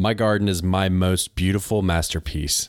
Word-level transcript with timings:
My 0.00 0.14
garden 0.14 0.46
is 0.46 0.62
my 0.62 0.88
most 0.88 1.34
beautiful 1.34 1.82
masterpiece. 1.82 2.68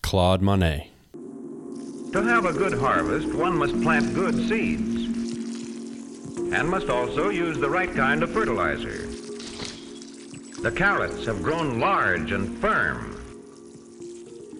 Claude 0.00 0.40
Monet. 0.40 0.92
To 1.12 2.22
have 2.22 2.44
a 2.44 2.52
good 2.52 2.72
harvest, 2.72 3.34
one 3.34 3.58
must 3.58 3.82
plant 3.82 4.14
good 4.14 4.36
seeds 4.48 5.06
and 6.54 6.68
must 6.68 6.88
also 6.88 7.30
use 7.30 7.58
the 7.58 7.68
right 7.68 7.92
kind 7.92 8.22
of 8.22 8.30
fertilizer. 8.30 9.08
The 10.62 10.70
carrots 10.70 11.26
have 11.26 11.42
grown 11.42 11.80
large 11.80 12.30
and 12.30 12.56
firm. 12.60 13.16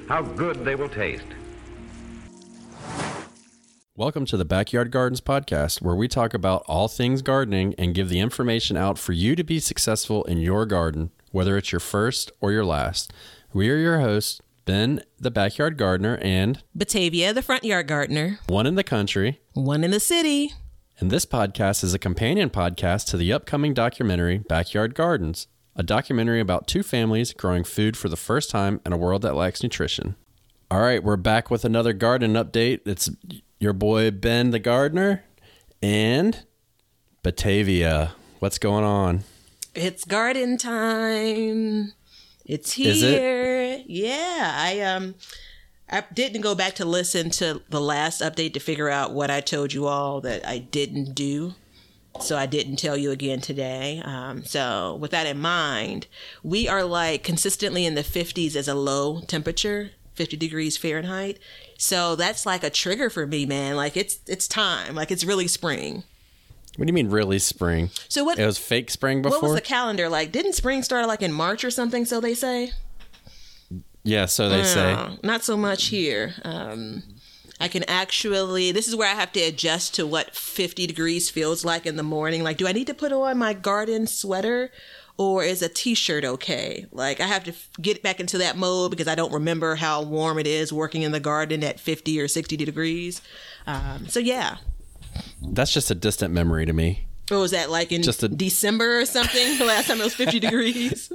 How 0.08 0.22
good 0.22 0.64
they 0.64 0.74
will 0.74 0.88
taste. 0.88 1.22
Welcome 4.00 4.24
to 4.28 4.38
the 4.38 4.46
Backyard 4.46 4.90
Gardens 4.90 5.20
podcast, 5.20 5.82
where 5.82 5.94
we 5.94 6.08
talk 6.08 6.32
about 6.32 6.64
all 6.66 6.88
things 6.88 7.20
gardening 7.20 7.74
and 7.76 7.94
give 7.94 8.08
the 8.08 8.18
information 8.18 8.78
out 8.78 8.98
for 8.98 9.12
you 9.12 9.36
to 9.36 9.44
be 9.44 9.60
successful 9.60 10.24
in 10.24 10.38
your 10.38 10.64
garden, 10.64 11.10
whether 11.32 11.58
it's 11.58 11.70
your 11.70 11.80
first 11.80 12.32
or 12.40 12.50
your 12.50 12.64
last. 12.64 13.12
We 13.52 13.68
are 13.68 13.76
your 13.76 14.00
hosts, 14.00 14.40
Ben, 14.64 15.02
the 15.18 15.30
backyard 15.30 15.76
gardener, 15.76 16.18
and 16.22 16.62
Batavia, 16.74 17.34
the 17.34 17.42
front 17.42 17.62
yard 17.62 17.88
gardener, 17.88 18.38
one 18.46 18.64
in 18.64 18.74
the 18.74 18.82
country. 18.82 19.38
one 19.52 19.84
in 19.84 19.90
the 19.90 20.00
city. 20.00 20.54
And 20.98 21.10
this 21.10 21.26
podcast 21.26 21.84
is 21.84 21.92
a 21.92 21.98
companion 21.98 22.48
podcast 22.48 23.06
to 23.08 23.18
the 23.18 23.34
upcoming 23.34 23.74
documentary 23.74 24.38
Backyard 24.38 24.94
Gardens, 24.94 25.46
a 25.76 25.82
documentary 25.82 26.40
about 26.40 26.66
two 26.66 26.82
families 26.82 27.34
growing 27.34 27.64
food 27.64 27.98
for 27.98 28.08
the 28.08 28.16
first 28.16 28.48
time 28.48 28.80
in 28.86 28.94
a 28.94 28.96
world 28.96 29.20
that 29.20 29.36
lacks 29.36 29.62
nutrition. 29.62 30.16
All 30.70 30.80
right, 30.80 31.04
we're 31.04 31.18
back 31.18 31.50
with 31.50 31.66
another 31.66 31.92
garden 31.92 32.32
update. 32.32 32.80
It's 32.86 33.10
your 33.60 33.74
boy 33.74 34.10
Ben 34.10 34.50
the 34.50 34.58
gardener 34.58 35.22
and 35.82 36.42
Batavia. 37.22 38.14
What's 38.40 38.58
going 38.58 38.84
on? 38.84 39.22
It's 39.74 40.04
garden 40.04 40.56
time. 40.56 41.92
It's 42.46 42.76
Is 42.78 43.02
it? 43.02 43.20
here. 43.20 43.82
Yeah, 43.86 44.52
I 44.56 44.80
um 44.80 45.14
I 45.90 46.04
didn't 46.12 46.40
go 46.40 46.54
back 46.54 46.74
to 46.76 46.84
listen 46.84 47.30
to 47.30 47.62
the 47.68 47.80
last 47.80 48.22
update 48.22 48.54
to 48.54 48.60
figure 48.60 48.88
out 48.88 49.12
what 49.12 49.30
I 49.30 49.40
told 49.40 49.72
you 49.72 49.86
all 49.86 50.20
that 50.22 50.46
I 50.48 50.58
didn't 50.58 51.14
do. 51.14 51.54
So 52.20 52.36
I 52.36 52.46
didn't 52.46 52.76
tell 52.76 52.96
you 52.96 53.12
again 53.12 53.40
today. 53.40 54.02
Um, 54.04 54.44
so 54.44 54.96
with 55.00 55.12
that 55.12 55.26
in 55.28 55.38
mind, 55.38 56.06
we 56.42 56.66
are 56.66 56.82
like 56.84 57.22
consistently 57.22 57.86
in 57.86 57.94
the 57.94 58.02
50s 58.02 58.56
as 58.56 58.66
a 58.66 58.74
low 58.74 59.20
temperature, 59.20 59.90
50 60.14 60.36
degrees 60.36 60.76
Fahrenheit. 60.76 61.38
So 61.80 62.14
that's 62.14 62.44
like 62.44 62.62
a 62.62 62.68
trigger 62.68 63.08
for 63.08 63.26
me, 63.26 63.46
man. 63.46 63.74
Like 63.74 63.96
it's 63.96 64.20
it's 64.26 64.46
time. 64.46 64.94
Like 64.94 65.10
it's 65.10 65.24
really 65.24 65.48
spring. 65.48 66.04
What 66.76 66.86
do 66.86 66.90
you 66.90 66.92
mean, 66.92 67.08
really 67.08 67.38
spring? 67.38 67.88
So 68.06 68.22
what 68.22 68.38
It 68.38 68.44
was 68.44 68.58
fake 68.58 68.90
spring 68.90 69.22
before. 69.22 69.40
what 69.40 69.48
was 69.48 69.54
the 69.54 69.62
calendar 69.62 70.06
like? 70.10 70.30
Didn't 70.30 70.52
spring 70.52 70.82
start 70.82 71.08
like 71.08 71.22
in 71.22 71.32
March 71.32 71.64
or 71.64 71.70
something? 71.70 72.04
So 72.04 72.20
they 72.20 72.34
say. 72.34 72.72
yeah, 74.02 74.26
so 74.26 74.50
they 74.50 74.62
say. 74.62 74.94
Not 75.22 75.42
so 75.42 75.56
much 75.56 75.86
here. 75.86 76.34
Um, 76.44 77.02
I 77.58 77.68
can 77.68 77.84
actually. 77.84 78.72
This 78.72 78.86
is 78.86 78.94
where 78.94 79.08
I 79.08 79.14
have 79.14 79.32
to 79.32 79.40
adjust 79.40 79.94
to 79.94 80.06
what 80.06 80.36
50 80.36 80.86
degrees 80.86 81.30
feels 81.30 81.64
like 81.64 81.86
in 81.86 81.96
the 81.96 82.02
morning. 82.02 82.42
Like, 82.42 82.58
do 82.58 82.68
I 82.68 82.72
need 82.72 82.88
to 82.88 82.94
put 82.94 83.10
on 83.10 83.38
my 83.38 83.54
garden 83.54 84.06
sweater? 84.06 84.70
Or 85.22 85.44
is 85.44 85.60
a 85.60 85.68
t-shirt 85.68 86.24
okay? 86.24 86.86
Like 86.92 87.20
I 87.20 87.26
have 87.26 87.44
to 87.44 87.50
f- 87.50 87.68
get 87.78 88.02
back 88.02 88.20
into 88.20 88.38
that 88.38 88.56
mode 88.56 88.90
because 88.90 89.06
I 89.06 89.14
don't 89.14 89.32
remember 89.34 89.74
how 89.74 90.00
warm 90.02 90.38
it 90.38 90.46
is 90.46 90.72
working 90.72 91.02
in 91.02 91.12
the 91.12 91.20
garden 91.20 91.62
at 91.62 91.78
50 91.78 92.18
or 92.18 92.26
60 92.26 92.56
degrees. 92.56 93.20
Um, 93.66 94.08
so 94.08 94.18
yeah, 94.18 94.56
That's 95.42 95.74
just 95.74 95.90
a 95.90 95.94
distant 95.94 96.32
memory 96.32 96.64
to 96.64 96.72
me. 96.72 97.06
what 97.28 97.36
was 97.38 97.50
that 97.50 97.68
like 97.70 97.92
in 97.92 98.02
Just 98.02 98.22
a- 98.22 98.28
December 98.28 99.00
or 99.00 99.04
something? 99.04 99.58
The 99.58 99.66
last 99.66 99.88
time 99.88 100.00
it 100.00 100.04
was 100.04 100.14
50 100.14 100.40
degrees. 100.46 101.12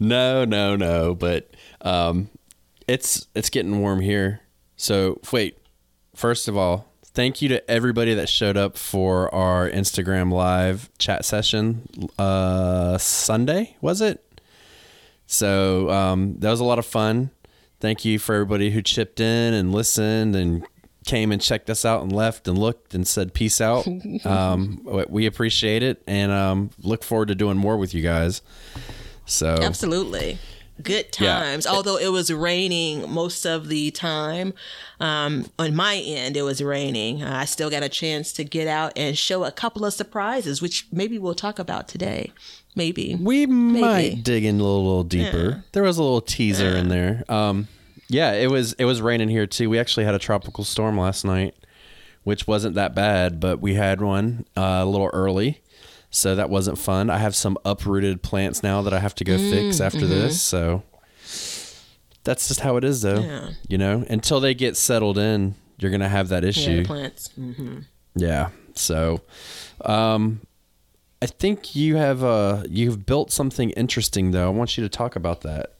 No, 0.00 0.44
no, 0.44 0.74
no. 0.74 1.14
But 1.14 1.50
um, 1.82 2.28
it's 2.88 3.28
it's 3.36 3.48
getting 3.48 3.80
warm 3.80 4.00
here. 4.00 4.40
So 4.76 5.20
wait. 5.32 5.56
First 6.16 6.48
of 6.48 6.56
all, 6.56 6.87
thank 7.18 7.42
you 7.42 7.48
to 7.48 7.68
everybody 7.68 8.14
that 8.14 8.28
showed 8.28 8.56
up 8.56 8.78
for 8.78 9.34
our 9.34 9.68
Instagram 9.68 10.32
live 10.32 10.88
chat 10.98 11.24
session 11.24 11.82
uh, 12.16 12.96
Sunday. 12.96 13.74
Was 13.80 14.00
it? 14.00 14.40
So 15.26 15.90
um, 15.90 16.36
that 16.38 16.48
was 16.48 16.60
a 16.60 16.64
lot 16.64 16.78
of 16.78 16.86
fun. 16.86 17.30
Thank 17.80 18.04
you 18.04 18.20
for 18.20 18.36
everybody 18.36 18.70
who 18.70 18.82
chipped 18.82 19.18
in 19.18 19.52
and 19.52 19.72
listened 19.72 20.36
and 20.36 20.64
came 21.06 21.32
and 21.32 21.42
checked 21.42 21.68
us 21.68 21.84
out 21.84 22.02
and 22.02 22.12
left 22.12 22.46
and 22.46 22.56
looked 22.56 22.94
and 22.94 23.04
said 23.04 23.34
peace 23.34 23.60
out. 23.60 23.84
um, 24.24 24.86
we 25.08 25.26
appreciate 25.26 25.82
it 25.82 26.00
and 26.06 26.30
um, 26.30 26.70
look 26.84 27.02
forward 27.02 27.26
to 27.28 27.34
doing 27.34 27.56
more 27.56 27.76
with 27.76 27.94
you 27.94 28.02
guys. 28.02 28.42
So 29.26 29.56
Absolutely. 29.60 30.38
Good 30.82 31.06
Yeah. 31.18 31.38
times. 31.40 31.66
Although 31.66 31.96
it 31.96 32.08
was 32.12 32.32
raining 32.32 33.10
most 33.10 33.44
of 33.44 33.68
the 33.68 33.90
time. 33.90 34.54
Um, 35.00 35.46
on 35.58 35.74
my 35.74 35.96
end, 35.96 36.36
it 36.36 36.42
was 36.42 36.62
raining. 36.62 37.22
Uh, 37.22 37.36
I 37.36 37.44
still 37.44 37.70
got 37.70 37.82
a 37.82 37.88
chance 37.88 38.32
to 38.34 38.44
get 38.44 38.66
out 38.68 38.92
and 38.96 39.16
show 39.18 39.44
a 39.44 39.50
couple 39.50 39.84
of 39.84 39.92
surprises, 39.94 40.60
which 40.62 40.86
maybe 40.92 41.18
we'll 41.18 41.34
talk 41.34 41.58
about 41.58 41.88
today. 41.88 42.32
Maybe. 42.76 43.16
We 43.20 43.46
might 43.46 44.22
dig 44.22 44.44
in 44.44 44.60
a 44.60 44.62
little, 44.62 44.84
little 44.84 45.04
deeper. 45.04 45.64
There 45.72 45.82
was 45.82 45.98
a 45.98 46.02
little 46.02 46.20
teaser 46.20 46.76
in 46.76 46.88
there. 46.88 47.24
Um, 47.28 47.66
yeah, 48.08 48.32
it 48.32 48.50
was 48.50 48.72
it 48.74 48.84
was 48.84 49.02
raining 49.02 49.28
here 49.28 49.46
too. 49.46 49.68
We 49.68 49.78
actually 49.78 50.04
had 50.04 50.14
a 50.14 50.18
tropical 50.18 50.62
storm 50.64 50.96
last 50.98 51.24
night, 51.24 51.54
which 52.24 52.46
wasn't 52.46 52.74
that 52.76 52.94
bad, 52.94 53.40
but 53.40 53.60
we 53.60 53.74
had 53.74 54.00
one 54.00 54.44
uh, 54.56 54.80
a 54.82 54.86
little 54.86 55.10
early, 55.12 55.60
so 56.10 56.34
that 56.34 56.48
wasn't 56.50 56.78
fun. 56.78 57.10
I 57.10 57.18
have 57.18 57.34
some 57.34 57.56
uprooted 57.64 58.22
plants 58.22 58.62
now 58.62 58.82
that 58.82 58.92
I 58.94 58.98
have 58.98 59.14
to 59.16 59.24
go 59.24 59.36
fix 59.38 59.80
after 59.80 60.06
this. 60.06 60.40
So 60.42 60.82
that's 62.24 62.48
just 62.48 62.60
how 62.60 62.76
it 62.76 62.84
is, 62.84 63.02
though. 63.02 63.20
Yeah. 63.20 63.50
You 63.68 63.78
know, 63.78 64.04
until 64.08 64.40
they 64.40 64.54
get 64.54 64.76
settled 64.76 65.18
in, 65.18 65.54
you're 65.78 65.90
gonna 65.90 66.08
have 66.08 66.28
that 66.28 66.44
issue. 66.44 66.78
the 66.82 66.84
plants. 66.86 67.28
hmm 67.34 67.78
Yeah. 68.14 68.50
So, 68.74 69.22
um, 69.82 70.40
I 71.20 71.26
think 71.26 71.74
you 71.74 71.96
have 71.96 72.22
uh 72.22 72.62
you've 72.68 73.04
built 73.06 73.32
something 73.32 73.70
interesting 73.70 74.30
though. 74.30 74.46
I 74.46 74.50
want 74.50 74.76
you 74.78 74.84
to 74.84 74.88
talk 74.88 75.16
about 75.16 75.40
that. 75.42 75.74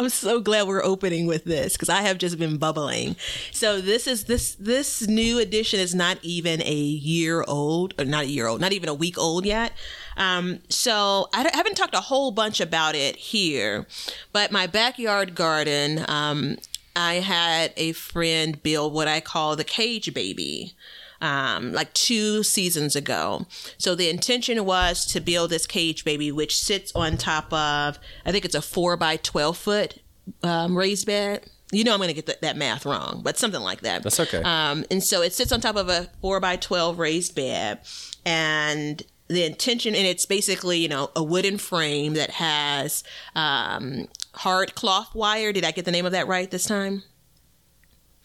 I'm 0.00 0.08
so 0.08 0.40
glad 0.40 0.66
we're 0.66 0.82
opening 0.82 1.26
with 1.26 1.44
this 1.44 1.74
because 1.74 1.90
I 1.90 2.00
have 2.00 2.16
just 2.16 2.38
been 2.38 2.56
bubbling. 2.56 3.16
So 3.52 3.82
this 3.82 4.06
is 4.06 4.24
this 4.24 4.54
this 4.54 5.06
new 5.06 5.38
edition 5.38 5.78
is 5.78 5.94
not 5.94 6.16
even 6.22 6.62
a 6.62 6.74
year 6.74 7.44
old, 7.46 7.92
or 7.98 8.06
not 8.06 8.24
a 8.24 8.28
year 8.28 8.46
old, 8.46 8.62
not 8.62 8.72
even 8.72 8.88
a 8.88 8.94
week 8.94 9.18
old 9.18 9.44
yet. 9.44 9.74
Um, 10.16 10.60
so 10.70 11.28
I 11.34 11.42
don't- 11.42 11.54
haven't 11.54 11.74
talked 11.76 11.94
a 11.94 12.00
whole 12.00 12.30
bunch 12.30 12.60
about 12.62 12.94
it 12.94 13.16
here, 13.16 13.86
but 14.32 14.50
my 14.50 14.66
backyard 14.66 15.34
garden. 15.34 16.06
Um, 16.08 16.56
I 16.96 17.16
had 17.16 17.72
a 17.76 17.92
friend 17.92 18.60
build 18.62 18.94
what 18.94 19.06
I 19.06 19.20
call 19.20 19.54
the 19.54 19.64
cage 19.64 20.12
baby 20.12 20.74
um, 21.20 21.72
like 21.72 21.92
two 21.92 22.42
seasons 22.42 22.96
ago. 22.96 23.46
So 23.78 23.94
the 23.94 24.08
intention 24.08 24.64
was 24.64 25.04
to 25.06 25.20
build 25.20 25.50
this 25.50 25.66
cage 25.66 26.04
baby, 26.04 26.32
which 26.32 26.58
sits 26.58 26.92
on 26.94 27.16
top 27.16 27.52
of, 27.52 27.98
I 28.24 28.32
think 28.32 28.44
it's 28.44 28.54
a 28.54 28.62
four 28.62 28.96
by 28.96 29.16
12 29.16 29.56
foot 29.56 29.98
um, 30.42 30.76
raised 30.76 31.06
bed. 31.06 31.46
You 31.72 31.84
know, 31.84 31.92
I'm 31.92 31.98
going 31.98 32.08
to 32.08 32.14
get 32.14 32.26
th- 32.26 32.40
that 32.40 32.56
math 32.56 32.84
wrong, 32.84 33.20
but 33.22 33.38
something 33.38 33.60
like 33.60 33.82
that. 33.82 34.02
That's 34.02 34.18
okay. 34.18 34.42
Um, 34.42 34.84
and 34.90 35.02
so 35.04 35.22
it 35.22 35.32
sits 35.32 35.52
on 35.52 35.60
top 35.60 35.76
of 35.76 35.88
a 35.88 36.08
four 36.20 36.40
by 36.40 36.56
12 36.56 36.98
raised 36.98 37.36
bed. 37.36 37.80
And 38.26 39.02
the 39.28 39.44
intention, 39.44 39.94
and 39.94 40.06
it's 40.06 40.26
basically, 40.26 40.78
you 40.78 40.88
know, 40.88 41.10
a 41.14 41.22
wooden 41.22 41.58
frame 41.58 42.14
that 42.14 42.30
has 42.30 43.04
um, 43.36 44.08
hard 44.34 44.74
cloth 44.74 45.14
wire. 45.14 45.52
Did 45.52 45.64
I 45.64 45.70
get 45.70 45.84
the 45.84 45.92
name 45.92 46.06
of 46.06 46.12
that 46.12 46.26
right 46.26 46.50
this 46.50 46.64
time? 46.64 47.04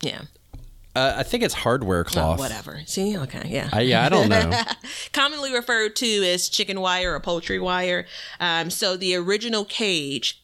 Yeah. 0.02 0.24
Uh, 0.96 1.16
I 1.18 1.24
think 1.24 1.44
it's 1.44 1.54
hardware 1.54 2.02
Oh, 2.02 2.04
cloth. 2.10 2.40
whatever. 2.40 2.82
See, 2.86 3.18
okay, 3.18 3.44
yeah. 3.48 3.70
I, 3.74 3.82
yeah, 3.82 4.06
I 4.06 4.10
don't 4.10 4.30
know. 4.30 4.52
Commonly 5.14 5.54
referred 5.54 5.96
to 5.98 6.06
as 6.08 6.48
chicken 6.50 6.80
wire 6.80 7.14
or 7.14 7.20
poultry 7.20 7.60
wire. 7.60 8.06
Um, 8.40 8.70
so 8.70 8.96
the 8.98 9.16
original 9.16 9.66
cage. 9.66 10.42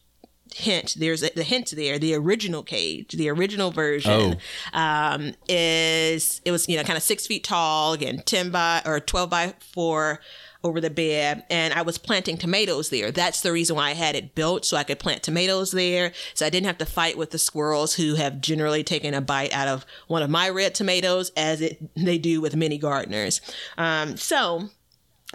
Hint, 0.54 0.96
there's 0.98 1.22
a, 1.22 1.30
the 1.34 1.44
hint 1.44 1.72
there. 1.74 1.98
The 1.98 2.14
original 2.14 2.62
cage, 2.62 3.12
the 3.12 3.30
original 3.30 3.70
version, 3.70 4.36
um, 4.74 5.32
is 5.48 6.42
it 6.44 6.50
was 6.50 6.68
you 6.68 6.76
know 6.76 6.82
kind 6.82 6.98
of 6.98 7.02
six 7.02 7.26
feet 7.26 7.42
tall, 7.42 7.94
again 7.94 8.22
ten 8.26 8.50
by 8.50 8.82
or 8.84 9.00
twelve 9.00 9.30
by 9.30 9.54
four 9.60 10.20
over 10.64 10.80
the 10.80 10.90
bed, 10.90 11.44
and 11.50 11.74
I 11.74 11.82
was 11.82 11.98
planting 11.98 12.36
tomatoes 12.36 12.90
there. 12.90 13.10
That's 13.10 13.40
the 13.40 13.52
reason 13.52 13.76
why 13.76 13.90
I 13.90 13.94
had 13.94 14.14
it 14.14 14.34
built 14.34 14.64
so 14.64 14.76
I 14.76 14.84
could 14.84 14.98
plant 14.98 15.22
tomatoes 15.22 15.72
there, 15.72 16.12
so 16.34 16.46
I 16.46 16.50
didn't 16.50 16.66
have 16.66 16.78
to 16.78 16.86
fight 16.86 17.18
with 17.18 17.30
the 17.30 17.38
squirrels 17.38 17.94
who 17.94 18.14
have 18.14 18.40
generally 18.40 18.84
taken 18.84 19.14
a 19.14 19.20
bite 19.20 19.52
out 19.52 19.68
of 19.68 19.84
one 20.06 20.22
of 20.22 20.30
my 20.30 20.48
red 20.48 20.74
tomatoes, 20.74 21.30
as 21.36 21.60
it 21.60 21.78
they 21.96 22.18
do 22.18 22.40
with 22.40 22.56
many 22.56 22.78
gardeners. 22.78 23.40
Um, 23.76 24.16
so 24.16 24.70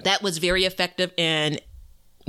that 0.04 0.22
was 0.22 0.38
very 0.38 0.66
effective 0.66 1.12
in 1.18 1.60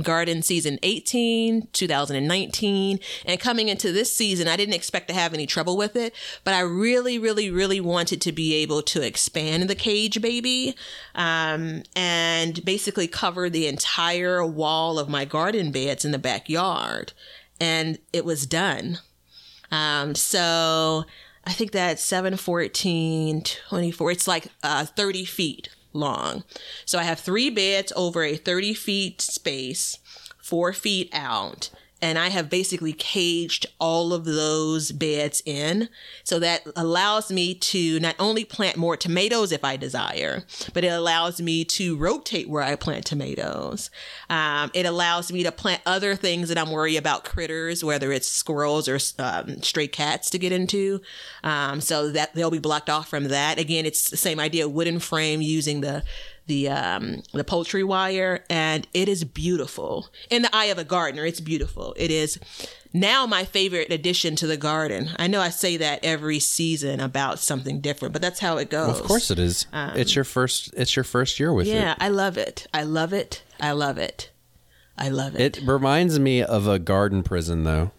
garden 0.01 0.41
season 0.41 0.79
18, 0.83 1.67
2019, 1.73 2.99
and 3.25 3.39
coming 3.39 3.69
into 3.69 3.91
this 3.91 4.13
season, 4.13 4.47
I 4.47 4.55
didn't 4.55 4.75
expect 4.75 5.07
to 5.09 5.13
have 5.13 5.33
any 5.33 5.45
trouble 5.45 5.77
with 5.77 5.95
it, 5.95 6.13
but 6.43 6.53
I 6.53 6.61
really, 6.61 7.19
really, 7.19 7.49
really 7.49 7.79
wanted 7.79 8.21
to 8.21 8.31
be 8.31 8.53
able 8.55 8.81
to 8.83 9.05
expand 9.05 9.69
the 9.69 9.75
cage 9.75 10.21
baby 10.21 10.75
um, 11.15 11.83
and 11.95 12.63
basically 12.63 13.07
cover 13.07 13.49
the 13.49 13.67
entire 13.67 14.45
wall 14.45 14.99
of 14.99 15.09
my 15.09 15.25
garden 15.25 15.71
beds 15.71 16.05
in 16.05 16.11
the 16.11 16.19
backyard. 16.19 17.13
And 17.59 17.99
it 18.13 18.23
was 18.23 18.45
done. 18.45 18.99
Um, 19.71 20.15
so 20.15 21.05
I 21.45 21.51
think 21.51 21.71
that's 21.71 22.03
7, 22.03 22.37
14, 22.37 23.43
24. 23.69 24.11
It's 24.11 24.27
like 24.27 24.47
uh, 24.63 24.85
30 24.85 25.25
feet 25.25 25.69
long. 25.99 26.43
So 26.85 26.97
I 26.99 27.03
have 27.03 27.19
three 27.19 27.49
beds 27.49 27.93
over 27.95 28.23
a 28.23 28.35
30 28.35 28.73
feet 28.73 29.21
space, 29.21 29.97
four 30.37 30.73
feet 30.73 31.09
out 31.13 31.69
and 32.01 32.17
I 32.17 32.29
have 32.29 32.49
basically 32.49 32.93
caged 32.93 33.65
all 33.79 34.13
of 34.13 34.25
those 34.25 34.91
beds 34.91 35.41
in. 35.45 35.89
So 36.23 36.39
that 36.39 36.65
allows 36.75 37.31
me 37.31 37.53
to 37.55 37.99
not 37.99 38.15
only 38.19 38.45
plant 38.45 38.77
more 38.77 38.95
tomatoes 38.95 39.51
if 39.51 39.63
I 39.63 39.77
desire, 39.77 40.43
but 40.73 40.83
it 40.83 40.89
allows 40.89 41.41
me 41.41 41.65
to 41.65 41.97
rotate 41.97 42.49
where 42.49 42.63
I 42.63 42.75
plant 42.75 43.05
tomatoes. 43.05 43.89
Um, 44.29 44.71
it 44.73 44.85
allows 44.85 45.31
me 45.31 45.43
to 45.43 45.51
plant 45.51 45.81
other 45.85 46.15
things 46.15 46.49
that 46.49 46.57
I'm 46.57 46.71
worried 46.71 46.97
about 46.97 47.25
critters, 47.25 47.83
whether 47.83 48.11
it's 48.11 48.27
squirrels 48.27 48.87
or 48.87 48.99
um, 49.19 49.61
stray 49.61 49.87
cats 49.87 50.29
to 50.31 50.39
get 50.39 50.51
into. 50.51 51.01
Um, 51.43 51.81
so 51.81 52.11
that 52.11 52.33
they'll 52.33 52.51
be 52.51 52.59
blocked 52.59 52.89
off 52.89 53.09
from 53.09 53.25
that. 53.25 53.59
Again, 53.59 53.85
it's 53.85 54.09
the 54.09 54.17
same 54.17 54.39
idea 54.39 54.67
wooden 54.67 54.99
frame 54.99 55.41
using 55.41 55.81
the 55.81 56.03
the 56.49 56.67
um, 56.69 57.23
the 57.33 57.45
poultry 57.45 57.83
wire, 57.83 58.43
and 58.49 58.85
it 58.93 59.07
is 59.07 59.23
beautiful. 59.23 60.09
In 60.29 60.41
the 60.41 60.53
eye 60.53 60.65
of 60.65 60.77
a 60.77 60.83
gardener, 60.83 61.25
it's 61.25 61.39
beautiful. 61.39 61.93
It 61.97 62.11
is 62.11 62.37
now 62.91 63.25
my 63.25 63.45
favorite 63.45 63.91
addition 63.93 64.35
to 64.35 64.47
the 64.47 64.57
garden. 64.57 65.11
I 65.17 65.27
know 65.27 65.39
I 65.39 65.49
say 65.49 65.77
that 65.77 66.03
every 66.03 66.39
season 66.39 66.99
about 66.99 67.39
something 67.39 67.79
different, 67.79 68.11
but 68.11 68.21
that's 68.21 68.39
how 68.41 68.57
it 68.57 68.69
goes. 68.69 68.87
Well, 68.87 68.99
of 68.99 69.07
course 69.07 69.31
it 69.31 69.39
is. 69.39 69.65
it's 69.73 70.13
your 70.15 70.25
first. 70.25 70.73
It's 70.75 70.95
your 70.95 71.05
first 71.05 71.39
year 71.39 71.53
with 71.53 71.67
Yeah, 71.67 71.93
it. 71.93 71.97
I 72.01 72.09
love 72.09 72.37
it. 72.37 72.67
I 72.73 72.83
love 72.83 73.13
it. 73.13 73.43
I 73.59 73.71
love 73.71 73.97
it. 73.97 74.31
I 74.97 75.07
love 75.07 75.35
it. 75.35 75.57
It 75.59 75.63
reminds 75.65 76.19
me 76.19 76.43
of 76.43 76.67
a 76.67 76.77
garden 76.77 77.23
prison, 77.23 77.63
though. 77.63 77.91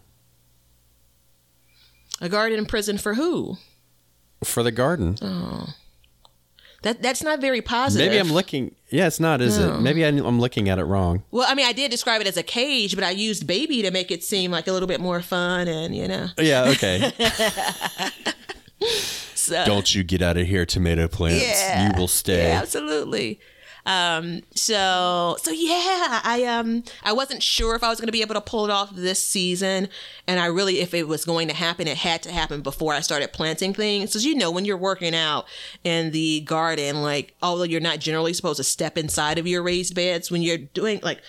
a 2.20 2.28
garden 2.28 2.66
prison 2.66 2.98
for 2.98 3.14
who? 3.14 3.56
For 4.44 4.62
the 4.62 4.72
garden, 4.72 5.16
That 6.82 7.02
that's 7.02 7.22
not 7.22 7.40
very 7.40 7.60
positive. 7.60 8.06
maybe 8.08 8.18
I'm 8.18 8.32
looking. 8.32 8.74
Yeah, 8.88 9.06
it's 9.06 9.20
not, 9.20 9.40
is 9.40 9.58
No. 9.58 9.76
it? 9.76 9.80
Maybe 9.82 10.04
I'm 10.04 10.18
I'm 10.24 10.40
looking 10.40 10.68
at 10.68 10.78
it 10.78 10.84
wrong. 10.84 11.22
Well, 11.30 11.46
I 11.48 11.54
mean, 11.54 11.66
I 11.66 11.72
did 11.72 11.90
describe 11.90 12.20
it 12.22 12.26
as 12.26 12.36
a 12.36 12.42
cage, 12.42 12.94
but 12.94 13.04
I 13.04 13.10
used 13.10 13.46
baby 13.46 13.82
to 13.82 13.90
make 13.90 14.10
it 14.10 14.24
seem 14.24 14.50
like 14.50 14.66
a 14.66 14.72
little 14.72 14.88
bit 14.88 15.00
more 15.00 15.20
fun, 15.20 15.68
and 15.68 15.94
you 15.94 16.08
know, 16.08 16.28
Yeah. 16.38 16.64
Okay. 16.70 17.12
so 19.34 19.64
Don't 19.64 19.94
you 19.94 20.02
get 20.04 20.22
out 20.22 20.36
of 20.36 20.46
here, 20.46 20.64
tomato 20.66 21.08
plants. 21.08 21.42
Yeah. 21.44 21.88
You 21.88 21.98
will 22.00 22.08
stay. 22.08 22.48
Yeah, 22.48 22.60
absolutely. 22.62 23.40
Um, 23.90 24.42
so 24.54 25.36
so 25.42 25.50
yeah, 25.50 26.20
I 26.22 26.44
um 26.44 26.84
I 27.02 27.12
wasn't 27.12 27.42
sure 27.42 27.74
if 27.74 27.82
I 27.82 27.88
was 27.88 27.98
gonna 28.00 28.12
be 28.12 28.22
able 28.22 28.34
to 28.34 28.40
pull 28.40 28.64
it 28.64 28.70
off 28.70 28.94
this 28.94 29.24
season. 29.24 29.88
And 30.26 30.38
I 30.38 30.46
really 30.46 30.78
if 30.80 30.94
it 30.94 31.08
was 31.08 31.24
going 31.24 31.48
to 31.48 31.54
happen, 31.54 31.88
it 31.88 31.96
had 31.96 32.22
to 32.22 32.30
happen 32.32 32.60
before 32.60 32.94
I 32.94 33.00
started 33.00 33.32
planting 33.32 33.74
things. 33.74 34.10
Because 34.10 34.24
you 34.24 34.34
know, 34.36 34.50
when 34.50 34.64
you're 34.64 34.76
working 34.76 35.14
out 35.14 35.46
in 35.82 36.12
the 36.12 36.40
garden, 36.42 37.02
like 37.02 37.34
although 37.42 37.64
you're 37.64 37.80
not 37.80 37.98
generally 37.98 38.32
supposed 38.32 38.58
to 38.58 38.64
step 38.64 38.96
inside 38.96 39.38
of 39.38 39.46
your 39.46 39.62
raised 39.62 39.94
beds, 39.94 40.30
when 40.30 40.42
you're 40.42 40.58
doing 40.58 41.00
like 41.02 41.20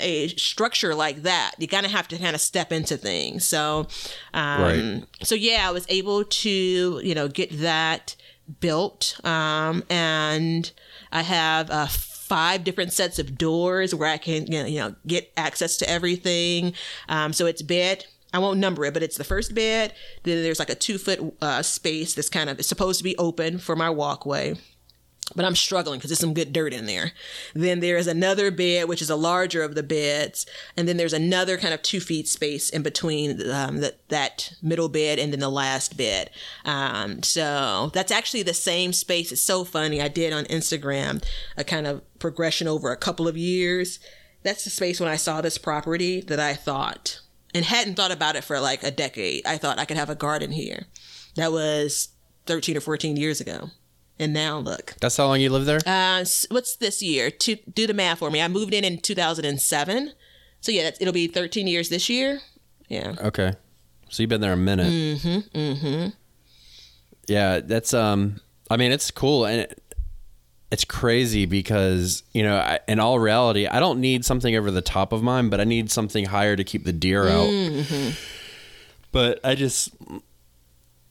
a 0.00 0.28
structure 0.28 0.94
like 0.94 1.22
that, 1.22 1.52
you 1.58 1.68
kind 1.68 1.84
of 1.84 1.92
have 1.92 2.08
to 2.08 2.16
kind 2.18 2.34
of 2.34 2.40
step 2.40 2.72
into 2.72 2.96
things. 2.96 3.46
So, 3.46 3.86
um, 4.32 4.62
Right. 4.62 5.02
so 5.22 5.34
yeah, 5.34 5.68
I 5.68 5.72
was 5.72 5.84
able 5.88 6.24
to, 6.24 7.00
you 7.04 7.14
know, 7.14 7.28
get 7.28 7.50
that 7.60 8.16
built. 8.60 9.20
Um, 9.24 9.84
and 9.90 10.72
I 11.12 11.22
have 11.22 11.70
uh, 11.70 11.86
five 11.86 12.64
different 12.64 12.92
sets 12.92 13.18
of 13.18 13.36
doors 13.36 13.94
where 13.94 14.08
I 14.08 14.18
can, 14.18 14.46
you 14.50 14.78
know, 14.78 14.94
get 15.06 15.32
access 15.36 15.76
to 15.78 15.90
everything. 15.90 16.74
Um, 17.08 17.32
so 17.32 17.46
it's 17.46 17.62
bed. 17.62 18.04
I 18.32 18.38
won't 18.38 18.60
number 18.60 18.84
it, 18.84 18.94
but 18.94 19.02
it's 19.02 19.16
the 19.16 19.24
first 19.24 19.54
bed. 19.54 19.92
Then 20.22 20.42
there's 20.42 20.60
like 20.60 20.70
a 20.70 20.76
two 20.76 20.98
foot 20.98 21.34
uh, 21.42 21.62
space 21.62 22.14
that's 22.14 22.28
kind 22.28 22.48
of 22.48 22.58
it's 22.58 22.68
supposed 22.68 22.98
to 22.98 23.04
be 23.04 23.16
open 23.18 23.58
for 23.58 23.74
my 23.74 23.90
walkway 23.90 24.54
but 25.34 25.44
I'm 25.44 25.56
struggling 25.56 25.98
because 25.98 26.10
there's 26.10 26.18
some 26.18 26.34
good 26.34 26.52
dirt 26.52 26.72
in 26.72 26.86
there. 26.86 27.12
Then 27.54 27.80
there's 27.80 28.06
another 28.06 28.50
bed, 28.50 28.88
which 28.88 29.02
is 29.02 29.10
a 29.10 29.16
larger 29.16 29.62
of 29.62 29.74
the 29.74 29.82
beds, 29.82 30.46
and 30.76 30.88
then 30.88 30.96
there's 30.96 31.12
another 31.12 31.56
kind 31.56 31.74
of 31.74 31.82
two 31.82 32.00
feet 32.00 32.28
space 32.28 32.70
in 32.70 32.82
between 32.82 33.50
um, 33.50 33.78
that 33.78 34.08
that 34.08 34.52
middle 34.62 34.88
bed 34.88 35.18
and 35.18 35.32
then 35.32 35.40
the 35.40 35.50
last 35.50 35.96
bed. 35.96 36.30
Um, 36.64 37.22
so 37.22 37.90
that's 37.94 38.12
actually 38.12 38.42
the 38.42 38.54
same 38.54 38.92
space. 38.92 39.32
It's 39.32 39.42
so 39.42 39.64
funny. 39.64 40.00
I 40.00 40.08
did 40.08 40.32
on 40.32 40.44
Instagram 40.44 41.24
a 41.56 41.64
kind 41.64 41.86
of 41.86 42.02
progression 42.18 42.68
over 42.68 42.90
a 42.90 42.96
couple 42.96 43.28
of 43.28 43.36
years. 43.36 44.00
That's 44.42 44.64
the 44.64 44.70
space 44.70 45.00
when 45.00 45.08
I 45.08 45.16
saw 45.16 45.40
this 45.40 45.58
property 45.58 46.20
that 46.22 46.40
I 46.40 46.54
thought 46.54 47.20
and 47.54 47.64
hadn't 47.64 47.94
thought 47.94 48.10
about 48.10 48.36
it 48.36 48.44
for 48.44 48.58
like 48.60 48.82
a 48.82 48.90
decade. 48.90 49.46
I 49.46 49.58
thought 49.58 49.78
I 49.78 49.84
could 49.84 49.96
have 49.96 50.10
a 50.10 50.14
garden 50.14 50.52
here. 50.52 50.86
That 51.36 51.52
was 51.52 52.08
13 52.46 52.76
or 52.76 52.80
14 52.80 53.16
years 53.16 53.40
ago. 53.40 53.70
And 54.20 54.34
now 54.34 54.58
look. 54.58 54.94
That's 55.00 55.16
how 55.16 55.26
long 55.28 55.40
you 55.40 55.48
live 55.48 55.64
there. 55.64 55.80
Uh, 55.86 56.26
what's 56.50 56.76
this 56.76 57.00
year? 57.02 57.30
To 57.30 57.56
do 57.72 57.86
the 57.86 57.94
math 57.94 58.18
for 58.18 58.30
me. 58.30 58.42
I 58.42 58.48
moved 58.48 58.74
in 58.74 58.84
in 58.84 58.98
2007. 58.98 60.12
So 60.60 60.70
yeah, 60.70 60.82
that's, 60.82 61.00
it'll 61.00 61.14
be 61.14 61.26
13 61.26 61.66
years 61.66 61.88
this 61.88 62.10
year. 62.10 62.40
Yeah. 62.88 63.14
Okay. 63.18 63.54
So 64.10 64.22
you've 64.22 64.28
been 64.28 64.42
there 64.42 64.52
a 64.52 64.58
minute. 64.58 64.88
Mm-hmm. 64.88 65.58
Mm-hmm. 65.58 66.08
Yeah, 67.28 67.60
that's 67.60 67.94
um 67.94 68.40
I 68.70 68.76
mean 68.76 68.92
it's 68.92 69.10
cool 69.10 69.46
and 69.46 69.62
it, 69.62 69.96
it's 70.70 70.84
crazy 70.84 71.46
because, 71.46 72.22
you 72.32 72.42
know, 72.42 72.56
I, 72.56 72.78
in 72.86 73.00
all 73.00 73.18
reality, 73.18 73.66
I 73.66 73.80
don't 73.80 74.00
need 74.00 74.24
something 74.24 74.54
over 74.54 74.70
the 74.70 74.82
top 74.82 75.12
of 75.12 75.22
mine, 75.22 75.48
but 75.48 75.60
I 75.60 75.64
need 75.64 75.90
something 75.90 76.26
higher 76.26 76.54
to 76.56 76.62
keep 76.62 76.84
the 76.84 76.92
deer 76.92 77.26
out. 77.26 77.50
But 79.12 79.40
I 79.42 79.56
just 79.56 79.90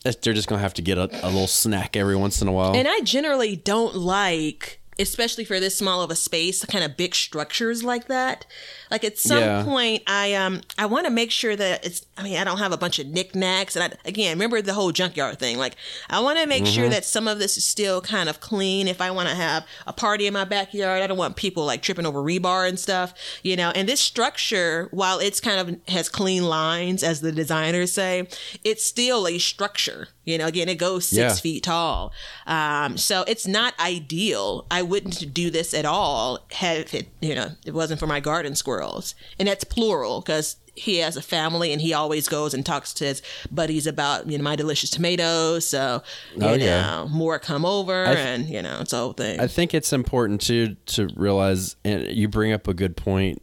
they're 0.04 0.34
just 0.34 0.48
to 0.60 0.63
have 0.63 0.74
to 0.75 0.81
get 0.81 0.98
a, 0.98 1.10
a 1.25 1.28
little 1.28 1.48
snack 1.48 1.96
every 1.96 2.16
once 2.16 2.42
in 2.42 2.48
a 2.48 2.51
while. 2.51 2.75
And 2.75 2.88
I 2.88 3.00
generally 3.01 3.56
don't 3.56 3.96
like, 3.96 4.81
especially 5.00 5.46
for 5.46 5.60
this 5.60 5.75
small 5.78 6.01
of 6.01 6.12
a 6.12 6.16
space, 6.16 6.63
kind 6.66 6.84
of 6.84 6.98
big 6.98 7.16
structures 7.16 7.84
like 7.84 8.07
that. 8.07 8.46
Like 8.92 9.04
at 9.04 9.18
some 9.18 9.40
Yeah. 9.40 9.63
point, 9.63 10.04
I 10.07 10.34
um 10.34 10.62
I 10.78 10.86
want 10.86 11.06
to 11.06 11.12
make 11.12 11.31
sure 11.31 11.56
that 11.56 11.86
it's. 11.86 12.06
I 12.18 12.24
mean, 12.24 12.38
I 12.38 12.44
don't 12.44 12.57
have 12.57 12.74
a 12.74 12.78
bunch 12.78 13.00
of 13.00 13.07
knickknacks, 13.07 13.78
and 13.78 13.94
I, 13.94 13.98
again, 14.10 14.36
remember 14.38 14.62
the 14.62 14.74
whole 14.74 14.92
junkyard 14.92 15.40
thing. 15.40 15.57
Like, 15.57 15.75
I 16.10 16.19
want 16.19 16.38
to 16.40 16.46
make 16.48 16.66
sure 16.66 16.90
that 16.90 17.06
some 17.06 17.30
of 17.30 17.40
this 17.40 17.56
is 17.56 17.63
still 17.63 18.01
kind 18.01 18.28
of 18.28 18.42
clean. 18.42 18.88
If 18.90 19.00
I 19.00 19.10
want 19.12 19.30
to 19.30 19.36
have 19.36 19.66
a 19.88 19.94
party 19.94 20.28
in 20.28 20.34
my 20.34 20.44
backyard, 20.44 21.02
I 21.02 21.07
don't 21.07 21.18
want 21.18 21.38
people 21.38 21.66
like 21.66 21.81
tripping 21.81 22.06
over 22.06 22.19
rebar 22.22 22.68
and 22.68 22.78
stuff, 22.78 23.13
you 23.42 23.56
know. 23.56 23.72
And 23.74 23.88
this 23.88 24.02
structure, 24.02 24.90
while 24.92 25.19
it's 25.19 25.40
kind 25.40 25.60
of 25.62 25.80
has 25.94 26.10
clean 26.10 26.44
lines, 26.44 27.04
as 27.04 27.21
the 27.21 27.31
designers 27.31 27.94
say, 27.94 28.28
it's 28.66 28.83
still 28.83 29.28
a 29.28 29.38
structure. 29.38 30.09
You 30.30 30.38
know, 30.38 30.48
again, 30.48 30.69
it 30.69 30.76
goes 30.78 31.06
six 31.06 31.18
Yeah. 31.18 31.33
feet 31.36 31.64
tall. 31.64 32.12
Um, 32.48 32.98
so 32.98 33.24
it's 33.28 33.48
not 33.48 33.74
ideal. 33.80 34.66
I 34.71 34.81
wouldn't 34.81 35.33
do 35.33 35.50
this 35.50 35.74
at 35.74 35.86
all 35.86 36.40
had 36.52 36.94
it, 36.94 37.07
you 37.21 37.36
know, 37.36 37.50
it 37.66 37.74
wasn't 37.74 38.00
for 38.00 38.07
my 38.07 38.19
garden 38.19 38.56
squirrels. 38.56 39.16
And 39.38 39.48
that's 39.48 39.64
plural 39.64 40.21
because 40.21 40.57
he 40.76 40.98
has 40.98 41.18
a 41.18 41.21
family 41.21 41.74
and 41.74 41.81
he 41.81 41.94
always 41.94 42.30
goes 42.30 42.54
and 42.54 42.66
talks 42.66 42.94
to 42.94 43.04
his 43.06 43.21
buddies 43.52 43.86
about, 43.86 44.30
you 44.30 44.38
know, 44.38 44.44
my 44.44 44.56
delicious 44.56 44.90
tomatoes. 44.90 45.68
So, 45.68 46.02
you 46.38 46.44
Oh, 46.44 46.56
know, 46.56 46.64
yeah. 46.64 47.06
more 47.09 47.38
come 47.40 47.66
over 47.66 48.06
th- 48.06 48.18
and, 48.18 48.50
you 48.50 48.62
know, 48.62 48.78
it's 48.80 48.94
a 48.94 48.98
whole 48.98 49.14
thing. 49.14 49.40
I 49.42 49.48
think 49.48 49.74
it's 49.74 49.92
important 49.92 50.40
too 50.42 50.76
to 50.88 51.09
realize, 51.16 51.76
and 51.83 52.07
you 52.07 52.30
bring 52.30 52.54
up 52.54 52.68
a 52.68 52.74
good 52.74 52.95
point. 52.95 53.42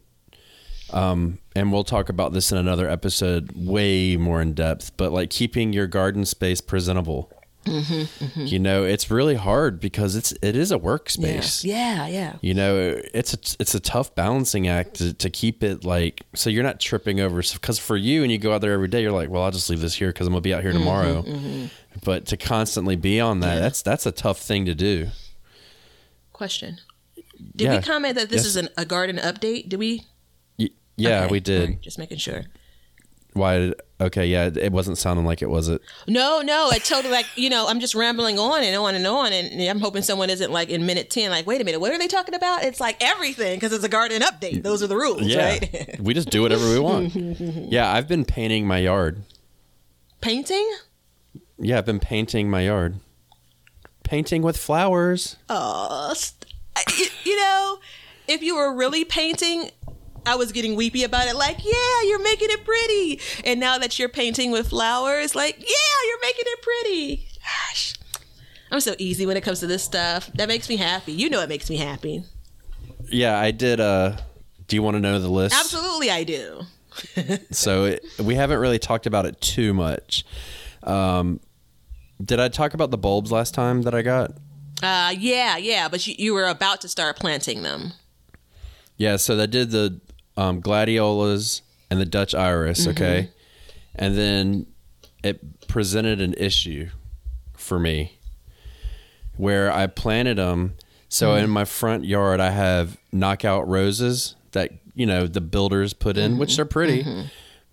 Um, 0.93 1.39
and 1.55 1.71
we'll 1.71 1.83
talk 1.83 2.09
about 2.09 2.33
this 2.33 2.51
in 2.51 2.57
another 2.57 2.89
episode, 2.89 3.51
way 3.55 4.15
more 4.17 4.41
in 4.41 4.53
depth. 4.53 4.95
But 4.97 5.11
like 5.11 5.29
keeping 5.29 5.73
your 5.73 5.87
garden 5.87 6.25
space 6.25 6.61
presentable. 6.61 7.31
Mm-hmm, 7.65 8.45
You 8.45 8.59
know, 8.59 8.85
it's 8.85 9.11
really 9.11 9.35
hard 9.35 9.81
because 9.81 10.15
it's 10.15 10.31
it 10.41 10.55
is 10.55 10.71
a 10.71 10.79
workspace. 10.79 11.65
yeah, 11.65 12.07
yeah. 12.07 12.37
You 12.39 12.53
know, 12.53 12.77
it's 13.13 13.33
a 13.33 13.37
it's 13.59 13.75
a 13.75 13.81
tough 13.81 14.15
balancing 14.15 14.69
act 14.69 14.93
to, 14.95 15.13
to 15.15 15.29
keep 15.29 15.63
it 15.65 15.83
like 15.83 16.21
so 16.33 16.49
you're 16.49 16.63
not 16.63 16.79
tripping 16.79 17.19
over 17.19 17.41
because 17.41 17.77
for 17.77 17.97
you 17.97 18.23
and 18.23 18.31
you 18.31 18.37
go 18.37 18.53
out 18.53 18.61
there 18.61 18.71
every 18.71 18.87
day, 18.87 19.01
you're 19.01 19.11
like, 19.11 19.29
well, 19.29 19.43
I'll 19.43 19.51
just 19.51 19.69
leave 19.69 19.81
this 19.81 19.95
here 19.95 20.07
because 20.13 20.27
I'm 20.27 20.31
gonna 20.33 20.39
be 20.41 20.53
out 20.53 20.61
here 20.63 20.71
tomorrow. 20.71 21.25
But 22.05 22.27
to 22.27 22.37
constantly 22.37 22.95
be 22.95 23.19
on 23.19 23.41
that, 23.41 23.59
that's 23.59 23.81
that's 23.81 24.05
a 24.05 24.13
tough 24.13 24.39
thing 24.39 24.65
to 24.67 24.73
do. 24.75 25.07
Question. 26.31 26.77
Did 27.55 27.65
Yeah. 27.65 27.75
we 27.77 27.83
comment 27.83 28.15
that 28.15 28.29
this 28.29 28.39
Yes. 28.43 28.45
is 28.45 28.55
an, 28.55 28.69
a 28.77 28.85
garden 28.85 29.17
update? 29.17 29.67
Did 29.69 29.77
we? 29.79 30.03
Yeah, 30.97 31.23
Okay. 31.23 31.31
we 31.31 31.39
did. 31.39 31.69
Right, 31.69 31.81
just 31.81 31.97
making 31.99 32.17
sure. 32.17 32.43
Why? 33.33 33.57
Did, 33.59 33.81
okay, 34.01 34.25
yeah, 34.25 34.49
it 34.53 34.71
wasn't 34.71 34.97
sounding 34.97 35.23
like 35.23 35.43
it 35.43 35.49
was 35.49 35.69
it. 35.69 35.79
No, 36.07 36.41
no, 36.41 36.69
it 36.71 36.83
totally 36.83 37.13
like 37.13 37.27
you 37.35 37.51
know 37.51 37.67
I'm 37.67 37.79
just 37.79 37.93
rambling 37.93 38.39
on 38.39 38.63
and 38.63 38.75
on 38.75 38.95
and 38.95 39.05
on, 39.05 39.31
and 39.31 39.61
I'm 39.61 39.79
hoping 39.79 40.01
someone 40.01 40.31
isn't 40.31 40.51
like 40.51 40.69
in 40.69 40.87
minute 40.87 41.11
ten, 41.11 41.29
like 41.29 41.45
wait 41.45 41.61
a 41.61 41.63
minute, 41.63 41.79
what 41.79 41.91
are 41.91 41.99
they 41.99 42.07
talking 42.07 42.33
about? 42.33 42.63
It's 42.63 42.79
like 42.79 42.97
everything 42.99 43.57
because 43.57 43.73
it's 43.73 43.83
a 43.83 43.89
garden 43.89 44.23
update. 44.23 44.63
Those 44.63 44.81
are 44.81 44.87
the 44.87 44.95
rules, 44.97 45.21
Yeah, 45.21 45.49
right? 45.49 45.99
we 45.99 46.15
just 46.15 46.31
do 46.31 46.41
whatever 46.41 46.67
we 46.67 46.79
want. 46.79 47.13
yeah, 47.15 47.93
I've 47.93 48.07
been 48.07 48.25
painting 48.25 48.65
my 48.65 48.79
yard. 48.79 49.21
Painting. 50.19 50.67
Yeah, 51.59 51.77
I've 51.77 51.85
been 51.85 51.99
painting 51.99 52.49
my 52.49 52.61
yard. 52.61 52.99
Painting 54.03 54.41
with 54.41 54.57
flowers. 54.57 55.35
Oh, 55.49 56.13
you 57.23 57.35
know, 57.35 57.79
if 58.27 58.41
you 58.41 58.55
were 58.55 58.73
really 58.73 59.03
painting, 59.05 59.69
I 60.27 60.35
was 60.35 60.51
getting 60.51 60.75
weepy 60.75 61.03
about 61.03 61.27
it. 61.27 61.35
Like, 61.35 61.63
yeah, 61.63 62.01
you're 62.07 62.21
making 62.21 62.49
it 62.51 62.65
pretty. 62.65 63.21
And 63.45 63.59
now 63.59 63.77
that 63.77 63.97
you're 63.97 64.09
painting 64.09 64.51
with 64.51 64.69
flowers, 64.69 65.35
like, 65.35 65.57
yeah, 65.57 66.07
you're 66.07 66.21
making 66.21 66.45
it 66.45 66.61
pretty. 66.61 67.27
Gosh, 67.35 67.93
I'm 68.71 68.79
so 68.81 68.93
easy 68.97 69.25
when 69.25 69.37
it 69.37 69.41
comes 69.41 69.61
to 69.61 69.67
this 69.67 69.83
stuff. 69.83 70.29
That 70.35 70.47
makes 70.47 70.67
me 70.67 70.75
happy. 70.75 71.13
You 71.13 71.29
know, 71.29 71.41
it 71.41 71.49
makes 71.49 71.69
me 71.69 71.77
happy. 71.77 72.23
Yeah, 73.09 73.39
I 73.39 73.51
did. 73.51 73.79
Uh, 73.79 74.17
do 74.67 74.75
you 74.75 74.83
want 74.83 74.95
to 74.95 74.99
know 74.99 75.17
the 75.19 75.29
list? 75.29 75.55
Absolutely, 75.57 76.11
I 76.11 76.23
do. 76.23 76.61
So 77.51 77.85
it, 77.85 78.03
we 78.19 78.33
haven't 78.33 78.57
really 78.59 78.79
talked 78.79 79.05
about 79.05 79.27
it 79.27 79.39
too 79.39 79.71
much. 79.71 80.25
Um, 80.81 81.39
did 82.23 82.39
I 82.39 82.47
talk 82.49 82.73
about 82.73 82.89
the 82.89 82.97
bulbs 82.97 83.31
last 83.31 83.53
time 83.53 83.83
that 83.83 83.93
I 83.93 84.01
got? 84.01 84.31
Uh, 84.81 85.13
yeah, 85.17 85.57
yeah, 85.57 85.87
but 85.89 86.07
you, 86.07 86.15
you 86.17 86.33
were 86.33 86.47
about 86.47 86.81
to 86.81 86.87
start 86.87 87.17
planting 87.17 87.61
them. 87.61 87.93
Yeah, 88.97 89.17
so 89.17 89.39
I 89.39 89.45
did 89.45 89.69
the 89.69 90.01
um, 90.37 90.61
gladiolas 90.61 91.61
and 91.89 91.99
the 91.99 92.05
Dutch 92.05 92.33
iris, 92.33 92.81
mm-hmm. 92.81 92.91
okay? 92.91 93.29
And 93.95 94.17
then 94.17 94.67
it 95.23 95.67
presented 95.67 96.21
an 96.21 96.35
issue 96.37 96.89
for 97.55 97.79
me 97.79 98.17
where 99.35 99.71
I 99.71 99.87
planted 99.87 100.37
them. 100.37 100.75
So 101.09 101.31
mm-hmm. 101.31 101.45
in 101.45 101.49
my 101.49 101.65
front 101.65 102.05
yard, 102.05 102.39
I 102.39 102.51
have 102.51 102.97
knockout 103.11 103.67
roses 103.67 104.35
that, 104.51 104.71
you 104.93 105.05
know, 105.05 105.27
the 105.27 105.41
builders 105.41 105.93
put 105.93 106.17
in, 106.17 106.37
which 106.37 106.51
mm-hmm. 106.53 106.61
are 106.61 106.65
pretty. 106.65 107.29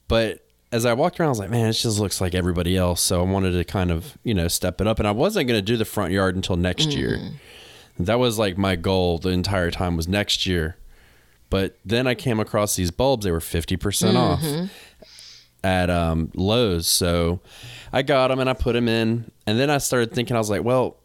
But 0.09 0.41
as 0.73 0.85
I 0.85 0.93
walked 0.93 1.21
around, 1.21 1.29
I 1.29 1.31
was 1.31 1.39
like, 1.39 1.51
man, 1.51 1.69
it 1.69 1.75
just 1.75 1.99
looks 1.99 2.21
like 2.21 2.35
everybody 2.35 2.77
else. 2.77 3.01
So 3.01 3.21
I 3.21 3.25
wanted 3.25 3.53
to 3.53 3.65
kind 3.65 3.91
of, 3.91 4.19
you 4.25 4.35
know, 4.35 4.49
step 4.49 4.81
it 4.81 4.87
up. 4.87 4.99
And 4.99 5.07
I 5.07 5.13
wasn't 5.13 5.47
going 5.47 5.59
to 5.59 5.63
do 5.63 5.77
the 5.77 5.85
front 5.85 6.13
yard 6.13 6.37
until 6.37 6.57
next 6.57 6.93
year. 6.95 7.19
That 7.99 8.19
was 8.19 8.39
like 8.39 8.59
my 8.59 8.75
goal 8.75 9.19
the 9.19 9.29
entire 9.29 9.71
time 9.71 9.97
was 9.97 10.09
next 10.09 10.47
year. 10.47 10.77
But 11.55 11.79
then 11.85 12.09
I 12.09 12.17
came 12.17 12.41
across 12.41 12.75
these 12.75 12.91
bulbs. 12.91 13.25
They 13.25 13.31
were 13.31 13.39
50% 13.39 14.17
off 14.17 14.43
at 15.63 15.89
um, 15.89 16.33
Lowe's. 16.35 16.89
So 16.89 17.43
I 17.93 18.03
got 18.03 18.27
them 18.27 18.41
and 18.41 18.51
I 18.51 18.55
put 18.55 18.73
them 18.73 18.89
in. 18.89 19.31
And 19.47 19.57
then 19.57 19.71
I 19.71 19.79
started 19.79 20.11
thinking, 20.13 20.35
I 20.35 20.41
was 20.41 20.51
like, 20.51 20.65
well, 20.65 20.97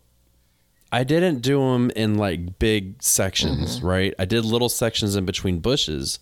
I 0.92 1.04
didn't 1.04 1.44
do 1.44 1.60
them 1.60 1.92
in 1.92 2.16
like 2.16 2.58
big 2.58 3.04
sections, 3.04 3.84
right? 3.84 4.16
I 4.18 4.26
did 4.26 4.44
little 4.44 4.70
sections 4.70 5.16
in 5.16 5.24
between 5.24 5.60
bushes. 5.60 6.18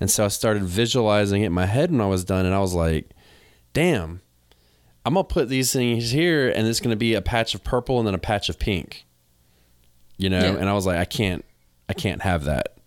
And 0.00 0.10
so 0.10 0.24
I 0.24 0.28
started 0.28 0.62
visualizing 0.62 1.42
it 1.42 1.48
in 1.48 1.52
my 1.52 1.66
head 1.66 1.90
when 1.90 2.00
I 2.00 2.06
was 2.06 2.24
done. 2.24 2.46
And 2.46 2.54
I 2.54 2.60
was 2.60 2.72
like, 2.72 3.10
damn, 3.74 4.22
I'm 5.04 5.12
going 5.12 5.26
to 5.26 5.30
put 5.30 5.50
these 5.50 5.74
things 5.74 6.10
here 6.10 6.48
and 6.48 6.66
it's 6.66 6.80
going 6.80 6.88
to 6.88 6.96
be 6.96 7.12
a 7.12 7.20
patch 7.20 7.54
of 7.54 7.62
purple 7.62 7.98
and 7.98 8.06
then 8.06 8.14
a 8.14 8.18
patch 8.18 8.48
of 8.48 8.58
pink. 8.58 9.04
You 10.16 10.30
know? 10.30 10.40
Yeah. 10.40 10.56
And 10.56 10.70
I 10.70 10.72
was 10.72 10.86
like, 10.86 10.96
I 10.96 11.04
can't, 11.04 11.44
I 11.90 11.92
can't 11.92 12.22
have 12.22 12.44
that. 12.44 12.78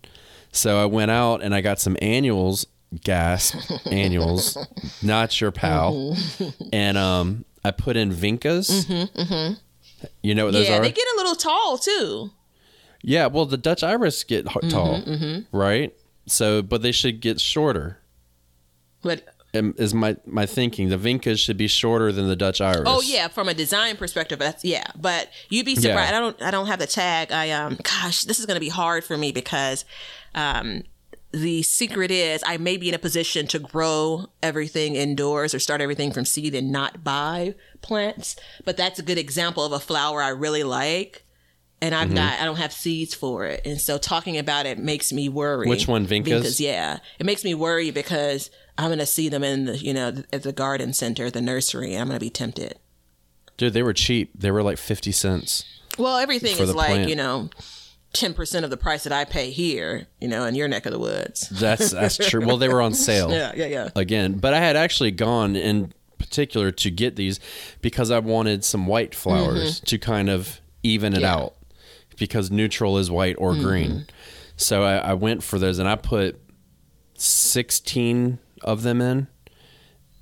So 0.56 0.80
I 0.82 0.86
went 0.86 1.10
out 1.10 1.42
and 1.42 1.54
I 1.54 1.60
got 1.60 1.78
some 1.80 1.96
annuals, 2.00 2.66
gasp, 3.02 3.56
annuals, 3.86 4.56
not 5.02 5.40
your 5.40 5.52
pal. 5.52 5.94
Mm-hmm. 5.94 6.68
And 6.72 6.98
um, 6.98 7.44
I 7.64 7.70
put 7.70 7.96
in 7.96 8.10
Vincas. 8.10 8.84
Mm-hmm, 8.86 9.20
mm-hmm. 9.20 9.54
You 10.22 10.34
know 10.34 10.46
what 10.46 10.52
those 10.52 10.68
yeah, 10.68 10.74
are? 10.74 10.76
Yeah, 10.76 10.82
they 10.82 10.92
get 10.92 11.06
a 11.14 11.16
little 11.16 11.34
tall 11.34 11.78
too. 11.78 12.30
yeah, 13.02 13.26
well, 13.26 13.46
the 13.46 13.56
Dutch 13.56 13.82
iris 13.82 14.24
get 14.24 14.46
h- 14.46 14.70
tall, 14.70 15.02
right? 15.52 15.94
So, 16.26 16.62
but 16.62 16.82
they 16.82 16.92
should 16.92 17.20
get 17.20 17.40
shorter. 17.40 17.98
But 19.02 19.26
Is 19.76 19.94
my 19.94 20.16
my 20.26 20.46
thinking? 20.46 20.88
The 20.88 20.98
Vincas 20.98 21.38
should 21.38 21.56
be 21.56 21.68
shorter 21.68 22.12
than 22.12 22.28
the 22.28 22.36
Dutch 22.36 22.60
iris. 22.60 22.84
Oh 22.86 23.00
yeah, 23.00 23.28
from 23.28 23.48
a 23.48 23.54
design 23.54 23.96
perspective, 23.96 24.38
that's 24.38 24.64
yeah. 24.64 24.86
But 24.96 25.30
you'd 25.48 25.66
be 25.66 25.74
surprised. 25.74 26.10
Yeah. 26.12 26.16
I 26.16 26.20
don't. 26.20 26.42
I 26.42 26.50
don't 26.50 26.66
have 26.66 26.78
the 26.78 26.86
tag. 26.86 27.32
I 27.32 27.50
um. 27.50 27.78
Gosh, 27.82 28.22
this 28.22 28.38
is 28.38 28.46
going 28.46 28.56
to 28.56 28.60
be 28.60 28.68
hard 28.68 29.04
for 29.04 29.16
me 29.16 29.32
because, 29.32 29.84
um, 30.34 30.82
the 31.32 31.62
secret 31.62 32.10
is 32.10 32.42
I 32.46 32.56
may 32.56 32.76
be 32.76 32.88
in 32.88 32.94
a 32.94 32.98
position 32.98 33.46
to 33.48 33.58
grow 33.58 34.26
everything 34.42 34.94
indoors 34.94 35.54
or 35.54 35.58
start 35.58 35.80
everything 35.80 36.12
from 36.12 36.24
seed 36.24 36.54
and 36.54 36.70
not 36.72 37.04
buy 37.04 37.54
plants. 37.82 38.36
But 38.64 38.76
that's 38.76 38.98
a 38.98 39.02
good 39.02 39.18
example 39.18 39.64
of 39.64 39.72
a 39.72 39.80
flower 39.80 40.22
I 40.22 40.28
really 40.28 40.62
like. 40.64 41.25
And 41.82 41.92
Mm-hmm. 41.94 42.02
I've 42.02 42.10
not, 42.12 42.40
I 42.40 42.44
don't 42.46 42.56
have 42.56 42.72
seeds 42.72 43.14
for 43.14 43.44
it. 43.44 43.60
And 43.66 43.78
so 43.80 43.98
talking 43.98 44.38
about 44.38 44.64
it 44.66 44.78
makes 44.78 45.12
me 45.12 45.28
worry. 45.28 45.68
Which 45.68 45.86
one, 45.86 46.06
Vincas? 46.06 46.58
yeah. 46.58 46.98
It 47.18 47.26
makes 47.26 47.44
me 47.44 47.54
worry 47.54 47.90
because 47.90 48.50
I'm 48.78 48.86
going 48.88 48.98
to 48.98 49.06
see 49.06 49.28
them 49.28 49.44
in 49.44 49.66
the, 49.66 49.76
you 49.76 49.92
know, 49.92 50.12
at 50.32 50.42
the 50.42 50.52
garden 50.52 50.92
center, 50.94 51.30
the 51.30 51.42
nursery, 51.42 51.92
and 51.92 52.00
I'm 52.02 52.08
going 52.08 52.18
to 52.18 52.24
be 52.24 52.30
tempted. 52.30 52.78
dude, 53.58 53.74
they 53.74 53.82
were 53.82 53.92
cheap. 53.92 54.30
They 54.34 54.50
were 54.50 54.62
like 54.62 54.78
fifty 54.78 55.12
cents. 55.12 55.64
Well, 55.98 56.16
everything 56.16 56.56
is 56.58 56.74
like, 56.74 56.88
plant. 56.88 57.08
you 57.08 57.16
know, 57.16 57.48
10% 58.14 58.64
of 58.64 58.70
the 58.70 58.76
price 58.76 59.04
that 59.04 59.12
I 59.12 59.24
pay 59.24 59.50
here, 59.50 60.06
you 60.20 60.28
know, 60.28 60.44
in 60.44 60.54
your 60.54 60.68
neck 60.68 60.86
of 60.86 60.92
the 60.92 60.98
woods. 60.98 61.48
That's 61.50 61.90
that's 61.90 62.16
true. 62.16 62.44
Well, 62.46 62.56
they 62.56 62.68
were 62.68 62.80
on 62.82 62.94
sale. 62.94 63.30
Yeah, 63.36 63.52
yeah, 63.54 63.66
yeah. 63.66 63.88
again. 63.94 64.34
But 64.38 64.54
I 64.54 64.58
had 64.60 64.76
actually 64.76 65.10
gone 65.10 65.56
in 65.56 65.92
particular 66.18 66.70
to 66.70 66.90
get 66.90 67.16
these 67.16 67.38
because 67.82 68.10
I 68.10 68.18
wanted 68.18 68.64
some 68.64 68.86
white 68.86 69.14
flowers 69.14 69.80
to 69.80 69.98
kind 69.98 70.30
of 70.30 70.60
even 70.82 71.12
it 71.12 71.16
Mm-hmm. 71.16 71.22
Yeah. 71.22 71.28
Mm-hmm. 71.34 71.42
out 71.44 71.54
because 72.18 72.50
neutral 72.50 72.98
is 72.98 73.10
white 73.10 73.36
or 73.38 73.54
green. 73.54 74.06
So 74.56 74.82
I, 74.82 74.96
I 74.96 75.14
went 75.14 75.42
for 75.42 75.58
those 75.58 75.78
and 75.78 75.88
I 75.88 75.96
put 75.96 76.40
16 77.14 78.38
of 78.62 78.82
them 78.82 79.00
in. 79.00 79.28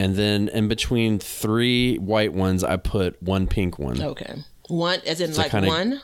And 0.01 0.17
then 0.17 0.49
in 0.49 0.67
between 0.69 1.19
three 1.21 1.97
white 1.97 2.33
ones, 2.33 2.65
I 2.65 2.77
put 2.77 3.23
one 3.23 3.47
pink 3.47 3.79
one. 3.79 4.03
Okay. 4.03 4.43
One, 4.69 5.01
as 5.07 5.21
in 5.21 5.33
So 5.33 5.43
like 5.43 5.53
one? 5.53 6.01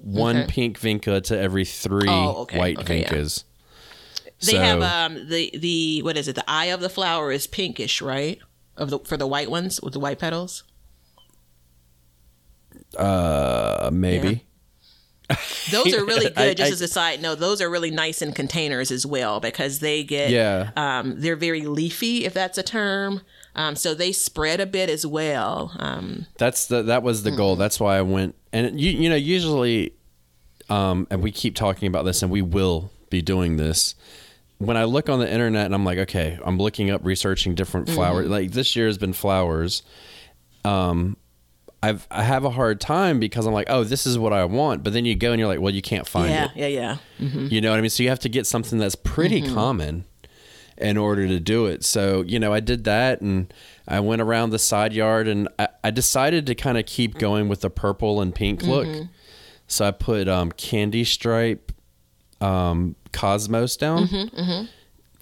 One 0.00 0.36
okay. 0.38 0.46
pink 0.48 0.78
Vinca 0.80 1.22
to 1.24 1.38
every 1.38 1.64
three 1.64 2.08
Oh, 2.08 2.42
okay. 2.42 2.58
white 2.58 2.78
Okay, 2.80 3.02
yeah. 3.02 3.10
They 3.10 4.52
So- 4.52 4.58
have 4.60 4.82
um 4.82 5.28
the 5.28 5.50
the 5.56 6.02
what 6.02 6.16
is 6.16 6.28
it? 6.28 6.34
The 6.34 6.44
eye 6.48 6.66
of 6.66 6.80
the 6.80 6.88
flower 6.88 7.32
is 7.32 7.46
pinkish, 7.46 8.02
right? 8.02 8.38
Of 8.76 8.90
the 8.90 8.98
for 9.00 9.16
the 9.16 9.26
white 9.26 9.50
ones 9.50 9.80
with 9.80 9.92
the 9.92 10.00
white 10.00 10.18
petals. 10.18 10.64
Uh, 12.96 13.90
maybe. 13.92 14.42
Those 15.72 15.92
are 15.94 16.04
really 16.04 16.26
good. 16.30 16.38
I- 16.38 16.54
just 16.54 16.70
I- 16.70 16.72
as 16.74 16.80
a 16.82 16.88
side 16.88 17.20
note, 17.20 17.40
those 17.40 17.60
are 17.60 17.68
really 17.68 17.90
nice 17.90 18.22
in 18.22 18.32
containers 18.32 18.92
as 18.92 19.04
well 19.04 19.40
because 19.40 19.80
they 19.80 20.04
get 20.04 20.30
Yeah. 20.30 20.70
um 20.76 21.20
they're 21.20 21.34
very 21.34 21.62
leafy 21.62 22.24
if 22.24 22.32
that's 22.32 22.58
a 22.58 22.62
term. 22.62 23.22
Um, 23.56 23.74
so 23.74 23.92
they 23.94 24.12
spread 24.12 24.60
a 24.60 24.66
bit 24.66 24.88
as 24.90 25.04
well. 25.06 25.72
Um, 25.80 26.26
That's 26.38 26.66
the 26.66 26.82
that 26.82 27.02
was 27.02 27.24
the 27.24 27.30
Hmm. 27.30 27.36
goal. 27.38 27.56
That's 27.56 27.80
why 27.80 27.98
I 27.98 28.02
went. 28.02 28.36
And 28.52 28.80
you 28.80 28.90
you 28.92 29.08
know 29.08 29.16
usually, 29.16 29.94
um, 30.70 31.08
and 31.10 31.22
we 31.22 31.32
keep 31.32 31.56
talking 31.56 31.88
about 31.88 32.04
this, 32.04 32.22
and 32.22 32.30
we 32.30 32.42
will 32.42 32.92
be 33.10 33.20
doing 33.20 33.56
this. 33.56 33.96
When 34.58 34.76
I 34.76 34.84
look 34.84 35.08
on 35.08 35.18
the 35.18 35.30
internet 35.30 35.66
and 35.66 35.74
I'm 35.74 35.84
like, 35.84 35.98
okay, 35.98 36.38
I'm 36.44 36.56
looking 36.58 36.90
up 36.90 37.04
researching 37.04 37.54
different 37.56 37.88
Mm-hmm. 37.88 37.96
flowers. 37.96 38.28
Like 38.28 38.52
this 38.52 38.76
year 38.76 38.86
has 38.86 38.96
been 38.98 39.12
flowers. 39.12 39.82
Um, 40.64 41.16
I've 41.82 42.06
I 42.10 42.22
have 42.22 42.44
a 42.44 42.50
hard 42.50 42.80
time 42.80 43.20
because 43.20 43.46
I'm 43.46 43.52
like, 43.52 43.68
oh, 43.70 43.84
this 43.84 44.06
is 44.06 44.18
what 44.18 44.32
I 44.32 44.44
want. 44.44 44.82
But 44.82 44.92
then 44.92 45.04
you 45.04 45.14
go 45.14 45.32
and 45.32 45.38
you're 45.38 45.48
like, 45.48 45.60
well, 45.60 45.72
you 45.74 45.82
can't 45.82 46.06
find 46.08 46.30
yeah, 46.30 46.44
it. 46.46 46.50
yeah, 46.56 46.66
yeah. 46.66 46.96
Yeah. 47.18 47.28
You 47.48 47.60
know 47.60 47.70
what 47.70 47.78
I 47.78 47.80
mean? 47.82 47.90
So 47.90 48.02
you 48.02 48.08
have 48.08 48.18
to 48.20 48.28
get 48.28 48.46
something 48.46 48.78
that's 48.78 48.94
pretty 48.96 49.42
Mm-hmm. 49.42 49.54
common 49.54 50.04
in 50.78 50.96
order 50.98 51.26
to 51.26 51.40
do 51.40 51.66
it. 51.66 51.84
So, 51.84 52.22
you 52.22 52.38
know, 52.38 52.52
I 52.52 52.60
did 52.60 52.84
that 52.84 53.20
and 53.22 53.52
I 53.88 54.00
went 54.00 54.20
around 54.20 54.50
the 54.50 54.58
side 54.58 54.92
yard 54.92 55.26
and 55.28 55.48
I, 55.58 55.68
I 55.84 55.90
decided 55.90 56.46
to 56.48 56.54
kind 56.54 56.76
of 56.76 56.84
keep 56.86 57.18
going 57.18 57.48
with 57.48 57.60
the 57.62 57.70
purple 57.70 58.20
and 58.20 58.34
pink 58.34 58.62
look. 58.62 58.86
Mm-hmm. 58.86 59.04
So 59.68 59.86
I 59.86 59.90
put 59.92 60.28
um, 60.28 60.52
candy 60.52 61.04
stripe 61.04 61.72
um, 62.40 62.94
cosmos 63.12 63.76
down 63.76 64.08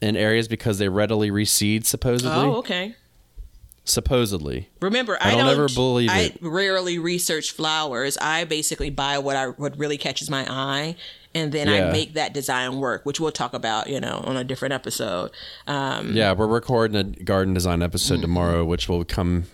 in 0.03 0.17
areas 0.17 0.49
because 0.49 0.79
they 0.79 0.89
readily 0.89 1.31
reseed, 1.31 1.85
supposedly. 1.87 2.33
Mm-hmm, 2.37 2.51
Oh, 2.51 2.57
okay. 2.59 2.95
Supposedly. 3.87 4.71
Remember, 4.81 5.19
I 5.21 5.29
I, 5.29 5.31
don't 5.33 5.41
don't 5.41 5.51
ever 5.51 5.69
believe 5.69 6.11
I 6.11 6.19
it. 6.21 6.39
rarely 6.41 6.99
research 6.99 7.51
flowers. 7.53 8.17
I 8.19 8.45
basically 8.45 8.89
buy 8.91 9.19
what 9.19 9.37
I 9.37 9.49
what 9.49 9.77
really 9.79 9.99
catches 9.99 10.31
my 10.31 10.47
eye, 10.49 10.97
and 11.35 11.53
then 11.53 11.69
Yeah. 11.69 11.89
I 11.89 11.93
make 11.93 12.15
that 12.15 12.33
design 12.33 12.79
work, 12.79 13.05
which 13.05 13.21
we'll 13.21 13.31
talk 13.33 13.53
about, 13.53 13.89
you 13.89 14.01
know, 14.01 14.23
on 14.25 14.37
a 14.39 14.45
different 14.45 14.73
episode. 14.73 15.33
Um, 15.67 16.17
Yeah, 16.17 16.33
we're 16.33 16.47
recording 16.47 16.97
a 16.97 17.05
garden 17.05 17.53
design 17.53 17.83
episode 17.83 18.23
tomorrow, 18.23 18.65
which 18.65 18.89
will 18.89 19.05
come 19.05 19.45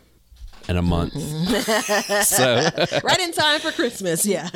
in 0.69 0.77
a 0.77 0.83
month. 0.83 1.13
so 2.25 2.69
right 3.03 3.21
in 3.21 3.33
time 3.33 3.59
for 3.61 3.73
Christmas. 3.73 4.25
Yeah. 4.25 4.49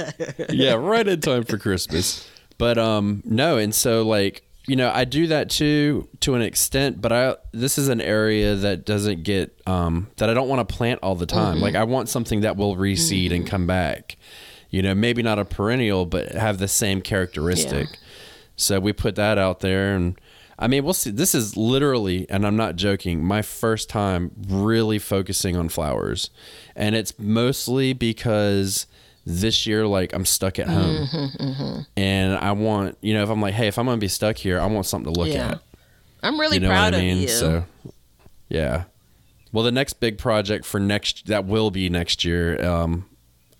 yeah, 0.50 0.74
right 0.74 1.06
in 1.08 1.20
time 1.20 1.42
for 1.42 1.58
Christmas. 1.58 2.28
But 2.58 2.78
um 2.78 3.22
no, 3.24 3.58
and 3.58 3.74
so 3.74 4.06
like 4.06 4.44
you 4.66 4.76
know, 4.76 4.90
I 4.92 5.04
do 5.04 5.26
that 5.26 5.50
too 5.50 6.08
to 6.20 6.34
an 6.34 6.42
extent, 6.42 7.00
but 7.00 7.12
I 7.12 7.36
this 7.52 7.76
is 7.76 7.88
an 7.88 8.00
area 8.00 8.54
that 8.54 8.86
doesn't 8.86 9.22
get 9.22 9.60
um 9.66 10.08
that 10.16 10.30
I 10.30 10.34
don't 10.34 10.48
want 10.48 10.66
to 10.66 10.74
plant 10.74 11.00
all 11.02 11.14
the 11.14 11.26
time. 11.26 11.60
Like 11.60 11.74
I 11.74 11.84
want 11.84 12.08
something 12.08 12.40
that 12.40 12.56
will 12.56 12.76
reseed 12.76 13.32
and 13.32 13.46
come 13.46 13.66
back. 13.66 14.16
You 14.70 14.82
know, 14.82 14.94
maybe 14.94 15.22
not 15.22 15.38
a 15.38 15.44
perennial, 15.44 16.06
but 16.06 16.32
have 16.32 16.58
the 16.58 16.68
same 16.68 17.00
characteristic. 17.00 17.88
So 18.56 18.80
we 18.80 18.92
put 18.92 19.16
that 19.16 19.38
out 19.38 19.60
there 19.60 19.94
and 19.94 20.18
I 20.58 20.68
mean, 20.68 20.84
we'll 20.84 20.94
see. 20.94 21.10
This 21.10 21.34
is 21.34 21.56
literally, 21.56 22.26
and 22.30 22.46
I'm 22.46 22.56
not 22.56 22.76
joking, 22.76 23.24
my 23.24 23.42
first 23.42 23.88
time 23.88 24.30
really 24.48 25.00
focusing 25.00 25.56
on 25.56 25.68
flowers. 25.68 26.30
And 26.76 26.94
it's 26.94 27.18
mostly 27.18 27.92
because 27.92 28.86
this 29.26 29.66
year, 29.66 29.86
like, 29.86 30.12
I'm 30.12 30.24
stuck 30.24 30.58
at 30.58 30.68
home. 30.68 31.86
And 31.96 32.34
I 32.36 32.52
want, 32.52 32.98
you 33.00 33.14
know, 33.14 33.22
if 33.22 33.30
I'm 33.30 33.40
like, 33.40 33.54
hey, 33.54 33.68
if 33.68 33.78
I'm 33.78 33.86
to 33.86 33.96
be 33.96 34.08
stuck 34.08 34.36
here, 34.36 34.60
I 34.60 34.66
want 34.66 34.86
something 34.86 35.12
to 35.12 35.18
look 35.18 35.28
Yeah. 35.32 35.52
at. 35.52 35.60
I'm 36.22 36.38
really 36.40 36.56
You 36.56 36.60
know 36.60 36.68
proud 36.68 36.94
I 36.94 36.98
of 36.98 37.02
mean? 37.02 37.18
you. 37.18 37.28
So, 37.28 37.64
yeah. 38.48 38.84
Well, 39.52 39.64
the 39.64 39.72
next 39.72 39.94
big 40.00 40.18
project 40.18 40.64
for 40.64 40.80
next, 40.80 41.26
that 41.26 41.44
will 41.44 41.70
be 41.70 41.88
next 41.88 42.24
year, 42.24 42.62
um, 42.64 43.06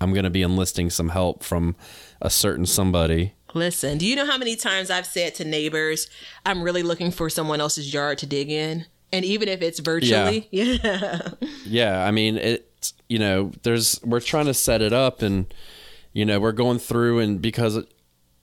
I'm 0.00 0.12
to 0.24 0.30
be 0.30 0.42
enlisting 0.42 0.90
some 0.90 1.10
help 1.10 1.42
from 1.42 1.76
a 2.20 2.28
certain 2.30 2.66
somebody. 2.66 3.32
Listen, 3.54 3.98
do 3.98 4.06
you 4.06 4.16
know 4.16 4.26
how 4.26 4.36
many 4.36 4.56
times 4.56 4.90
I've 4.90 5.06
said 5.06 5.34
to 5.36 5.44
neighbors, 5.44 6.08
I'm 6.44 6.62
really 6.62 6.82
looking 6.82 7.10
for 7.12 7.30
someone 7.30 7.60
else's 7.60 7.94
yard 7.94 8.18
to 8.18 8.26
dig 8.26 8.50
in? 8.50 8.86
And 9.12 9.24
even 9.24 9.48
if 9.48 9.62
it's 9.62 9.78
virtually, 9.78 10.48
yeah. 10.50 11.28
Yeah, 11.64 12.04
I 12.04 12.10
mean 12.10 12.36
it. 12.36 12.68
You 13.08 13.18
know, 13.18 13.52
there's 13.62 14.00
we're 14.04 14.20
trying 14.20 14.46
to 14.46 14.54
set 14.54 14.82
it 14.82 14.92
up, 14.92 15.22
and 15.22 15.52
you 16.12 16.24
know 16.24 16.40
we're 16.40 16.52
going 16.52 16.78
through, 16.78 17.20
and 17.20 17.40
because 17.40 17.84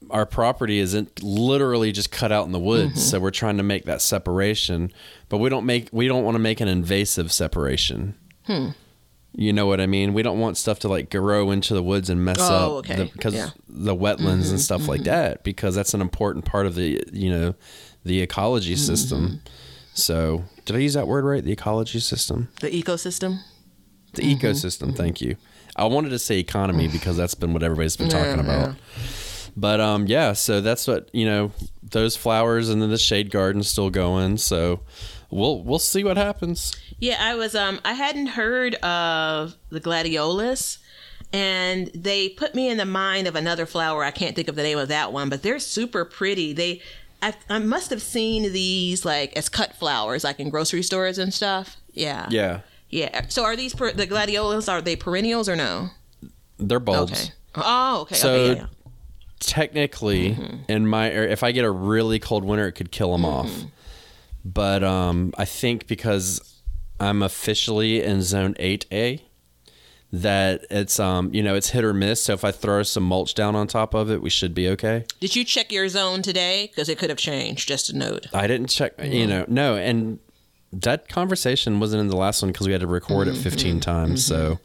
our 0.09 0.25
property 0.25 0.79
isn't 0.79 1.21
literally 1.21 1.91
just 1.91 2.11
cut 2.11 2.31
out 2.31 2.45
in 2.45 2.51
the 2.51 2.59
woods, 2.59 2.91
mm-hmm. 2.91 2.99
so 2.99 3.19
we're 3.19 3.31
trying 3.31 3.57
to 3.57 3.63
make 3.63 3.85
that 3.85 4.01
separation, 4.01 4.91
but 5.29 5.37
we 5.37 5.49
don't 5.49 5.65
make 5.65 5.89
we 5.91 6.07
don't 6.07 6.23
want 6.23 6.35
to 6.35 6.39
make 6.39 6.59
an 6.59 6.67
invasive 6.67 7.31
separation. 7.31 8.15
Hmm. 8.45 8.69
You 9.33 9.53
know 9.53 9.65
what 9.65 9.79
I 9.79 9.85
mean? 9.85 10.13
We 10.13 10.23
don't 10.23 10.39
want 10.39 10.57
stuff 10.57 10.79
to 10.79 10.89
like 10.89 11.09
grow 11.09 11.51
into 11.51 11.73
the 11.73 11.83
woods 11.83 12.09
and 12.09 12.25
mess 12.25 12.37
Oh, 12.39 12.79
up 12.79 12.89
okay. 12.89 13.09
because 13.13 13.33
Yeah. 13.33 13.51
the 13.69 13.95
wetlands 13.95 14.17
and 14.17 14.43
mm-hmm. 14.43 14.57
stuff 14.57 14.87
like 14.89 15.01
mm-hmm. 15.01 15.09
that 15.09 15.43
because 15.43 15.73
that's 15.73 15.93
an 15.93 16.01
important 16.01 16.43
part 16.43 16.65
of 16.65 16.75
the 16.75 17.01
you 17.13 17.29
know 17.29 17.55
the 18.03 18.21
ecology 18.21 18.75
system. 18.75 19.41
So, 19.93 20.45
did 20.65 20.75
I 20.75 20.79
use 20.79 20.93
that 20.93 21.07
word 21.07 21.23
right? 21.25 21.43
The 21.43 21.51
ecology 21.51 21.99
system? 21.99 22.49
the 22.61 22.69
ecosystem. 22.69 23.39
The 24.13 24.23
ecosystem. 24.35 24.95
Thank 24.95 25.21
you. 25.21 25.37
I 25.75 25.85
wanted 25.85 26.09
to 26.09 26.19
say 26.19 26.39
economy 26.39 26.87
because 26.91 27.17
that's 27.17 27.35
been 27.35 27.53
what 27.53 27.63
everybody's 27.63 27.97
been 27.97 28.09
talking 28.09 28.43
Yeah, 28.45 28.63
about. 28.65 28.75
But 29.57 29.79
um, 29.79 30.07
yeah. 30.07 30.33
So 30.33 30.61
that's 30.61 30.87
what 30.87 31.09
you 31.13 31.25
know. 31.25 31.51
Those 31.83 32.15
flowers 32.15 32.69
and 32.69 32.81
then 32.81 32.89
the 32.89 32.97
shade 32.97 33.31
garden's 33.31 33.67
still 33.67 33.89
going. 33.89 34.37
So 34.37 34.79
we'll 35.29 35.61
we'll 35.61 35.79
see 35.79 36.03
what 36.05 36.15
happens. 36.15 36.73
Yeah, 36.99 37.17
I 37.19 37.35
was 37.35 37.53
um 37.53 37.79
I 37.83 37.93
hadn't 37.93 38.27
heard 38.27 38.75
of 38.75 39.55
the 39.69 39.81
gladiolus 39.81 40.77
and 41.33 41.87
they 41.93 42.29
put 42.29 42.55
me 42.55 42.69
in 42.69 42.77
the 42.77 42.85
mind 42.85 43.27
of 43.27 43.35
another 43.35 43.65
flower. 43.65 44.03
I 44.05 44.11
can't 44.11 44.35
think 44.37 44.47
of 44.47 44.55
the 44.55 44.63
name 44.63 44.77
of 44.77 44.87
that 44.87 45.11
one, 45.11 45.27
but 45.29 45.43
they're 45.43 45.59
super 45.59 46.05
pretty. 46.05 46.53
They 46.53 46.81
I, 47.21 47.33
I 47.49 47.59
must 47.59 47.89
have 47.89 48.01
seen 48.01 48.51
these 48.53 49.03
like 49.03 49.35
as 49.35 49.49
cut 49.49 49.75
flowers 49.75 50.23
like 50.23 50.39
in 50.39 50.49
grocery 50.49 50.83
stores 50.83 51.17
and 51.17 51.33
stuff. 51.33 51.75
Yeah. 51.93 52.27
Yeah, 52.29 52.61
Yeah. 52.91 53.25
So 53.29 53.43
are 53.43 53.55
these 53.55 53.73
per- 53.73 53.93
the 53.93 54.05
gladiolus 54.05 54.69
are 54.71 54.81
they 54.81 54.95
perennials 54.95 55.49
or 55.49 55.55
no? 55.55 55.89
they're 56.59 56.79
bulbs. 56.79 57.11
Okay. 57.13 57.31
Oh, 57.55 58.01
okay. 58.01 58.15
So- 58.15 58.33
okay, 58.33 58.47
yeah, 58.47 58.53
yeah. 58.61 58.65
Technically, 59.39 60.37
in 60.69 60.85
my 60.87 61.09
area, 61.09 61.31
if 61.31 61.41
I 61.41 61.51
get 61.51 61.65
a 61.65 61.71
really 61.71 62.19
cold 62.19 62.45
winter, 62.45 62.67
it 62.67 62.73
could 62.73 62.91
kill 62.91 63.11
them 63.11 63.25
off. 63.25 63.49
But 64.45 64.83
um, 64.83 65.33
I 65.35 65.45
think 65.45 65.87
because 65.87 66.39
I'm 66.99 67.23
officially 67.23 68.03
in 68.03 68.21
zone 68.21 68.53
eight 68.59 68.85
A, 68.91 69.19
that 70.13 70.65
it's 70.69 70.99
um 70.99 71.33
you 71.33 71.41
know 71.41 71.55
it's 71.55 71.69
hit 71.71 71.83
or 71.83 71.91
miss. 71.93 72.23
So 72.23 72.33
if 72.33 72.43
I 72.45 72.51
throw 72.51 72.83
some 72.83 73.01
mulch 73.03 73.33
down 73.33 73.55
on 73.55 73.65
top 73.65 73.95
of 73.95 74.11
it, 74.11 74.21
we 74.21 74.29
should 74.29 74.53
be 74.53 74.67
okay. 74.69 75.05
Did 75.19 75.35
you 75.35 75.43
check 75.43 75.71
your 75.71 75.89
zone 75.89 76.21
today? 76.21 76.67
Because 76.71 76.87
it 76.87 76.99
could 76.99 77.09
have 77.09 77.17
changed. 77.19 77.67
Just 77.67 77.89
a 77.89 77.97
note. 77.97 78.27
I 78.33 78.45
didn't 78.45 78.69
check, 78.69 78.93
you 79.03 79.25
know, 79.25 79.45
no, 79.47 79.75
and 79.75 80.19
that 80.73 81.07
conversation 81.09 81.79
wasn't 81.79 82.01
in 82.01 82.07
the 82.07 82.15
last 82.17 82.41
one 82.41 82.51
because 82.51 82.65
we 82.67 82.71
had 82.73 82.81
to 82.81 82.87
record 82.87 83.27
it 83.27 83.35
15 83.35 83.79
times. 83.79 84.25
So 84.25 84.59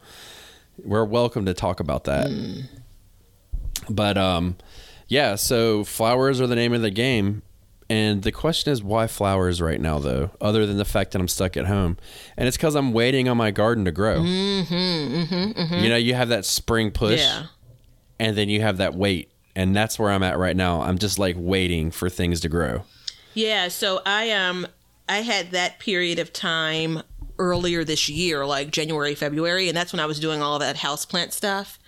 we're 0.83 1.03
welcome 1.05 1.45
to 1.45 1.53
talk 1.53 1.79
about 1.79 2.05
that. 2.05 2.27
But 3.89 4.17
um, 4.17 4.57
yeah, 5.07 5.35
so 5.35 5.83
flowers 5.83 6.39
are 6.41 6.47
the 6.47 6.55
name 6.55 6.73
of 6.73 6.81
the 6.81 6.91
game. 6.91 7.41
And 7.89 8.21
the 8.23 8.33
question 8.33 8.73
is, 8.73 8.83
why 8.83 9.07
flowers 9.07 9.61
right 9.61 9.79
now, 9.79 9.97
though, 9.99 10.31
other 10.41 10.65
than 10.65 10.75
the 10.77 10.83
fact 10.83 11.11
that 11.13 11.21
I'm 11.21 11.29
stuck 11.29 11.55
at 11.55 11.67
home? 11.67 11.95
And 12.35 12.45
it's 12.45 12.57
because 12.57 12.75
I'm 12.75 12.91
waiting 12.91 13.29
on 13.29 13.37
my 13.37 13.49
garden 13.51 13.85
to 13.85 13.91
grow. 13.91 14.19
Mm-hmm, 14.19 15.73
You 15.83 15.89
know, 15.89 15.95
you 15.95 16.13
have 16.13 16.27
that 16.29 16.43
spring 16.43 16.91
push, 16.91 17.21
Yeah. 17.21 17.45
and 18.19 18.35
then 18.37 18.49
you 18.49 18.59
have 18.61 18.77
that 18.77 18.93
wait. 18.93 19.31
And 19.55 19.73
that's 19.73 19.97
where 19.97 20.11
I'm 20.11 20.21
at 20.21 20.37
right 20.37 20.55
now. 20.55 20.81
I'm 20.81 20.97
just 20.97 21.17
like 21.17 21.35
waiting 21.39 21.89
for 21.89 22.09
things 22.09 22.41
to 22.41 22.49
grow. 22.49 22.83
Yeah, 23.33 23.69
so 23.69 24.01
I 24.05 24.31
um 24.31 24.67
I 25.09 25.17
had 25.21 25.51
that 25.51 25.79
period 25.79 26.19
of 26.19 26.33
time 26.33 27.01
earlier 27.39 27.83
this 27.83 28.09
year, 28.09 28.45
like 28.45 28.71
January, 28.71 29.15
February, 29.15 29.67
and 29.67 29.77
that's 29.77 29.93
when 29.93 29.99
I 29.99 30.05
was 30.05 30.19
doing 30.19 30.41
all 30.41 30.59
that 30.59 30.77
houseplant 30.77 31.31
stuff. 31.31 31.79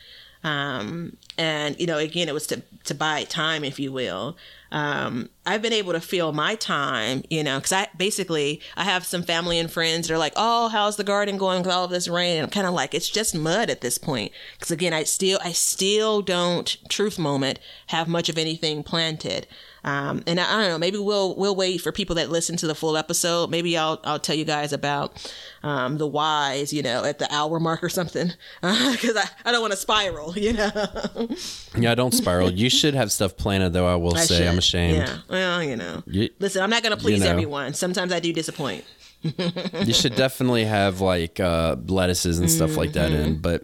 Um 0.42 1.18
and 1.38 1.78
you 1.80 1.86
know, 1.86 1.98
again 1.98 2.30
it 2.30 2.34
was 2.34 2.48
to 2.48 2.62
to 2.86 2.96
buy 2.96 3.26
time, 3.26 3.66
if 3.66 3.78
you 3.78 3.92
will. 3.92 4.38
Um 4.72 5.30
I've 5.46 5.62
been 5.62 5.74
able 5.74 5.92
to 5.92 6.00
feel 6.00 6.32
my 6.32 6.56
time, 6.56 7.24
you 7.30 7.44
know, 7.44 7.60
cuz 7.60 7.74
I 7.74 7.88
basically 7.98 8.62
I 8.78 8.86
have 8.86 9.06
some 9.06 9.24
family 9.24 9.60
and 9.60 9.70
friends 9.70 10.08
that 10.08 10.14
are 10.14 10.18
like, 10.18 10.32
"Oh, 10.38 10.70
how's 10.70 10.96
the 10.96 11.04
garden 11.04 11.38
going 11.38 11.62
with 11.64 11.72
all 11.72 11.84
of 11.84 11.92
this 11.92 12.08
rain?" 12.08 12.38
And 12.38 12.44
I'm 12.46 12.50
kind 12.52 12.68
of 12.68 12.74
like, 12.74 12.94
"It's 12.94 13.10
just 13.10 13.36
mud 13.36 13.70
at 13.70 13.82
this 13.82 13.98
point." 13.98 14.32
Cuz 14.62 14.72
again, 14.72 14.94
I 14.94 15.04
still 15.04 15.40
I 15.44 15.52
still 15.52 16.22
don't 16.22 16.78
truth 16.88 17.20
moment 17.20 17.60
have 17.88 18.08
much 18.08 18.30
of 18.30 18.38
anything 18.38 18.82
planted. 18.82 19.46
Um, 19.84 20.24
and 20.28 20.40
I, 20.40 20.44
I 20.44 20.62
don't 20.62 20.70
know, 20.72 20.78
maybe 20.78 20.98
we'll 20.98 21.36
we'll 21.36 21.56
wait 21.56 21.80
for 21.82 21.92
people 21.92 22.16
that 22.18 22.30
listen 22.30 22.58
to 22.58 22.68
the 22.68 22.76
full 22.76 22.98
episode. 22.98 23.50
Maybe 23.50 23.78
I'll 23.78 24.00
I'll 24.04 24.20
tell 24.20 24.36
you 24.36 24.46
guys 24.46 24.74
about 24.74 25.32
um, 25.64 25.98
the 25.98 26.08
whys, 26.08 26.74
you 26.74 26.82
know, 26.84 27.04
at 27.06 27.20
the 27.20 27.34
hour 27.34 27.60
mark 27.60 27.84
or 27.84 27.90
something, 27.90 28.32
because 28.62 29.16
I, 29.16 29.26
I 29.46 29.52
don't 29.52 29.62
want 29.62 29.72
to 29.74 29.78
spiral, 29.78 30.38
you 30.38 30.54
know. 30.54 30.70
Yeah, 31.78 31.94
don't 31.96 32.14
spiral. 32.14 32.52
you 32.52 32.70
should 32.70 32.94
have 32.96 33.12
stuff 33.12 33.38
planted, 33.38 33.74
though. 33.74 33.88
I 33.88 33.96
will 33.96 34.16
I 34.18 34.22
say, 34.22 34.48
I'm 34.48 34.58
ashamed. 34.58 34.98
Yeah, 34.98 35.18
well, 35.30 35.64
you 35.64 35.76
know. 35.76 36.04
You- 36.08 36.30
Listen, 36.40 36.62
I'm 36.64 36.70
not 36.70 36.82
going 36.84 36.96
to 36.98 37.02
please 37.02 37.22
know. 37.22 37.28
everyone. 37.30 37.74
Sometimes 37.74 38.12
I 38.12 38.20
do 38.20 38.34
disappoint. 38.34 38.84
You 39.22 39.94
should 39.94 40.16
definitely 40.16 40.66
have 40.66 41.02
like 41.02 41.40
uh, 41.40 41.76
lettuces 41.88 42.40
and 42.40 42.50
stuff 42.50 42.76
like 42.78 42.94
that 42.94 43.12
Mm-hmm. 43.12 43.22
in. 43.24 43.40
But 43.42 43.64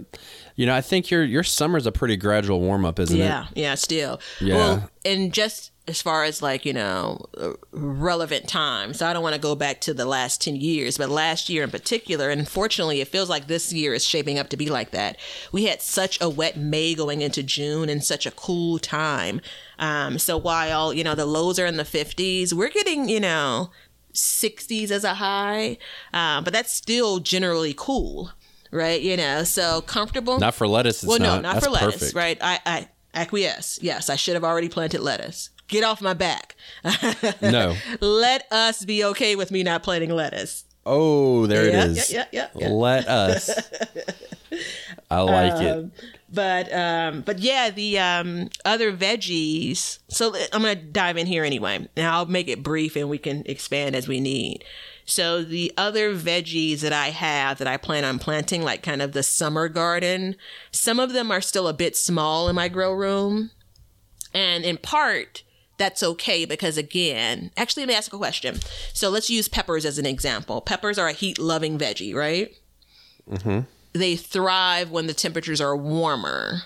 you 0.56 0.66
know, 0.66 0.76
I 0.76 0.82
think 0.82 1.12
your 1.12 1.24
your 1.24 1.44
summer's 1.44 1.86
a 1.86 1.92
pretty 1.92 2.18
gradual 2.18 2.62
warm 2.62 2.86
up, 2.86 3.00
isn't 3.00 3.16
it? 3.16 3.24
Yeah, 3.24 3.48
yeah, 3.56 3.76
still. 3.76 4.20
Yeah. 4.40 4.56
Well, 4.56 4.90
and 5.04 5.34
just 5.34 5.72
as 5.88 6.02
far 6.02 6.24
as 6.24 6.42
like, 6.42 6.66
you 6.66 6.74
know, 6.74 7.26
uh, 7.38 7.52
relevant 7.72 8.48
time. 8.48 8.94
So 8.94 9.06
I 9.06 9.14
don't 9.14 9.22
want 9.22 9.36
to 9.36 9.42
go 9.42 9.56
back 9.56 9.82
to 9.82 9.94
the 9.94 10.06
last 10.06 10.42
10 10.42 10.56
years, 10.56 10.98
but 10.98 11.10
last 11.10 11.48
year 11.48 11.64
in 11.64 11.70
particular, 11.70 12.30
and 12.30 12.40
unfortunately, 12.40 13.02
it 13.02 13.08
feels 13.08 13.30
like 13.30 13.48
this 13.48 13.72
year 13.72 13.94
is 13.94 14.04
shaping 14.04 14.40
up 14.40 14.50
to 14.50 14.58
be 14.58 14.68
like 14.68 14.92
that. 14.92 15.18
We 15.52 15.66
had 15.66 15.82
such 15.82 16.20
a 16.22 16.30
wet 16.30 16.58
May 16.58 16.96
going 16.96 17.22
into 17.22 17.44
June 17.44 17.88
and 17.90 18.04
such 18.04 18.26
a 18.26 18.32
cool 18.32 18.80
time. 18.80 19.42
Um, 19.78 20.18
so 20.18 20.38
while, 20.38 20.92
you 20.92 21.04
know, 21.04 21.16
the 21.16 21.26
lows 21.26 21.60
are 21.60 21.68
in 21.68 21.78
the 21.78 21.84
50s, 21.84 22.52
we're 22.52 22.70
getting, 22.70 23.08
you 23.08 23.20
know, 23.20 23.70
60s 24.14 24.90
as 24.90 25.04
a 25.04 25.16
high, 25.16 25.78
um, 26.14 26.44
but 26.44 26.54
that's 26.54 26.74
still 26.74 27.20
generally 27.20 27.76
cool. 27.78 28.32
Right, 28.76 29.02
you 29.02 29.16
know, 29.16 29.44
so 29.46 29.80
comfortable. 29.82 30.38
Not 30.38 30.54
for 30.54 30.68
lettuce. 30.68 31.02
Well, 31.02 31.18
no, 31.18 31.40
not. 31.40 31.64
for 31.64 31.70
lettuce, 31.70 31.94
perfect. 31.96 32.14
right? 32.16 32.38
I, 32.42 32.60
I 32.66 32.90
acquiesce. 33.14 33.80
Yes, 33.82 34.10
I 34.10 34.18
should 34.18 34.34
have 34.34 34.44
already 34.44 34.68
planted 34.68 35.00
lettuce. 35.00 35.50
Get 35.70 35.84
off 35.86 36.02
my 36.02 36.14
back. 36.14 36.56
No. 37.42 37.76
Let 38.02 38.52
us 38.52 38.84
be 38.84 39.04
okay 39.06 39.36
with 39.38 39.50
me 39.50 39.64
not 39.64 39.82
planting 39.82 40.10
lettuce. 40.12 40.66
Oh, 40.86 41.48
there 41.48 41.68
Yeah, 41.70 41.86
it 41.86 41.92
is. 41.92 42.12
yeah, 42.12 42.26
yeah, 42.32 42.50
yeah, 42.54 42.68
yeah. 42.68 42.74
Let 42.74 43.08
us. 43.08 43.50
I 45.10 45.22
like 45.22 45.62
it. 45.62 45.90
But 46.32 46.74
um, 46.74 47.22
but 47.22 47.40
yeah, 47.40 47.70
the 47.70 47.98
um 48.00 48.50
other 48.66 48.92
veggies. 48.92 50.00
So 50.10 50.36
I'm 50.54 50.62
gonna 50.62 50.76
dive 50.76 51.18
in 51.18 51.28
here 51.28 51.44
anyway. 51.44 51.88
Now 51.96 52.18
I'll 52.18 52.26
make 52.26 52.48
it 52.50 52.62
brief 52.62 52.96
and 52.96 53.10
we 53.10 53.18
can 53.18 53.44
expand 53.46 53.96
as 53.96 54.08
we 54.08 54.20
need. 54.20 54.64
So 55.06 55.44
the 55.44 55.72
other 55.78 56.16
veggies 56.16 56.82
that 56.82 56.92
I 56.94 57.10
have 57.10 57.60
that 57.60 57.68
I 57.68 57.78
plan 57.78 58.04
on 58.04 58.18
planting, 58.20 58.64
like 58.64 58.82
kind 58.82 59.02
of 59.02 59.12
the 59.12 59.24
summer 59.24 59.70
garden, 59.70 60.36
some 60.72 61.00
of 61.00 61.14
them 61.14 61.32
are 61.32 61.42
still 61.42 61.68
a 61.68 61.74
bit 61.74 61.96
small 61.96 62.50
in 62.50 62.56
my 62.56 62.68
grow 62.68 62.92
room. 62.92 63.52
And 64.34 64.66
in 64.66 64.78
part, 64.78 65.44
that's 65.78 66.02
okay 66.02 66.46
because 66.46 66.78
again, 66.78 67.52
actually, 67.56 67.84
let 67.84 67.90
me 67.90 67.96
ask 67.96 68.14
a 68.14 68.18
question. 68.18 68.60
So 68.94 69.10
let's 69.10 69.30
use 69.30 69.48
peppers 69.48 69.86
as 69.86 70.00
an 70.00 70.06
example. 70.06 70.62
Peppers 70.62 70.98
are 70.98 71.08
a 71.08 71.14
heat 71.14 71.38
loving 71.38 71.78
veggie, 71.78 72.16
right? 72.16 72.52
Mm-hmm. 73.30 73.62
They 73.94 74.16
thrive 74.16 74.92
when 74.92 75.08
the 75.08 75.14
temperatures 75.14 75.62
are 75.62 75.76
warmer. 75.76 76.64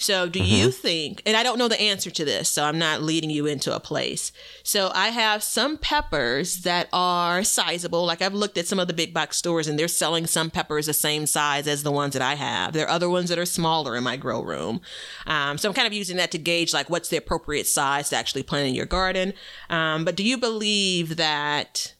So, 0.00 0.28
do 0.28 0.40
you 0.40 0.70
think, 0.70 1.22
and 1.26 1.36
I 1.36 1.42
don't 1.42 1.58
know 1.58 1.66
the 1.66 1.80
answer 1.80 2.08
to 2.08 2.24
this, 2.24 2.48
so 2.48 2.62
I'm 2.62 2.78
not 2.78 3.02
leading 3.02 3.30
you 3.30 3.46
into 3.46 3.74
a 3.74 3.80
place. 3.80 4.30
So, 4.62 4.92
I 4.94 5.08
have 5.08 5.42
some 5.42 5.76
peppers 5.76 6.58
that 6.58 6.88
are 6.92 7.42
sizable. 7.42 8.06
Like, 8.06 8.22
I've 8.22 8.32
looked 8.32 8.56
at 8.58 8.68
some 8.68 8.78
of 8.78 8.86
the 8.86 8.94
big 8.94 9.12
box 9.12 9.36
stores 9.36 9.66
and 9.66 9.76
they're 9.76 9.88
selling 9.88 10.28
some 10.28 10.50
peppers 10.50 10.86
the 10.86 10.94
same 10.94 11.26
size 11.26 11.66
as 11.66 11.82
the 11.82 11.90
ones 11.90 12.12
that 12.12 12.22
I 12.22 12.36
have. 12.36 12.74
There 12.74 12.86
are 12.86 12.90
other 12.90 13.10
ones 13.10 13.28
that 13.28 13.40
are 13.40 13.44
smaller 13.44 13.96
in 13.96 14.04
my 14.04 14.16
grow 14.16 14.40
room. 14.40 14.80
Um, 15.26 15.58
so, 15.58 15.68
I'm 15.68 15.74
kind 15.74 15.88
of 15.88 15.92
using 15.92 16.16
that 16.18 16.30
to 16.30 16.38
gauge, 16.38 16.72
like, 16.72 16.88
what's 16.88 17.08
the 17.08 17.16
appropriate 17.16 17.66
size 17.66 18.10
to 18.10 18.16
actually 18.16 18.44
plant 18.44 18.68
in 18.68 18.76
your 18.76 18.86
garden. 18.86 19.34
Um, 19.68 20.04
but 20.04 20.14
do 20.14 20.22
you 20.22 20.38
believe 20.38 21.16
that? 21.16 21.94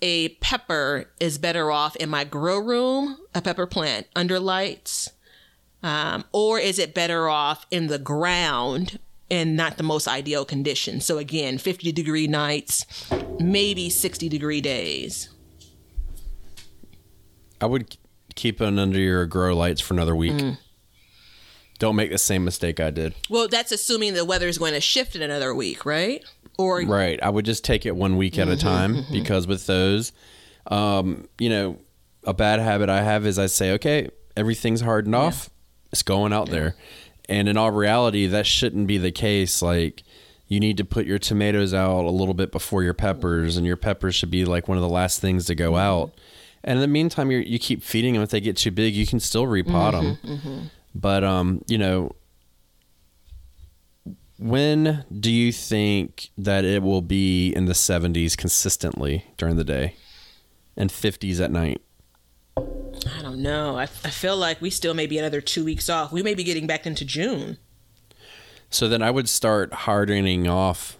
a 0.00 0.28
pepper 0.28 1.10
is 1.18 1.38
better 1.38 1.72
off 1.72 1.96
in 1.96 2.08
my 2.08 2.22
grow 2.22 2.58
room, 2.58 3.18
a 3.34 3.42
pepper 3.42 3.66
plant 3.66 4.06
under 4.14 4.38
lights, 4.38 5.10
um, 5.82 6.24
or 6.32 6.58
is 6.58 6.78
it 6.78 6.94
better 6.94 7.28
off 7.28 7.66
in 7.70 7.86
the 7.86 7.98
ground 7.98 8.98
in 9.30 9.54
not 9.56 9.76
the 9.76 9.82
most 9.82 10.08
ideal 10.08 10.44
conditions? 10.44 11.04
So 11.04 11.18
again, 11.18 11.58
50 11.58 11.92
degree 11.92 12.26
nights, 12.26 12.84
maybe 13.38 13.88
60 13.90 14.28
degree 14.28 14.60
days. 14.60 15.28
I 17.60 17.66
would 17.66 17.96
keep 18.34 18.60
it 18.60 18.78
under 18.78 18.98
your 18.98 19.26
grow 19.26 19.56
lights 19.56 19.80
for 19.80 19.94
another 19.94 20.14
week. 20.14 20.32
Mm. 20.34 20.58
Don't 21.78 21.96
make 21.96 22.10
the 22.10 22.18
same 22.18 22.44
mistake 22.44 22.80
I 22.80 22.90
did. 22.90 23.14
Well, 23.30 23.46
that's 23.48 23.70
assuming 23.70 24.14
the 24.14 24.24
weather 24.24 24.48
is 24.48 24.58
going 24.58 24.72
to 24.74 24.80
shift 24.80 25.14
in 25.14 25.22
another 25.22 25.54
week, 25.54 25.86
right? 25.86 26.24
Or 26.56 26.80
Right. 26.82 27.20
I 27.22 27.30
would 27.30 27.44
just 27.44 27.62
take 27.64 27.86
it 27.86 27.94
one 27.94 28.16
week 28.16 28.36
at 28.38 28.48
a 28.48 28.56
time 28.56 29.04
because 29.12 29.46
with 29.46 29.66
those, 29.66 30.12
um, 30.66 31.28
you 31.38 31.48
know, 31.48 31.78
a 32.24 32.34
bad 32.34 32.58
habit 32.58 32.88
I 32.88 33.02
have 33.02 33.24
is 33.26 33.38
I 33.38 33.46
say, 33.46 33.72
okay, 33.74 34.08
everything's 34.36 34.80
hardened 34.80 35.14
off. 35.14 35.50
It's 35.92 36.02
going 36.02 36.32
out 36.32 36.50
there. 36.50 36.76
And 37.28 37.48
in 37.48 37.56
all 37.56 37.70
reality, 37.70 38.26
that 38.26 38.46
shouldn't 38.46 38.86
be 38.86 38.98
the 38.98 39.12
case. 39.12 39.60
Like, 39.60 40.02
you 40.46 40.60
need 40.60 40.78
to 40.78 40.84
put 40.84 41.06
your 41.06 41.18
tomatoes 41.18 41.74
out 41.74 42.04
a 42.04 42.10
little 42.10 42.34
bit 42.34 42.50
before 42.50 42.82
your 42.82 42.94
peppers, 42.94 43.56
and 43.56 43.66
your 43.66 43.76
peppers 43.76 44.14
should 44.14 44.30
be 44.30 44.44
like 44.46 44.66
one 44.66 44.78
of 44.78 44.82
the 44.82 44.88
last 44.88 45.20
things 45.20 45.44
to 45.46 45.54
go 45.54 45.76
out. 45.76 46.12
And 46.64 46.78
in 46.78 46.80
the 46.80 46.88
meantime, 46.88 47.30
you 47.30 47.38
you 47.38 47.58
keep 47.58 47.82
feeding 47.82 48.14
them. 48.14 48.22
If 48.22 48.30
they 48.30 48.40
get 48.40 48.56
too 48.56 48.70
big, 48.70 48.94
you 48.94 49.06
can 49.06 49.20
still 49.20 49.44
repot 49.46 49.92
them. 49.92 50.70
But 50.94 51.22
um, 51.22 51.62
you 51.68 51.78
know, 51.78 52.12
when 54.38 55.04
do 55.20 55.30
you 55.30 55.52
think 55.52 56.30
that 56.38 56.64
it 56.64 56.82
will 56.82 57.02
be 57.02 57.50
in 57.50 57.66
the 57.66 57.72
70s 57.74 58.36
consistently 58.36 59.26
during 59.36 59.56
the 59.56 59.64
day 59.64 59.96
and 60.76 60.90
50s 60.90 61.40
at 61.40 61.50
night? 61.50 61.80
I 63.18 63.22
don't 63.22 63.42
know. 63.42 63.76
I, 63.78 63.82
I 63.82 64.10
feel 64.10 64.36
like 64.36 64.60
we 64.60 64.70
still 64.70 64.94
may 64.94 65.06
be 65.06 65.18
another 65.18 65.40
two 65.40 65.64
weeks 65.64 65.88
off. 65.88 66.12
We 66.12 66.22
may 66.22 66.34
be 66.34 66.44
getting 66.44 66.66
back 66.66 66.86
into 66.86 67.04
June. 67.04 67.58
So 68.70 68.88
then 68.88 69.02
I 69.02 69.10
would 69.10 69.28
start 69.28 69.72
hardening 69.72 70.46
off 70.48 70.98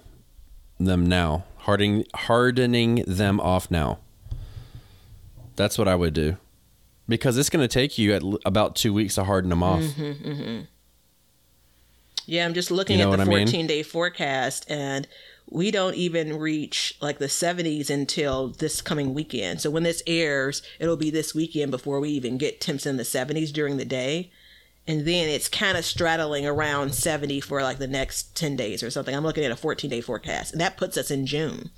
them 0.79 1.07
now. 1.07 1.45
Hardening 1.59 2.05
hardening 2.15 3.05
them 3.07 3.41
off 3.41 3.71
now. 3.71 3.99
That's 5.57 5.77
what 5.77 5.89
I 5.89 5.95
would 5.95 6.15
do. 6.15 6.37
Because 7.09 7.37
it's 7.37 7.51
going 7.51 7.67
to 7.67 7.73
take 7.73 7.99
you 7.99 8.13
at 8.13 8.23
l- 8.23 8.39
about 8.45 8.77
2 8.77 8.93
weeks 8.93 9.17
to 9.17 9.25
harden 9.25 9.51
them 9.51 9.63
off. 9.63 9.81
Mm-hmm, 9.81 10.29
mm-hmm. 10.31 10.61
Yeah, 12.27 12.45
I'm 12.45 12.55
just 12.55 12.71
looking 12.71 12.99
You 12.99 13.05
know 13.05 13.13
at 13.13 13.17
the 13.17 13.25
what 13.25 13.35
I 13.35 13.39
mean? 13.39 13.47
14 13.47 13.67
day 13.67 13.83
forecast, 13.83 14.71
and 14.71 15.09
we 15.51 15.71
don't 15.71 15.95
even 15.95 16.39
reach 16.39 16.97
like 17.01 17.19
the 17.19 17.27
70s 17.27 17.91
until 17.91 18.49
this 18.49 18.81
coming 18.81 19.15
weekend. 19.15 19.61
So 19.61 19.71
when 19.71 19.83
this 19.83 20.03
airs, 20.07 20.63
it'll 20.79 20.97
be 20.97 21.11
this 21.11 21.35
weekend 21.35 21.71
before 21.71 22.01
we 22.01 22.11
even 22.11 22.39
get 22.39 22.61
temps 22.61 22.87
in 22.87 22.97
the 22.97 23.03
70s 23.03 23.53
during 23.53 23.77
the 23.77 23.85
day. 23.85 24.31
And 24.87 25.07
then 25.07 25.29
it's 25.29 25.49
kind 25.49 25.77
of 25.77 25.85
straddling 25.85 26.47
around 26.47 26.95
70 26.95 27.41
for 27.41 27.63
like 27.63 27.79
the 27.79 27.87
next 27.87 28.35
10 28.37 28.57
days 28.57 28.83
or 28.83 28.91
something. 28.91 29.15
I'm 29.15 29.25
looking 29.25 29.45
at 29.45 29.51
a 29.51 29.57
14 29.57 29.91
day 29.91 30.01
forecast, 30.01 30.53
and 30.53 30.61
that 30.61 30.77
puts 30.77 30.97
us 30.97 31.11
in 31.11 31.27
June. 31.27 31.71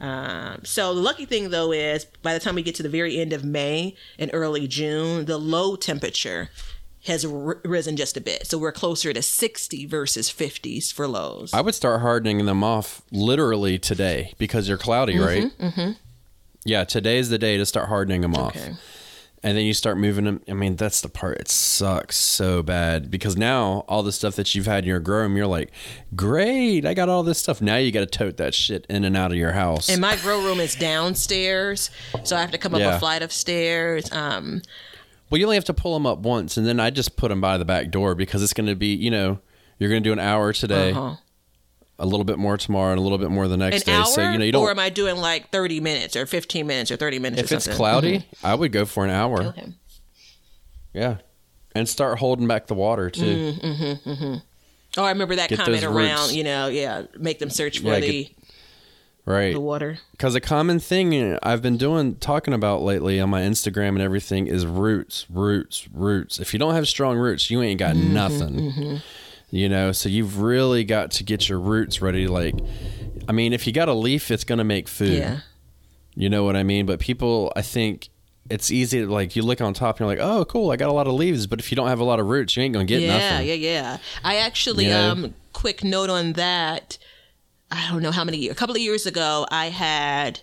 Um, 0.00 0.60
so 0.64 0.94
the 0.94 1.00
lucky 1.00 1.26
thing 1.26 1.50
though 1.50 1.70
is 1.70 2.04
by 2.04 2.34
the 2.34 2.40
time 2.40 2.56
we 2.56 2.62
get 2.62 2.74
to 2.76 2.82
the 2.82 2.88
very 2.88 3.20
end 3.20 3.32
of 3.32 3.44
May 3.44 3.94
and 4.18 4.30
early 4.32 4.66
June, 4.66 5.26
the 5.26 5.38
low 5.38 5.76
temperature 5.76 6.50
has 7.06 7.24
r- 7.24 7.60
risen 7.64 7.96
just 7.96 8.16
a 8.16 8.20
bit. 8.20 8.46
So 8.46 8.58
we're 8.58 8.72
closer 8.72 9.12
to 9.12 9.22
60 9.22 9.86
versus 9.86 10.28
50s 10.30 10.92
for 10.92 11.08
lows. 11.08 11.52
I 11.52 11.60
would 11.60 11.74
start 11.74 12.00
hardening 12.00 12.44
them 12.46 12.62
off 12.62 13.02
literally 13.10 13.78
today 13.78 14.34
because 14.38 14.68
you're 14.68 14.78
cloudy, 14.78 15.18
right? 15.18 15.56
Mm-hmm. 15.58 15.92
Yeah, 16.64 16.84
today's 16.84 17.28
the 17.28 17.38
day 17.38 17.56
to 17.56 17.66
start 17.66 17.88
hardening 17.88 18.20
them 18.20 18.34
off. 18.36 18.56
Okay. 18.56 18.74
And 19.44 19.58
then 19.58 19.64
you 19.64 19.74
start 19.74 19.98
moving 19.98 20.24
them. 20.24 20.40
I 20.48 20.52
mean, 20.52 20.76
that's 20.76 21.00
the 21.00 21.08
part. 21.08 21.38
It 21.38 21.48
sucks 21.48 22.16
so 22.16 22.62
bad 22.62 23.10
because 23.10 23.36
now 23.36 23.84
all 23.88 24.04
the 24.04 24.12
stuff 24.12 24.36
that 24.36 24.54
you've 24.54 24.66
had 24.66 24.84
in 24.84 24.88
your 24.88 25.00
grow 25.00 25.22
room, 25.22 25.36
you're 25.36 25.48
like, 25.48 25.72
great, 26.14 26.86
I 26.86 26.94
got 26.94 27.08
all 27.08 27.24
this 27.24 27.38
stuff. 27.38 27.60
Now 27.60 27.74
you 27.78 27.90
got 27.90 28.00
to 28.00 28.06
tote 28.06 28.36
that 28.36 28.54
shit 28.54 28.86
in 28.88 29.02
and 29.02 29.16
out 29.16 29.32
of 29.32 29.36
your 29.36 29.50
house. 29.50 29.88
and 29.88 30.00
my 30.00 30.14
grow 30.14 30.40
room 30.44 30.60
is 30.60 30.76
downstairs, 30.76 31.90
so 32.22 32.36
I 32.36 32.40
have 32.40 32.52
to 32.52 32.58
come 32.58 32.72
up 32.76 32.80
Yeah. 32.80 32.94
a 32.94 33.00
flight 33.00 33.22
of 33.22 33.32
stairs. 33.32 34.12
Um, 34.12 34.62
well, 35.32 35.38
you 35.38 35.46
only 35.46 35.56
have 35.56 35.64
to 35.64 35.72
pull 35.72 35.94
them 35.94 36.04
up 36.06 36.18
once, 36.18 36.58
and 36.58 36.66
then 36.66 36.78
I 36.78 36.90
just 36.90 37.16
put 37.16 37.28
them 37.30 37.40
by 37.40 37.56
the 37.56 37.64
back 37.64 37.90
door 37.90 38.14
because 38.14 38.42
it's 38.42 38.52
going 38.52 38.66
to 38.66 38.74
be, 38.74 38.88
you 38.88 39.10
know, 39.10 39.38
you're 39.78 39.88
going 39.88 40.02
to 40.02 40.06
do 40.06 40.12
an 40.12 40.18
hour 40.18 40.52
today, 40.52 40.90
uh-huh. 40.90 41.16
a 41.98 42.04
little 42.04 42.24
bit 42.24 42.38
more 42.38 42.58
tomorrow, 42.58 42.90
and 42.90 42.98
a 42.98 43.02
little 43.02 43.16
bit 43.16 43.30
more 43.30 43.48
the 43.48 43.56
next 43.56 43.88
An 43.88 43.94
day. 43.94 43.98
hour, 43.98 44.04
so 44.04 44.30
you 44.30 44.36
know, 44.36 44.44
you 44.44 44.52
don't. 44.52 44.62
or 44.62 44.70
am 44.70 44.78
I 44.78 44.90
doing 44.90 45.16
like 45.16 45.48
30 45.48 45.80
minutes 45.80 46.16
or 46.16 46.26
15 46.26 46.66
minutes 46.66 46.90
or 46.90 46.96
30 46.96 47.18
minutes? 47.18 47.50
if 47.50 47.50
it's 47.50 47.66
cloudy, 47.66 48.18
mm-hmm. 48.18 48.46
I 48.46 48.54
would 48.54 48.72
go 48.72 48.84
for 48.84 49.06
an 49.06 49.10
hour. 49.10 49.54
Yeah. 50.92 51.16
And 51.74 51.88
start 51.88 52.18
holding 52.18 52.46
back 52.46 52.66
the 52.66 52.74
water 52.74 53.08
too. 53.08 53.54
Mm-hmm, 53.58 54.10
mm-hmm, 54.10 54.34
oh, 54.98 55.02
I 55.02 55.08
remember 55.08 55.36
that 55.36 55.48
Get 55.48 55.60
comment 55.60 55.82
around. 55.82 56.32
You 56.32 56.44
know, 56.44 56.68
yeah, 56.68 57.04
make 57.18 57.38
them 57.38 57.48
search 57.48 57.78
for 57.78 57.86
Yeah, 57.86 58.00
the 58.00 58.24
get- 58.24 58.41
Right. 59.24 59.54
the 59.54 59.60
water. 59.60 59.98
Because 60.10 60.34
a 60.34 60.40
common 60.40 60.80
thing 60.80 61.38
I've 61.44 61.62
been 61.62 61.76
doing, 61.76 62.16
talking 62.16 62.52
about 62.54 62.82
lately 62.82 63.20
on 63.20 63.30
my 63.30 63.42
Instagram 63.42 63.90
and 63.90 64.00
everything 64.00 64.48
is 64.48 64.66
roots, 64.66 65.26
roots, 65.30 65.86
roots. 65.92 66.40
If 66.40 66.52
you 66.52 66.58
don't 66.58 66.74
have 66.74 66.88
strong 66.88 67.16
roots, 67.18 67.48
you 67.50 67.62
ain't 67.62 67.78
got 67.78 67.94
nothing. 67.96 69.00
You 69.50 69.68
know, 69.68 69.92
so 69.92 70.08
you've 70.08 70.40
really 70.40 70.82
got 70.82 71.10
to 71.12 71.24
get 71.24 71.48
your 71.48 71.60
roots 71.60 72.00
ready. 72.02 72.26
Like, 72.26 72.54
I 73.28 73.32
mean, 73.32 73.52
if 73.52 73.66
you 73.66 73.72
got 73.72 73.88
a 73.88 73.92
leaf, 73.94 74.30
it's 74.30 74.44
going 74.44 74.58
to 74.58 74.64
make 74.64 74.88
food. 74.88 75.10
Yeah. 75.18 75.40
You 76.14 76.28
know 76.28 76.42
what 76.44 76.56
I 76.56 76.62
mean? 76.62 76.86
But 76.86 77.00
people, 77.00 77.52
I 77.54 77.62
think 77.62 78.08
it's 78.50 78.70
easy 78.70 79.00
to 79.00 79.06
like, 79.06 79.36
you 79.36 79.42
look 79.42 79.60
on 79.60 79.72
top 79.74 80.00
and 80.00 80.08
you're 80.08 80.16
like, 80.16 80.26
oh, 80.26 80.44
cool, 80.46 80.70
I 80.70 80.76
got 80.76 80.88
a 80.88 80.92
lot 80.92 81.06
of 81.06 81.12
leaves. 81.14 81.46
But 81.46 81.60
if 81.60 81.70
you 81.70 81.76
don't 81.76 81.88
have 81.88 82.00
a 82.00 82.04
lot 82.04 82.18
of 82.18 82.26
roots, 82.26 82.56
you 82.56 82.62
ain't 82.62 82.72
going 82.72 82.86
to 82.86 82.92
get 82.92 83.02
yeah, 83.02 83.12
nothing. 83.16 83.46
yeah, 83.46 83.54
yeah. 83.54 83.82
Yeah. 83.82 83.98
I 84.24 84.36
actually, 84.36 84.84
You 84.86 84.90
know? 84.90 85.12
um, 85.12 85.34
quick 85.52 85.84
note 85.84 86.10
on 86.10 86.32
that. 86.32 86.98
I 87.72 87.88
don't 87.90 88.02
know 88.02 88.10
how 88.10 88.24
many 88.24 88.36
years. 88.36 88.52
A 88.52 88.54
couple 88.54 88.74
of 88.74 88.82
years 88.82 89.06
ago, 89.06 89.46
I 89.50 89.70
had 89.70 90.40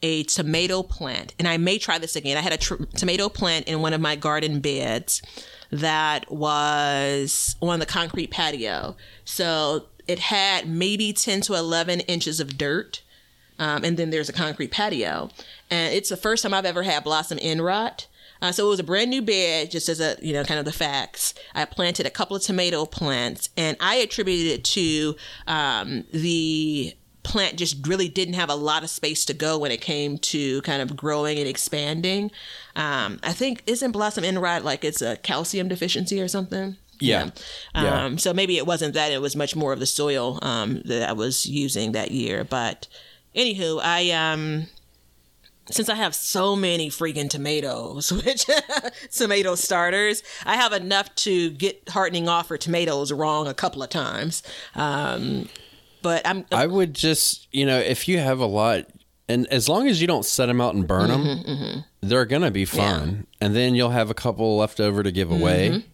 a 0.00 0.22
tomato 0.24 0.82
plant, 0.82 1.34
and 1.38 1.48
I 1.48 1.56
may 1.56 1.78
try 1.78 1.98
this 1.98 2.14
again. 2.14 2.36
I 2.36 2.40
had 2.40 2.52
a 2.52 2.56
tr- 2.56 2.84
tomato 2.96 3.28
plant 3.28 3.66
in 3.66 3.80
one 3.80 3.92
of 3.92 4.00
my 4.00 4.14
garden 4.14 4.60
beds 4.60 5.22
that 5.70 6.30
was 6.30 7.56
on 7.60 7.80
the 7.80 7.86
concrete 7.86 8.30
patio. 8.30 8.96
So 9.24 9.86
it 10.06 10.20
had 10.20 10.68
maybe 10.68 11.12
10 11.12 11.40
to 11.42 11.54
11 11.54 12.00
inches 12.00 12.38
of 12.38 12.56
dirt. 12.56 13.02
Um, 13.58 13.84
and 13.84 13.96
then 13.96 14.10
there's 14.10 14.28
a 14.28 14.32
concrete 14.32 14.70
patio. 14.70 15.30
And 15.70 15.94
it's 15.94 16.08
the 16.08 16.16
first 16.16 16.42
time 16.42 16.54
I've 16.54 16.64
ever 16.64 16.82
had 16.82 17.04
blossom 17.04 17.38
end 17.40 17.64
rot. 17.64 18.06
Uh, 18.42 18.52
so 18.52 18.66
it 18.66 18.68
was 18.68 18.80
a 18.80 18.84
brand 18.84 19.08
new 19.08 19.22
bed, 19.22 19.70
just 19.70 19.88
as 19.88 20.00
a, 20.00 20.16
you 20.20 20.32
know, 20.32 20.42
kind 20.44 20.58
of 20.58 20.66
the 20.66 20.72
facts. 20.72 21.32
I 21.54 21.64
planted 21.64 22.04
a 22.04 22.10
couple 22.10 22.36
of 22.36 22.42
tomato 22.42 22.84
plants 22.84 23.48
and 23.56 23.76
I 23.80 23.94
attributed 23.94 24.48
it 24.48 24.64
to 24.64 25.16
um, 25.46 26.04
the 26.12 26.94
plant 27.22 27.56
just 27.56 27.86
really 27.86 28.08
didn't 28.08 28.34
have 28.34 28.50
a 28.50 28.54
lot 28.54 28.82
of 28.82 28.90
space 28.90 29.24
to 29.26 29.34
go 29.34 29.58
when 29.58 29.70
it 29.70 29.80
came 29.80 30.18
to 30.18 30.60
kind 30.62 30.82
of 30.82 30.96
growing 30.96 31.38
and 31.38 31.48
expanding. 31.48 32.30
Um, 32.74 33.20
I 33.22 33.32
think, 33.32 33.62
isn't 33.66 33.92
blossom 33.92 34.24
end 34.24 34.42
rot 34.42 34.64
like 34.64 34.84
it's 34.84 35.00
a 35.00 35.16
calcium 35.18 35.68
deficiency 35.68 36.20
or 36.20 36.28
something? 36.28 36.76
Yeah. 36.98 37.30
Yeah. 37.74 38.04
Um, 38.04 38.18
so 38.18 38.32
maybe 38.32 38.56
it 38.56 38.66
wasn't 38.66 38.94
that; 38.94 39.12
it 39.12 39.20
was 39.20 39.34
much 39.34 39.56
more 39.56 39.72
of 39.72 39.80
the 39.80 39.86
soil 39.86 40.38
um, 40.42 40.82
that 40.84 41.08
I 41.08 41.12
was 41.12 41.46
using 41.46 41.92
that 41.92 42.10
year. 42.10 42.44
But 42.44 42.86
anywho, 43.34 43.80
I 43.82 44.10
um, 44.10 44.66
since 45.70 45.88
I 45.88 45.94
have 45.94 46.14
so 46.14 46.56
many 46.56 46.90
freaking 46.90 47.30
tomatoes, 47.30 48.12
which 48.24 48.46
tomato 49.12 49.54
starters, 49.54 50.22
I 50.44 50.56
have 50.56 50.72
enough 50.72 51.14
to 51.16 51.50
get 51.50 51.88
hardening 51.88 52.28
off 52.28 52.48
for 52.48 52.58
tomatoes 52.58 53.12
wrong 53.12 53.46
a 53.48 53.54
couple 53.54 53.82
of 53.82 53.90
times. 53.90 54.42
Um, 54.74 55.48
but 56.02 56.26
I'm 56.26 56.44
I 56.50 56.66
would 56.66 56.94
just, 56.94 57.46
you 57.52 57.64
know, 57.64 57.78
if 57.78 58.08
you 58.08 58.18
have 58.18 58.40
a 58.40 58.46
lot, 58.46 58.86
and 59.28 59.46
as 59.48 59.68
long 59.68 59.86
as 59.88 60.00
you 60.00 60.06
don't 60.08 60.24
set 60.24 60.46
them 60.46 60.60
out 60.60 60.74
and 60.74 60.86
burn 60.86 61.08
them, 61.08 61.22
Mm-hmm, 61.24 61.80
they're 62.08 62.26
gonna 62.26 62.50
be 62.50 62.64
fine. 62.64 63.26
And 63.40 63.54
then 63.54 63.74
you'll 63.76 63.90
have 63.90 64.10
a 64.10 64.14
couple 64.14 64.56
left 64.56 64.80
over 64.80 65.02
to 65.04 65.12
give 65.12 65.30
away, 65.30 65.84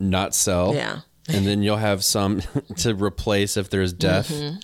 not 0.00 0.34
sell. 0.34 0.70
Mm-hmm. 0.70 0.76
Yeah. 0.78 1.00
and 1.28 1.46
then 1.46 1.62
you'll 1.62 1.76
have 1.76 2.04
some 2.04 2.42
to 2.78 2.94
replace 2.94 3.56
if 3.56 3.70
there's 3.70 3.92
death. 3.92 4.28
Mm-hmm. 4.28 4.56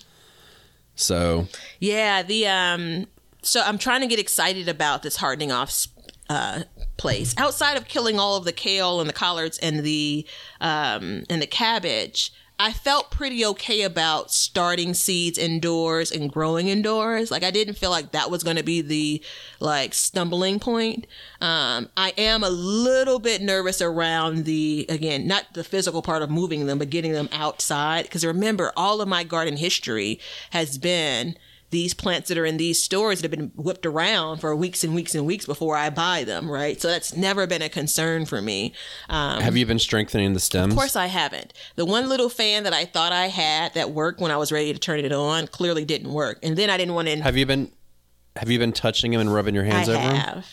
So 0.95 1.47
Yeah, 1.79 2.21
the 2.23 2.47
um 2.47 3.07
so 3.41 3.61
I'm 3.61 3.77
trying 3.77 4.01
to 4.01 4.07
get 4.07 4.19
excited 4.19 4.67
about 4.67 5.03
this 5.03 5.17
hardening 5.17 5.51
off 5.51 5.87
uh 6.29 6.63
place. 6.97 7.33
Outside 7.37 7.77
of 7.77 7.87
killing 7.87 8.19
all 8.19 8.37
of 8.37 8.45
the 8.45 8.51
kale 8.51 8.99
and 8.99 9.09
the 9.09 9.13
collards 9.13 9.57
and 9.57 9.79
the 9.83 10.25
um, 10.59 11.23
and 11.29 11.41
the 11.41 11.47
cabbage, 11.47 12.31
I 12.59 12.73
felt 12.73 13.09
pretty 13.09 13.43
okay 13.43 13.81
about 13.81 14.29
starting 14.29 14.93
seeds 14.93 15.39
indoors 15.39 16.11
and 16.11 16.31
growing 16.31 16.67
indoors. 16.67 17.31
Like 17.31 17.41
I 17.41 17.49
didn't 17.49 17.73
feel 17.73 17.89
like 17.89 18.11
that 18.11 18.29
was 18.29 18.43
going 18.43 18.57
to 18.57 18.63
be 18.63 18.81
the 18.81 19.23
like 19.59 19.95
stumbling 19.95 20.59
point. 20.59 21.07
Um, 21.41 21.89
I 21.97 22.13
am 22.19 22.43
a 22.43 22.51
little 22.51 23.17
bit 23.17 23.41
nervous 23.41 23.81
around 23.81 24.45
the 24.45 24.85
again, 24.89 25.25
not 25.25 25.53
the 25.53 25.63
physical 25.63 26.03
part 26.03 26.21
of 26.21 26.29
moving 26.29 26.67
them, 26.67 26.77
but 26.77 26.91
getting 26.91 27.13
them 27.13 27.29
outside. 27.31 28.03
Because 28.03 28.23
remember, 28.23 28.71
all 28.77 29.01
of 29.01 29.07
my 29.07 29.23
garden 29.23 29.57
history 29.57 30.19
has 30.51 30.77
been 30.77 31.35
these 31.71 31.93
plants 31.93 32.29
that 32.29 32.37
are 32.37 32.45
in 32.45 32.57
these 32.57 32.81
stores 32.81 33.21
that 33.21 33.31
have 33.31 33.37
been 33.37 33.51
whipped 33.55 33.85
around 33.85 34.37
for 34.39 34.55
weeks 34.55 34.83
and 34.83 34.93
weeks 34.93 35.15
and 35.15 35.25
weeks 35.25 35.45
before 35.45 35.75
I 35.75 35.89
buy 35.89 36.23
them, 36.23 36.49
right? 36.51 36.79
So 36.79 36.87
that's 36.89 37.15
never 37.15 37.47
been 37.47 37.61
a 37.61 37.69
concern 37.69 38.25
for 38.25 38.41
me. 38.41 38.73
Um, 39.09 39.41
Have 39.41 39.57
you 39.57 39.65
been 39.65 39.79
strengthening 39.79 40.33
the 40.33 40.39
stems? 40.39 40.73
of 40.73 40.77
course, 40.77 40.95
I 40.95 41.07
haven't. 41.07 41.53
The 41.75 41.85
one 41.85 42.07
little 42.09 42.29
fan 42.29 42.63
that 42.63 42.73
I 42.73 42.85
thought 42.85 43.11
I 43.11 43.27
had 43.27 43.73
that 43.73 43.91
worked 43.91 44.19
when 44.21 44.31
I 44.31 44.37
was 44.37 44.51
ready 44.51 44.71
to 44.73 44.79
turn 44.79 44.99
it 44.99 45.11
on 45.11 45.47
clearly 45.47 45.83
didn't 45.85 46.11
work, 46.13 46.39
and 46.43 46.57
then 46.57 46.69
I 46.69 46.77
didn't 46.77 46.93
want 46.93 47.07
to. 47.07 47.21
Have 47.21 47.37
you 47.37 47.45
been 47.45 47.71
have 48.35 48.49
you 48.49 48.59
been 48.59 48.71
touching 48.73 49.11
them 49.11 49.21
and 49.21 49.33
rubbing 49.33 49.55
your 49.55 49.65
I 49.65 49.67
hands 49.69 49.89
over 49.89 49.97
them? 49.97 50.13
I 50.13 50.17
have. 50.17 50.47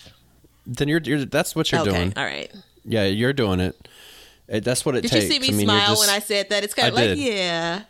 Then 0.66 0.88
you're, 0.88 1.00
you're 1.00 1.24
that's 1.24 1.54
what 1.56 1.70
you're 1.72 1.80
okay, 1.82 1.90
doing. 1.90 2.12
all 2.16 2.24
right. 2.24 2.52
Yeah, 2.84 3.04
you're 3.04 3.32
doing 3.32 3.60
it. 3.60 3.88
It- 4.48 4.64
That's 4.64 4.84
what 4.86 4.94
it 4.96 5.02
Did 5.02 5.10
takes. 5.10 5.24
you 5.26 5.30
see 5.32 5.38
me 5.40 5.48
I 5.48 5.52
mean, 5.52 5.66
smile 5.66 5.88
just- 5.88 6.00
when 6.00 6.10
I 6.10 6.18
said 6.20 6.48
that? 6.50 6.64
It's 6.64 6.74
kind 6.74 6.86
I 6.86 6.88
of 6.88 6.94
like, 6.94 7.04
did. 7.04 7.18
yeah, 7.18 7.82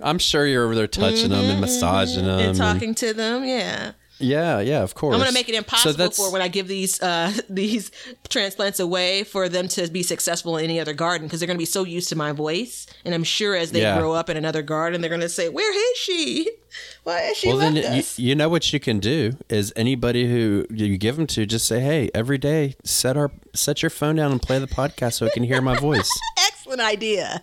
I'm 0.00 0.18
sure 0.18 0.46
you're 0.46 0.64
over 0.64 0.74
there 0.74 0.86
touching 0.86 1.30
them 1.30 1.44
and 1.44 1.60
massaging 1.60 2.24
them. 2.26 2.38
and 2.38 2.48
and- 2.50 2.58
talking 2.58 2.94
to 2.96 3.14
them, 3.14 3.44
yeah. 3.44 3.92
yeah, 4.18 4.60
yeah, 4.60 4.82
of 4.82 4.94
course. 4.94 5.14
I'm 5.14 5.20
gonna 5.20 5.32
make 5.32 5.48
it 5.48 5.54
impossible 5.54 5.92
that's- 5.94 6.16
for 6.16 6.30
when 6.32 6.42
I 6.42 6.48
give 6.48 6.68
these 6.68 7.00
uh, 7.02 7.32
these 7.50 7.90
transplants 8.28 8.78
away 8.80 9.24
for 9.24 9.48
them 9.48 9.68
to 9.68 9.88
be 9.88 10.02
successful 10.02 10.56
in 10.58 10.64
any 10.64 10.80
other 10.80 10.92
garden 10.94 11.26
because 11.26 11.40
they're 11.40 11.46
gonna 11.46 11.58
be 11.58 11.64
so 11.64 11.84
used 11.84 12.08
to 12.10 12.16
my 12.16 12.32
voice, 12.32 12.86
and 13.04 13.14
I'm 13.14 13.24
sure 13.24 13.54
as 13.56 13.72
they 13.72 13.80
Yeah. 13.82 13.98
grow 13.98 14.12
up 14.12 14.28
in 14.30 14.36
another 14.36 14.62
garden, 14.62 15.00
they're 15.00 15.10
gonna 15.10 15.28
say, 15.28 15.48
"Where 15.48 15.72
is 15.92 15.98
she? 15.98 16.50
Why 17.04 17.20
is 17.30 17.36
she 17.38 17.48
Well, 17.48 17.56
then 17.58 17.76
you, 17.76 17.82
us?" 17.82 18.18
you 18.18 18.34
know 18.34 18.48
what 18.50 18.70
you 18.72 18.78
can 18.80 18.98
do 19.00 19.32
is 19.48 19.72
anybody 19.76 20.28
who 20.30 20.66
you 20.70 20.98
give 20.98 21.16
them 21.16 21.26
to, 21.28 21.46
just 21.46 21.66
say, 21.66 21.80
"Hey, 21.80 22.10
every 22.14 22.36
day, 22.38 22.74
set 22.84 23.16
our 23.16 23.30
set 23.54 23.82
your 23.82 23.90
phone 23.90 24.16
down 24.16 24.30
and 24.32 24.42
play 24.42 24.58
the 24.58 24.66
podcast 24.66 25.14
so 25.14 25.24
it 25.26 25.32
can 25.32 25.42
hear 25.44 25.60
my 25.62 25.78
voice." 25.88 26.10
Excellent 26.46 26.80
idea. 26.82 27.42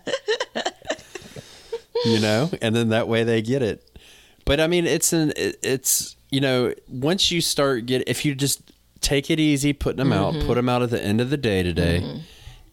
You 2.04 2.20
know, 2.20 2.50
and 2.60 2.74
then 2.74 2.88
that 2.90 3.08
way 3.08 3.24
they 3.24 3.42
get 3.42 3.62
it. 3.62 3.98
But 4.44 4.60
I 4.60 4.66
mean, 4.66 4.86
it's 4.86 5.12
an 5.12 5.32
it's 5.36 6.16
you 6.30 6.40
know 6.40 6.74
once 6.88 7.30
you 7.30 7.40
start 7.40 7.86
get 7.86 8.06
if 8.06 8.24
you 8.24 8.34
just 8.34 8.72
take 9.00 9.30
it 9.30 9.40
easy, 9.40 9.72
putting 9.72 9.98
them 9.98 10.12
out, 10.12 10.34
mm-hmm. 10.34 10.46
put 10.46 10.54
them 10.54 10.68
out 10.68 10.82
at 10.82 10.90
the 10.90 11.02
end 11.02 11.20
of 11.20 11.30
the 11.30 11.36
day 11.36 11.62
today, 11.62 12.00
mm-hmm. 12.02 12.18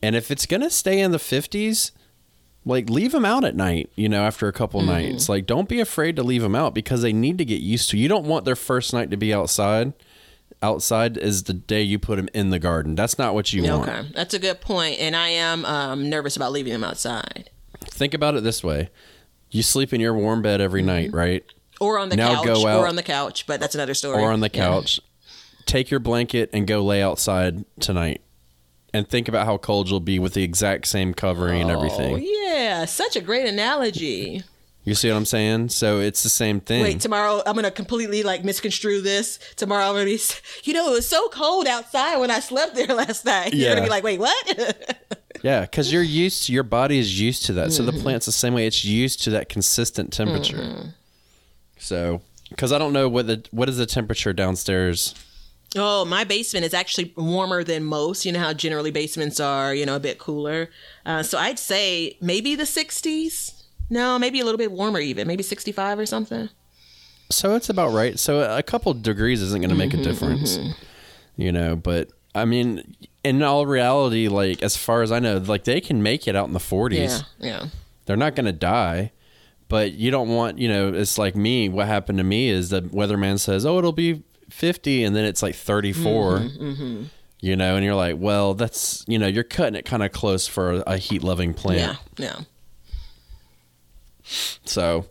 and 0.02 0.16
if 0.16 0.32
it's 0.32 0.46
gonna 0.46 0.70
stay 0.70 1.00
in 1.00 1.12
the 1.12 1.20
fifties. 1.20 1.92
Like 2.64 2.92
leave 2.92 3.12
them 3.12 3.26
out 3.26 3.44
at 3.44 3.56
night, 3.56 3.90
you 3.96 4.08
know, 4.08 4.22
after 4.22 4.48
a 4.48 4.54
couple 4.54 4.82
mm-hmm. 4.82 4.92
nights. 4.92 5.28
Like 5.28 5.48
don't 5.48 5.68
be 5.68 5.80
afraid 5.80 6.16
to 6.18 6.22
leave 6.22 6.44
them 6.44 6.54
out 6.54 6.76
because 6.76 7.02
they 7.02 7.12
need 7.12 7.40
to 7.40 7.46
get 7.46 7.60
used 7.60 7.90
to. 7.90 7.98
You 7.98 8.08
don't 8.08 8.28
want 8.28 8.46
their 8.46 8.56
first 8.56 8.94
night 8.94 9.10
to 9.10 9.18
be 9.18 9.34
outside. 9.34 9.94
Outside 10.62 11.18
is 11.18 11.46
the 11.46 11.56
day 11.56 11.82
you 11.82 11.98
put 11.98 12.18
them 12.18 12.30
in 12.36 12.52
the 12.52 12.60
garden. 12.60 12.94
That's 12.94 13.18
not 13.18 13.34
what 13.34 13.52
you 13.52 13.64
want. 13.64 13.90
Okay, 13.90 14.08
that's 14.14 14.36
a 14.36 14.40
good 14.40 14.62
point, 14.62 15.00
and 15.00 15.16
I 15.16 15.30
am 15.30 15.66
um, 15.66 16.08
nervous 16.08 16.36
about 16.36 16.52
leaving 16.52 16.72
them 16.72 16.84
outside 16.84 17.50
Think 17.92 18.14
about 18.14 18.36
it 18.36 18.44
this 18.44 18.64
way: 18.64 18.90
you 19.52 19.62
sleep 19.62 19.94
in 19.94 20.02
your 20.02 20.14
warm 20.16 20.42
bed 20.42 20.60
every 20.62 20.82
night, 20.82 21.10
mm-hmm. 21.10 21.18
right? 21.18 21.44
or 21.80 21.98
on 21.98 22.10
the 22.10 22.16
Now 22.16 22.36
couch, 22.36 22.46
go 22.46 22.68
out- 22.68 22.80
or 22.80 22.88
on 22.88 22.96
the 22.96 23.02
couch. 23.04 23.46
But 23.48 23.60
that's 23.60 23.74
another 23.74 23.94
story. 23.96 24.22
or 24.22 24.32
on 24.32 24.40
the 24.40 24.52
Yeah. 24.54 24.66
couch. 24.68 25.00
Take 25.66 25.90
your 25.90 26.00
blanket 26.00 26.50
and 26.54 26.68
go 26.68 26.84
lay 26.84 27.02
outside 27.02 27.66
tonight. 27.80 28.22
And 28.94 29.08
think 29.08 29.28
about 29.28 29.46
how 29.48 29.58
cold 29.58 29.90
you'll 29.90 30.00
be 30.00 30.20
with 30.20 30.34
the 30.36 30.44
exact 30.44 30.86
same 30.88 31.14
covering 31.16 31.60
and 31.62 31.72
Oh 31.72 31.76
everything. 31.78 32.20
yeah, 32.24 32.86
such 32.86 33.16
a 33.16 33.22
great 33.22 33.48
analogy. 33.48 34.44
You 34.84 34.94
see 34.96 35.10
what 35.10 35.16
I'm 35.18 35.26
saying? 35.26 35.70
So 35.70 36.00
it's 36.02 36.22
the 36.24 36.30
same 36.30 36.60
thing. 36.60 36.82
Wait, 36.84 37.00
tomorrow 37.00 37.42
I'm 37.46 37.56
gonna 37.56 37.72
completely 37.72 38.22
like 38.24 38.44
misconstrue 38.44 39.02
this. 39.02 39.40
Tomorrow 39.56 39.86
I'm 39.86 39.94
gonna 39.94 40.06
be, 40.06 40.20
you 40.66 40.74
know, 40.74 40.88
it 40.90 40.92
was 40.96 41.08
so 41.08 41.30
cold 41.30 41.66
outside 41.68 42.18
when 42.18 42.30
I 42.30 42.42
slept 42.42 42.76
there 42.76 42.88
last 42.96 43.26
night. 43.26 43.54
You're 43.54 43.70
Yeah. 43.70 43.76
gonna 43.76 43.86
be 43.88 43.90
like, 43.90 44.04
wait, 44.04 44.20
what? 44.20 45.18
yeah, 45.44 45.62
because 45.62 45.92
you're 45.92 46.02
used 46.04 46.46
to, 46.48 46.54
your 46.54 46.64
body 46.64 46.98
is 47.00 47.20
used 47.20 47.46
to 47.48 47.54
that. 47.54 47.72
So 47.72 47.84
Mm-hmm. 47.84 47.96
the 47.96 48.02
plant's 48.04 48.26
the 48.26 48.32
same 48.32 48.54
way. 48.54 48.68
It's 48.68 48.84
used 48.86 49.22
to 49.24 49.30
that 49.32 49.50
consistent 49.50 50.12
temperature. 50.14 50.58
Mm-hmm. 50.58 50.88
So, 51.78 52.22
because 52.50 52.72
I 52.72 52.78
don't 52.78 52.94
know 52.94 53.08
what 53.10 53.28
the 53.28 53.44
what 53.52 53.70
is 53.70 53.78
the 53.78 53.86
temperature 53.86 54.34
downstairs. 54.34 55.16
oh, 55.76 56.04
my 56.06 56.24
basement 56.26 56.66
is 56.66 56.74
actually 56.74 57.14
warmer 57.16 57.64
than 57.64 57.84
most. 57.84 58.26
You 58.26 58.32
know 58.34 58.40
how 58.40 58.54
generally 58.54 58.92
basements 58.92 59.40
are, 59.40 59.74
you 59.74 59.86
know, 59.86 59.96
a 59.96 60.00
bit 60.00 60.18
cooler. 60.20 60.70
Uh, 61.06 61.24
so 61.24 61.38
I'd 61.38 61.58
say 61.60 62.18
maybe 62.22 62.56
the 62.56 62.64
60s. 62.66 63.54
No, 63.90 64.20
maybe 64.20 64.40
a 64.40 64.46
little 64.46 64.58
bit 64.58 64.72
warmer 64.72 65.00
even, 65.00 65.28
maybe 65.28 65.44
65 65.44 66.00
or 66.00 66.06
something. 66.06 66.50
So 67.30 67.56
it's 67.56 67.70
about 67.70 67.94
right. 67.94 68.20
So 68.20 68.42
a 68.58 68.62
couple 68.64 68.94
degrees 68.94 69.42
isn't 69.42 69.62
going 69.62 69.70
to 69.70 69.76
make 69.76 69.92
Mm-hmm, 69.92 70.02
a 70.02 70.04
difference, 70.04 70.60
you 71.38 71.52
know. 71.52 71.76
But 71.78 72.10
I 72.36 72.44
mean, 72.46 72.96
in 73.24 73.42
all 73.44 73.66
reality, 73.66 74.28
like 74.28 74.62
as 74.64 74.76
far 74.78 75.02
as 75.02 75.12
I 75.12 75.20
know, 75.20 75.38
like 75.38 75.64
they 75.64 75.82
can 75.82 76.02
make 76.02 76.28
it 76.28 76.36
out 76.36 76.48
in 76.48 76.54
the 76.54 76.60
40s. 76.60 77.24
Yeah, 77.40 77.48
yeah. 77.48 77.66
They're 78.06 78.18
not 78.18 78.36
going 78.36 78.48
to 78.48 78.52
die, 78.52 79.12
but 79.70 79.94
you 79.94 80.10
don't 80.12 80.30
want, 80.30 80.58
you 80.58 80.68
know. 80.68 80.94
It's 80.94 81.18
like 81.18 81.36
me. 81.36 81.70
What 81.70 81.88
happened 81.88 82.18
to 82.18 82.24
me 82.24 82.50
is 82.50 82.70
the 82.70 82.82
weatherman 82.82 83.40
says, 83.40 83.66
"Oh, 83.66 83.78
it'll 83.78 83.92
be 83.92 84.24
50," 84.50 85.04
and 85.04 85.16
then 85.16 85.24
it's 85.26 85.42
like 85.44 85.56
34. 85.56 86.40
Mm-hmm, 86.40 87.04
You 87.40 87.56
know, 87.56 87.76
and 87.76 87.86
you're 87.86 87.96
like, 87.96 88.16
well, 88.18 88.54
that's 88.56 89.06
you 89.08 89.18
know, 89.20 89.28
you're 89.28 89.44
cutting 89.44 89.76
it 89.76 89.86
kind 89.86 90.04
of 90.04 90.12
close 90.12 90.48
for 90.48 90.72
a, 90.72 90.84
a 90.88 90.98
heat 90.98 91.24
loving 91.24 91.54
plant. 91.54 91.98
Yeah, 92.18 92.26
yeah. 92.26 92.40
So 94.66 95.06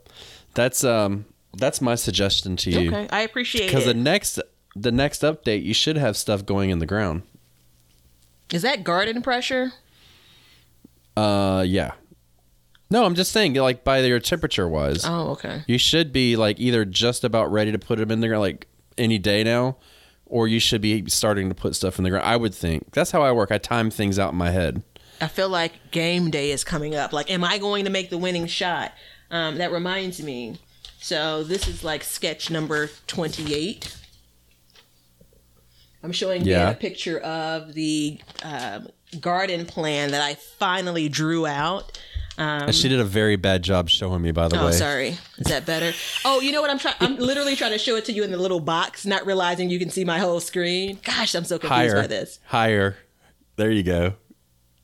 that's 0.54 0.84
um 0.84 1.26
that's 1.56 1.80
my 1.80 1.94
suggestion 1.94 2.56
to 2.56 2.70
you. 2.70 2.88
Okay, 2.88 3.08
I 3.10 3.20
appreciate 3.22 3.64
it. 3.64 3.66
Because 3.68 3.84
the 3.84 3.94
next 3.94 4.38
the 4.76 4.92
next 4.92 5.22
update, 5.22 5.62
you 5.64 5.74
should 5.74 5.96
have 5.96 6.16
stuff 6.16 6.44
going 6.46 6.70
in 6.70 6.78
the 6.78 6.86
ground. 6.86 7.22
Is 8.52 8.62
that 8.62 8.84
garden 8.84 9.22
pressure? 9.22 9.72
Uh, 11.16 11.64
yeah. 11.66 11.92
No, 12.90 13.04
I'm 13.04 13.14
just 13.14 13.30
saying, 13.32 13.54
like 13.54 13.84
by 13.84 14.00
your 14.00 14.18
temperature 14.18 14.68
wise, 14.68 15.04
Oh, 15.04 15.30
okay. 15.30 15.62
you 15.68 15.78
should 15.78 16.12
be 16.12 16.36
like 16.36 16.58
either 16.58 16.84
just 16.84 17.22
about 17.22 17.52
ready 17.52 17.70
to 17.70 17.78
put 17.78 17.98
them 17.98 18.10
in 18.10 18.20
there 18.20 18.38
like 18.38 18.66
any 18.98 19.16
day 19.18 19.44
now, 19.44 19.76
or 20.26 20.48
you 20.48 20.58
should 20.58 20.80
be 20.80 21.08
starting 21.08 21.48
to 21.48 21.54
put 21.54 21.76
stuff 21.76 21.98
in 21.98 22.04
the 22.04 22.10
ground. 22.10 22.26
I 22.26 22.36
would 22.36 22.54
think 22.54 22.90
that's 22.92 23.12
how 23.12 23.22
I 23.22 23.30
work. 23.30 23.52
I 23.52 23.58
time 23.58 23.90
things 23.90 24.18
out 24.18 24.32
in 24.32 24.38
my 24.38 24.50
head. 24.50 24.82
I 25.20 25.28
feel 25.28 25.48
like 25.48 25.90
game 25.92 26.30
day 26.30 26.50
is 26.50 26.64
coming 26.64 26.96
up. 26.96 27.12
Like, 27.12 27.30
am 27.30 27.44
I 27.44 27.58
going 27.58 27.84
to 27.84 27.90
make 27.90 28.10
the 28.10 28.18
winning 28.18 28.46
shot? 28.46 28.92
Um, 29.30 29.58
that 29.58 29.70
reminds 29.70 30.20
me. 30.22 30.58
So 30.98 31.44
this 31.44 31.68
is 31.68 31.84
like 31.84 32.02
sketch 32.02 32.50
number 32.50 32.90
twenty-eight. 33.06 33.96
I'm 36.02 36.12
showing 36.12 36.44
Dan 36.44 36.72
a 36.72 36.74
picture 36.74 37.18
of 37.18 37.74
the 37.74 38.18
um, 38.42 38.88
garden 39.20 39.66
plan 39.66 40.12
that 40.12 40.22
I 40.22 40.34
finally 40.34 41.08
drew 41.08 41.46
out. 41.46 41.98
And 42.38 42.74
she 42.74 42.88
did 42.88 43.00
a 43.00 43.04
very 43.04 43.36
bad 43.36 43.62
job 43.62 43.90
showing 43.90 44.22
me, 44.22 44.30
by 44.30 44.48
the 44.48 44.56
way. 44.56 44.62
Oh, 44.62 44.66
way. 44.66 44.72
sorry. 44.72 45.08
Is 45.36 45.48
that 45.48 45.66
better? 45.66 45.92
Oh, 46.24 46.40
you 46.40 46.52
know 46.52 46.62
what? 46.62 46.70
I'm 46.70 46.78
trying. 46.78 46.94
I'm 47.00 47.16
literally 47.16 47.54
trying 47.54 47.72
to 47.72 47.78
show 47.78 47.96
it 47.96 48.06
to 48.06 48.12
you 48.12 48.24
in 48.24 48.30
the 48.30 48.38
little 48.38 48.60
box, 48.60 49.04
not 49.04 49.26
realizing 49.26 49.68
you 49.68 49.78
can 49.78 49.90
see 49.90 50.06
my 50.06 50.18
whole 50.18 50.40
screen. 50.40 50.98
Gosh, 51.04 51.34
I'm 51.34 51.44
so 51.44 51.58
confused 51.58 51.92
Higher, 51.92 52.00
by 52.00 52.06
this. 52.06 52.38
higher. 52.46 52.96
There 53.56 53.70
you 53.70 53.82
go. 53.82 54.14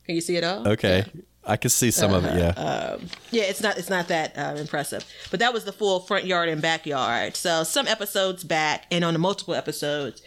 Can 0.05 0.17
you 0.17 0.21
see 0.21 0.37
it 0.37 0.45
all? 0.45 0.69
Okay, 0.69 1.07
I 1.45 1.57
can 1.57 1.71
see 1.71 1.91
some 1.91 2.13
of 2.13 2.27
it. 2.27 2.33
Uh-huh. 2.33 2.99
Yeah. 3.01 3.07
Yeah, 3.31 3.43
it's 3.45 3.63
not 3.63 3.79
it's 3.79 3.89
not 3.89 4.09
that 4.09 4.37
uh, 4.37 4.57
impressive. 4.59 5.07
But 5.31 5.41
that 5.41 5.55
was 5.55 5.65
the 5.65 5.73
full 5.73 6.01
front 6.01 6.27
yard 6.27 6.51
and 6.51 6.61
backyard. 6.61 7.37
So 7.37 7.65
some 7.65 7.87
episodes 7.87 8.45
back, 8.45 8.85
and 8.91 9.03
on 9.03 9.15
the 9.15 9.19
multiple 9.19 9.55
episodes, 9.55 10.21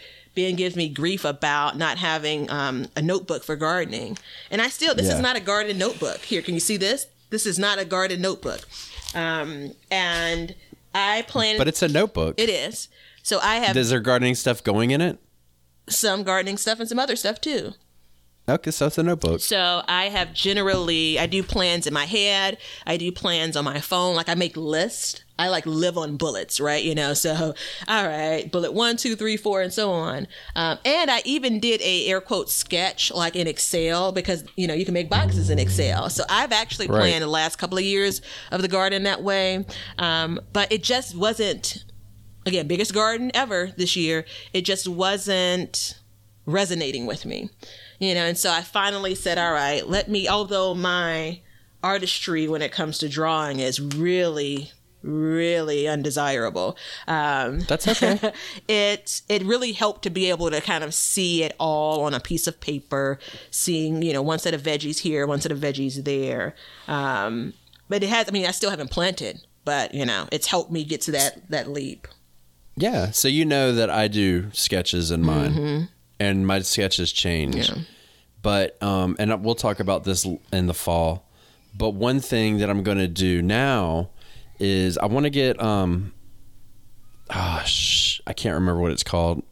Ben 0.48 0.56
gives 0.56 0.76
me 0.76 0.90
grief 0.90 1.26
about 1.26 1.78
not 1.78 1.98
having 1.98 2.50
um, 2.50 2.88
a 2.96 3.02
notebook 3.02 3.44
for 3.44 3.56
gardening. 3.56 4.18
And 4.52 4.62
I 4.62 4.70
still, 4.70 4.94
this 4.96 5.08
Yeah. 5.08 5.16
is 5.16 5.20
not 5.22 5.36
a 5.36 5.40
garden 5.40 5.78
notebook. 5.78 6.20
Here, 6.20 6.42
can 6.42 6.54
you 6.54 6.60
see 6.60 6.78
this? 6.78 7.08
This 7.30 7.46
is 7.46 7.60
not 7.60 7.78
a 7.80 7.86
garden 7.86 8.22
notebook. 8.22 8.62
Um, 9.14 9.74
and 9.92 10.56
I 10.96 11.24
plan. 11.24 11.58
but 11.58 11.68
it's 11.68 11.82
a 11.82 11.88
notebook. 11.88 12.36
it 12.40 12.50
is. 12.50 12.88
So 13.24 13.40
I 13.40 13.58
have 13.58 13.76
Is 13.78 13.90
there 13.90 14.00
gardening 14.00 14.36
stuff 14.36 14.64
going 14.64 14.92
in 14.92 15.02
it? 15.02 15.20
some 15.88 16.22
gardening 16.24 16.58
stuff 16.58 16.80
and 16.80 16.88
some 16.88 17.00
other 17.00 17.16
stuff 17.16 17.42
too. 17.42 17.74
Okay, 18.50 18.72
so 18.72 18.88
it's 18.88 18.98
a 18.98 19.04
notebook. 19.04 19.40
So 19.42 19.84
I 19.88 20.06
have 20.06 20.34
generally 20.34 21.20
I 21.20 21.28
do 21.28 21.44
plans 21.44 21.86
in 21.86 21.94
my 21.94 22.06
head. 22.06 22.58
I 22.86 22.98
do 22.98 23.12
plans 23.12 23.56
on 23.56 23.64
my 23.64 23.80
phone. 23.80 24.16
Like 24.16 24.28
I 24.30 24.34
make 24.36 24.58
lists. 24.58 25.24
I 25.38 25.48
like 25.48 25.66
live 25.66 25.98
on 25.98 26.18
bullets, 26.18 26.60
right? 26.60 26.84
You 26.84 26.96
know, 26.96 27.14
so 27.14 27.54
all 27.88 28.08
right, 28.08 28.52
bullet 28.52 28.74
one, 28.74 28.98
two, 28.98 29.16
three, 29.16 29.38
four, 29.38 29.62
and 29.62 29.72
so 29.72 29.92
on. 29.92 30.28
Um, 30.56 30.80
and 30.84 31.10
I 31.10 31.22
even 31.26 31.60
did 31.60 31.82
a 31.82 32.08
air 32.08 32.20
quote 32.22 32.50
sketch 32.50 33.12
like 33.12 33.36
in 33.36 33.48
Excel 33.48 34.12
because 34.12 34.44
you 34.58 34.68
know 34.68 34.74
you 34.74 34.84
can 34.84 34.94
make 34.94 35.10
boxes 35.10 35.50
in 35.50 35.60
Excel. 35.60 36.10
So 36.10 36.24
I've 36.30 36.52
actually 36.52 36.88
Right. 36.88 37.00
planned 37.00 37.24
the 37.24 37.28
last 37.28 37.58
couple 37.58 37.78
of 37.78 37.84
years 37.84 38.22
of 38.52 38.62
the 38.62 38.68
garden 38.68 39.04
that 39.04 39.22
way, 39.24 39.66
um, 39.98 40.40
but 40.52 40.72
it 40.72 40.84
just 40.84 41.16
wasn't 41.16 41.84
again 42.46 42.68
biggest 42.68 42.94
garden 42.94 43.32
ever 43.34 43.72
this 43.78 43.96
year. 43.96 44.26
It 44.54 44.62
just 44.62 44.88
wasn't 44.88 46.00
resonating 46.46 47.06
with 47.06 47.26
me. 47.26 47.50
You 48.00 48.16
know, 48.16 48.26
and 48.26 48.38
so 48.38 48.52
I 48.52 48.62
finally 48.62 49.14
said, 49.14 49.38
all 49.38 49.52
right, 49.52 49.88
let 49.88 50.10
me, 50.10 50.28
although 50.28 50.74
my 50.74 51.42
artistry 51.84 52.48
when 52.48 52.62
it 52.62 52.72
comes 52.72 52.98
to 53.00 53.10
drawing 53.10 53.60
is 53.60 53.80
really 53.80 54.72
really 55.02 55.88
undesirable. 55.88 56.78
Um, 57.08 57.62
That's 57.62 57.88
okay. 57.88 58.34
it 58.68 59.22
it 59.30 59.44
really 59.44 59.72
helped 59.72 60.04
to 60.04 60.10
be 60.10 60.30
able 60.30 60.52
to 60.52 60.62
kind 60.62 60.84
of 60.84 60.94
see 60.94 61.44
it 61.44 61.56
all 61.60 62.04
on 62.04 62.14
a 62.14 62.20
piece 62.20 62.48
of 62.48 62.60
paper, 62.60 63.20
seeing 63.52 64.02
you 64.02 64.14
know 64.14 64.22
one 64.22 64.40
set 64.40 64.54
of 64.54 64.62
veggies 64.62 65.00
here, 65.00 65.26
one 65.26 65.42
set 65.42 65.52
of 65.52 65.60
veggies 65.60 66.04
there. 66.04 66.56
Um, 66.88 67.54
but 67.88 68.04
it 68.04 68.10
has. 68.10 68.28
I 68.28 68.32
mean, 68.32 68.46
I 68.46 68.52
still 68.52 68.70
haven't 68.70 68.92
planted, 68.92 69.42
but 69.66 69.94
you 69.94 70.06
know, 70.06 70.28
it's 70.32 70.48
helped 70.48 70.72
me 70.72 70.84
get 70.84 71.02
to 71.02 71.12
that 71.12 71.50
that 71.50 71.70
leap. 71.70 72.08
yeah. 72.76 73.12
So 73.12 73.28
you 73.28 73.46
know 73.46 73.72
that 73.74 73.90
I 73.90 74.08
do 74.08 74.52
sketches 74.52 75.12
in 75.12 75.22
mine, 75.22 75.90
and 76.20 76.46
my 76.46 76.60
sketches 76.60 77.12
change. 77.12 77.56
Mm-hmm. 77.56 77.80
Yeah. 77.80 77.86
But 78.42 78.82
um, 78.82 79.16
and 79.20 79.44
we'll 79.44 79.56
talk 79.56 79.80
about 79.80 80.04
this 80.04 80.26
in 80.54 80.68
the 80.68 80.74
fall. 80.74 81.30
But 81.78 81.92
one 81.92 82.20
thing 82.20 82.58
that 82.60 82.70
I'm 82.70 82.84
going 82.84 82.98
to 82.98 83.08
do 83.08 83.42
now 83.42 84.10
is 84.60 84.98
I 84.98 85.06
want 85.06 85.26
to 85.26 85.30
get 85.30 85.62
um, 85.62 86.14
ah, 87.30 87.64
sh- 87.66 88.22
I 88.26 88.34
can't 88.34 88.56
remember 88.56 88.82
what 88.82 88.92
it's 88.92 89.04
called. 89.04 89.44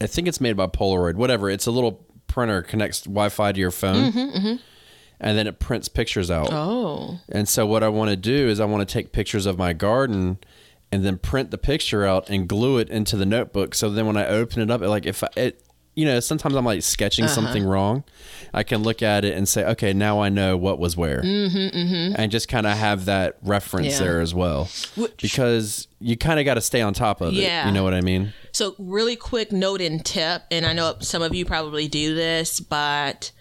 I 0.00 0.06
think 0.06 0.28
it's 0.28 0.40
made 0.40 0.56
by 0.56 0.66
Polaroid. 0.66 1.14
Whatever. 1.14 1.50
It's 1.50 1.66
a 1.66 1.70
little 1.70 2.04
printer 2.26 2.62
connects 2.62 3.02
Wi-Fi 3.02 3.52
to 3.52 3.60
your 3.60 3.70
phone, 3.70 4.12
and 5.20 5.36
then 5.38 5.46
it 5.46 5.58
prints 5.58 5.88
pictures 5.88 6.30
out. 6.30 6.48
Oh, 6.52 7.18
And 7.28 7.48
so 7.48 7.66
what 7.66 7.82
I 7.82 7.88
want 7.88 8.10
to 8.10 8.16
do 8.16 8.48
is 8.48 8.60
I 8.60 8.64
want 8.64 8.86
to 8.88 8.90
take 8.92 9.12
pictures 9.12 9.44
of 9.46 9.58
my 9.58 9.72
garden 9.74 10.38
and 10.90 11.04
then 11.04 11.18
print 11.18 11.50
the 11.50 11.58
picture 11.58 12.04
out 12.04 12.28
and 12.30 12.48
glue 12.48 12.78
it 12.78 12.88
into 12.88 13.16
the 13.16 13.26
notebook. 13.26 13.74
So 13.74 13.90
then 13.90 14.06
when 14.06 14.16
I 14.16 14.26
open 14.26 14.62
it 14.62 14.70
up, 14.70 14.80
like 14.80 15.06
if 15.06 15.22
I, 15.22 15.28
it, 15.36 15.62
you 15.94 16.04
know, 16.04 16.20
sometimes 16.20 16.54
I'm 16.54 16.64
like 16.64 16.82
sketching 16.82 17.26
something 17.28 17.64
wrong, 17.64 18.04
I 18.54 18.62
can 18.62 18.82
look 18.82 19.02
at 19.02 19.24
it 19.24 19.36
and 19.36 19.48
say, 19.48 19.64
okay, 19.64 19.92
now 19.92 20.20
I 20.20 20.28
know 20.28 20.56
what 20.56 20.78
was 20.78 20.96
where, 20.96 21.20
mm-hmm, 21.22 22.14
and 22.16 22.30
just 22.32 22.48
kind 22.48 22.66
of 22.66 22.76
have 22.76 23.04
that 23.06 23.36
reference 23.42 23.94
Yeah. 23.98 23.98
there 24.06 24.20
as 24.20 24.34
well, 24.34 24.68
Which- 24.96 25.16
because 25.20 25.88
you 26.00 26.16
kind 26.16 26.38
of 26.38 26.46
got 26.46 26.54
to 26.54 26.60
stay 26.60 26.80
on 26.80 26.94
top 26.94 27.20
of 27.20 27.34
it. 27.34 27.66
You 27.66 27.72
know 27.72 27.84
what 27.84 27.94
I 27.94 28.00
mean? 28.00 28.32
So, 28.52 28.74
really 28.78 29.16
quick 29.16 29.52
note 29.52 29.80
and 29.80 30.04
tip, 30.04 30.42
and 30.50 30.64
I 30.64 30.72
know 30.72 30.96
some 31.00 31.22
of 31.22 31.34
you 31.34 31.44
probably 31.44 31.88
do 31.88 32.14
this, 32.14 32.60
but 32.60 33.32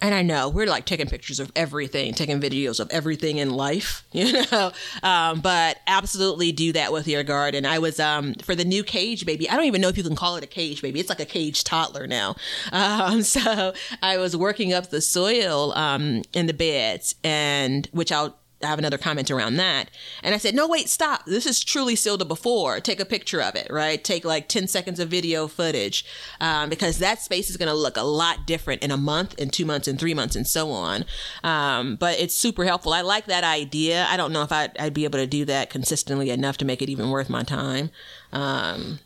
and 0.00 0.14
I 0.14 0.22
know 0.22 0.48
we're 0.48 0.66
like 0.66 0.84
taking 0.84 1.06
pictures 1.06 1.40
of 1.40 1.50
everything, 1.56 2.14
taking 2.14 2.40
videos 2.40 2.78
of 2.80 2.88
everything 2.90 3.38
in 3.38 3.50
life, 3.50 4.04
you 4.12 4.44
know. 4.50 4.72
Um, 5.02 5.40
but 5.40 5.78
absolutely 5.86 6.52
do 6.52 6.72
that 6.72 6.92
with 6.92 7.08
your 7.08 7.22
garden. 7.22 7.66
I 7.66 7.78
was 7.78 7.98
um 7.98 8.34
for 8.34 8.54
the 8.54 8.64
new 8.64 8.82
cage 8.84 9.26
baby. 9.26 9.48
I 9.50 9.56
don't 9.56 9.64
even 9.64 9.80
know 9.80 9.88
if 9.88 9.96
you 9.96 10.04
can 10.04 10.16
call 10.16 10.36
it 10.36 10.44
a 10.44 10.48
cage 10.48 10.82
baby. 10.82 11.00
It's 11.00 11.08
like 11.08 11.20
a 11.20 11.26
cage 11.26 11.64
toddler 11.64 12.06
now. 12.06 12.36
Um, 12.78 13.22
so 13.22 13.72
I 14.02 14.18
was 14.18 14.36
working 14.36 14.72
up 14.72 14.90
the 14.90 15.00
soil 15.00 15.72
um 15.74 16.22
in 16.32 16.46
the 16.46 16.54
beds, 16.54 17.14
and 17.24 17.88
which 17.92 18.12
I'll 18.12 18.37
I 18.62 18.66
have 18.66 18.78
another 18.78 18.98
comment 18.98 19.30
around 19.30 19.54
that. 19.56 19.90
And 20.22 20.34
I 20.34 20.38
said, 20.38 20.54
no, 20.54 20.66
wait, 20.66 20.88
stop. 20.88 21.24
This 21.26 21.46
is 21.46 21.62
truly 21.62 21.94
still 21.94 22.16
the 22.16 22.24
before. 22.24 22.80
Take 22.80 22.98
a 22.98 23.04
picture 23.04 23.40
of 23.40 23.54
it, 23.54 23.68
right? 23.70 24.02
Take 24.02 24.24
like 24.24 24.48
10 24.48 24.66
seconds 24.66 24.98
of 24.98 25.08
video 25.08 25.46
footage 25.46 26.04
um, 26.40 26.68
because 26.68 26.98
that 26.98 27.20
space 27.20 27.50
is 27.50 27.56
going 27.56 27.68
to 27.68 27.74
look 27.74 27.96
a 27.96 28.02
lot 28.02 28.46
different 28.46 28.82
in 28.82 28.90
a 28.90 28.96
month, 28.96 29.38
in 29.38 29.50
two 29.50 29.64
months, 29.64 29.86
in 29.86 29.96
three 29.96 30.14
months, 30.14 30.34
and 30.34 30.46
so 30.46 30.70
on. 30.70 31.04
Um, 31.44 31.94
but 31.96 32.18
it's 32.18 32.34
super 32.34 32.64
helpful. 32.64 32.92
I 32.92 33.02
like 33.02 33.26
that 33.26 33.44
idea. 33.44 34.06
I 34.10 34.16
don't 34.16 34.32
know 34.32 34.42
if 34.42 34.50
I'd, 34.50 34.76
I'd 34.76 34.94
be 34.94 35.04
able 35.04 35.20
to 35.20 35.26
do 35.26 35.44
that 35.44 35.70
consistently 35.70 36.30
enough 36.30 36.56
to 36.56 36.64
make 36.64 36.82
it 36.82 36.88
even 36.88 37.10
worth 37.10 37.30
my 37.30 37.44
time. 37.44 37.90
Um, 38.32 38.98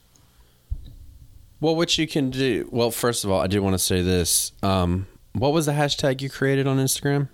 Well, 1.60 1.76
what 1.76 1.98
you 1.98 2.06
can 2.06 2.30
do. 2.30 2.68
Well, 2.72 2.90
first 2.90 3.22
of 3.24 3.30
all, 3.30 3.40
I 3.40 3.48
do 3.48 3.62
want 3.62 3.74
to 3.74 3.78
say 3.78 4.00
this. 4.00 4.52
Um, 4.62 5.06
what 5.34 5.52
was 5.52 5.66
the 5.66 5.72
hashtag 5.72 6.22
you 6.22 6.30
created 6.30 6.66
on 6.66 6.78
Instagram? 6.78 7.28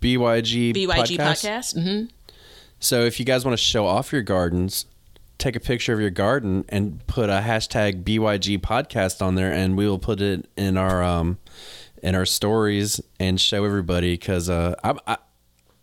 BYG 0.00 0.74
BYG 0.74 1.16
podcast. 1.18 1.74
hmm 1.82 2.04
So 2.78 3.04
if 3.04 3.18
you 3.18 3.24
guys 3.26 3.44
want 3.44 3.56
to 3.56 3.62
show 3.62 3.86
off 3.86 4.12
your 4.12 4.22
gardens, 4.22 4.86
take 5.38 5.56
a 5.56 5.60
picture 5.60 5.92
of 5.92 6.00
your 6.00 6.10
garden 6.10 6.64
and 6.68 7.06
put 7.06 7.28
a 7.30 7.40
hashtag 7.44 8.04
BYG 8.04 8.58
podcast 8.58 9.20
on 9.24 9.34
there, 9.34 9.52
and 9.52 9.76
we 9.76 9.88
will 9.88 9.98
put 9.98 10.20
it 10.20 10.48
in 10.56 10.76
our 10.76 11.02
um 11.02 11.38
in 12.02 12.14
our 12.14 12.26
stories 12.26 13.00
and 13.18 13.40
show 13.40 13.64
everybody 13.64 14.14
because 14.14 14.48
uh 14.50 14.74
I 14.84 14.94
I, 15.06 15.16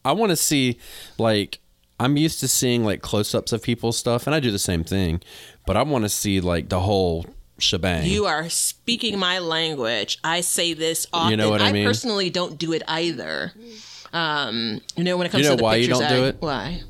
I 0.05 0.11
want 0.11 0.29
to 0.31 0.35
see 0.35 0.77
like 1.17 1.59
I'm 1.99 2.17
used 2.17 2.39
to 2.41 2.47
seeing 2.47 2.83
like 2.83 3.01
close 3.01 3.33
ups 3.33 3.51
of 3.53 3.61
people's 3.63 3.97
stuff, 3.97 4.27
and 4.27 4.35
I 4.35 4.39
do 4.39 4.51
the 4.51 4.59
same 4.59 4.83
thing, 4.83 5.21
but 5.65 5.77
I 5.77 5.83
want 5.83 6.03
to 6.05 6.09
see 6.09 6.41
like 6.41 6.69
the 6.69 6.81
whole 6.81 7.25
shebang. 7.63 8.05
You 8.05 8.25
are 8.25 8.49
speaking 8.49 9.17
my 9.17 9.39
language. 9.39 10.19
I 10.23 10.41
say 10.41 10.73
this 10.73 11.07
often. 11.13 11.31
You 11.31 11.37
know 11.37 11.49
what 11.49 11.61
I 11.61 11.71
mean? 11.71 11.85
personally 11.85 12.29
don't 12.29 12.57
do 12.57 12.73
it 12.73 12.83
either. 12.87 13.51
Um, 14.13 14.79
you 14.95 15.03
know, 15.03 15.17
when 15.17 15.25
it 15.25 15.31
comes 15.31 15.43
You 15.43 15.49
know 15.49 15.55
to 15.55 15.57
the 15.57 15.63
why 15.63 15.75
you 15.77 15.87
don't 15.87 16.07
do 16.09 16.25
it? 16.25 16.37
Why? 16.39 16.81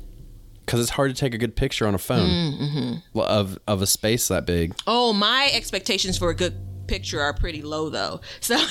because 0.66 0.80
it's 0.80 0.90
hard 0.90 1.14
to 1.14 1.18
take 1.20 1.34
a 1.34 1.38
good 1.38 1.54
picture 1.56 1.86
on 1.86 1.94
a 1.94 1.98
phone 1.98 2.26
Mm-hmm. 2.28 3.18
of 3.18 3.58
of 3.66 3.82
a 3.82 3.86
space 3.86 4.28
that 4.28 4.46
big. 4.46 4.74
Oh, 4.86 5.12
my 5.12 5.50
expectations 5.52 6.16
for 6.18 6.30
a 6.30 6.34
good 6.34 6.56
picture 6.86 7.20
are 7.20 7.32
pretty 7.34 7.60
low, 7.62 7.88
though. 7.90 8.20
So, 8.40 8.56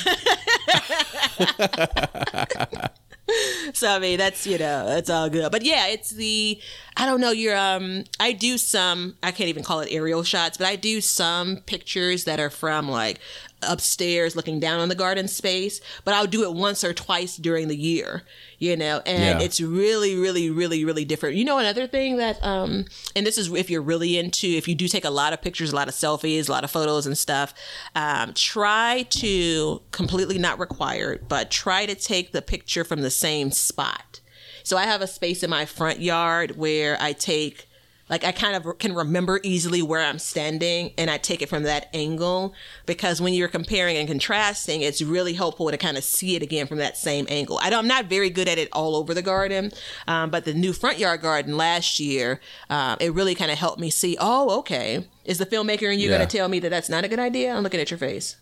so 3.73 3.89
I 3.89 3.99
mean, 3.99 4.17
that's 4.17 4.45
you 4.45 4.57
know, 4.57 4.85
that's 4.85 5.09
all 5.09 5.29
good. 5.29 5.51
But 5.51 5.63
yeah, 5.63 5.87
it's 5.87 6.09
the 6.09 6.59
I 6.97 7.05
don't 7.05 7.21
know. 7.21 7.31
You're 7.31 7.57
um, 7.57 8.03
I 8.19 8.33
do 8.33 8.57
some. 8.57 9.15
I 9.23 9.31
can't 9.31 9.49
even 9.49 9.63
call 9.63 9.79
it 9.79 9.89
aerial 9.91 10.23
shots, 10.23 10.57
but 10.57 10.67
I 10.67 10.75
do 10.75 11.01
some 11.01 11.57
pictures 11.65 12.25
that 12.25 12.39
are 12.39 12.49
from 12.49 12.89
like 12.89 13.19
upstairs 13.67 14.35
looking 14.35 14.59
down 14.59 14.79
on 14.79 14.89
the 14.89 14.95
garden 14.95 15.27
space. 15.27 15.81
But 16.03 16.13
I'll 16.13 16.27
do 16.27 16.43
it 16.43 16.53
once 16.53 16.83
or 16.83 16.93
twice 16.93 17.37
during 17.37 17.67
the 17.67 17.75
year. 17.77 18.23
You 18.59 18.77
know, 18.77 19.01
and 19.05 19.39
Yeah. 19.39 19.45
it's 19.45 19.59
really, 19.59 20.15
really, 20.15 20.49
really, 20.49 20.85
really 20.85 21.03
different. 21.03 21.35
You 21.35 21.43
know, 21.43 21.57
another 21.57 21.85
thing 21.85 22.15
that, 22.17 22.41
um, 22.43 22.85
and 23.15 23.25
this 23.27 23.37
is 23.37 23.51
if 23.51 23.69
you're 23.69 23.81
really 23.81 24.17
into, 24.17 24.47
if 24.47 24.67
you 24.69 24.75
do 24.75 24.87
take 24.87 25.03
a 25.03 25.09
lot 25.09 25.33
of 25.33 25.41
pictures, 25.41 25.73
a 25.73 25.75
lot 25.75 25.89
of 25.89 25.93
selfies, 25.93 26.47
a 26.47 26.51
lot 26.51 26.63
of 26.63 26.71
photos 26.71 27.05
and 27.05 27.17
stuff, 27.17 27.53
um, 27.93 28.33
try 28.33 29.05
to 29.09 29.81
completely 29.91 30.37
not 30.37 30.59
required, 30.59 31.27
but 31.27 31.51
try 31.51 31.85
to 31.85 31.95
take 31.95 32.31
the 32.31 32.41
picture 32.41 32.83
from 32.85 33.01
the 33.01 33.11
same 33.11 33.51
spot. 33.51 34.21
So 34.63 34.77
I 34.77 34.85
have 34.85 35.01
a 35.01 35.07
space 35.07 35.43
in 35.43 35.49
my 35.49 35.65
front 35.65 35.99
yard 35.99 36.55
where 36.55 36.97
I 37.01 37.11
take 37.11 37.67
like 38.13 38.23
I 38.23 38.31
kind 38.31 38.55
of 38.55 38.77
can 38.77 38.93
remember 38.93 39.39
easily 39.41 39.81
where 39.81 39.99
I'm 40.01 40.19
standing 40.19 40.91
and 40.99 41.09
I 41.09 41.17
take 41.17 41.41
it 41.41 41.49
from 41.49 41.63
that 41.63 41.89
angle 41.95 42.53
because 42.85 43.19
when 43.19 43.33
you're 43.33 43.47
comparing 43.47 43.97
and 43.97 44.07
contrasting, 44.07 44.81
it's 44.81 45.01
really 45.01 45.33
helpful 45.33 45.71
to 45.71 45.77
kind 45.77 45.97
of 45.97 46.03
see 46.03 46.35
it 46.35 46.43
again 46.43 46.67
from 46.67 46.77
that 46.77 46.95
same 46.95 47.25
angle. 47.27 47.57
I 47.59 47.71
don't, 47.71 47.79
I'm 47.79 47.87
not 47.87 48.05
very 48.05 48.29
good 48.29 48.47
at 48.47 48.59
it 48.59 48.69
all 48.71 48.95
over 48.95 49.15
the 49.15 49.23
garden, 49.23 49.71
um, 50.07 50.29
but 50.29 50.45
the 50.45 50.53
new 50.53 50.73
front 50.73 50.99
yard 50.99 51.21
garden 51.21 51.57
last 51.57 51.99
year, 51.99 52.39
um, 52.69 52.97
it 53.01 53.11
really 53.15 53.33
kind 53.33 53.49
of 53.49 53.57
helped 53.57 53.79
me 53.79 53.89
see, 53.89 54.15
oh, 54.19 54.59
okay. 54.59 55.07
Is 55.25 55.39
the 55.39 55.47
filmmaker 55.47 55.91
and 55.91 55.99
you 55.99 56.07
Yeah. 56.11 56.17
going 56.17 56.27
to 56.27 56.37
tell 56.37 56.47
me 56.49 56.59
that 56.59 56.69
that's 56.69 56.89
not 56.89 57.03
a 57.03 57.07
good 57.07 57.17
idea? 57.17 57.51
I'm 57.55 57.63
looking 57.63 57.79
at 57.79 57.89
your 57.89 57.97
face. 57.97 58.35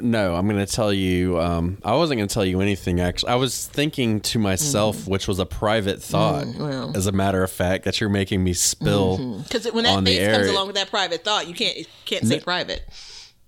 No, 0.00 0.34
I'm 0.34 0.48
going 0.48 0.64
to 0.64 0.70
tell 0.70 0.92
you. 0.92 1.40
Um, 1.40 1.78
I 1.84 1.94
wasn't 1.94 2.18
going 2.18 2.28
to 2.28 2.34
tell 2.34 2.44
you 2.44 2.60
anything. 2.60 3.00
Actually, 3.00 3.30
I 3.30 3.36
was 3.36 3.66
thinking 3.66 4.20
to 4.20 4.38
myself, 4.38 5.08
which 5.08 5.26
was 5.26 5.38
a 5.38 5.46
private 5.46 6.02
thought. 6.02 6.44
Mm. 6.44 6.58
well. 6.58 6.96
As 6.96 7.06
a 7.06 7.12
matter 7.12 7.42
of 7.42 7.50
fact, 7.50 7.84
that 7.84 8.00
you're 8.00 8.10
making 8.10 8.44
me 8.44 8.52
spill. 8.52 9.42
Because 9.42 9.70
when 9.72 9.84
that 9.84 10.04
face 10.04 10.28
comes 10.34 10.48
along 10.48 10.66
with 10.66 10.76
that 10.76 10.90
private 10.90 11.24
thought, 11.24 11.48
you 11.48 11.54
can't 11.54 11.76
you 11.76 11.84
can't 12.04 12.26
say 12.26 12.40
private. 12.40 12.84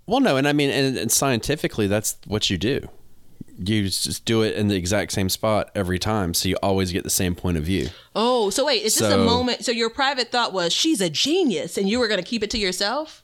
Well, 0.06 0.20
no, 0.20 0.38
and 0.38 0.48
I 0.48 0.54
mean, 0.54 0.70
and, 0.70 0.96
and 0.96 1.12
scientifically, 1.12 1.86
that's 1.86 2.16
what 2.26 2.48
you 2.48 2.56
do. 2.56 2.88
You 3.58 3.82
just 3.82 4.24
do 4.24 4.42
it 4.42 4.54
in 4.54 4.68
the 4.68 4.76
exact 4.76 5.12
same 5.12 5.28
spot 5.28 5.70
every 5.74 5.98
time, 5.98 6.32
so 6.32 6.48
you 6.48 6.56
always 6.62 6.92
get 6.92 7.04
the 7.04 7.10
same 7.10 7.34
point 7.34 7.58
of 7.58 7.64
view. 7.64 7.88
Oh, 8.14 8.50
so 8.50 8.64
wait, 8.64 8.84
is 8.84 8.96
this 8.96 9.10
a 9.10 9.18
moment? 9.18 9.64
So 9.64 9.72
your 9.72 9.90
private 9.90 10.30
thought 10.30 10.52
was 10.52 10.72
she's 10.72 11.00
a 11.00 11.10
genius, 11.10 11.76
and 11.76 11.88
you 11.88 11.98
were 11.98 12.08
going 12.08 12.22
to 12.22 12.26
keep 12.26 12.42
it 12.42 12.50
to 12.52 12.58
yourself? 12.58 13.22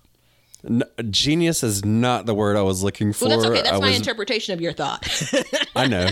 Genius 1.10 1.62
is 1.62 1.84
not 1.84 2.26
the 2.26 2.34
word 2.34 2.56
I 2.56 2.62
was 2.62 2.82
looking 2.82 3.12
for. 3.12 3.28
Well, 3.28 3.36
that's 3.38 3.48
okay. 3.50 3.62
That's 3.62 3.76
I 3.76 3.80
my 3.80 3.88
was, 3.88 3.96
interpretation 3.96 4.54
of 4.54 4.60
your 4.60 4.72
thought. 4.72 5.06
I 5.76 5.86
know. 5.86 6.10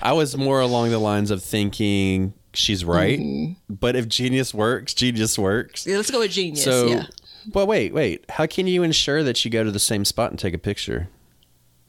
I 0.00 0.12
was 0.12 0.36
more 0.36 0.60
along 0.60 0.90
the 0.90 0.98
lines 0.98 1.30
of 1.30 1.42
thinking 1.42 2.34
she's 2.54 2.84
right, 2.84 3.18
Mm-hmm. 3.18 3.74
but 3.74 3.96
if 3.96 4.08
genius 4.08 4.52
works, 4.52 4.94
genius 4.94 5.38
works. 5.38 5.86
Yeah, 5.86 5.96
Let's 5.96 6.10
go 6.10 6.18
with 6.20 6.32
genius. 6.32 6.64
So, 6.64 6.86
yeah. 6.86 7.06
but 7.46 7.66
wait, 7.66 7.94
wait. 7.94 8.24
How 8.30 8.46
can 8.46 8.66
you 8.66 8.82
ensure 8.82 9.22
that 9.22 9.44
you 9.44 9.50
go 9.50 9.62
to 9.64 9.70
the 9.70 9.78
same 9.78 10.04
spot 10.04 10.30
and 10.30 10.38
take 10.38 10.54
a 10.54 10.58
picture? 10.58 11.08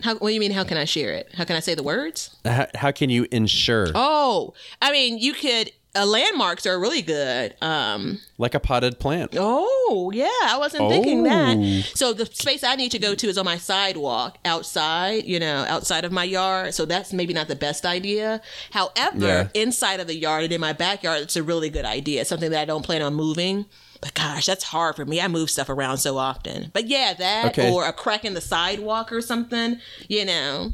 How, 0.02 0.16
what 0.16 0.30
do 0.30 0.34
you 0.34 0.40
mean? 0.40 0.52
How 0.52 0.64
can 0.64 0.78
I 0.78 0.86
share 0.86 1.14
it? 1.14 1.30
How 1.34 1.44
can 1.46 1.56
I 1.56 1.60
say 1.60 1.76
the 1.76 1.84
words? 1.84 2.36
How, 2.46 2.68
how 2.76 2.92
can 2.92 3.10
you 3.10 3.26
ensure? 3.32 3.88
Oh, 3.96 4.54
I 4.82 4.92
mean, 4.92 5.18
you 5.18 5.34
could. 5.34 5.72
Uh, 5.96 6.06
landmarks 6.06 6.66
are 6.66 6.80
really 6.80 7.02
good. 7.04 7.56
Um, 7.62 8.20
like 8.38 8.56
a 8.56 8.60
potted 8.60 9.00
plant. 9.00 9.36
oh 9.38 10.12
yeah, 10.14 10.26
I 10.44 10.58
wasn't 10.58 10.90
thinking 10.90 11.22
Oh. 11.22 11.30
that. 11.30 11.86
So 11.96 12.14
the 12.14 12.26
space 12.26 12.64
I 12.64 12.76
need 12.76 12.92
to 12.92 13.00
go 13.00 13.14
to 13.16 13.28
is 13.28 13.38
on 13.38 13.46
my 13.46 13.58
sidewalk 13.58 14.38
outside, 14.44 15.26
you 15.26 15.40
know, 15.40 15.66
outside 15.68 16.04
of 16.06 16.12
my 16.12 16.24
yard. 16.24 16.74
So 16.74 16.86
that's 16.86 17.14
maybe 17.14 17.34
not 17.34 17.48
the 17.48 17.56
best 17.56 17.86
idea. 17.86 18.42
However, 18.72 19.26
Yeah. 19.26 19.48
inside 19.54 20.00
of 20.00 20.08
the 20.08 20.16
yard 20.16 20.44
and 20.46 20.54
in 20.54 20.60
my 20.62 20.74
backyard, 20.74 21.22
it's 21.22 21.36
a 21.36 21.44
really 21.44 21.70
good 21.70 21.86
idea. 21.86 22.22
It's 22.22 22.30
something 22.30 22.52
that 22.52 22.62
I 22.62 22.66
don't 22.66 22.84
plan 22.84 23.02
on 23.02 23.14
moving. 23.14 23.66
But 24.02 24.16
gosh, 24.16 24.46
that's 24.48 24.66
hard 24.66 24.98
for 24.98 25.06
me. 25.06 25.22
I 25.22 25.30
move 25.30 25.50
stuff 25.50 25.70
around 25.70 26.00
so 26.00 26.18
often. 26.18 26.72
But 26.74 26.88
yeah, 26.88 27.14
that 27.14 27.46
Okay. 27.58 27.72
or 27.72 27.86
a 27.88 27.94
crack 27.94 28.26
in 28.26 28.34
the 28.34 28.42
sidewalk 28.42 29.14
or 29.14 29.22
something, 29.22 29.80
you 30.10 30.26
know. 30.26 30.74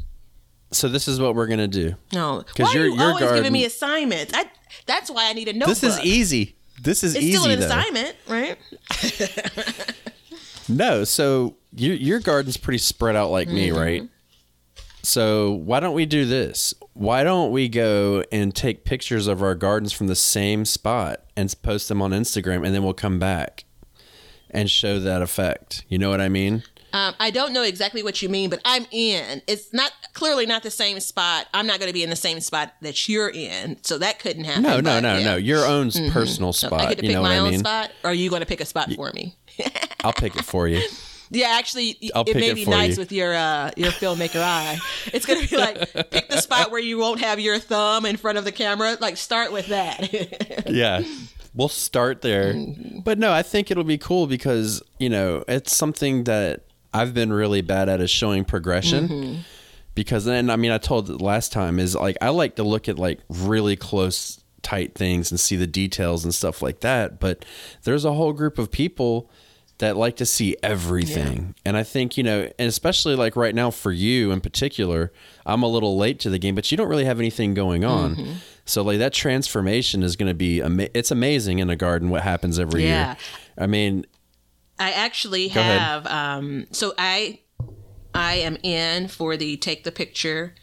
So 0.72 0.88
this 0.88 1.08
is 1.08 1.18
what 1.20 1.34
we're 1.34 1.46
gonna 1.48 1.66
do. 1.68 1.94
No, 2.12 2.42
'Cause 2.54 2.66
why 2.66 2.70
are 2.80 2.84
your- 2.86 2.96
you're 2.96 3.08
always 3.12 3.32
giving 3.32 3.52
me 3.52 3.64
assignments? 3.64 4.32
I, 4.34 4.44
that's 4.86 5.10
why 5.10 5.28
I 5.28 5.32
need 5.32 5.48
a 5.48 5.52
notebook. 5.52 5.68
This 5.78 5.82
is 5.82 6.00
easy. 6.04 6.56
This 6.80 7.02
is 7.04 7.14
It's 7.14 7.24
easy 7.24 7.32
It's 7.34 7.40
still 7.40 7.52
an 7.52 7.60
though. 7.60 7.66
assignment, 7.66 8.16
right? 8.28 8.56
No, 10.68 11.02
so 11.02 11.56
your 11.74 11.96
your 11.96 12.20
garden's 12.20 12.56
pretty 12.56 12.78
spread 12.78 13.16
out 13.16 13.30
like 13.30 13.48
me, 13.48 13.68
Mm-hmm. 13.70 13.78
right? 13.78 14.08
So 15.02 15.50
why 15.52 15.80
don't 15.80 15.94
we 15.94 16.06
do 16.06 16.24
this? 16.26 16.74
Why 16.92 17.24
don't 17.24 17.50
we 17.50 17.68
go 17.68 18.22
and 18.30 18.54
take 18.54 18.84
pictures 18.84 19.26
of 19.26 19.42
our 19.42 19.54
gardens 19.56 19.92
from 19.92 20.06
the 20.06 20.14
same 20.14 20.64
spot 20.64 21.24
and 21.36 21.52
post 21.62 21.88
them 21.88 22.00
on 22.02 22.12
Instagram, 22.12 22.64
and 22.64 22.72
then 22.74 22.84
we'll 22.84 22.92
come 22.94 23.18
back 23.18 23.64
and 24.50 24.70
show 24.70 25.00
that 25.00 25.22
effect. 25.22 25.84
You 25.88 25.98
know 25.98 26.10
what 26.10 26.20
I 26.20 26.28
mean? 26.28 26.62
Um, 26.92 27.14
I 27.20 27.30
don't 27.30 27.52
know 27.52 27.62
exactly 27.62 28.02
what 28.02 28.20
you 28.22 28.28
mean, 28.28 28.50
but 28.50 28.60
I'm 28.64 28.86
in. 28.90 29.42
It's 29.46 29.72
not 29.72 29.92
clearly 30.12 30.46
not 30.46 30.62
the 30.62 30.70
same 30.70 30.98
spot. 31.00 31.46
I'm 31.54 31.66
not 31.66 31.78
going 31.78 31.88
to 31.88 31.94
be 31.94 32.02
in 32.02 32.10
the 32.10 32.16
same 32.16 32.40
spot 32.40 32.74
that 32.82 33.08
you're 33.08 33.30
in, 33.30 33.82
so 33.82 33.98
that 33.98 34.18
couldn't 34.18 34.44
happen. 34.44 34.62
No, 34.62 34.80
no, 34.80 35.00
no, 35.00 35.18
yeah. 35.18 35.24
no. 35.24 35.36
Your 35.36 35.64
own 35.66 35.90
personal 36.10 36.52
So 36.52 36.66
spot. 36.68 36.80
I 36.80 36.88
get 36.90 36.98
to 36.98 37.04
you 37.04 37.08
pick 37.10 37.14
know 37.14 37.22
my 37.22 37.28
what 37.30 37.34
I 37.34 37.38
own 37.38 37.50
mean? 37.50 37.58
spot, 37.60 37.90
or 38.04 38.10
are 38.10 38.14
you 38.14 38.28
going 38.30 38.40
to 38.40 38.46
pick 38.46 38.60
a 38.60 38.64
spot 38.66 38.92
for 38.92 39.10
me? 39.14 39.36
I'll 40.04 40.12
pick 40.12 40.36
it 40.36 40.44
for 40.44 40.66
you. 40.68 40.82
Yeah, 41.32 41.50
actually, 41.58 42.10
I'll 42.12 42.24
it 42.26 42.34
may 42.34 42.50
it 42.50 42.54
be 42.56 42.64
nice 42.64 42.96
you. 42.96 43.02
with 43.02 43.12
your 43.12 43.34
uh, 43.34 43.70
your 43.76 43.92
filmmaker 43.92 44.42
eye. 44.42 44.78
It's 45.12 45.26
going 45.26 45.40
to 45.40 45.48
be 45.48 45.56
like 45.56 46.10
pick 46.10 46.28
the 46.28 46.40
spot 46.40 46.72
where 46.72 46.80
you 46.80 46.98
won't 46.98 47.20
have 47.20 47.38
your 47.38 47.58
thumb 47.60 48.04
in 48.04 48.16
front 48.16 48.36
of 48.38 48.44
the 48.44 48.50
camera. 48.52 48.96
Like 49.00 49.16
start 49.16 49.52
with 49.52 49.68
that. 49.68 50.66
yeah 50.70 51.02
we'll 51.52 51.68
start 51.68 52.22
there 52.22 52.54
but 53.02 53.18
no 53.18 53.32
i 53.32 53.42
think 53.42 53.72
it'll 53.72 53.82
be 53.82 53.98
cool 53.98 54.28
because 54.28 54.80
you 55.00 55.08
know 55.08 55.42
it's 55.48 55.74
something 55.74 56.22
that 56.22 56.60
i've 56.92 57.14
been 57.14 57.32
really 57.32 57.60
bad 57.62 57.88
at 57.88 58.00
is 58.00 58.10
showing 58.10 58.44
progression 58.44 59.44
because 59.94 60.24
then 60.24 60.50
i 60.50 60.56
mean 60.56 60.70
i 60.70 60.78
told 60.78 61.20
last 61.20 61.52
time 61.52 61.78
is 61.78 61.94
like 61.94 62.16
i 62.20 62.28
like 62.28 62.56
to 62.56 62.62
look 62.62 62.88
at 62.88 62.98
like 62.98 63.20
really 63.28 63.76
close 63.76 64.42
tight 64.62 64.94
things 64.94 65.30
and 65.30 65.40
see 65.40 65.56
the 65.56 65.66
details 65.66 66.24
and 66.24 66.34
stuff 66.34 66.62
like 66.62 66.80
that 66.80 67.18
but 67.18 67.44
there's 67.84 68.04
a 68.04 68.12
whole 68.12 68.32
group 68.32 68.58
of 68.58 68.70
people 68.70 69.30
that 69.78 69.96
like 69.96 70.16
to 70.16 70.26
see 70.26 70.54
everything. 70.62 71.54
And 71.64 71.74
i 71.74 71.82
think 71.82 72.18
you 72.18 72.22
know 72.22 72.50
and 72.58 72.68
especially 72.68 73.14
like 73.16 73.34
right 73.34 73.54
now 73.54 73.70
for 73.70 73.90
you 73.90 74.30
in 74.30 74.42
particular 74.42 75.10
i'm 75.46 75.62
a 75.62 75.66
little 75.68 75.96
late 75.96 76.20
to 76.20 76.28
the 76.30 76.38
game 76.38 76.54
but 76.54 76.70
you 76.70 76.76
don't 76.76 76.88
really 76.88 77.06
have 77.06 77.18
anything 77.18 77.54
going 77.54 77.82
on. 77.84 78.16
Mm-hmm. 78.16 78.32
so 78.66 78.82
like 78.82 78.98
that 78.98 79.14
transformation 79.14 80.02
is 80.02 80.16
going 80.16 80.28
to 80.28 80.34
be 80.34 80.60
ama- 80.62 80.90
it's 80.92 81.10
amazing 81.10 81.60
in 81.60 81.70
a 81.70 81.76
garden 81.76 82.10
what 82.10 82.20
happens 82.22 82.58
every 82.58 82.84
Yeah. 82.84 83.06
year 83.08 83.16
i 83.56 83.66
mean 83.66 84.04
I 84.80 84.90
actually 84.92 85.48
Go 85.50 85.62
have 85.62 86.06
um 86.06 86.66
so 86.72 86.94
I 86.98 87.40
I 88.14 88.34
am 88.36 88.56
in 88.62 89.08
for 89.08 89.36
the 89.36 89.56
take 89.56 89.84
the 89.84 89.92
picture 89.92 90.54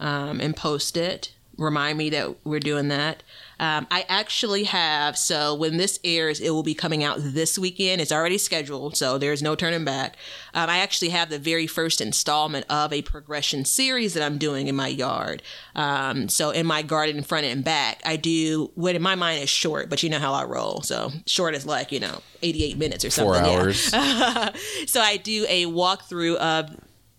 um 0.00 0.40
and 0.40 0.56
post 0.56 0.96
it. 0.96 1.32
Remind 1.58 1.96
me 1.98 2.10
that 2.10 2.44
we're 2.44 2.60
doing 2.60 2.88
that. 2.88 3.22
Um, 3.58 3.86
I 3.90 4.04
actually 4.08 4.64
have 4.64 5.16
so 5.16 5.54
when 5.54 5.76
this 5.76 5.98
airs, 6.04 6.40
it 6.40 6.50
will 6.50 6.62
be 6.62 6.74
coming 6.74 7.02
out 7.02 7.18
this 7.20 7.58
weekend. 7.58 8.00
It's 8.00 8.12
already 8.12 8.38
scheduled, 8.38 8.96
so 8.96 9.18
there's 9.18 9.42
no 9.42 9.54
turning 9.54 9.84
back. 9.84 10.16
Um, 10.54 10.68
I 10.68 10.78
actually 10.78 11.10
have 11.10 11.30
the 11.30 11.38
very 11.38 11.66
first 11.66 12.00
installment 12.00 12.66
of 12.68 12.92
a 12.92 13.02
progression 13.02 13.64
series 13.64 14.14
that 14.14 14.22
I'm 14.22 14.38
doing 14.38 14.68
in 14.68 14.76
my 14.76 14.88
yard. 14.88 15.42
Um, 15.74 16.28
so 16.28 16.50
in 16.50 16.66
my 16.66 16.82
garden, 16.82 17.22
front 17.22 17.46
and 17.46 17.64
back, 17.64 18.00
I 18.04 18.16
do 18.16 18.70
what 18.74 18.94
in 18.94 19.02
my 19.02 19.14
mind 19.14 19.42
is 19.42 19.50
short, 19.50 19.88
but 19.88 20.02
you 20.02 20.10
know 20.10 20.18
how 20.18 20.34
I 20.34 20.44
roll. 20.44 20.82
So 20.82 21.12
short 21.26 21.54
is 21.54 21.64
like 21.66 21.92
you 21.92 22.00
know 22.00 22.22
88 22.42 22.76
minutes 22.78 23.04
or 23.04 23.10
something. 23.10 23.42
four 23.42 23.50
yeah. 23.50 23.58
hours 23.58 24.56
So 24.86 25.00
I 25.00 25.16
do 25.16 25.46
a 25.48 25.66
walkthrough 25.66 26.36
of 26.36 26.76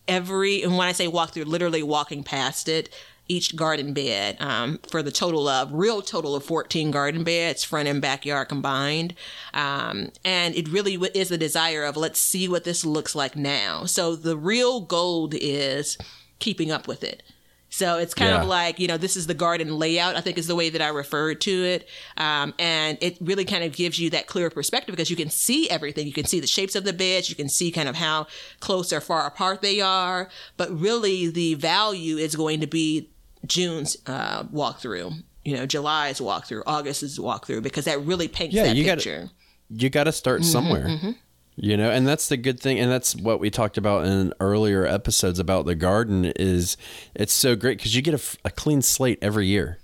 every, 0.07 0.63
and 0.63 0.77
when 0.77 0.87
I 0.87 0.91
say 0.91 1.07
walkthrough, 1.07 1.45
literally 1.45 1.83
walking 1.83 2.23
past 2.23 2.69
it, 2.69 2.89
each 3.27 3.55
garden 3.55 3.93
bed 3.93 4.37
um, 4.39 4.79
for 4.89 5.03
the 5.03 5.11
total 5.11 5.47
of 5.47 5.71
real 5.73 6.01
total 6.01 6.35
of 6.35 6.43
14 6.45 6.91
garden 6.91 7.23
beds, 7.23 7.63
front 7.63 7.87
and 7.87 8.01
backyard 8.01 8.49
combined. 8.49 9.13
Um, 9.53 10.11
and 10.23 10.55
it 10.55 10.67
really 10.69 10.95
is 11.13 11.29
the 11.29 11.37
desire 11.37 11.83
of 11.83 11.97
let's 11.97 12.19
see 12.19 12.47
what 12.47 12.63
this 12.63 12.85
looks 12.85 13.15
like 13.15 13.35
now. 13.35 13.85
So 13.85 14.15
the 14.15 14.37
real 14.37 14.81
gold 14.81 15.33
is 15.35 15.97
keeping 16.39 16.71
up 16.71 16.87
with 16.87 17.03
it. 17.03 17.23
So 17.69 17.97
it's 17.97 18.13
kind 18.13 18.31
Yeah. 18.31 18.41
of 18.41 18.47
like, 18.47 18.79
you 18.79 18.87
know, 18.87 18.95
this 18.97 19.17
is 19.17 19.27
the 19.27 19.33
garden 19.33 19.77
layout, 19.77 20.15
I 20.15 20.21
think 20.21 20.37
is 20.37 20.47
the 20.47 20.55
way 20.55 20.69
that 20.69 20.81
I 20.81 20.87
referred 20.87 21.41
to 21.41 21.51
it. 21.65 21.87
Um, 22.15 22.53
and 22.57 22.97
it 23.01 23.17
really 23.19 23.43
kind 23.43 23.63
of 23.65 23.73
gives 23.73 23.99
you 23.99 24.09
that 24.11 24.25
clear 24.25 24.49
perspective 24.49 24.93
because 24.95 25.09
you 25.09 25.17
can 25.17 25.29
see 25.29 25.69
everything. 25.69 26.07
You 26.07 26.13
can 26.13 26.23
see 26.25 26.39
the 26.39 26.47
shapes 26.47 26.75
of 26.75 26.85
the 26.85 26.93
beds. 26.93 27.29
You 27.29 27.35
can 27.35 27.49
see 27.49 27.69
kind 27.71 27.89
of 27.89 27.95
how 27.95 28.27
close 28.61 28.93
or 28.93 29.01
far 29.01 29.27
apart 29.27 29.61
they 29.61 29.81
are. 29.81 30.29
But 30.55 30.71
really, 30.79 31.29
the 31.29 31.55
value 31.55 32.15
is 32.15 32.37
going 32.37 32.61
to 32.61 32.67
be 32.67 33.09
June's 33.47 33.97
uh, 34.05 34.43
walkthrough, 34.45 35.23
you 35.45 35.55
know, 35.55 35.65
July's 35.65 36.19
walkthrough, 36.19 36.63
August's 36.67 37.17
walkthrough, 37.19 37.63
because 37.63 37.85
that 37.85 37.99
really 38.01 38.27
paints 38.27 38.55
Yeah, 38.55 38.63
that 38.65 38.75
you 38.75 38.83
gotta- 38.85 38.97
picture. 38.97 39.29
you 39.69 39.89
got 39.89 40.03
to 40.05 40.11
start 40.11 40.41
Mm-hmm, 40.41 40.51
somewhere 40.51 41.15
you 41.59 41.75
know 41.75 41.89
and 41.89 42.07
that's 42.07 42.29
the 42.29 42.37
good 42.37 42.59
thing 42.59 42.79
and 42.79 42.91
that's 42.91 43.15
what 43.15 43.39
we 43.39 43.49
talked 43.49 43.79
about 43.79 44.05
in 44.05 44.31
earlier 44.39 44.85
episodes 44.85 45.39
about 45.39 45.65
the 45.65 45.73
garden 45.73 46.25
is 46.35 46.77
it's 47.15 47.33
so 47.33 47.55
great 47.55 47.79
because 47.79 47.95
you 47.95 48.01
get 48.03 48.13
a 48.45 48.51
clean 48.51 48.79
slate 48.83 49.17
every 49.23 49.47
year. 49.47 49.79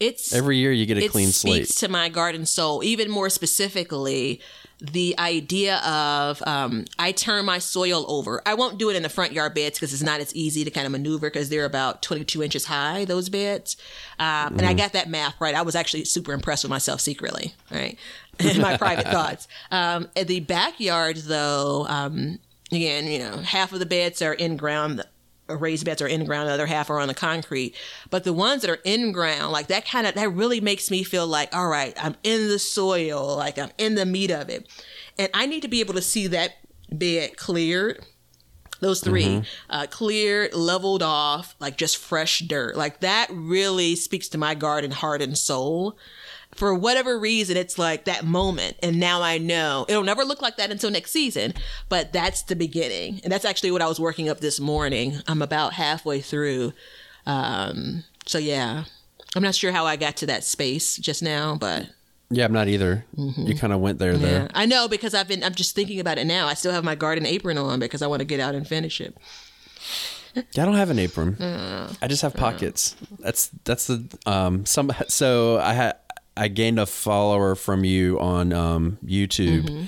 It's 0.00 0.34
every 0.34 0.56
year 0.58 0.72
you 0.72 0.84
get 0.84 0.98
a 0.98 1.06
clean 1.08 1.28
slate. 1.30 1.66
speaks 1.68 1.78
to 1.80 1.88
my 1.88 2.08
garden 2.08 2.44
soul 2.44 2.82
even 2.82 3.08
more 3.08 3.30
specifically 3.30 4.40
the 4.82 5.14
idea 5.16 5.76
of 5.78 6.42
um, 6.44 6.84
i 6.98 7.12
turn 7.12 7.44
my 7.44 7.58
soil 7.58 8.04
over. 8.08 8.42
I 8.44 8.54
won't 8.54 8.78
do 8.78 8.90
it 8.90 8.96
in 8.96 9.04
the 9.04 9.08
front 9.08 9.32
yard 9.32 9.54
beds 9.54 9.78
because 9.78 9.92
it's 9.92 10.02
not 10.02 10.20
as 10.20 10.34
easy 10.34 10.64
to 10.64 10.70
kind 10.70 10.86
of 10.86 10.92
maneuver 10.92 11.30
because 11.30 11.48
they're 11.48 11.64
about 11.64 12.02
22 12.02 12.42
inches 12.42 12.64
high 12.64 13.04
those 13.04 13.28
beds. 13.28 13.76
Um, 14.18 14.58
and 14.58 14.62
i 14.62 14.74
got 14.74 14.92
that 14.92 15.08
math 15.08 15.40
right. 15.40 15.54
I 15.54 15.62
was 15.62 15.76
actually 15.76 16.04
super 16.04 16.32
impressed 16.32 16.64
with 16.64 16.70
myself 16.70 17.00
secretly 17.00 17.54
right? 17.70 17.96
In 18.40 18.60
my 18.60 18.76
private 18.76 19.06
thoughts. 19.12 19.46
Um, 19.70 20.08
at 20.16 20.26
the 20.26 20.40
backyard 20.40 21.16
though 21.18 21.86
um, 21.88 22.40
again 22.72 23.06
you 23.06 23.20
know 23.20 23.36
half 23.38 23.72
of 23.72 23.78
the 23.78 23.86
beds 23.86 24.20
are 24.20 24.34
in 24.34 24.56
ground 24.56 25.04
raised 25.60 25.84
beds 25.84 26.02
are 26.02 26.06
in 26.06 26.24
ground, 26.24 26.48
the 26.48 26.52
other 26.52 26.66
half 26.66 26.90
are 26.90 26.98
on 26.98 27.08
the 27.08 27.14
concrete. 27.14 27.74
But 28.10 28.24
the 28.24 28.32
ones 28.32 28.62
that 28.62 28.70
are 28.70 28.80
in 28.84 29.12
ground, 29.12 29.52
like 29.52 29.68
that 29.68 29.86
kind 29.86 30.06
of, 30.06 30.14
that 30.14 30.28
really 30.32 30.60
makes 30.60 30.90
me 30.90 31.02
feel 31.02 31.26
like, 31.26 31.54
all 31.54 31.68
right, 31.68 31.94
I'm 32.02 32.16
in 32.22 32.48
the 32.48 32.58
soil, 32.58 33.36
like 33.36 33.58
I'm 33.58 33.70
in 33.78 33.94
the 33.94 34.06
meat 34.06 34.30
of 34.30 34.48
it. 34.48 34.68
And 35.18 35.28
I 35.34 35.46
need 35.46 35.62
to 35.62 35.68
be 35.68 35.80
able 35.80 35.94
to 35.94 36.02
see 36.02 36.26
that 36.28 36.52
bed 36.90 37.36
cleared. 37.36 38.04
Those 38.80 39.00
3 39.00 39.44
uh, 39.70 39.86
cleared, 39.88 40.54
leveled 40.54 41.04
off, 41.04 41.54
like 41.60 41.76
just 41.76 41.96
fresh 41.96 42.40
dirt. 42.40 42.76
Like 42.76 42.98
that 42.98 43.28
really 43.30 43.94
speaks 43.94 44.28
to 44.30 44.38
my 44.38 44.56
garden 44.56 44.90
heart 44.90 45.22
and 45.22 45.38
soul 45.38 45.96
for 46.54 46.74
whatever 46.74 47.18
reason, 47.18 47.56
it's 47.56 47.78
like 47.78 48.04
that 48.04 48.24
moment. 48.24 48.76
And 48.82 49.00
now 49.00 49.22
I 49.22 49.38
know 49.38 49.86
it'll 49.88 50.02
never 50.02 50.24
look 50.24 50.42
like 50.42 50.56
that 50.58 50.70
until 50.70 50.90
next 50.90 51.10
season, 51.10 51.54
but 51.88 52.12
that's 52.12 52.42
the 52.42 52.56
beginning. 52.56 53.20
And 53.24 53.32
that's 53.32 53.44
actually 53.44 53.70
what 53.70 53.82
I 53.82 53.86
was 53.88 53.98
working 53.98 54.28
up 54.28 54.40
this 54.40 54.60
morning. 54.60 55.16
I'm 55.26 55.40
about 55.42 55.72
halfway 55.74 56.20
through. 56.20 56.72
Um, 57.26 58.04
so 58.26 58.38
yeah, 58.38 58.84
I'm 59.34 59.42
not 59.42 59.54
sure 59.54 59.72
how 59.72 59.86
I 59.86 59.96
got 59.96 60.16
to 60.18 60.26
that 60.26 60.44
space 60.44 60.96
just 60.96 61.22
now, 61.22 61.56
but 61.56 61.88
yeah 62.34 62.46
i'm 62.46 62.52
not 62.52 62.66
either 62.66 63.04
you 63.18 63.54
kind 63.54 63.74
of 63.74 63.80
went 63.80 63.98
there 63.98 64.14
Mm-hmm. 64.14 64.22
yeah, 64.24 64.30
there 64.30 64.48
I 64.54 64.64
know 64.64 64.88
because 64.88 65.12
I've 65.12 65.28
been, 65.28 65.44
I'm 65.44 65.54
just 65.54 65.74
thinking 65.74 66.00
about 66.00 66.16
it 66.16 66.24
now. 66.26 66.46
I 66.48 66.54
still 66.54 66.72
have 66.72 66.82
my 66.82 66.94
garden 66.94 67.26
apron 67.26 67.58
on 67.58 67.78
because 67.78 68.00
I 68.00 68.06
want 68.06 68.20
to 68.20 68.24
get 68.24 68.40
out 68.40 68.54
and 68.54 68.66
finish 68.66 69.02
it. 69.02 69.14
Yeah, 70.34 70.62
I 70.62 70.64
don't 70.64 70.76
have 70.76 70.88
an 70.88 70.98
apron. 70.98 71.36
I 72.02 72.06
just 72.08 72.22
have 72.22 72.32
pockets. 72.34 72.96
That's 73.18 73.48
that's 73.64 73.86
the 73.88 74.04
um 74.24 74.64
some 74.64 74.90
so 75.08 75.58
I 75.58 75.74
had 75.74 75.96
I 76.36 76.48
gained 76.48 76.78
a 76.78 76.86
follower 76.86 77.54
from 77.54 77.84
you 77.84 78.18
on 78.20 78.52
um 78.52 78.98
YouTube 79.04 79.86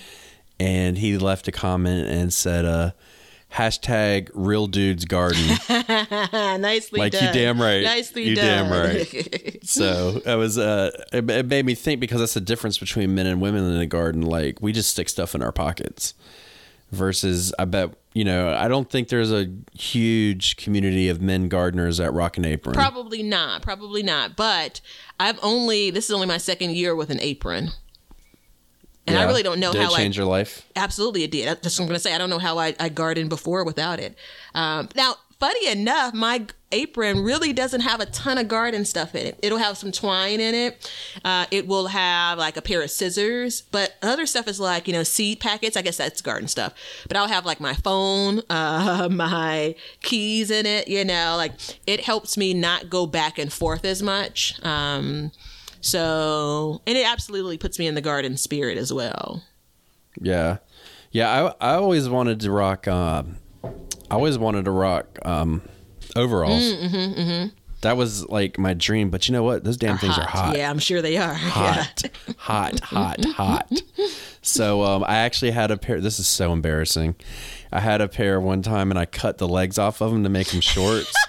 and 0.61 0.99
he 0.99 1.17
left 1.19 1.49
a 1.49 1.53
comment 1.53 2.09
and 2.09 2.33
said 2.33 2.65
uh 2.65 2.91
hashtag 3.53 4.31
real 4.35 4.67
dude's 4.67 5.05
garden. 5.05 5.47
Nicely 6.61 6.99
Like, 6.99 7.13
you 7.13 7.21
done. 7.21 7.35
damn 7.35 7.61
right. 7.63 7.85
Nicely 7.85 8.25
You 8.29 8.35
done. 8.35 8.69
damn 8.69 8.71
right. 8.73 9.59
so 9.63 10.21
it 10.25 10.35
was 10.37 10.59
uh 10.59 10.91
it, 11.13 11.29
it 11.31 11.47
made 11.47 11.65
me 11.65 11.75
think 11.75 12.01
because 12.01 12.21
that's 12.21 12.35
the 12.35 12.41
difference 12.41 12.79
between 12.79 13.15
men 13.15 13.27
and 13.27 13.41
women 13.41 13.65
in 13.65 13.79
the 13.79 13.87
garden. 13.87 14.23
Like 14.23 14.61
we 14.61 14.73
just 14.73 14.91
stick 14.91 15.09
stuff 15.09 15.35
in 15.35 15.43
our 15.43 15.53
pockets 15.53 16.15
versus 16.95 17.53
I 17.59 17.65
bet 17.67 17.91
you 18.15 18.25
know 18.25 18.55
I 18.55 18.69
don't 18.69 18.89
think 18.91 19.09
there's 19.09 19.33
a 19.33 19.51
huge 19.73 20.57
community 20.57 21.09
of 21.09 21.21
men 21.21 21.49
gardeners 21.49 22.01
at 22.01 22.13
Rock 22.13 22.37
and 22.37 22.47
Apron. 22.47 22.75
Probably 22.75 23.23
not. 23.23 23.63
Probably 23.63 24.03
not. 24.03 24.37
But 24.37 24.81
I've 25.21 25.39
only 25.43 25.91
this 25.91 26.07
is 26.07 26.11
only 26.13 26.27
my 26.27 26.39
second 26.39 26.77
year 26.77 26.95
with 26.95 27.11
an 27.11 27.21
apron. 27.21 27.71
And 29.07 29.19
I 29.19 29.25
really 29.25 29.43
don't 29.43 29.61
know 29.61 29.71
Did 29.73 29.83
how 29.83 29.93
it 29.93 29.97
change 29.97 30.19
I 30.19 30.23
your 30.23 30.31
life. 30.31 30.67
absolutely 30.77 31.25
it 31.25 31.31
did. 31.31 31.47
That's 31.47 31.79
what 31.79 31.85
I'm 31.85 31.89
going 31.89 31.97
to 31.97 32.01
say. 32.01 32.15
I 32.15 32.19
don't 32.19 32.31
know 32.31 32.39
how 32.39 32.59
I, 32.59 32.75
I 32.81 32.89
gardened 32.89 33.29
before 33.29 33.63
without 33.63 34.01
it. 34.01 34.17
Um, 34.55 34.89
now, 34.97 35.17
funny 35.39 35.69
enough, 35.69 36.15
my 36.15 36.47
apron 36.75 37.23
really 37.23 37.53
doesn't 37.53 37.83
have 37.83 38.01
a 38.01 38.07
ton 38.07 38.37
of 38.37 38.49
garden 38.49 38.85
stuff 38.85 39.15
in 39.15 39.29
it. 39.29 39.39
It'll 39.43 39.59
have 39.59 39.79
some 39.79 39.93
twine 39.93 40.41
in 40.41 40.55
it. 40.55 40.91
Uh, 41.25 41.47
it 41.51 41.67
will 41.67 41.87
have 41.87 42.37
like 42.37 42.57
a 42.57 42.63
pair 42.63 42.83
of 42.83 42.91
scissors, 42.91 43.63
but 43.63 43.95
other 44.03 44.27
stuff 44.27 44.49
is 44.49 44.61
like 44.61 44.87
you 44.87 44.93
know 44.93 45.05
seed 45.05 45.41
packets. 45.41 45.77
I 45.77 45.83
guess 45.83 45.97
that's 45.97 46.21
garden 46.21 46.49
stuff. 46.49 46.75
But 47.09 47.17
I'll 47.17 47.29
have 47.29 47.47
like 47.47 47.61
my 47.61 47.75
phone, 47.75 48.43
uh, 48.51 49.09
my 49.11 49.77
keys 50.03 50.51
in 50.51 50.67
it. 50.67 50.89
You 50.89 51.05
know, 51.05 51.37
like 51.37 51.53
it 51.87 52.01
helps 52.01 52.37
me 52.37 52.53
not 52.53 52.91
go 52.91 53.07
back 53.07 53.39
and 53.39 53.53
forth 53.53 53.85
as 53.85 54.03
much. 54.03 54.63
Um, 54.65 55.31
so, 55.81 56.83
and 56.87 56.97
it 56.97 57.07
absolutely 57.07 57.59
puts 57.59 57.79
me 57.79 57.87
in 57.87 57.95
the 57.95 58.01
garden 58.01 58.37
spirit 58.37 58.79
as 58.79 58.93
well. 58.93 59.45
Yeah, 60.21 60.59
yeah. 61.13 61.55
I 61.61 61.73
I 61.73 61.75
always 61.77 62.09
wanted 62.09 62.41
to 62.41 62.51
rock. 62.51 62.89
Uh, 62.89 63.23
I 63.63 64.15
always 64.17 64.39
wanted 64.39 64.65
to 64.65 64.71
rock 64.71 65.19
um, 65.25 65.63
overalls. 66.17 66.63
Mm, 66.63 67.53
That 67.83 67.97
was 67.97 68.29
like 68.29 68.59
my 68.59 68.75
dream. 68.75 69.11
But 69.11 69.29
you 69.29 69.33
know 69.33 69.43
what? 69.43 69.65
Those 69.65 69.77
damn 69.77 69.99
things 69.99 70.19
are 70.19 70.27
hot. 70.27 70.57
Yeah, 70.57 70.71
I'm 70.71 70.79
sure 70.79 71.03
they 71.03 71.17
are. 71.17 71.35
Yeah. 71.39 71.85
hot, 72.39 72.39
hot, 72.39 72.81
hot, 72.81 73.25
hot. 73.25 73.83
So 74.43 74.83
um, 74.83 75.05
I 75.07 75.17
actually 75.19 75.53
had 75.53 75.71
a 75.71 75.77
pair. 75.77 76.01
This 76.01 76.19
is 76.19 76.27
so 76.27 76.53
embarrassing. 76.53 77.15
I 77.73 77.81
had 77.81 78.01
a 78.01 78.09
pair 78.09 78.41
one 78.41 78.63
time, 78.63 78.91
and 78.91 78.99
I 78.99 79.07
cut 79.07 79.39
the 79.39 79.49
legs 79.49 79.79
off 79.79 80.01
of 80.01 80.13
them 80.13 80.23
to 80.25 80.29
make 80.29 80.49
them 80.49 80.61
shorts. 80.61 81.13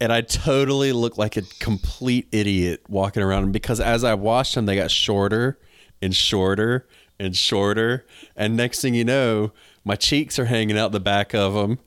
and 0.00 0.12
I 0.12 0.20
totally 0.20 0.92
looked 0.92 1.18
like 1.18 1.36
a 1.36 1.42
complete 1.60 2.28
idiot 2.32 2.82
walking 2.88 3.22
around 3.22 3.52
because 3.52 3.80
as 3.80 4.04
I 4.04 4.14
washed 4.14 4.54
them, 4.54 4.66
they 4.66 4.76
got 4.76 4.90
shorter 4.90 5.58
and 6.02 6.14
shorter 6.14 6.86
and 7.18 7.34
shorter. 7.36 8.04
And 8.36 8.56
next 8.56 8.80
thing 8.82 8.94
you 8.94 9.04
know, 9.04 9.52
my 9.84 9.96
cheeks 9.96 10.38
are 10.38 10.44
hanging 10.44 10.76
out 10.78 10.92
the 10.92 11.00
back 11.00 11.34
of 11.34 11.54
them. 11.54 11.78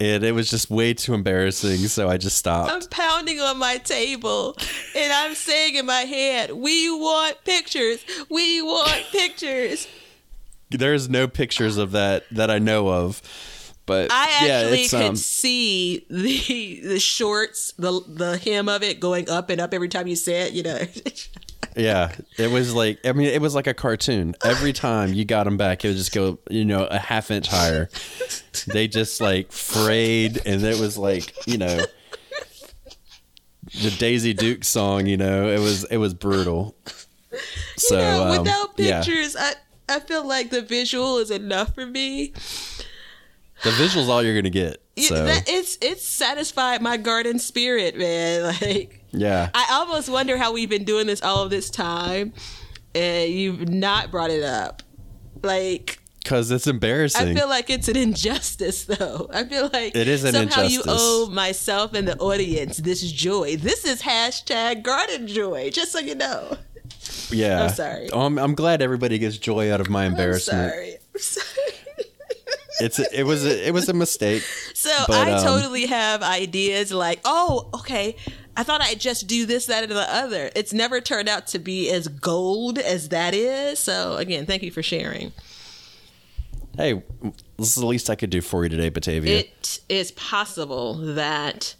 And 0.00 0.24
it 0.24 0.32
was 0.32 0.50
just 0.50 0.70
way 0.70 0.92
too 0.92 1.14
embarrassing. 1.14 1.78
So 1.86 2.08
I 2.08 2.16
just 2.16 2.36
stopped. 2.36 2.72
I'm 2.72 2.82
pounding 2.88 3.40
on 3.40 3.58
my 3.58 3.78
table 3.78 4.56
and 4.96 5.12
I'm 5.12 5.34
saying 5.34 5.76
in 5.76 5.86
my 5.86 6.00
head, 6.00 6.50
We 6.50 6.90
want 6.90 7.44
pictures. 7.44 8.04
We 8.28 8.60
want 8.60 9.04
pictures. 9.12 9.86
there's 10.70 11.08
no 11.08 11.28
pictures 11.28 11.76
of 11.76 11.92
that 11.92 12.24
that 12.32 12.50
I 12.50 12.58
know 12.58 12.88
of. 12.88 13.22
But 13.86 14.10
I 14.10 14.46
yeah, 14.46 14.54
actually 14.60 14.82
it's 14.82 14.90
could 14.90 15.02
um 15.02 15.16
see 15.16 16.06
the 16.08 16.80
the 16.82 16.98
shorts, 16.98 17.72
the 17.78 18.00
the 18.06 18.38
hem 18.38 18.68
of 18.68 18.82
it 18.82 18.98
going 18.98 19.28
up 19.28 19.50
and 19.50 19.60
up 19.60 19.74
every 19.74 19.88
time 19.88 20.06
you 20.06 20.16
say 20.16 20.42
it, 20.42 20.52
you 20.54 20.62
know. 20.62 20.78
yeah, 21.76 22.14
it 22.38 22.50
was 22.50 22.74
like 22.74 23.00
I 23.04 23.12
mean 23.12 23.28
it 23.28 23.40
was 23.40 23.54
like 23.54 23.66
a 23.66 23.74
cartoon. 23.74 24.34
Every 24.44 24.72
time 24.72 25.12
you 25.12 25.24
got 25.24 25.44
them 25.44 25.56
back, 25.56 25.84
it 25.84 25.88
would 25.88 25.96
just 25.96 26.14
go 26.14 26.38
you 26.50 26.64
know 26.64 26.84
a 26.84 26.98
half 26.98 27.30
inch 27.30 27.48
higher. 27.48 27.88
they 28.66 28.88
just 28.88 29.20
like 29.20 29.52
frayed, 29.52 30.40
and 30.46 30.62
it 30.62 30.78
was 30.78 30.96
like 30.96 31.46
you 31.46 31.58
know 31.58 31.80
the 33.82 33.90
Daisy 33.98 34.34
Duke 34.34 34.64
song. 34.64 35.06
You 35.06 35.16
know, 35.16 35.48
it 35.48 35.60
was 35.60 35.84
it 35.84 35.96
was 35.96 36.14
brutal. 36.14 36.76
So 37.76 37.96
you 37.96 38.02
know, 38.02 38.22
um, 38.24 38.38
without 38.38 38.70
yeah. 38.76 39.02
pictures, 39.02 39.36
I 39.36 39.54
I 39.88 40.00
feel 40.00 40.26
like 40.26 40.50
the 40.50 40.62
visual 40.62 41.18
is 41.18 41.30
enough 41.30 41.74
for 41.74 41.86
me. 41.86 42.32
the 43.62 43.70
visuals 43.70 44.08
all 44.08 44.22
you're 44.22 44.36
gonna 44.36 44.50
get. 44.50 44.82
Yeah, 44.96 45.08
So 45.08 45.24
that, 45.24 45.48
it's 45.48 45.78
it's 45.80 46.06
satisfied 46.06 46.82
my 46.82 46.96
garden 46.96 47.38
spirit, 47.38 47.96
man. 47.96 48.54
Like 48.62 49.03
yeah, 49.14 49.50
I 49.54 49.66
almost 49.72 50.08
wonder 50.08 50.36
how 50.36 50.52
we've 50.52 50.70
been 50.70 50.84
doing 50.84 51.06
this 51.06 51.22
all 51.22 51.42
of 51.42 51.50
this 51.50 51.70
time, 51.70 52.32
and 52.94 53.32
you've 53.32 53.68
not 53.68 54.10
brought 54.10 54.30
it 54.30 54.42
up. 54.42 54.82
Like 55.42 55.98
because 56.24 56.50
it's 56.50 56.66
embarrassing. 56.66 57.28
I 57.28 57.34
feel 57.34 57.48
like 57.48 57.68
it's 57.68 57.86
an 57.88 57.96
injustice, 57.96 58.84
though. 58.86 59.28
I 59.32 59.44
feel 59.44 59.68
like 59.72 59.94
It 59.94 60.08
is 60.08 60.24
an 60.24 60.32
somehow 60.32 60.62
you 60.62 60.82
owe 60.86 61.28
myself 61.30 61.92
and 61.92 62.08
the 62.08 62.16
audience 62.16 62.78
this 62.78 63.02
joy. 63.12 63.56
This 63.56 63.84
is 63.84 64.00
hashtag 64.02 64.82
garden 64.82 65.28
joy, 65.28 65.70
just 65.70 65.92
so 65.92 65.98
you 65.98 66.14
know. 66.14 66.56
yeah, 67.30 67.64
I'm 67.64 67.68
sorry. 67.68 68.08
Oh, 68.10 68.22
I'm, 68.22 68.38
I'm 68.38 68.54
glad 68.54 68.80
everybody 68.80 69.18
gets 69.18 69.36
joy 69.36 69.70
out 69.70 69.80
of 69.82 69.90
my 69.90 70.06
I'm 70.06 70.12
embarrassment. 70.12 70.72
sorry. 70.72 70.96
I'm 71.14 71.20
sorry. 71.20 71.74
It's 72.80 72.98
a, 72.98 73.20
it 73.20 73.22
was 73.24 73.44
a, 73.46 73.68
it 73.68 73.72
was 73.72 73.88
a 73.88 73.92
mistake. 73.92 74.42
So 74.74 74.90
But, 75.06 75.28
I 75.28 75.32
um, 75.32 75.44
totally 75.44 75.86
have 75.86 76.22
ideas 76.22 76.90
like, 76.90 77.20
oh, 77.24 77.68
okay. 77.74 78.16
I 78.56 78.62
thought 78.62 78.80
I'd 78.82 79.00
just 79.00 79.26
do 79.26 79.46
this, 79.46 79.66
that, 79.66 79.82
and 79.82 79.92
the 79.92 80.14
other. 80.14 80.50
It's 80.54 80.72
never 80.72 81.00
turned 81.00 81.28
out 81.28 81.46
to 81.48 81.58
be 81.58 81.90
as 81.90 82.08
gold 82.08 82.78
as 82.78 83.08
that 83.08 83.34
is. 83.34 83.78
So 83.78 84.16
again, 84.16 84.46
thank 84.46 84.62
you 84.62 84.70
for 84.70 84.82
sharing. 84.82 85.32
Hey, 86.76 87.02
this 87.56 87.68
is 87.68 87.74
the 87.76 87.86
least 87.86 88.10
I 88.10 88.16
could 88.16 88.30
do 88.30 88.40
for 88.40 88.64
you 88.64 88.68
today, 88.68 88.88
Batavia. 88.88 89.40
It 89.40 89.80
is 89.88 90.10
possible 90.12 90.94
that 91.14 91.74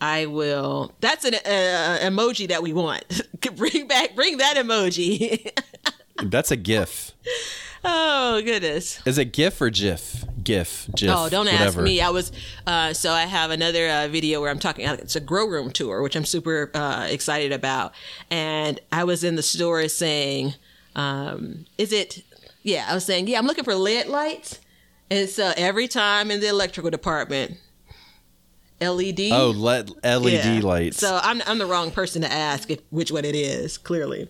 I 0.00 0.26
will. 0.26 0.94
That's 1.00 1.24
an 1.24 1.34
uh, 1.34 1.98
emoji 2.02 2.48
that 2.48 2.62
we 2.62 2.72
want. 2.72 3.04
bring 3.56 3.86
back, 3.88 4.14
bring 4.14 4.38
that 4.38 4.56
emoji. 4.56 5.50
That's 6.22 6.50
a 6.50 6.56
GIF. 6.56 7.12
oh 7.84 8.40
goodness. 8.42 9.00
Is 9.06 9.18
it 9.18 9.32
GIF 9.32 9.60
or 9.60 9.70
GIF? 9.70 10.24
GIF, 10.42 10.88
GIF. 10.94 11.10
Oh, 11.14 11.28
don't 11.28 11.48
ask 11.48 11.78
me. 11.78 12.00
I 12.00 12.10
was 12.10 12.32
uh, 12.66 12.92
so 12.92 13.12
I 13.12 13.22
have 13.22 13.50
another 13.50 13.88
uh, 13.88 14.08
video 14.08 14.40
where 14.40 14.50
I'm 14.50 14.58
talking. 14.58 14.86
It's 14.86 15.16
a 15.16 15.20
grow 15.20 15.46
room 15.46 15.70
tour, 15.70 16.02
which 16.02 16.16
I'm 16.16 16.24
super 16.24 16.70
uh, 16.74 17.06
excited 17.10 17.52
about. 17.52 17.92
And 18.30 18.80
I 18.92 19.04
was 19.04 19.24
in 19.24 19.36
the 19.36 19.42
store 19.42 19.86
saying, 19.88 20.54
um, 20.94 21.66
"Is 21.76 21.92
it?" 21.92 22.22
Yeah, 22.62 22.86
I 22.88 22.94
was 22.94 23.04
saying, 23.04 23.28
"Yeah, 23.28 23.38
I'm 23.38 23.46
looking 23.46 23.64
for 23.64 23.74
LED 23.74 24.06
lights." 24.08 24.60
And 25.10 25.28
so 25.28 25.52
every 25.56 25.88
time 25.88 26.30
in 26.30 26.40
the 26.40 26.48
electrical 26.48 26.90
department, 26.90 27.56
LED. 28.80 29.20
Oh, 29.32 29.50
LED, 29.50 29.92
LED 30.04 30.32
Yeah. 30.32 30.60
lights. 30.62 30.98
So 30.98 31.18
I'm 31.22 31.42
I'm 31.46 31.58
the 31.58 31.66
wrong 31.66 31.90
person 31.90 32.22
to 32.22 32.30
ask 32.32 32.70
if 32.70 32.80
which 32.90 33.10
one 33.10 33.24
it 33.24 33.34
is. 33.34 33.78
Clearly. 33.78 34.28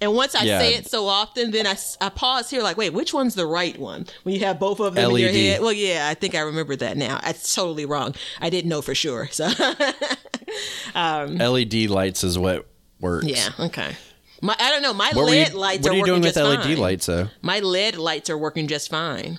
And 0.00 0.14
once 0.14 0.34
I 0.34 0.44
Yeah. 0.44 0.58
say 0.58 0.74
it 0.74 0.86
so 0.86 1.06
often, 1.06 1.50
then 1.52 1.66
I, 1.66 1.76
I 2.00 2.08
pause 2.10 2.50
here 2.50 2.62
like, 2.62 2.76
wait, 2.76 2.92
which 2.92 3.14
one's 3.14 3.34
the 3.34 3.46
right 3.46 3.78
one? 3.78 4.06
When 4.24 4.34
you 4.34 4.40
have 4.44 4.58
both 4.58 4.80
of 4.80 4.94
them 4.94 5.10
in 5.10 5.16
your 5.16 5.30
head. 5.30 5.60
Well, 5.62 5.72
yeah, 5.72 6.08
I 6.10 6.14
think 6.14 6.34
I 6.34 6.40
remember 6.40 6.76
that 6.76 6.96
now. 6.96 7.18
That's 7.22 7.54
totally 7.54 7.86
wrong. 7.86 8.14
I 8.40 8.50
didn't 8.50 8.68
know 8.68 8.82
for 8.82 8.94
sure. 8.94 9.28
So 9.30 9.48
LED 10.94 11.74
lights 11.90 12.24
is 12.24 12.38
what 12.38 12.66
works. 13.00 13.26
yeah, 13.26 13.50
okay. 13.58 13.96
My 14.42 14.54
I 14.58 14.70
don't 14.70 14.82
know. 14.82 14.92
My 14.92 15.12
What 15.14 15.24
LED 15.30 15.52
you, 15.52 15.58
lights 15.58 15.82
what 15.82 15.92
are, 15.92 15.96
you 15.96 16.04
doing 16.04 16.20
with 16.22 16.36
LED 16.36 16.62
fine. 16.62 16.76
lights, 16.78 17.06
though? 17.06 17.28
My 17.42 17.60
LED 17.60 17.96
lights 17.96 18.28
are 18.28 18.36
working 18.38 18.66
just 18.68 18.90
fine. 18.90 19.38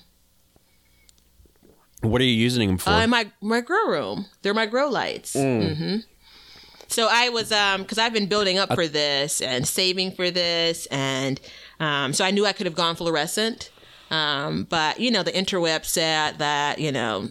What 2.02 2.22
are 2.22 2.26
you 2.26 2.32
using 2.34 2.68
them 2.68 2.78
for? 2.78 2.90
Uh, 2.92 3.08
my 3.08 3.32
my 3.42 3.62
grow 3.62 3.88
room. 3.88 4.26
They're 4.42 4.54
my 4.54 4.66
grow 4.66 4.90
lights. 4.90 5.34
hmm 5.34 5.98
So 6.88 7.08
I 7.12 7.30
was 7.30 7.52
um 7.52 7.82
because 7.82 7.98
I've 7.98 8.14
been 8.14 8.28
building 8.28 8.58
up 8.58 8.74
for 8.74 8.88
this 8.88 9.42
and 9.42 9.68
saving 9.68 10.12
for 10.12 10.32
this, 10.32 10.86
and 10.88 11.40
um 11.80 12.14
so 12.14 12.24
I 12.26 12.32
knew 12.32 12.46
I 12.46 12.54
could 12.54 12.66
have 12.66 12.76
gone 12.76 12.96
fluorescent, 12.96 13.70
um 14.12 14.64
but 14.70 15.00
you 15.00 15.12
know 15.12 15.24
the 15.24 15.32
interweb 15.32 15.86
said 15.86 16.40
that 16.40 16.80
you 16.80 16.92
know 16.92 17.30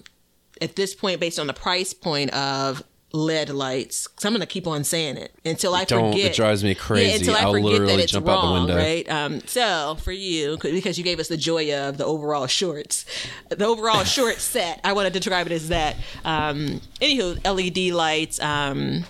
at 0.60 0.76
this 0.76 0.94
point 0.94 1.20
based 1.20 1.38
on 1.38 1.46
the 1.46 1.52
price 1.54 1.92
point 1.94 2.32
of 2.32 2.82
LED 3.12 3.48
lights, 3.50 4.08
because 4.08 4.24
I'm 4.26 4.32
gonna 4.32 4.44
keep 4.46 4.66
on 4.66 4.84
saying 4.84 5.16
it 5.16 5.32
until 5.44 5.74
I 5.74 5.84
Don't. 5.84 6.12
forget. 6.12 6.32
It 6.32 6.36
drives 6.36 6.62
me 6.62 6.74
crazy. 6.74 7.14
until 7.20 7.34
I 7.36 7.40
I'll 7.42 7.52
forget 7.52 7.86
that 7.86 7.98
it's 8.00 8.12
jump 8.12 8.26
wrong, 8.26 8.36
out 8.44 8.66
the 8.66 8.74
window. 8.74 8.76
right? 8.76 9.08
Um, 9.08 9.40
so 9.46 9.96
for 10.02 10.12
you, 10.12 10.58
'cause- 10.58 10.72
because 10.72 10.98
you 10.98 11.04
gave 11.04 11.18
us 11.18 11.28
the 11.28 11.36
joy 11.36 11.72
of 11.74 11.96
the 11.98 12.04
overall 12.04 12.46
shorts, 12.46 13.06
the 13.48 13.64
overall 13.64 14.04
short 14.16 14.38
set, 14.40 14.80
I 14.84 14.92
wanted 14.92 15.14
to 15.14 15.20
describe 15.20 15.46
it 15.46 15.52
as 15.52 15.68
that. 15.68 15.96
Um, 16.26 16.82
anywho, 17.00 17.38
LED 17.44 17.92
lights. 17.92 18.38
Um, 18.40 19.04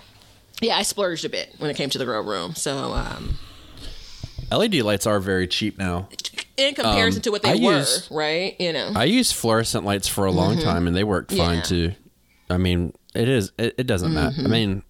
yeah, 0.61 0.77
I 0.77 0.81
splurged 0.83 1.25
a 1.25 1.29
bit 1.29 1.53
when 1.57 1.69
it 1.69 1.75
came 1.77 1.89
to 1.89 1.97
the 1.97 2.05
grow 2.05 2.21
room. 2.21 2.55
So 2.55 2.77
um, 2.93 3.37
LED 4.51 4.75
lights 4.75 5.05
are 5.05 5.19
very 5.19 5.47
cheap 5.47 5.77
now. 5.77 6.09
in 6.57 6.73
comparison 6.73 7.19
Um, 7.19 7.23
to 7.23 7.31
what 7.31 7.43
they 7.43 7.51
I 7.51 7.55
were, 7.63 7.85
right? 8.11 8.55
You 8.59 8.73
know, 8.73 8.91
I 8.95 9.03
used 9.05 9.35
fluorescent 9.35 9.85
lights 9.85 10.07
for 10.07 10.25
a 10.25 10.31
long 10.31 10.59
time, 10.59 10.87
and 10.87 10.95
they 10.95 11.03
work 11.03 11.29
fine 11.31 11.61
Mm-hmm. 11.61 11.75
Yeah. 11.75 11.89
too. 11.89 11.95
I 12.49 12.57
mean, 12.57 12.93
it 13.13 13.27
is. 13.29 13.51
It, 13.57 13.75
it 13.77 13.87
doesn't 13.87 14.13
matter. 14.13 14.35
Mm-hmm. 14.37 14.45
I 14.45 14.49
mean, 14.49 14.83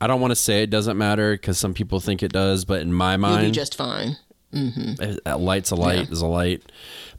I 0.00 0.06
don't 0.06 0.20
want 0.20 0.30
to 0.32 0.36
say 0.36 0.62
it 0.62 0.70
doesn't 0.70 0.96
matter 0.98 1.32
because 1.34 1.58
some 1.58 1.74
people 1.74 2.00
think 2.00 2.22
it 2.22 2.32
does, 2.32 2.64
but 2.64 2.80
in 2.80 2.92
my 2.92 3.12
you'll 3.12 3.18
be 3.18 3.20
mind, 3.22 3.54
just 3.54 3.74
fine. 3.76 4.16
a 4.54 5.18
a 5.26 5.36
light's 5.38 5.70
a 5.70 5.74
light 5.76 6.10
is 6.10 6.20
a 6.22 6.26
light. 6.26 6.62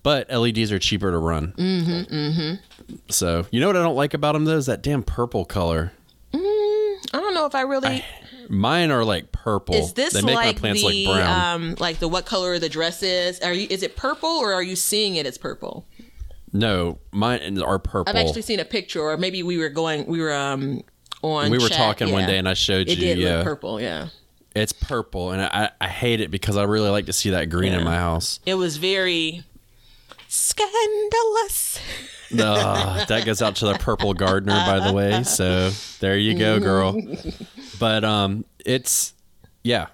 But 0.03 0.29
LEDs 0.31 0.71
are 0.71 0.79
cheaper 0.79 1.11
to 1.11 1.17
run. 1.17 1.53
Mm-hmm, 1.57 2.15
mm-hmm. 2.15 2.95
So 3.09 3.45
you 3.51 3.59
know 3.59 3.67
what 3.67 3.75
I 3.77 3.81
don't 3.81 3.95
like 3.95 4.13
about 4.13 4.33
them 4.33 4.45
though 4.45 4.57
is 4.57 4.65
that 4.67 4.81
damn 4.83 5.03
purple 5.03 5.45
color. 5.45 5.91
I 7.13 7.19
don't 7.19 7.33
know 7.33 7.45
if 7.45 7.55
I 7.55 7.61
really. 7.61 8.03
Mine 8.49 8.91
are 8.91 9.03
like 9.03 9.31
purple. 9.31 9.75
Is 9.75 9.93
this 9.93 10.13
they 10.13 10.21
make 10.21 10.35
like 10.35 10.55
my 10.55 10.59
plants 10.59 10.81
the 10.81 11.05
like 11.05 11.17
brown. 11.17 11.55
um 11.55 11.75
like 11.79 11.99
the 11.99 12.07
what 12.07 12.25
color 12.25 12.59
the 12.59 12.69
dress 12.69 13.01
is? 13.03 13.39
Are 13.39 13.53
you 13.53 13.67
is 13.69 13.81
it 13.83 13.95
purple 13.95 14.29
or 14.29 14.53
are 14.53 14.63
you 14.63 14.75
seeing 14.75 15.15
it 15.15 15.25
as 15.25 15.37
purple? 15.37 15.87
no, 16.53 16.99
mine 17.11 17.61
are 17.61 17.79
purple. 17.79 18.09
I've 18.09 18.15
actually 18.23 18.41
seen 18.41 18.59
a 18.59 18.65
picture, 18.65 19.01
or 19.01 19.17
maybe 19.17 19.43
we 19.43 19.57
were 19.57 19.69
going, 19.69 20.05
we 20.05 20.21
were 20.21 20.33
um 20.33 20.83
on. 21.21 21.51
we 21.51 21.57
were 21.57 21.67
chat, 21.67 21.77
talking 21.77 22.11
one 22.11 22.27
day 22.27 22.37
and 22.37 22.47
I 22.47 22.53
showed 22.53 22.87
It 22.87 22.97
you. 22.97 23.03
did 23.03 23.17
yeah, 23.17 23.37
look 23.37 23.43
purple, 23.45 23.81
yeah. 23.81 24.07
it's 24.55 24.71
purple, 24.71 25.31
and 25.31 25.41
I, 25.41 25.71
I 25.81 25.87
hate 25.87 26.21
it 26.21 26.31
because 26.31 26.55
I 26.55 26.63
really 26.63 26.89
like 26.89 27.07
to 27.07 27.13
see 27.13 27.31
that 27.31 27.49
green 27.49 27.73
in 27.73 27.83
my 27.83 27.95
house. 27.95 28.39
It 28.45 28.55
was 28.55 28.77
very 28.77 29.43
scandalous. 30.27 31.79
Ugh, 32.39 33.07
that 33.07 33.25
goes 33.25 33.41
out 33.41 33.55
to 33.57 33.65
the 33.65 33.75
purple 33.75 34.13
gardener, 34.13 34.63
by 34.65 34.79
the 34.79 34.93
way. 34.93 35.23
So 35.23 35.69
there 35.99 36.17
you 36.17 36.37
go, 36.37 36.59
girl. 36.59 37.01
But 37.79 38.03
um, 38.03 38.45
it's 38.65 39.13
yeah. 39.63 39.87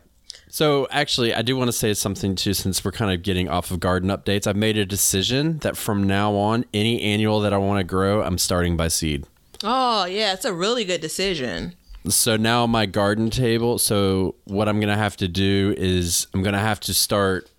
So 0.50 0.86
actually, 0.92 1.34
I 1.34 1.44
do 1.44 1.56
want 1.56 1.70
to 1.70 1.74
say 1.74 1.94
something 1.94 2.36
too, 2.36 2.54
since 2.54 2.84
we're 2.84 2.92
kind 2.92 3.12
of 3.12 3.24
getting 3.24 3.48
off 3.48 3.72
of 3.72 3.80
garden 3.80 4.10
updates. 4.10 4.46
I've 4.48 4.58
made 4.58 4.78
a 4.78 4.86
decision 4.86 5.60
that 5.60 5.78
from 5.78 6.06
now 6.06 6.34
on, 6.36 6.66
any 6.74 7.02
annual 7.02 7.40
that 7.40 7.54
I 7.54 7.58
want 7.58 7.80
to 7.80 7.86
grow, 7.86 8.22
I'm 8.22 8.38
starting 8.38 8.76
by 8.76 8.90
seed. 8.90 9.26
Oh 9.64 10.06
yeah, 10.06 10.34
it's 10.34 10.44
a 10.44 10.54
really 10.54 10.84
good 10.84 11.02
decision. 11.02 11.76
So 12.10 12.36
now 12.36 12.68
my 12.68 12.86
garden 12.86 13.30
table. 13.30 13.78
So 13.78 14.36
what 14.46 14.68
I'm 14.68 14.80
gonna 14.80 14.98
have 14.98 15.16
to 15.18 15.28
do 15.28 15.74
is 15.78 16.28
I'm 16.34 16.44
gonna 16.44 16.60
have 16.60 16.80
to 16.82 16.94
start 16.94 17.50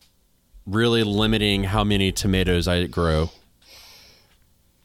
really 0.67 1.03
limiting 1.03 1.65
how 1.65 1.85
many 1.85 2.13
tomatoes 2.13 2.69
I 2.69 2.87
grow. 2.87 3.31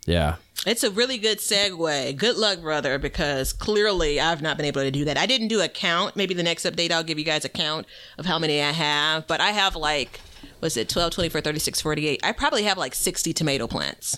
Yeah. 0.07 0.35
It's 0.65 0.83
a 0.83 0.89
really 0.89 1.19
good 1.19 1.37
segue. 1.37 2.17
Good 2.17 2.35
luck, 2.37 2.61
brother, 2.61 2.97
because 2.97 3.53
clearly 3.53 4.19
I've 4.19 4.41
not 4.41 4.57
been 4.57 4.65
able 4.65 4.81
to 4.81 4.89
do 4.89 5.05
that. 5.05 5.17
I 5.17 5.27
didn't 5.27 5.49
do 5.49 5.61
a 5.61 5.67
count. 5.67 6.15
Maybe 6.15 6.33
the 6.33 6.43
next 6.43 6.65
update 6.65 6.91
I'll 6.91 7.03
give 7.03 7.19
you 7.19 7.25
guys 7.25 7.45
a 7.45 7.49
count 7.49 7.85
of 8.17 8.25
how 8.25 8.39
many 8.39 8.61
I 8.61 8.71
have, 8.71 9.27
but 9.27 9.39
I 9.39 9.51
have 9.51 9.75
like 9.75 10.19
was 10.61 10.75
it 10.75 10.89
12, 10.89 11.11
24, 11.11 11.41
36, 11.41 11.81
48. 11.81 12.19
I 12.23 12.31
probably 12.31 12.63
have 12.63 12.77
like 12.77 12.95
60 12.95 13.33
tomato 13.33 13.67
plants. 13.67 14.17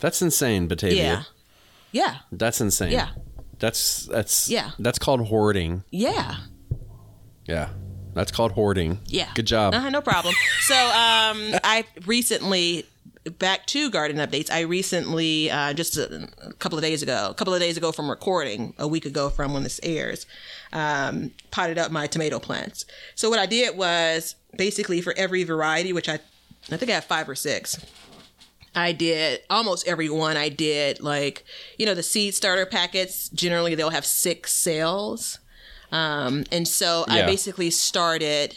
That's 0.00 0.20
insane, 0.20 0.66
Batavia. 0.66 0.96
Yeah. 1.02 1.22
Yeah. 1.92 2.16
That's 2.30 2.60
insane. 2.60 2.92
Yeah. 2.92 3.10
That's 3.58 4.06
that's 4.06 4.50
Yeah. 4.50 4.72
That's 4.78 4.98
called 4.98 5.28
hoarding. 5.28 5.84
Yeah. 5.90 6.36
Yeah. 7.46 7.70
That's 8.14 8.30
called 8.30 8.52
hoarding. 8.52 8.98
Yeah. 9.06 9.30
Good 9.34 9.46
job. 9.46 9.74
Uh-huh, 9.74 9.90
no 9.90 10.02
problem. 10.02 10.34
So 10.60 10.74
um, 10.74 11.58
I 11.64 11.84
recently 12.06 12.84
back 13.38 13.66
to 13.66 13.90
garden 13.90 14.18
updates. 14.18 14.50
I 14.50 14.60
recently 14.60 15.50
uh, 15.50 15.72
just 15.72 15.96
a, 15.96 16.28
a 16.42 16.52
couple 16.54 16.78
of 16.78 16.82
days 16.84 17.02
ago, 17.02 17.28
a 17.30 17.34
couple 17.34 17.54
of 17.54 17.60
days 17.60 17.76
ago 17.76 17.92
from 17.92 18.10
recording, 18.10 18.74
a 18.78 18.86
week 18.86 19.06
ago 19.06 19.30
from 19.30 19.54
when 19.54 19.62
this 19.62 19.80
airs, 19.82 20.26
um, 20.72 21.30
potted 21.50 21.78
up 21.78 21.90
my 21.90 22.06
tomato 22.06 22.38
plants. 22.38 22.84
So 23.14 23.30
what 23.30 23.38
I 23.38 23.46
did 23.46 23.76
was 23.76 24.36
basically 24.56 25.00
for 25.00 25.14
every 25.16 25.44
variety, 25.44 25.92
which 25.92 26.08
I 26.08 26.20
I 26.70 26.76
think 26.76 26.90
I 26.90 26.94
have 26.94 27.04
five 27.04 27.28
or 27.28 27.34
six. 27.34 27.84
I 28.74 28.92
did 28.92 29.40
almost 29.50 29.86
every 29.86 30.08
one. 30.08 30.36
I 30.36 30.48
did 30.48 31.00
like 31.00 31.44
you 31.78 31.86
know 31.86 31.94
the 31.94 32.02
seed 32.02 32.34
starter 32.34 32.66
packets. 32.66 33.28
Generally, 33.30 33.76
they'll 33.76 33.90
have 33.90 34.06
six 34.06 34.52
cells, 34.52 35.38
um, 35.92 36.44
and 36.50 36.66
so 36.66 37.04
I 37.08 37.22
basically 37.22 37.70
started 37.70 38.56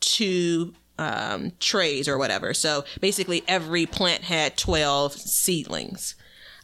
two 0.00 0.74
um, 0.98 1.52
trays 1.60 2.08
or 2.08 2.18
whatever. 2.18 2.54
So 2.54 2.84
basically, 3.00 3.42
every 3.48 3.86
plant 3.86 4.24
had 4.24 4.56
twelve 4.56 5.12
seedlings. 5.12 6.14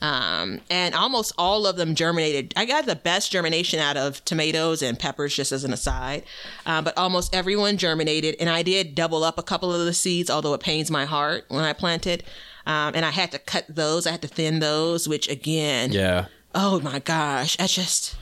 Um, 0.03 0.63
and 0.71 0.95
almost 0.95 1.35
all 1.37 1.67
of 1.67 1.77
them 1.77 1.95
germinated. 1.95 2.55
I 2.57 2.65
got 2.65 2.87
the 2.87 2.97
best 2.97 3.31
germination 3.31 3.81
out 3.81 3.99
of 3.99 4.25
tomatoes 4.25 4.81
and 4.81 4.99
peppers, 4.99 5.37
just 5.37 5.53
as 5.53 5.63
an 5.63 5.75
aside. 5.75 6.23
Uh, 6.65 6.81
but 6.81 6.97
almost 6.97 7.35
everyone 7.35 7.77
germinated, 7.77 8.35
and 8.41 8.49
I 8.49 8.63
did 8.63 8.95
double 8.95 9.23
up 9.25 9.39
a 9.39 9.43
couple 9.43 9.75
of 9.75 9.85
the 9.85 9.93
seeds, 9.93 10.31
although 10.31 10.55
it 10.55 10.63
pains 10.63 10.91
my 10.91 11.05
heart 11.05 11.45
when 11.49 11.65
I 11.65 11.75
planted. 11.75 12.25
Um, 12.65 12.95
and 12.95 13.05
I 13.05 13.11
had 13.11 13.31
to 13.33 13.39
cut 13.39 13.67
those. 13.69 14.07
I 14.07 14.13
had 14.13 14.23
to 14.23 14.29
thin 14.29 14.61
those, 14.61 15.07
which 15.07 15.29
again, 15.29 15.93
yeah. 15.93 16.27
oh 16.55 16.81
my 16.81 16.99
gosh, 17.01 17.57
I 17.61 17.67
just, 17.67 18.17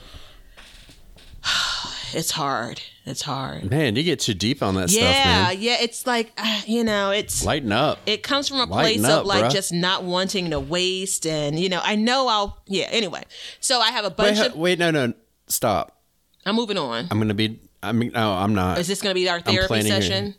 it's 2.13 2.31
hard. 2.31 2.81
It's 3.05 3.21
hard. 3.23 3.69
Man, 3.69 3.95
you 3.95 4.03
get 4.03 4.19
too 4.19 4.33
deep 4.33 4.61
on 4.61 4.75
that 4.75 4.89
Yeah, 4.91 5.11
stuff, 5.11 5.25
man. 5.25 5.57
yeah. 5.59 5.77
It's 5.81 6.05
like 6.05 6.31
uh, 6.37 6.61
you 6.67 6.83
know, 6.83 7.11
it's 7.11 7.43
Lighten 7.43 7.71
up. 7.71 7.99
it 8.05 8.21
comes 8.23 8.47
from 8.47 8.57
a 8.57 8.65
Lighten 8.65 9.01
place 9.01 9.11
up, 9.11 9.21
of 9.21 9.25
like 9.27 9.45
bruh. 9.45 9.51
just 9.51 9.73
not 9.73 10.03
wanting 10.03 10.51
to 10.51 10.59
waste 10.59 11.25
and 11.25 11.59
you 11.59 11.69
know 11.69 11.81
i 11.83 11.95
know 11.95 12.27
i'll 12.27 12.57
yeah 12.67 12.85
anyway 12.91 13.23
so 13.59 13.79
i 13.79 13.89
have 13.91 14.05
a 14.05 14.09
wait, 14.09 14.17
bunch 14.17 14.37
ho- 14.37 14.45
of 14.47 14.55
wait, 14.55 14.77
no, 14.79 14.91
no. 14.91 15.13
Stop. 15.47 15.99
i'm 16.45 16.55
moving 16.55 16.77
on 16.77 17.07
I'm 17.09 17.19
gonna 17.19 17.33
be 17.33 17.59
I 17.81 17.91
mean 17.93 18.11
no, 18.13 18.31
I'm 18.33 18.53
not. 18.53 18.77
is 18.79 18.87
this 18.87 19.01
going 19.01 19.11
to 19.15 19.19
be 19.19 19.27
our 19.29 19.39
therapy 19.41 19.81
session 19.81 20.35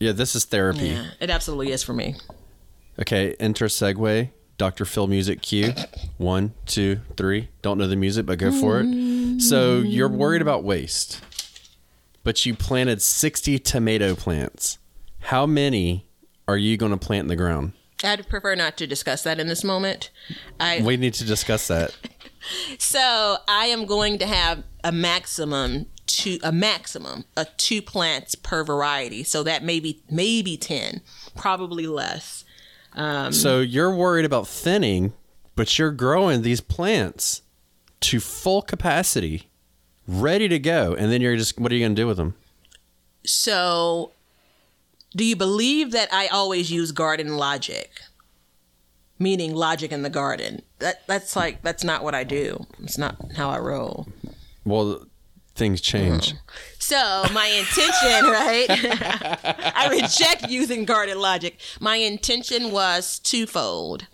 yeah, 0.00 0.12
this 0.12 0.34
is 0.34 0.44
therapy. 0.44 0.88
yeah 0.88 1.06
it 1.20 1.30
absolutely 1.30 1.70
is 1.72 1.82
for 1.82 1.92
me 1.92 2.16
Okay, 2.98 3.34
enter 3.40 3.66
segue. 3.66 4.30
Dr. 4.58 4.84
Phil 4.84 5.06
music 5.06 5.40
cue. 5.40 5.72
One, 6.18 6.52
two, 6.66 7.00
three. 7.16 7.48
Don't 7.62 7.78
know 7.78 7.86
the 7.88 7.96
music, 7.96 8.26
but 8.26 8.38
go 8.38 8.52
for 8.52 8.80
it. 8.80 8.84
So 9.38 9.78
you're 9.78 10.08
worried 10.08 10.42
about 10.42 10.64
waste, 10.64 11.20
but 12.24 12.44
you 12.46 12.54
planted 12.54 13.02
60 13.02 13.58
tomato 13.58 14.14
plants. 14.14 14.78
How 15.20 15.46
many 15.46 16.06
are 16.48 16.56
you 16.56 16.76
going 16.76 16.92
to 16.92 16.98
plant 16.98 17.22
in 17.24 17.28
the 17.28 17.36
ground? 17.36 17.72
i'd 18.04 18.28
prefer 18.28 18.56
not 18.56 18.76
to 18.76 18.84
discuss 18.84 19.22
that 19.22 19.38
in 19.38 19.46
this 19.46 19.62
moment 19.62 20.10
i 20.58 20.80
We 20.82 20.96
need 20.96 21.14
to 21.14 21.24
discuss 21.24 21.68
that. 21.68 21.96
so 22.78 23.36
i 23.46 23.66
am 23.66 23.86
going 23.86 24.18
to 24.18 24.26
have 24.26 24.64
a 24.82 24.90
maximum 24.90 25.86
two 26.06 26.38
a 26.42 26.50
maximum 26.50 27.24
of 27.36 27.46
two 27.56 27.80
plants 27.80 28.34
per 28.34 28.64
variety 28.64 29.22
so 29.22 29.44
that 29.44 29.62
maybe 29.62 30.02
maybe 30.10 30.56
10 30.56 31.00
probably 31.36 31.86
less 31.86 32.44
um, 32.94 33.32
So 33.32 33.60
you're 33.60 33.94
worried 33.94 34.26
about 34.26 34.46
thinning, 34.46 35.14
but 35.56 35.78
you're 35.78 35.92
growing 35.92 36.42
these 36.42 36.60
plants 36.60 37.40
to 38.02 38.20
full 38.20 38.62
capacity, 38.62 39.48
ready 40.06 40.48
to 40.48 40.58
go, 40.58 40.94
and 40.94 41.10
then 41.10 41.20
you're 41.20 41.36
just 41.36 41.58
what 41.58 41.72
are 41.72 41.74
you 41.74 41.80
going 41.80 41.94
to 41.94 42.02
do 42.02 42.06
with 42.06 42.16
them? 42.16 42.34
So, 43.24 44.12
do 45.14 45.24
you 45.24 45.36
believe 45.36 45.92
that 45.92 46.12
I 46.12 46.26
always 46.28 46.70
use 46.70 46.92
garden 46.92 47.36
logic? 47.36 48.00
Meaning 49.18 49.54
logic 49.54 49.92
in 49.92 50.02
the 50.02 50.10
garden. 50.10 50.62
That 50.80 51.06
that's 51.06 51.36
like 51.36 51.62
that's 51.62 51.84
not 51.84 52.02
what 52.02 52.14
I 52.14 52.24
do. 52.24 52.66
It's 52.82 52.98
not 52.98 53.16
how 53.36 53.50
I 53.50 53.58
roll. 53.58 54.08
Well, 54.64 55.06
things 55.54 55.80
change. 55.80 56.34
Oh. 56.34 56.52
So 56.78 57.24
my 57.32 57.46
intention, 57.46 58.30
right? 58.30 58.66
I 59.76 59.88
reject 59.90 60.50
using 60.50 60.84
garden 60.84 61.20
logic. 61.20 61.60
My 61.78 61.96
intention 61.96 62.72
was 62.72 63.18
twofold. 63.20 64.06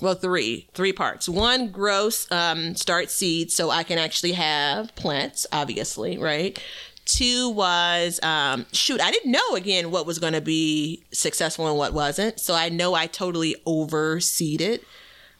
Well, 0.00 0.14
three, 0.14 0.68
three 0.74 0.92
parts. 0.92 1.28
One, 1.28 1.68
gross, 1.70 2.30
um, 2.30 2.74
start 2.74 3.10
seeds 3.10 3.54
so 3.54 3.70
I 3.70 3.82
can 3.82 3.98
actually 3.98 4.32
have 4.32 4.94
plants, 4.94 5.46
obviously, 5.52 6.18
right? 6.18 6.62
Two 7.06 7.50
was, 7.50 8.20
um, 8.22 8.66
shoot, 8.72 9.00
I 9.00 9.10
didn't 9.10 9.30
know 9.32 9.54
again 9.54 9.90
what 9.90 10.04
was 10.06 10.18
going 10.18 10.32
to 10.34 10.40
be 10.40 11.02
successful 11.12 11.66
and 11.68 11.78
what 11.78 11.92
wasn't. 11.94 12.40
So 12.40 12.52
I 12.54 12.68
know 12.68 12.94
I 12.94 13.06
totally 13.06 13.56
overseeded. 13.66 14.80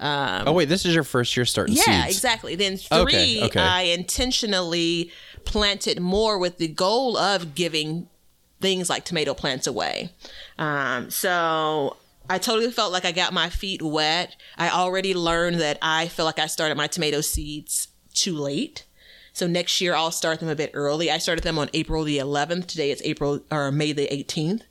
um, 0.00 0.44
oh 0.46 0.52
wait, 0.52 0.68
this 0.68 0.86
is 0.86 0.94
your 0.94 1.04
first 1.04 1.36
year 1.36 1.44
starting 1.44 1.74
seeds? 1.74 1.86
Yeah, 1.88 2.04
seeds. 2.04 2.16
exactly. 2.16 2.54
Then 2.54 2.76
three, 2.76 2.98
Okay, 3.02 3.42
okay. 3.44 3.60
I 3.60 3.82
intentionally 3.82 5.10
planted 5.44 6.00
more 6.00 6.38
with 6.38 6.58
the 6.58 6.68
goal 6.68 7.16
of 7.16 7.54
giving 7.54 8.08
things 8.60 8.88
like 8.88 9.04
tomato 9.04 9.34
plants 9.34 9.66
away. 9.66 10.10
Um, 10.58 11.10
so 11.10 11.96
I 12.28 12.38
totally 12.38 12.70
felt 12.72 12.92
like 12.92 13.04
I 13.04 13.12
got 13.12 13.32
my 13.32 13.48
feet 13.48 13.82
wet. 13.82 14.36
I 14.58 14.68
already 14.70 15.14
learned 15.14 15.60
that 15.60 15.78
I 15.80 16.08
feel 16.08 16.24
like 16.24 16.38
I 16.38 16.46
started 16.46 16.76
my 16.76 16.86
tomato 16.86 17.20
seeds 17.20 17.88
too 18.14 18.34
late. 18.34 18.84
So 19.32 19.46
next 19.46 19.80
year 19.80 19.94
I'll 19.94 20.10
start 20.10 20.40
them 20.40 20.48
a 20.48 20.56
bit 20.56 20.70
early. 20.74 21.10
I 21.10 21.18
started 21.18 21.44
them 21.44 21.58
on 21.58 21.68
April 21.74 22.04
the 22.04 22.18
11th. 22.18 22.66
Today 22.66 22.90
it's 22.90 23.02
April 23.02 23.40
or 23.50 23.70
May 23.70 23.92
the 23.92 24.08
18th. 24.08 24.62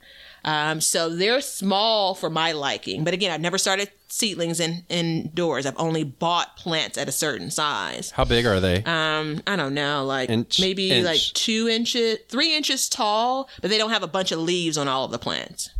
Um, 0.44 0.80
so 0.80 1.08
they're 1.08 1.40
small 1.40 2.14
for 2.14 2.30
my 2.30 2.52
liking. 2.52 3.02
But 3.04 3.14
again, 3.14 3.32
I've 3.32 3.40
never 3.40 3.58
started 3.58 3.90
seedlings 4.08 4.60
in 4.60 4.84
indoors. 4.88 5.66
I've 5.66 5.78
only 5.78 6.04
bought 6.04 6.56
plants 6.56 6.96
at 6.98 7.08
a 7.08 7.12
certain 7.12 7.50
size. 7.50 8.10
How 8.12 8.24
big 8.24 8.46
are 8.46 8.60
they? 8.60 8.84
Um, 8.84 9.42
I 9.46 9.56
don't 9.56 9.74
know, 9.74 10.04
like 10.04 10.30
Inch- 10.30 10.60
maybe 10.60 10.92
inch. 10.92 11.04
like 11.04 11.20
two 11.34 11.68
inches, 11.68 12.18
three 12.28 12.54
inches 12.54 12.88
tall, 12.88 13.48
but 13.60 13.70
they 13.70 13.78
don't 13.78 13.90
have 13.90 14.04
a 14.04 14.08
bunch 14.08 14.30
of 14.30 14.38
leaves 14.38 14.78
on 14.78 14.86
all 14.86 15.04
of 15.04 15.10
the 15.10 15.18
plants. 15.18 15.70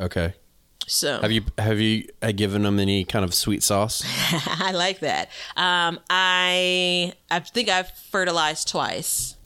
Okay. 0.00 0.34
So 0.86 1.20
Have 1.20 1.30
you 1.32 1.42
have 1.58 1.78
you 1.80 2.08
uh, 2.22 2.32
given 2.32 2.62
them 2.62 2.78
any 2.78 3.04
kind 3.04 3.22
of 3.24 3.34
sweet 3.34 3.62
sauce? 3.62 4.02
I 4.60 4.72
like 4.72 5.00
that. 5.00 5.28
Um, 5.54 6.00
I 6.08 7.12
I 7.30 7.40
think 7.40 7.68
I've 7.68 7.90
fertilized 7.90 8.68
twice. 8.68 9.36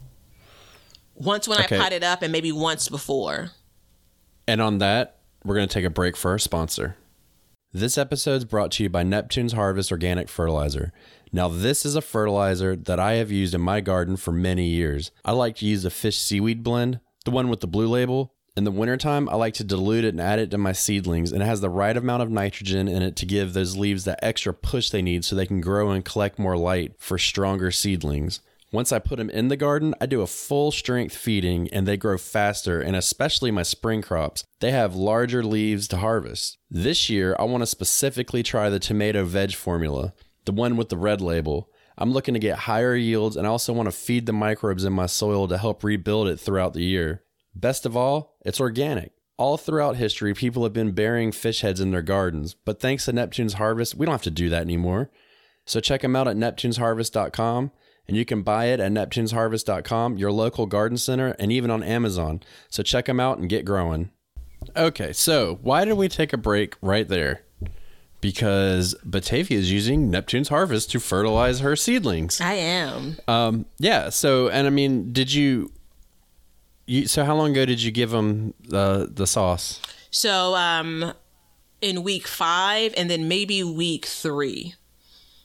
Once 1.15 1.47
when 1.47 1.59
Okay. 1.61 1.77
I 1.77 1.79
potted 1.81 2.03
up, 2.03 2.21
and 2.21 2.31
maybe 2.31 2.51
once 2.51 2.87
before. 2.89 3.51
And 4.47 4.61
on 4.61 4.77
that, 4.79 5.17
we're 5.43 5.55
going 5.55 5.67
to 5.67 5.73
take 5.73 5.85
a 5.85 5.89
break 5.89 6.15
for 6.17 6.31
our 6.31 6.39
sponsor. 6.39 6.95
This 7.71 7.97
episode 7.97 8.35
is 8.35 8.45
brought 8.45 8.71
to 8.73 8.83
you 8.83 8.89
by 8.89 9.03
Neptune's 9.03 9.53
Harvest 9.53 9.91
Organic 9.91 10.29
Fertilizer. 10.29 10.91
Now, 11.31 11.47
this 11.47 11.85
is 11.85 11.95
a 11.95 12.01
fertilizer 12.01 12.75
that 12.75 12.99
I 12.99 13.13
have 13.13 13.31
used 13.31 13.53
in 13.53 13.61
my 13.61 13.81
garden 13.81 14.15
for 14.17 14.31
many 14.31 14.67
years. 14.67 15.11
I 15.25 15.31
like 15.31 15.55
to 15.57 15.65
use 15.65 15.83
the 15.83 15.89
fish 15.89 16.17
seaweed 16.19 16.63
blend, 16.63 16.99
the 17.25 17.31
one 17.31 17.47
with 17.49 17.61
the 17.61 17.67
blue 17.67 17.87
label. 17.87 18.33
In 18.55 18.65
the 18.65 18.71
wintertime, 18.71 19.27
I 19.29 19.35
like 19.35 19.55
to 19.55 19.63
dilute 19.63 20.05
it 20.05 20.09
and 20.09 20.21
add 20.21 20.37
it 20.37 20.51
to 20.51 20.59
my 20.59 20.73
seedlings, 20.73 21.31
and 21.31 21.41
it 21.41 21.45
has 21.45 21.61
the 21.61 21.71
right 21.71 21.97
amount 21.97 22.21
of 22.21 22.29
nitrogen 22.29 22.87
in 22.87 23.01
it 23.01 23.15
to 23.15 23.25
give 23.25 23.53
those 23.53 23.77
leaves 23.77 24.05
that 24.05 24.23
extra 24.23 24.53
push 24.53 24.91
they 24.91 25.01
need 25.01 25.25
so 25.25 25.35
they 25.35 25.47
can 25.47 25.59
grow 25.59 25.89
and 25.89 26.05
collect 26.05 26.37
more 26.37 26.55
light 26.55 26.93
for 26.99 27.17
stronger 27.17 27.71
seedlings. 27.71 28.41
Once 28.71 28.91
I 28.91 28.99
put 28.99 29.17
them 29.17 29.31
in 29.31 29.47
the 29.47 29.57
garden, 29.57 29.95
I 29.99 30.05
do 30.05 30.21
a 30.21 30.27
full 30.27 30.71
strength 30.71 31.15
feeding 31.15 31.67
and 31.71 31.87
they 31.87 31.97
grow 31.97 32.19
faster, 32.19 32.79
and 32.79 32.95
especially 32.95 33.49
my 33.49 33.63
spring 33.63 34.03
crops, 34.03 34.43
they 34.59 34.71
have 34.71 34.95
larger 34.95 35.43
leaves 35.43 35.87
to 35.87 35.97
harvest. 35.97 36.57
This 36.69 37.09
year, 37.09 37.35
I 37.39 37.45
want 37.45 37.63
to 37.63 37.67
specifically 37.67 38.43
try 38.43 38.69
the 38.69 38.79
tomato 38.79 39.25
veg 39.25 39.55
formula, 39.55 40.13
the 40.45 40.51
one 40.51 40.77
with 40.77 40.89
the 40.89 40.97
red 40.97 41.21
label. 41.21 41.69
I'm 41.97 42.11
looking 42.11 42.35
to 42.35 42.39
get 42.39 42.59
higher 42.59 42.95
yields 42.95 43.35
and 43.35 43.47
I 43.47 43.49
also 43.49 43.73
want 43.73 43.87
to 43.87 43.91
feed 43.91 44.25
the 44.27 44.33
microbes 44.33 44.83
in 44.83 44.93
my 44.93 45.05
soil 45.07 45.47
to 45.47 45.57
help 45.57 45.83
rebuild 45.83 46.27
it 46.27 46.39
throughout 46.39 46.73
the 46.73 46.83
year. 46.83 47.22
Best 47.55 47.85
of 47.85 47.95
all, 47.95 48.35
it's 48.45 48.59
organic. 48.59 49.11
All 49.37 49.57
throughout 49.57 49.95
history, 49.95 50.33
people 50.33 50.63
have 50.63 50.73
been 50.73 50.91
burying 50.91 51.31
fish 51.31 51.61
heads 51.61 51.79
in 51.81 51.91
their 51.91 52.01
gardens, 52.01 52.53
but 52.53 52.79
thanks 52.79 53.05
to 53.05 53.13
Neptune's 53.13 53.53
Harvest, 53.53 53.95
we 53.95 54.05
don't 54.05 54.13
have 54.13 54.21
to 54.23 54.31
do 54.31 54.49
that 54.49 54.61
anymore. 54.61 55.09
So 55.65 55.79
check 55.79 56.01
them 56.01 56.15
out 56.15 56.27
at 56.27 56.37
neptunesharvest.com 56.37 57.71
and 58.07 58.17
you 58.17 58.25
can 58.25 58.41
buy 58.41 58.65
it 58.65 58.79
at 58.79 58.91
neptunesharvest.com, 58.91 60.17
your 60.17 60.31
local 60.31 60.65
garden 60.65 60.97
center, 60.97 61.35
and 61.39 61.51
even 61.51 61.71
on 61.71 61.83
Amazon. 61.83 62.41
So 62.69 62.83
check 62.83 63.05
them 63.05 63.19
out 63.19 63.37
and 63.37 63.49
get 63.49 63.65
growing. 63.65 64.11
Okay, 64.75 65.13
so 65.13 65.59
why 65.61 65.85
did 65.85 65.93
we 65.93 66.09
take 66.09 66.33
a 66.33 66.37
break 66.37 66.75
right 66.81 67.07
there? 67.07 67.41
Because 68.21 68.95
Batavia 69.03 69.57
is 69.57 69.71
using 69.71 70.09
Neptune's 70.09 70.49
Harvest 70.49 70.91
to 70.91 70.99
fertilize 70.99 71.59
her 71.59 71.75
seedlings. 71.75 72.39
I 72.39 72.53
am. 72.53 73.17
Um, 73.27 73.65
yeah. 73.77 74.09
So, 74.09 74.47
and 74.47 74.65
I 74.65 74.69
mean, 74.69 75.11
did 75.11 75.33
you? 75.33 75.71
You 76.85 77.07
so 77.07 77.23
how 77.23 77.35
long 77.35 77.51
ago 77.51 77.65
did 77.65 77.81
you 77.81 77.91
give 77.91 78.11
them 78.11 78.53
the 78.61 79.09
the 79.11 79.25
sauce? 79.27 79.79
So, 80.11 80.55
um, 80.55 81.13
in 81.81 82.03
week 82.03 82.27
five, 82.27 82.93
and 82.95 83.09
then 83.09 83.27
maybe 83.27 83.63
week 83.63 84.05
three. 84.05 84.75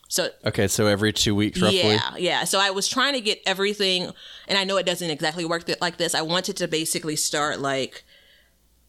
So 0.08 0.30
Okay, 0.44 0.68
so 0.68 0.86
every 0.86 1.12
two 1.12 1.34
weeks 1.34 1.60
roughly. 1.60 1.78
Yeah, 1.78 2.16
yeah. 2.16 2.44
So 2.44 2.58
I 2.58 2.70
was 2.70 2.88
trying 2.88 3.12
to 3.14 3.20
get 3.20 3.40
everything, 3.46 4.10
and 4.46 4.58
I 4.58 4.64
know 4.64 4.76
it 4.78 4.86
doesn't 4.86 5.10
exactly 5.10 5.44
work 5.44 5.66
th- 5.66 5.80
like 5.80 5.98
this. 5.98 6.14
I 6.14 6.22
wanted 6.22 6.56
to 6.58 6.68
basically 6.68 7.16
start 7.16 7.60
like 7.60 8.04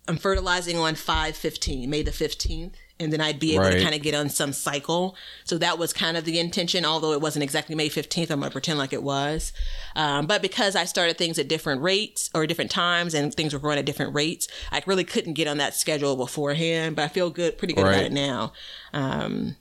I'm 0.07 0.17
fertilizing 0.17 0.77
on 0.77 0.95
five 0.95 1.35
fifteen, 1.35 1.89
May 1.89 2.03
the 2.03 2.11
fifteenth, 2.11 2.77
and 2.99 3.13
then 3.13 3.21
I'd 3.21 3.39
be 3.39 3.55
able 3.55 3.69
to 3.69 3.81
kind 3.81 3.95
of 3.95 4.01
get 4.01 4.13
on 4.13 4.29
some 4.29 4.51
cycle. 4.53 5.15
So 5.43 5.57
that 5.57 5.77
was 5.77 5.93
kind 5.93 6.17
of 6.17 6.25
the 6.25 6.39
intention, 6.39 6.85
although 6.85 7.13
it 7.13 7.21
wasn't 7.21 7.43
exactly 7.43 7.75
May 7.75 7.89
fifteenth. 7.89 8.31
I'm 8.31 8.39
gonna 8.39 8.51
pretend 8.51 8.79
like 8.79 8.93
it 8.93 9.03
was, 9.03 9.53
um, 9.95 10.27
but 10.27 10.41
because 10.41 10.75
I 10.75 10.85
started 10.85 11.17
things 11.17 11.39
at 11.39 11.47
different 11.47 11.81
rates 11.81 12.29
or 12.33 12.45
different 12.47 12.71
times, 12.71 13.13
and 13.13 13.33
things 13.33 13.53
were 13.53 13.59
growing 13.59 13.79
at 13.79 13.85
different 13.85 14.13
rates, 14.13 14.47
I 14.71 14.83
really 14.85 15.03
couldn't 15.03 15.33
get 15.33 15.47
on 15.47 15.57
that 15.57 15.73
schedule 15.75 16.15
beforehand. 16.15 16.95
But 16.95 17.03
I 17.03 17.07
feel 17.07 17.29
good, 17.29 17.57
pretty 17.57 17.73
good 17.73 17.85
about 17.85 18.03
it 18.03 18.11
now. 18.11 18.53
Um, 18.93 19.55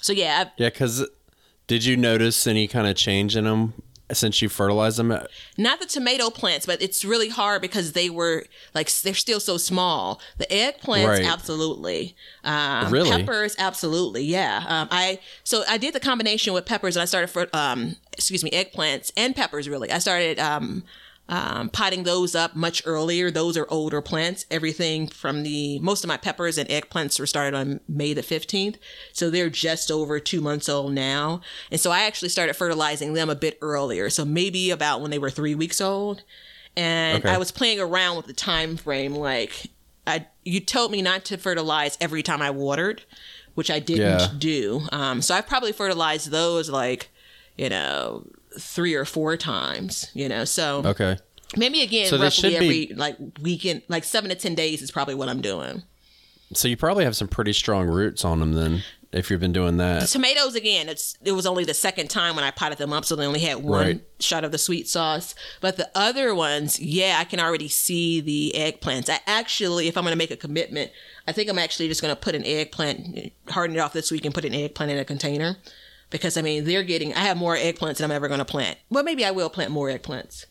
so 0.00 0.12
yeah, 0.12 0.44
I, 0.46 0.52
Yeah, 0.58 0.68
because 0.68 1.06
did 1.66 1.84
you 1.84 1.96
notice 1.96 2.46
any 2.46 2.68
kind 2.68 2.86
of 2.86 2.96
change 2.96 3.36
in 3.36 3.44
them 3.44 3.72
since 4.12 4.42
you 4.42 4.48
fertilized 4.48 4.98
them? 4.98 5.08
not 5.56 5.80
the 5.80 5.86
tomato 5.86 6.30
plants, 6.30 6.66
but 6.66 6.80
it's 6.82 7.04
really 7.04 7.28
hard 7.28 7.62
because 7.62 7.92
they 7.92 8.10
were 8.10 8.44
like 8.74 8.90
they're 9.02 9.14
still 9.14 9.40
so 9.40 9.56
small. 9.56 10.20
The 10.38 10.46
eggplants, 10.46 11.06
Right. 11.08 11.24
absolutely. 11.24 12.14
Um, 12.44 12.92
Really? 12.92 13.10
Peppers, 13.10 13.56
absolutely. 13.58 14.24
Yeah. 14.24 14.64
Um, 14.66 14.88
I 14.90 15.20
so 15.42 15.64
I 15.68 15.78
did 15.78 15.94
the 15.94 16.00
combination 16.00 16.52
with 16.52 16.66
peppers, 16.66 16.96
and 16.96 17.02
I 17.02 17.06
started 17.06 17.28
for 17.28 17.46
um, 17.54 17.96
excuse 18.12 18.44
me, 18.44 18.50
eggplants 18.50 19.10
and 19.16 19.34
peppers. 19.34 19.68
Really, 19.68 19.90
I 19.90 19.98
started 19.98 20.38
um, 20.38 20.84
um, 21.28 21.70
potting 21.70 22.02
those 22.02 22.34
up 22.34 22.54
much 22.54 22.82
earlier. 22.84 23.30
Those 23.30 23.56
are 23.56 23.66
older 23.70 24.02
plants. 24.02 24.44
Everything 24.50 25.08
from 25.08 25.42
the 25.42 25.78
most 25.78 26.04
of 26.04 26.08
my 26.08 26.18
peppers 26.18 26.58
and 26.58 26.68
eggplants 26.68 27.18
were 27.18 27.26
started 27.26 27.56
on 27.56 27.80
May 27.88 28.12
the 28.12 28.20
15th. 28.22 28.76
So 29.12 29.30
they're 29.30 29.48
just 29.48 29.90
over 29.90 30.20
two 30.20 30.40
months 30.42 30.68
old 30.68 30.92
now. 30.92 31.40
And 31.70 31.80
so 31.80 31.90
I 31.90 32.02
actually 32.02 32.28
started 32.28 32.54
fertilizing 32.54 33.14
them 33.14 33.30
a 33.30 33.34
bit 33.34 33.56
earlier. 33.62 34.10
So 34.10 34.24
maybe 34.26 34.70
about 34.70 35.00
when 35.00 35.10
they 35.10 35.18
were 35.18 35.30
three 35.30 35.54
weeks 35.54 35.80
old. 35.80 36.22
And 36.76 37.24
Okay. 37.24 37.32
I 37.34 37.38
was 37.38 37.50
playing 37.50 37.80
around 37.80 38.16
with 38.18 38.26
the 38.26 38.32
time 38.34 38.76
frame. 38.76 39.14
Like 39.14 39.68
I, 40.06 40.26
you 40.44 40.60
told 40.60 40.92
me 40.92 41.00
not 41.00 41.24
to 41.26 41.38
fertilize 41.38 41.96
every 42.02 42.22
time 42.22 42.42
I 42.42 42.50
watered, 42.50 43.02
which 43.54 43.70
I 43.70 43.78
didn't 43.78 44.20
Yeah. 44.20 44.28
do. 44.36 44.82
Um, 44.92 45.22
so 45.22 45.34
I 45.34 45.40
probably 45.40 45.72
fertilized 45.72 46.30
those 46.30 46.68
like, 46.68 47.08
you 47.56 47.70
know, 47.70 48.26
three 48.58 48.94
or 48.94 49.04
four 49.04 49.36
times, 49.36 50.06
you 50.14 50.28
know, 50.28 50.44
so 50.44 50.82
Okay. 50.84 51.16
maybe 51.56 51.82
again, 51.82 52.08
So 52.08 52.18
roughly 52.18 52.50
should 52.50 52.60
be- 52.60 52.66
every 52.88 52.96
like 52.96 53.16
weekend, 53.40 53.82
like 53.88 54.04
seven 54.04 54.30
to 54.30 54.36
10 54.36 54.54
days 54.54 54.82
is 54.82 54.90
probably 54.90 55.14
what 55.14 55.28
I'm 55.28 55.40
doing. 55.40 55.82
So 56.52 56.68
you 56.68 56.76
probably 56.76 57.04
have 57.04 57.16
some 57.16 57.28
pretty 57.28 57.52
strong 57.52 57.86
roots 57.88 58.24
on 58.24 58.38
them 58.38 58.52
then, 58.52 58.84
if 59.12 59.30
you've 59.30 59.40
been 59.40 59.52
doing 59.52 59.78
that. 59.78 60.06
Tomatoes 60.08 60.54
again, 60.54 60.88
it's 60.88 61.16
it 61.24 61.32
was 61.32 61.46
only 61.46 61.64
the 61.64 61.74
second 61.74 62.10
time 62.10 62.36
when 62.36 62.44
I 62.44 62.50
potted 62.50 62.78
them 62.78 62.92
up, 62.92 63.04
so 63.04 63.16
they 63.16 63.26
only 63.26 63.40
had 63.40 63.56
one 63.62 63.86
Right. 63.86 64.00
shot 64.20 64.44
of 64.44 64.52
the 64.52 64.58
sweet 64.58 64.88
sauce. 64.88 65.34
But 65.60 65.76
the 65.78 65.90
other 65.96 66.34
ones, 66.34 66.78
yeah, 66.78 67.16
I 67.18 67.24
can 67.24 67.40
already 67.40 67.68
see 67.68 68.20
the 68.20 68.52
eggplants. 68.56 69.08
I 69.08 69.20
actually, 69.26 69.88
if 69.88 69.96
I'm 69.96 70.04
gonna 70.04 70.16
make 70.16 70.30
a 70.30 70.36
commitment, 70.36 70.92
I 71.26 71.32
think 71.32 71.48
I'm 71.48 71.58
actually 71.58 71.88
just 71.88 72.02
gonna 72.02 72.14
put 72.14 72.34
an 72.34 72.44
eggplant, 72.44 73.32
harden 73.48 73.76
it 73.76 73.80
off 73.80 73.92
this 73.92 74.10
week, 74.12 74.24
and 74.24 74.34
put 74.34 74.44
an 74.44 74.54
eggplant 74.54 74.92
in 74.92 74.98
a 74.98 75.04
container. 75.04 75.56
Because 76.14 76.36
I 76.36 76.42
mean, 76.42 76.62
they're 76.62 76.84
getting. 76.84 77.12
I 77.12 77.22
have 77.22 77.36
more 77.36 77.56
eggplants 77.56 77.96
than 77.96 78.04
I'm 78.04 78.14
ever 78.14 78.28
gonna 78.28 78.44
plant. 78.44 78.78
Well, 78.88 79.02
maybe 79.02 79.24
I 79.24 79.32
will 79.32 79.50
plant 79.50 79.72
more 79.72 79.88
eggplants. 79.88 80.46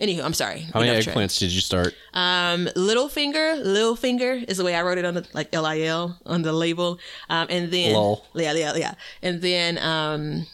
Anywho, 0.00 0.24
I'm 0.24 0.32
sorry. 0.32 0.60
How 0.72 0.80
many 0.80 0.98
eggplants 0.98 1.38
did 1.38 1.52
you 1.52 1.60
start? 1.60 1.94
Um, 2.14 2.66
little 2.76 3.10
finger, 3.10 3.56
little 3.56 3.94
finger 3.94 4.40
is 4.48 4.56
the 4.56 4.64
way 4.64 4.74
I 4.74 4.80
wrote 4.80 4.96
it 4.96 5.04
on 5.04 5.12
the 5.12 5.26
like 5.34 5.54
L 5.54 5.66
I 5.66 5.80
L 5.82 6.18
on 6.24 6.40
the 6.40 6.52
label. 6.54 6.98
Um, 7.28 7.46
and 7.50 7.70
then 7.70 7.92
Lol. 7.92 8.24
yeah, 8.34 8.54
yeah, 8.54 8.74
yeah. 8.74 8.94
And 9.20 9.42
then 9.42 9.76
um, 9.76 10.46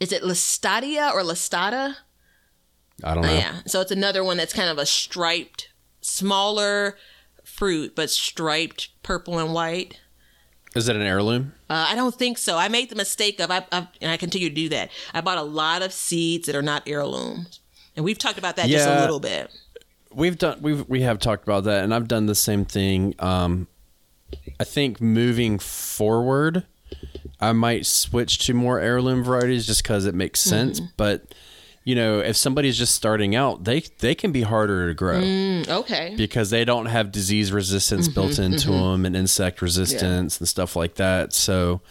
is 0.00 0.10
it 0.10 0.22
Listadia 0.22 1.12
or 1.12 1.20
Listata? 1.20 1.96
I 3.02 3.12
don't 3.12 3.24
know. 3.24 3.34
Yeah. 3.34 3.60
So 3.66 3.82
it's 3.82 3.92
another 3.92 4.24
one 4.24 4.38
that's 4.38 4.54
kind 4.54 4.70
of 4.70 4.78
a 4.78 4.86
striped, 4.86 5.68
smaller 6.00 6.96
fruit, 7.44 7.94
but 7.94 8.08
striped 8.08 8.88
purple 9.02 9.38
and 9.38 9.52
white. 9.52 10.00
Is 10.74 10.88
it 10.88 10.96
an 10.96 11.02
heirloom? 11.02 11.52
Uh, 11.70 11.86
I 11.90 11.94
don't 11.94 12.14
think 12.14 12.36
so. 12.36 12.56
I 12.58 12.68
made 12.68 12.90
the 12.90 12.96
mistake 12.96 13.38
of, 13.40 13.50
I, 13.50 13.64
I, 13.70 13.86
and 14.00 14.10
I 14.10 14.16
continue 14.16 14.48
to 14.48 14.54
do 14.54 14.68
that. 14.70 14.90
I 15.12 15.20
bought 15.20 15.38
a 15.38 15.42
lot 15.42 15.82
of 15.82 15.92
seeds 15.92 16.46
that 16.46 16.56
are 16.56 16.62
not 16.62 16.82
heirlooms, 16.86 17.60
and 17.96 18.04
we've 18.04 18.18
talked 18.18 18.38
about 18.38 18.56
that 18.56 18.68
just 18.68 18.88
a 18.88 19.00
little 19.00 19.20
bit. 19.20 19.50
We've 20.12 20.38
done 20.38 20.58
we've 20.62 20.88
we 20.88 21.02
have 21.02 21.18
talked 21.18 21.42
about 21.44 21.64
that, 21.64 21.84
and 21.84 21.94
I've 21.94 22.08
done 22.08 22.26
the 22.26 22.34
same 22.34 22.64
thing. 22.64 23.14
Um, 23.18 23.66
I 24.60 24.64
think 24.64 25.00
moving 25.00 25.58
forward, 25.58 26.64
I 27.40 27.52
might 27.52 27.86
switch 27.86 28.38
to 28.46 28.54
more 28.54 28.80
heirloom 28.80 29.22
varieties 29.24 29.66
just 29.66 29.82
because 29.82 30.06
it 30.06 30.14
makes 30.14 30.40
sense. 30.40 30.80
But 30.96 31.34
you 31.84 31.94
know, 31.94 32.18
if 32.18 32.36
somebody's 32.36 32.78
just 32.78 32.94
starting 32.94 33.36
out, 33.36 33.64
they 33.64 33.80
they 33.98 34.14
can 34.14 34.32
be 34.32 34.40
harder 34.42 34.88
to 34.88 34.94
grow 34.94 35.20
Mm, 35.20 35.68
okay. 35.68 36.14
because 36.16 36.48
they 36.48 36.64
don't 36.64 36.86
have 36.86 37.12
disease 37.12 37.52
resistance 37.52 38.08
mm-hmm, 38.08 38.14
built 38.14 38.38
into 38.38 38.70
mm-hmm. 38.70 38.92
them 38.92 39.06
and 39.06 39.14
insect 39.14 39.60
resistance 39.60 40.38
and 40.38 40.48
stuff 40.48 40.76
like 40.76 40.94
that. 40.94 41.34
So, 41.34 41.82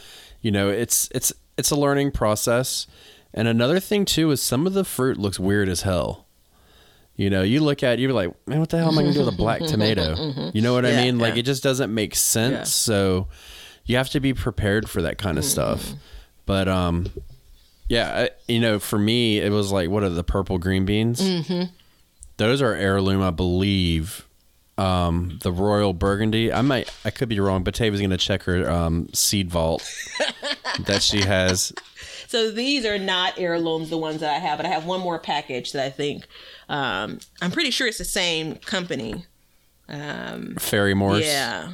you 0.42 0.52
know, 0.52 0.70
it's 0.70 1.10
it's 1.14 1.32
it's 1.58 1.70
a 1.70 1.76
learning 1.76 2.12
process. 2.12 2.88
And 3.36 3.48
another 3.48 3.80
thing 3.80 4.06
too 4.06 4.32
is 4.32 4.42
some 4.42 4.66
of 4.66 4.74
the 4.74 4.84
fruit 4.84 5.18
looks 5.18 5.40
weird 5.40 5.70
as 5.70 5.84
hell. 5.84 6.26
You 7.16 7.30
know, 7.30 7.44
you 7.44 7.60
look 7.60 7.84
at 7.84 7.94
it, 7.94 8.00
you're 8.00 8.14
like, 8.14 8.34
man, 8.48 8.60
what 8.60 8.70
the 8.70 8.80
hell 8.80 8.88
am 8.92 8.98
I 8.98 9.04
gonna 9.04 9.14
do 9.14 9.20
with 9.20 9.34
a 9.34 9.38
black 9.38 9.62
tomato? 9.68 10.16
Mm-hmm, 10.16 10.50
you 10.58 10.64
know 10.64 10.74
what 10.74 10.88
I 10.88 10.96
mean? 10.96 11.20
Like 11.20 11.36
yeah. 11.36 11.42
it 11.42 11.44
just 11.44 11.62
doesn't 11.62 11.94
make 11.94 12.16
sense. 12.16 12.54
Yeah. 12.54 12.64
So 12.64 13.28
you 13.86 13.98
have 13.98 14.10
to 14.10 14.20
be 14.20 14.34
prepared 14.34 14.90
for 14.90 15.04
that 15.04 15.20
kind 15.20 15.38
of 15.38 15.46
stuff. 15.46 15.94
But 16.48 16.68
um, 16.68 17.12
yeah, 17.88 18.12
I, 18.24 18.30
you 18.48 18.60
know, 18.60 18.80
for 18.80 18.98
me, 18.98 19.40
it 19.40 19.52
was 19.52 19.72
like, 19.72 19.90
what 19.90 20.04
are 20.04 20.10
the 20.10 20.24
purple 20.24 20.58
green 20.58 20.86
beans? 20.86 21.22
Mm-hmm. 21.22 21.74
Those 22.38 22.62
are 22.62 22.74
heirloom, 22.74 23.22
I 23.22 23.32
believe. 23.32 24.28
Um, 24.78 25.38
the 25.44 25.52
Royal 25.52 25.94
Burgundy. 25.94 26.52
I 26.52 26.62
might, 26.62 26.92
I 27.06 27.12
could 27.12 27.30
be 27.30 27.40
wrong. 27.40 27.64
but 27.64 27.76
Tavia's 27.76 28.02
gonna 28.02 28.18
check 28.18 28.44
her 28.44 28.70
um, 28.70 29.08
seed 29.14 29.52
vault 29.52 29.88
that 30.86 31.04
she 31.04 31.22
has. 31.22 31.72
So 32.28 32.50
these 32.50 32.84
are 32.84 32.98
not 32.98 33.38
heirlooms, 33.38 33.92
the 33.92 33.98
ones 34.00 34.22
that 34.22 34.34
I 34.34 34.40
have, 34.40 34.58
but 34.58 34.66
I 34.66 34.70
have 34.70 34.86
one 34.86 35.00
more 35.00 35.20
package 35.20 35.74
that 35.74 35.86
I 35.86 35.92
think 35.92 36.26
um, 36.70 37.20
I'm 37.40 37.52
pretty 37.52 37.70
sure 37.70 37.86
it's 37.86 38.00
the 38.00 38.06
same 38.06 38.56
company. 38.56 39.26
Ferry-Morse. 40.58 41.26
Yeah. 41.26 41.74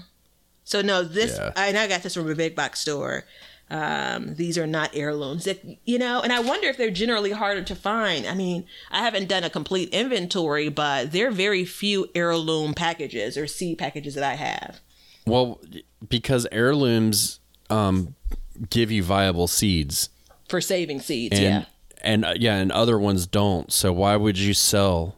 So 0.66 0.82
no, 0.82 1.04
this 1.04 1.38
Yeah. 1.38 1.54
I, 1.56 1.68
and 1.68 1.78
I 1.78 1.88
got 1.88 2.04
this 2.04 2.16
from 2.16 2.30
a 2.30 2.36
big 2.36 2.56
box 2.56 2.82
store. 2.82 3.24
Um, 3.70 4.36
these 4.36 4.58
are 4.58 4.66
not 4.66 4.92
heirlooms, 4.96 5.46
that, 5.46 5.64
you 5.86 6.00
know, 6.00 6.22
and 6.22 6.34
I 6.34 6.40
wonder 6.40 6.68
if 6.68 6.78
they're 6.78 6.90
generally 6.90 7.32
harder 7.32 7.62
to 7.62 7.76
find. 7.76 8.26
I 8.26 8.34
mean, 8.34 8.66
I 8.90 9.00
haven't 9.00 9.30
done 9.30 9.44
a 9.44 9.50
complete 9.50 9.90
inventory, 9.90 10.70
but 10.70 11.12
there 11.12 11.28
are 11.28 11.32
very 11.32 11.66
few 11.66 12.10
heirloom 12.16 12.74
packages 12.74 13.38
or 13.38 13.46
seed 13.46 13.78
packages 13.78 14.16
that 14.16 14.24
I 14.24 14.36
have. 14.36 14.80
Well, 15.28 15.62
because 16.08 16.48
heirlooms 16.52 17.40
um, 17.70 18.16
give 18.70 18.90
you 18.90 19.04
viable 19.04 19.48
seeds, 19.48 20.10
for 20.48 20.62
saving 20.62 21.02
seeds. 21.02 21.38
and 21.38 21.44
yeah. 21.44 21.66
and 22.02 22.26
uh, 22.26 22.34
yeah, 22.36 22.56
and 22.56 22.72
other 22.72 22.98
ones 22.98 23.28
don't. 23.28 23.72
So 23.72 23.94
why 23.94 24.16
would 24.16 24.40
you 24.40 24.56
sell 24.56 25.16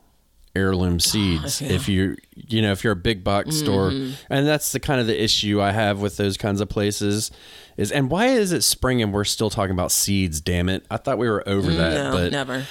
heirloom 0.55 0.99
seeds. 0.99 1.61
Mm-hmm. 1.61 1.71
if 1.71 1.87
you 1.87 2.17
you 2.35 2.61
know 2.61 2.71
if 2.71 2.83
you're 2.83 2.93
a 2.93 2.97
big 2.97 3.23
box 3.23 3.55
store? 3.55 3.89
And 3.89 4.47
that's 4.47 4.71
the 4.71 4.79
kind 4.79 4.99
of 4.99 5.07
the 5.07 5.21
issue 5.21 5.61
I 5.61 5.71
have 5.71 6.01
with 6.01 6.17
those 6.17 6.37
kinds 6.37 6.61
of 6.61 6.69
places. 6.69 7.31
Is 7.78 7.91
and 7.91 8.09
why 8.09 8.28
is 8.28 8.51
it 8.51 8.61
spring 8.63 9.01
and 9.01 9.13
we're 9.13 9.24
still 9.24 9.49
talking 9.49 9.72
about 9.74 9.91
seeds? 9.91 10.41
Damn 10.41 10.69
it! 10.69 10.86
I 10.91 10.97
thought 10.97 11.17
we 11.17 11.30
were 11.30 11.47
over 11.47 11.72
that, 11.74 11.91
Mm, 11.97 12.03
no, 12.03 12.11
but 12.11 12.32
never. 12.32 12.67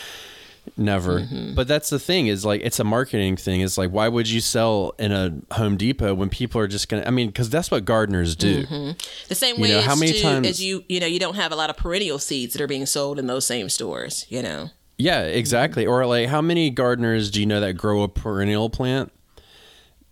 Never. 0.76 1.26
But 1.56 1.66
that's 1.68 1.90
the 1.90 1.98
thing 1.98 2.26
is 2.26 2.44
like 2.44 2.60
it's 2.62 2.78
a 2.78 2.84
marketing 2.84 3.36
thing. 3.36 3.60
It's 3.62 3.76
like 3.78 3.90
why 3.90 4.08
would 4.08 4.28
you 4.28 4.40
sell 4.40 4.92
in 4.98 5.10
a 5.10 5.34
Home 5.54 5.76
Depot 5.76 6.14
when 6.14 6.28
people 6.28 6.60
are 6.60 6.68
just 6.68 6.88
gonna? 6.88 7.04
I 7.06 7.10
mean, 7.10 7.28
because 7.28 7.48
that's 7.50 7.70
what 7.70 7.84
gardeners 7.84 8.36
do. 8.36 8.94
The 9.28 9.34
same 9.34 9.56
You 9.56 9.62
way 9.62 9.68
know, 9.70 9.80
how 9.80 9.96
many 9.96 10.20
times- 10.20 10.46
as 10.46 10.62
you 10.62 10.84
you 10.88 11.00
know 11.00 11.06
you 11.06 11.18
don't 11.18 11.34
have 11.36 11.50
a 11.50 11.56
lot 11.56 11.70
of 11.70 11.76
perennial 11.76 12.18
seeds 12.18 12.52
that 12.52 12.62
are 12.62 12.66
being 12.68 12.86
sold 12.86 13.18
in 13.18 13.26
those 13.26 13.46
same 13.46 13.68
stores. 13.68 14.26
You 14.28 14.42
know. 14.42 14.70
Yeah, 14.98 15.22
exactly. 15.22 15.86
Or 15.86 16.04
like 16.06 16.28
how 16.28 16.42
many 16.42 16.68
gardeners 16.70 17.30
do 17.30 17.40
you 17.40 17.46
know 17.46 17.60
that 17.60 17.72
grow 17.74 18.02
a 18.02 18.08
perennial 18.08 18.68
plant? 18.70 19.12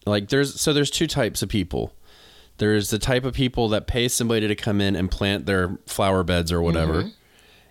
Like 0.07 0.29
there's 0.31 0.59
so 0.61 0.73
there's 0.73 0.91
two 0.91 1.07
types 1.07 1.43
of 1.43 1.51
people. 1.51 1.93
There's 2.59 2.91
the 2.91 2.99
type 2.99 3.25
of 3.25 3.35
people 3.35 3.69
that 3.71 3.87
pay 3.87 4.09
somebody 4.09 4.47
to 4.47 4.55
come 4.55 4.81
in 4.81 4.95
and 4.95 5.11
plant 5.11 5.47
their 5.47 5.79
flower 5.87 6.23
beds 6.23 6.53
or 6.53 6.61
whatever. 6.61 7.03
Mm-hmm. 7.03 7.09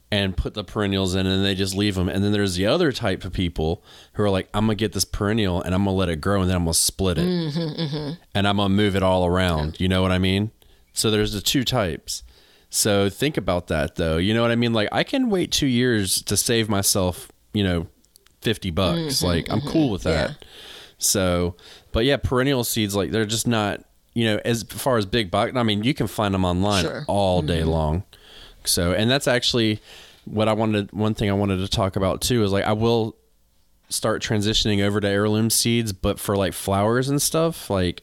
And 0.10 0.38
put 0.38 0.54
the 0.54 0.64
perennials 0.64 1.16
in, 1.16 1.28
and 1.28 1.44
they 1.44 1.54
just 1.54 1.76
leave 1.76 1.96
them. 1.96 2.08
And 2.08 2.24
then 2.24 2.32
there's 2.32 2.56
the 2.56 2.66
other 2.66 2.94
type 2.94 3.26
of 3.26 3.34
people 3.34 3.84
who 4.14 4.24
are 4.24 4.30
like, 4.30 4.48
"I'm 4.54 4.64
gonna 4.64 4.76
get 4.76 4.94
this 4.94 5.04
perennial, 5.04 5.62
and 5.62 5.76
I'm 5.76 5.84
gonna 5.84 5.98
let 5.98 6.08
it 6.08 6.22
grow, 6.22 6.40
and 6.40 6.50
then 6.50 6.56
I'm 6.56 6.64
gonna 6.64 6.76
split 6.76 7.18
it, 7.18 7.28
mm-hmm, 7.28 7.82
mm-hmm. 7.82 8.14
and 8.34 8.48
I'm 8.48 8.56
gonna 8.56 8.70
move 8.70 8.96
it 8.96 9.04
all 9.04 9.26
around." 9.26 9.82
You 9.82 9.90
know 9.90 10.02
what 10.02 10.14
I 10.14 10.18
mean? 10.18 10.52
So 10.94 11.12
there's 11.12 11.34
the 11.34 11.42
two 11.42 11.66
types. 11.66 12.24
So 12.70 13.10
think 13.10 13.36
about 13.36 13.68
that 13.68 13.96
though. 13.96 14.16
You 14.16 14.34
know 14.34 14.42
what 14.42 14.52
I 14.52 14.56
mean? 14.56 14.72
Like 14.72 14.88
I 14.94 15.04
can 15.04 15.30
wait 15.30 15.52
2 15.52 15.68
years 15.68 16.22
to 16.22 16.38
save 16.38 16.70
myself, 16.70 17.30
you 17.54 17.66
know, 17.66 17.88
50 18.44 18.72
bucks. 18.72 19.22
like 19.22 19.52
I'm 19.52 19.60
cool 19.60 19.90
with 19.90 20.04
that. 20.04 20.46
So, 21.00 21.58
but 21.92 22.06
yeah, 22.06 22.16
perennial 22.16 22.64
seeds 22.64 22.96
like 22.96 23.12
they're 23.12 23.26
just 23.26 23.46
not, 23.46 23.84
you 24.18 24.26
know, 24.26 24.42
as 24.44 24.64
far 24.64 24.98
as 24.98 25.06
big 25.06 25.30
box, 25.30 25.56
I 25.56 25.62
mean, 25.62 25.84
you 25.84 25.94
can 25.94 26.08
find 26.08 26.34
them 26.34 26.44
online 26.44 26.84
Sure. 26.84 27.06
all 27.08 27.44
day 27.44 27.60
mm-hmm. 27.60 27.70
long. 27.70 28.04
So, 28.64 28.92
and 28.92 29.12
that's 29.12 29.28
actually 29.28 29.80
what 30.26 30.48
I 30.48 30.54
wanted 30.54 30.92
one 30.92 31.14
thing 31.14 31.30
I 31.30 31.34
wanted 31.34 31.58
to 31.58 31.68
talk 31.68 31.96
about 31.96 32.22
too 32.22 32.44
is 32.44 32.52
like 32.52 32.66
I 32.66 32.74
will 32.74 33.16
start 33.90 34.24
transitioning 34.24 34.82
over 34.82 35.00
to 35.00 35.08
heirloom 35.08 35.52
seeds, 35.52 35.94
but 35.94 36.20
for 36.20 36.36
like 36.36 36.54
flowers 36.54 37.10
and 37.10 37.22
stuff, 37.22 37.70
like 37.70 38.02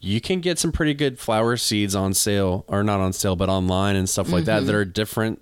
you 0.00 0.20
can 0.20 0.40
get 0.40 0.58
some 0.58 0.70
pretty 0.70 0.92
good 0.92 1.18
flower 1.18 1.56
seeds 1.56 1.94
on 1.94 2.12
sale 2.12 2.66
or 2.68 2.82
not 2.82 3.00
on 3.00 3.14
sale 3.14 3.34
but 3.34 3.48
online 3.48 3.96
and 3.96 4.10
stuff 4.10 4.28
like 4.30 4.44
that 4.44 4.66
that 4.66 4.72
mm-hmm. 4.72 4.80
are 4.80 4.84
different 4.84 5.40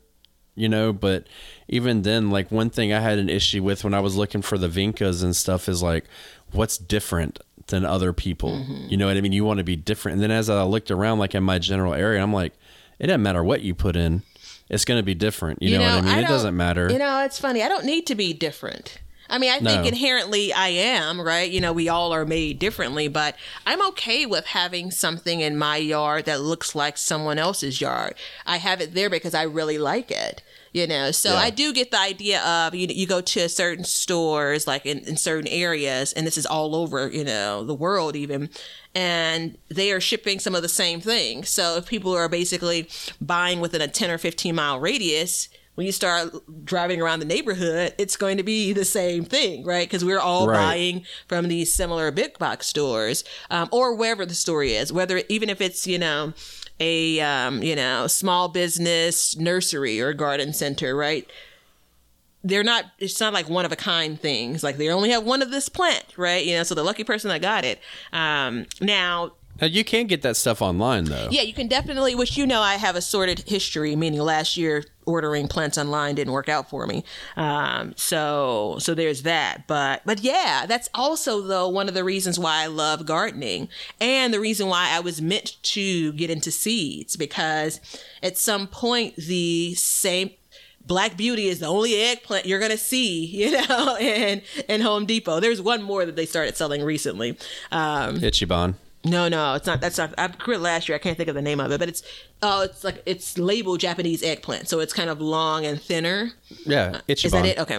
you 0.54 0.68
know 0.68 0.92
but 0.92 1.26
even 1.66 2.02
then 2.02 2.30
like 2.30 2.50
one 2.50 2.68
thing 2.68 2.92
i 2.92 3.00
had 3.00 3.18
an 3.18 3.30
issue 3.30 3.62
with 3.62 3.84
when 3.84 3.94
i 3.94 4.00
was 4.00 4.16
looking 4.16 4.42
for 4.42 4.58
the 4.58 4.68
vincas 4.68 5.24
and 5.24 5.34
stuff 5.34 5.66
is 5.66 5.82
like 5.82 6.04
what's 6.52 6.76
different 6.76 7.40
than 7.70 7.84
other 7.84 8.12
people 8.12 8.64
you 8.88 8.96
know 8.96 9.06
what 9.06 9.16
i 9.16 9.20
mean 9.20 9.32
you 9.32 9.44
want 9.44 9.58
to 9.58 9.64
be 9.64 9.76
different 9.76 10.14
and 10.14 10.22
then 10.22 10.30
as 10.30 10.50
i 10.50 10.62
looked 10.62 10.90
around 10.90 11.18
like 11.18 11.34
in 11.34 11.42
my 11.42 11.58
general 11.58 11.94
area 11.94 12.22
i'm 12.22 12.32
like 12.32 12.52
it 12.98 13.06
doesn't 13.06 13.22
matter 13.22 13.42
what 13.42 13.62
you 13.62 13.74
put 13.74 13.96
in 13.96 14.22
it's 14.68 14.84
going 14.84 14.98
to 14.98 15.04
be 15.04 15.14
different 15.14 15.60
you, 15.62 15.78
know, 15.78 15.96
what 15.96 16.04
i 16.04 16.14
mean 16.16 16.24
it 16.24 16.28
doesn't 16.28 16.56
matter 16.56 16.90
You 16.90 16.98
know, 16.98 17.24
it's 17.24 17.38
funny. 17.38 17.62
I 17.62 17.68
don't 17.68 17.84
need 17.84 18.06
to 18.06 18.14
be 18.14 18.32
different. 18.32 19.00
I 19.28 19.38
mean, 19.38 19.52
I 19.52 19.60
think 19.60 19.86
inherently 19.86 20.52
I 20.52 20.68
am, 20.68 21.20
right? 21.20 21.48
You 21.48 21.60
know, 21.60 21.72
we 21.72 21.88
all 21.88 22.12
are 22.12 22.26
made 22.26 22.58
differently, 22.58 23.06
but 23.06 23.36
I'm 23.64 23.80
okay 23.90 24.26
with 24.26 24.46
having 24.46 24.90
something 24.90 25.40
in 25.40 25.56
my 25.56 25.76
yard 25.76 26.24
that 26.24 26.40
looks 26.40 26.74
like 26.74 26.98
someone 26.98 27.38
else's 27.38 27.80
yard. 27.80 28.14
I 28.44 28.56
have 28.56 28.80
it 28.80 28.92
there 28.92 29.08
because 29.08 29.32
I 29.32 29.42
really 29.42 29.78
like 29.78 30.10
it. 30.10 30.42
You 30.72 30.86
know, 30.86 31.10
so 31.10 31.30
Yeah. 31.32 31.38
I 31.40 31.50
do 31.50 31.72
get 31.72 31.90
the 31.90 31.98
idea 31.98 32.40
of 32.42 32.74
you. 32.76 32.86
You 32.88 33.06
go 33.06 33.20
to 33.20 33.48
certain 33.48 33.82
stores, 33.84 34.66
like 34.68 34.86
in, 34.86 34.98
in 35.00 35.16
certain 35.16 35.48
areas, 35.48 36.12
and 36.12 36.24
this 36.26 36.38
is 36.38 36.46
all 36.46 36.76
over, 36.76 37.08
you 37.10 37.24
know, 37.24 37.64
the 37.64 37.74
world 37.74 38.14
even, 38.14 38.50
and 38.94 39.58
they 39.68 39.90
are 39.90 40.00
shipping 40.00 40.38
some 40.38 40.54
of 40.54 40.62
the 40.62 40.68
same 40.68 41.00
things. 41.00 41.48
So 41.48 41.76
if 41.76 41.86
people 41.86 42.12
are 42.14 42.28
basically 42.28 42.88
buying 43.20 43.58
within 43.60 43.80
a 43.82 43.88
ten 43.88 44.10
or 44.12 44.18
fifteen 44.18 44.54
mile 44.54 44.78
radius, 44.78 45.48
when 45.74 45.86
you 45.86 45.92
start 45.92 46.32
driving 46.64 47.00
around 47.00 47.20
the 47.20 47.24
neighborhood, 47.26 47.94
it's 47.98 48.16
going 48.16 48.36
to 48.36 48.42
be 48.42 48.72
the 48.72 48.84
same 48.84 49.24
thing, 49.24 49.64
right? 49.64 49.88
Because 49.88 50.04
we're 50.04 50.20
all 50.20 50.46
Right. 50.46 50.56
buying 50.56 51.04
from 51.26 51.48
these 51.48 51.72
similar 51.74 52.10
big 52.10 52.38
box 52.38 52.66
stores, 52.66 53.24
um, 53.50 53.68
or 53.72 53.94
wherever 53.94 54.24
the 54.26 54.34
store 54.34 54.62
is, 54.62 54.92
whether 54.92 55.22
even 55.28 55.48
if 55.50 55.60
it's 55.60 55.86
you 55.86 55.98
know 55.98 56.32
a 56.80 57.20
um, 57.20 57.62
you 57.62 57.76
know 57.76 58.06
small 58.06 58.48
business 58.48 59.36
nursery 59.36 60.00
or 60.00 60.12
garden 60.12 60.52
center, 60.52 60.96
right? 60.96 61.30
They're 62.42 62.64
not. 62.64 62.86
It's 62.98 63.20
not 63.20 63.32
like 63.32 63.48
one 63.48 63.64
of 63.64 63.72
a 63.72 63.76
kind 63.76 64.18
things. 64.18 64.64
Like 64.64 64.78
they 64.78 64.88
only 64.88 65.10
have 65.10 65.24
one 65.24 65.42
of 65.42 65.50
this 65.50 65.68
plant, 65.68 66.06
right? 66.16 66.44
You 66.44 66.56
know, 66.56 66.62
so 66.62 66.74
the 66.74 66.82
lucky 66.82 67.04
person 67.04 67.28
that 67.28 67.42
got 67.42 67.64
it. 67.64 67.80
Um, 68.12 68.66
now 68.80 69.32
Now, 69.60 69.66
you 69.66 69.84
can 69.84 70.06
get 70.06 70.22
that 70.22 70.36
stuff 70.36 70.62
online 70.62 71.04
though 71.04 71.30
yeah, 71.30 71.42
you 71.42 71.52
can 71.52 71.68
definitely, 71.68 72.14
which 72.14 72.36
you 72.36 72.46
know, 72.46 72.60
I 72.60 72.74
have 72.74 72.96
a 72.96 73.00
sorted 73.00 73.40
history, 73.40 73.96
meaning 73.96 74.20
last 74.20 74.56
year 74.56 74.84
ordering 75.06 75.48
plants 75.48 75.78
online 75.78 76.14
didn't 76.14 76.32
work 76.32 76.48
out 76.48 76.68
for 76.70 76.86
me. 76.86 77.04
Um, 77.36 77.94
so, 77.96 78.76
so 78.78 78.94
there's 78.94 79.22
that. 79.22 79.66
But, 79.66 80.02
but 80.04 80.20
yeah, 80.20 80.66
that's 80.66 80.88
also 80.94 81.40
though 81.40 81.68
one 81.68 81.88
of 81.88 81.94
the 81.94 82.04
reasons 82.04 82.38
why 82.38 82.62
I 82.62 82.66
love 82.66 83.06
gardening 83.06 83.68
and 84.00 84.32
the 84.32 84.40
reason 84.40 84.68
why 84.68 84.90
I 84.90 85.00
was 85.00 85.20
meant 85.20 85.62
to 85.62 86.12
get 86.12 86.30
into 86.30 86.50
seeds 86.50 87.16
because 87.16 87.80
at 88.22 88.36
some 88.36 88.66
point 88.66 89.16
the 89.16 89.74
same. 89.74 90.30
Black 90.86 91.16
Beauty 91.16 91.46
is 91.46 91.60
the 91.60 91.66
only 91.66 91.94
eggplant 91.94 92.46
you're 92.46 92.58
gonna 92.58 92.76
see, 92.76 93.26
you 93.26 93.52
know, 93.52 93.96
in 94.00 94.42
in 94.66 94.80
Home 94.80 95.04
Depot. 95.06 95.38
There's 95.38 95.60
one 95.60 95.82
more 95.82 96.06
that 96.06 96.16
they 96.16 96.26
started 96.26 96.56
selling 96.56 96.82
recently. 96.82 97.38
Um, 97.70 98.18
ichiban 98.18 98.74
no, 99.04 99.28
no, 99.28 99.54
it's 99.54 99.66
not. 99.66 99.80
That's 99.80 99.96
not. 99.98 100.12
I 100.18 100.28
grew 100.28 100.54
it 100.54 100.60
last 100.60 100.88
year. 100.88 100.96
I 100.96 100.98
can't 100.98 101.16
think 101.16 101.28
of 101.28 101.34
the 101.34 101.42
name 101.42 101.60
of 101.60 101.72
it, 101.72 101.78
but 101.78 101.88
it's 101.88 102.02
oh, 102.42 102.62
it's 102.62 102.84
like 102.84 103.02
it's 103.06 103.38
labeled 103.38 103.80
Japanese 103.80 104.22
eggplant, 104.22 104.68
so 104.68 104.80
it's 104.80 104.92
kind 104.92 105.08
of 105.10 105.20
long 105.20 105.64
and 105.64 105.80
thinner. 105.80 106.32
yeah 106.66 107.00
ichiban 107.08 107.24
Is 107.24 107.32
that 107.32 107.46
it? 107.46 107.58
Okay. 107.58 107.78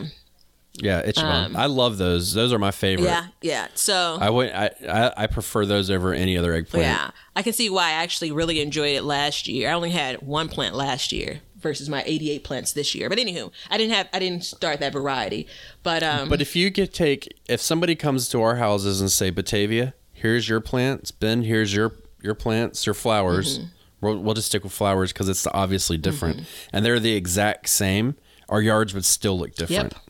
yeah 0.75 1.03
ichiban 1.05 1.53
i 1.55 1.65
love 1.65 1.97
those 1.97 2.33
those 2.33 2.53
are 2.53 2.57
my 2.59 2.71
favorite 2.71 3.05
Yeah, 3.05 3.27
yeah. 3.41 3.67
So 3.75 4.17
I 4.19 4.29
would 4.29 4.51
I, 4.51 4.69
I 4.87 5.13
I 5.23 5.27
prefer 5.27 5.65
those 5.65 5.89
over 5.91 6.13
any 6.13 6.37
other 6.37 6.53
eggplant. 6.53 6.85
yeah, 6.85 7.11
I 7.35 7.41
can 7.43 7.53
see 7.53 7.69
why 7.69 7.87
I 7.89 8.03
actually 8.03 8.31
really 8.31 8.61
enjoyed 8.61 8.95
it 8.95 9.03
last 9.03 9.47
year. 9.47 9.69
I 9.69 9.73
only 9.73 9.91
had 9.91 10.21
one 10.21 10.47
plant 10.49 10.75
last 10.75 11.11
year 11.11 11.41
versus 11.59 11.87
my 11.89 12.01
88 12.07 12.43
plants 12.43 12.73
this 12.73 12.95
year. 12.95 13.07
But 13.09 13.19
anywho, 13.19 13.51
I 13.69 13.77
didn't 13.77 13.93
have 13.93 14.07
I 14.13 14.17
didn't 14.19 14.43
start 14.45 14.79
that 14.79 14.93
variety. 14.93 15.45
But 15.83 16.01
um, 16.03 16.29
But 16.29 16.41
if 16.41 16.55
you 16.55 16.71
could 16.71 16.93
take 16.93 17.31
if 17.47 17.61
somebody 17.61 17.95
comes 17.95 18.29
to 18.29 18.41
our 18.41 18.55
houses 18.55 18.99
and 19.01 19.11
say 19.11 19.29
Batavia, 19.29 19.93
here's 20.21 20.47
your 20.47 20.59
plants, 20.61 21.11
Ben, 21.11 21.43
here's 21.43 21.73
your 21.73 21.93
your 22.21 22.35
plants, 22.35 22.85
your 22.85 22.93
flowers. 22.93 23.59
Mm-hmm. 23.59 23.67
We'll, 24.01 24.17
we'll 24.17 24.33
just 24.33 24.47
stick 24.47 24.63
with 24.63 24.73
flowers 24.73 25.13
because 25.13 25.29
it's 25.29 25.45
obviously 25.47 25.97
different, 25.97 26.41
and 26.73 26.83
they're 26.85 26.99
the 26.99 27.13
exact 27.15 27.69
same. 27.69 28.15
Our 28.49 28.61
yards 28.61 28.93
would 28.93 29.05
still 29.05 29.37
look 29.37 29.53
different 29.55 29.93
Yep. 29.93 30.01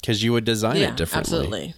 because 0.00 0.22
you 0.22 0.32
would 0.32 0.44
design 0.44 0.76
yeah, 0.76 0.88
it 0.90 0.96
differently. 0.96 1.38
absolutely. 1.38 1.74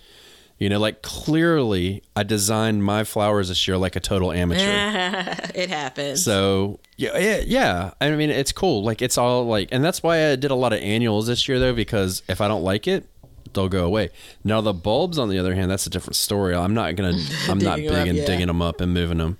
You 0.59 0.69
know, 0.69 0.79
like 0.79 1.03
clearly, 1.03 2.03
I 2.15 2.23
designed 2.23 2.85
my 2.85 3.03
flowers 3.03 3.49
this 3.49 3.67
year 3.67 3.77
like 3.77 3.97
a 3.97 4.01
total 4.01 4.31
amateur. 4.31 4.61
it 5.55 5.71
happens. 5.71 6.23
So 6.23 6.79
yeah, 6.97 7.19
yeah, 7.19 7.41
yeah. 7.45 7.91
I 8.01 8.11
mean, 8.11 8.31
it's 8.31 8.53
cool. 8.53 8.85
Like 8.85 9.03
it's 9.03 9.19
all 9.19 9.45
like, 9.47 9.71
and 9.73 9.83
that's 9.83 10.03
why 10.05 10.31
I 10.31 10.37
did 10.37 10.51
a 10.53 10.55
lot 10.55 10.73
of 10.73 10.79
annuals 10.81 11.27
this 11.27 11.49
year 11.49 11.59
though, 11.59 11.75
because 11.75 12.23
if 12.29 12.41
I 12.41 12.47
don't 12.47 12.63
like 12.63 12.87
it, 12.87 13.09
they'll 13.55 13.69
go 13.69 13.85
away. 13.85 14.11
Now 14.45 14.61
the 14.61 14.73
bulbs, 14.75 15.19
on 15.19 15.29
the 15.29 15.39
other 15.39 15.55
hand, 15.55 15.71
that's 15.71 15.87
a 15.87 15.91
different 15.91 16.17
story. 16.17 16.55
I'm 16.55 16.75
not 16.75 16.97
gonna, 16.97 17.19
I'm 17.49 17.59
not 17.59 17.77
big 17.79 17.91
up, 17.91 18.07
in 18.07 18.17
yeah. 18.17 18.25
digging 18.27 18.47
them 18.49 18.63
up 18.63 18.81
and 18.81 18.93
moving 18.95 19.19
them. 19.19 19.39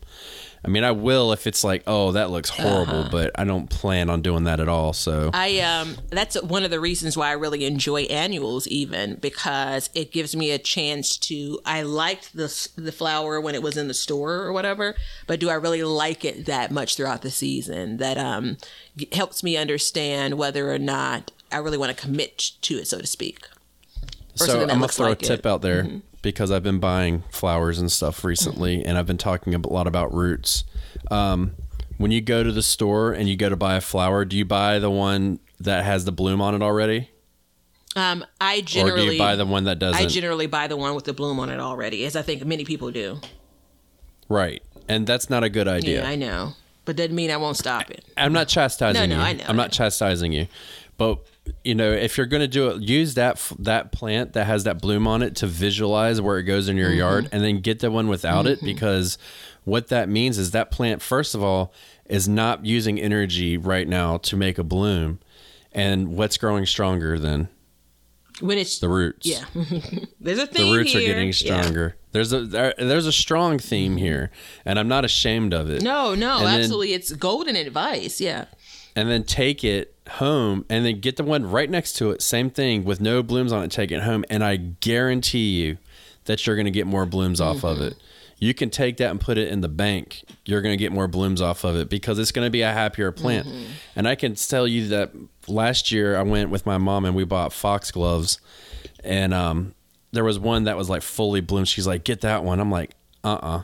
I 0.65 0.69
mean, 0.69 0.85
I 0.85 0.93
will 0.93 1.33
if 1.33 1.49
it's 1.49 1.65
like, 1.65 1.83
oh, 1.89 2.13
that 2.13 2.31
looks 2.31 2.49
horrible, 2.49 3.01
Uh-huh. 3.01 3.09
but 3.11 3.33
I 3.35 3.43
don't 3.43 3.69
plan 3.69 4.09
on 4.09 4.23
doing 4.23 4.45
that 4.45 4.61
at 4.61 4.69
all. 4.69 4.93
So 4.93 5.31
I 5.35 5.59
um 5.59 5.97
that's 6.11 6.41
one 6.41 6.63
of 6.63 6.71
the 6.71 6.79
reasons 6.79 7.17
why 7.17 7.31
I 7.31 7.33
really 7.33 7.65
enjoy 7.65 8.03
annuals 8.03 8.69
even 8.69 9.17
because 9.17 9.91
it 9.93 10.13
gives 10.13 10.37
me 10.37 10.53
a 10.53 10.59
chance 10.59 11.17
to 11.17 11.59
I 11.67 11.83
liked 11.83 12.37
the 12.37 12.47
the 12.77 12.93
flower 12.93 13.41
when 13.41 13.57
it 13.57 13.63
was 13.63 13.77
in 13.77 13.89
the 13.89 13.95
store 13.95 14.35
or 14.35 14.53
whatever 14.53 14.95
but 15.27 15.41
do 15.41 15.51
I 15.51 15.55
really 15.55 15.83
like 15.83 16.25
it 16.25 16.47
that 16.47 16.71
much 16.71 16.95
throughout 16.97 17.23
the 17.23 17.31
season 17.33 17.97
that 17.97 18.17
um 18.17 18.57
helps 19.13 19.43
me 19.43 19.57
understand 19.57 20.35
whether 20.39 20.73
or 20.73 20.79
not 20.79 21.33
I 21.51 21.57
really 21.57 21.77
want 21.79 21.91
to 21.97 22.01
commit 22.01 22.39
to 22.63 22.77
it 22.77 22.87
so 22.87 22.99
to 23.01 23.07
speak. 23.09 23.49
Or 24.41 24.47
So 24.47 24.61
I'm 24.63 24.69
gonna 24.69 24.89
throw 24.89 25.09
like 25.09 25.23
a 25.23 25.27
tip 25.27 25.41
it. 25.41 25.43
Mm-hmm. 25.43 25.49
out 25.49 25.63
there 25.63 25.89
because 26.23 26.51
I've 26.51 26.63
been 26.63 26.79
buying 26.79 27.25
flowers 27.31 27.79
and 27.79 27.91
stuff 27.91 28.25
recently, 28.25 28.85
and 28.85 28.97
I've 28.97 29.07
been 29.07 29.19
talking 29.19 29.55
a 29.55 29.59
lot 29.59 29.87
about 29.87 30.15
roots. 30.15 30.65
Um, 31.11 31.55
when 31.99 32.11
you 32.11 32.21
go 32.21 32.43
to 32.43 32.53
the 32.53 32.63
store 32.63 33.13
and 33.13 33.29
you 33.29 33.37
go 33.37 33.49
to 33.49 33.57
buy 33.57 33.75
a 33.77 33.81
flower, 33.81 34.25
do 34.25 34.37
you 34.37 34.45
buy 34.45 34.79
the 34.79 34.91
one 34.91 35.41
that 35.61 35.85
has 35.85 36.05
the 36.05 36.13
bloom 36.13 36.41
on 36.41 36.55
it 36.55 36.63
already, 36.63 37.11
Um 37.95 38.25
I 38.41 38.59
or 38.59 38.63
generally 38.63 39.07
do 39.07 39.13
you 39.13 39.19
buy 39.19 39.37
the 39.37 39.47
one 39.47 39.65
that 39.65 39.79
doesn't? 39.79 40.03
I 40.03 40.07
generally 40.07 40.47
buy 40.47 40.67
the 40.67 40.77
one 40.77 40.95
with 40.95 41.05
the 41.05 41.13
bloom 41.13 41.39
on 41.39 41.51
it 41.51 41.61
already 41.61 42.05
as 42.05 42.17
I 42.17 42.23
think 42.23 42.45
many 42.45 42.65
people 42.65 42.91
do. 42.91 43.21
right. 44.29 44.63
and 44.89 45.07
that's 45.07 45.29
not 45.31 45.45
a 45.45 45.49
good 45.49 45.69
idea. 45.69 46.03
Yeah, 46.03 46.09
I 46.09 46.17
know, 46.17 46.55
but 46.85 46.97
doesn't 46.97 47.15
mean 47.15 47.31
I 47.31 47.37
won't 47.37 47.57
stop 47.57 47.91
it. 47.91 48.05
I'm 48.17 48.33
not 48.33 48.49
chastising 48.49 49.11
No, 49.11 49.17
no, 49.17 49.23
you. 49.23 49.29
I 49.29 49.33
know, 49.35 49.45
I'm 49.47 49.57
not 49.57 49.71
chastising 49.73 50.33
you, 50.33 50.47
but 50.97 51.19
you 51.65 51.75
know, 51.75 51.91
if 51.93 52.17
you're 52.17 52.27
going 52.27 52.41
to 52.41 52.49
do 52.49 52.69
it, 52.69 52.83
use 52.83 53.15
that 53.15 53.41
that 53.59 53.93
plant 53.93 54.33
that 54.35 54.47
has 54.47 54.65
that 54.65 54.81
bloom 54.81 55.07
on 55.07 55.23
it 55.23 55.37
to 55.37 55.47
visualize 55.47 56.21
where 56.21 56.39
it 56.39 56.45
goes 56.45 56.69
in 56.69 56.77
your 56.77 56.89
Mm-hmm. 56.91 56.99
yard, 56.99 57.29
and 57.33 57.43
then 57.43 57.61
get 57.61 57.81
the 57.81 57.91
one 57.91 58.09
without 58.09 58.47
it 58.47 58.61
because 58.63 59.19
what 59.65 59.89
that 59.89 60.09
means 60.09 60.39
is 60.39 60.51
that 60.53 60.71
plant, 60.71 61.03
first 61.03 61.35
of 61.35 61.43
all, 61.43 61.73
is 62.07 62.29
not 62.29 62.65
using 62.67 63.01
energy 63.01 63.57
right 63.57 63.87
now 63.89 64.17
to 64.19 64.37
make 64.37 64.59
a 64.59 64.65
bloom, 64.65 65.19
and 65.73 66.17
what's 66.17 66.37
growing 66.37 66.67
stronger 66.67 67.19
than 67.19 67.49
When 68.41 68.59
it's 68.59 68.79
the 68.81 68.89
roots. 68.89 69.27
yeah, 69.27 69.45
there's 70.21 70.39
a 70.39 70.47
thing 70.47 70.71
the 70.73 70.77
roots 70.79 70.95
are 70.95 70.99
here. 71.01 71.09
getting 71.15 71.29
Yeah. 71.29 71.33
stronger. 71.63 71.97
There's 72.13 72.33
a 72.33 72.41
there, 72.45 72.75
there's 72.77 73.07
a 73.07 73.13
strong 73.13 73.59
theme 73.59 73.97
here, 73.97 74.31
and 74.65 74.79
I'm 74.79 74.89
not 74.89 75.05
ashamed 75.05 75.55
of 75.55 75.71
it. 75.71 75.83
No, 75.83 76.15
no, 76.15 76.39
And 76.39 76.47
then- 76.47 76.61
absolutely, 76.61 76.93
it's 76.93 77.13
golden 77.13 77.57
advice. 77.57 78.21
Yeah, 78.21 78.47
and 78.95 79.09
then 79.09 79.23
take 79.25 79.65
it 79.65 79.92
home 80.09 80.65
and 80.69 80.85
then 80.85 81.01
get 81.01 81.17
the 81.17 81.25
one 81.25 81.49
right 81.49 81.71
next 81.71 81.93
to 81.95 82.11
it 82.11 82.21
same 82.23 82.51
thing 82.51 82.85
with 82.85 83.01
no 83.01 83.23
blooms 83.23 83.53
on 83.53 83.63
it 83.63 83.71
take 83.71 83.91
it 83.93 84.03
home. 84.03 84.25
And 84.29 84.43
i 84.45 84.57
guarantee 84.57 85.61
you 85.61 85.79
that 86.25 86.47
you're 86.47 86.57
going 86.57 86.67
to 86.67 86.73
get 86.73 86.87
more 86.87 87.07
blooms 87.07 87.41
off 87.41 87.65
of 87.65 87.81
it. 87.81 87.97
You 88.39 88.55
can 88.55 88.71
take 88.71 88.97
that 88.97 89.11
and 89.11 89.21
put 89.21 89.39
it 89.39 89.49
in 89.49 89.61
the 89.61 89.69
bank. 89.69 90.25
You're 90.45 90.63
going 90.63 90.73
to 90.73 90.77
get 90.77 90.91
more 90.91 91.07
blooms 91.07 91.41
off 91.41 91.63
of 91.65 91.77
it 91.77 91.89
because 91.89 92.19
it's 92.19 92.33
going 92.33 92.47
to 92.47 92.51
be 92.51 92.63
a 92.63 92.73
happier 92.73 93.13
plant. 93.13 93.47
And 93.97 94.07
i 94.09 94.15
can 94.15 94.35
tell 94.35 94.67
you 94.67 94.89
that 94.89 95.13
last 95.49 95.91
year 95.93 96.17
i 96.17 96.23
went 96.23 96.51
with 96.51 96.67
my 96.67 96.79
mom 96.79 97.05
and 97.05 97.15
we 97.15 97.25
bought 97.25 97.53
foxgloves 97.53 98.41
and 99.05 99.35
um, 99.35 99.75
there 100.13 100.25
was 100.25 100.39
one 100.39 100.65
that 100.65 100.77
was 100.77 100.89
like 100.89 101.03
fully 101.03 101.41
bloomed. 101.41 101.69
She's 101.69 101.87
like 101.87 102.05
get 102.05 102.21
that 102.21 102.45
one. 102.45 102.61
I'm 102.61 102.71
like 102.71 102.93
uh-uh 103.25 103.63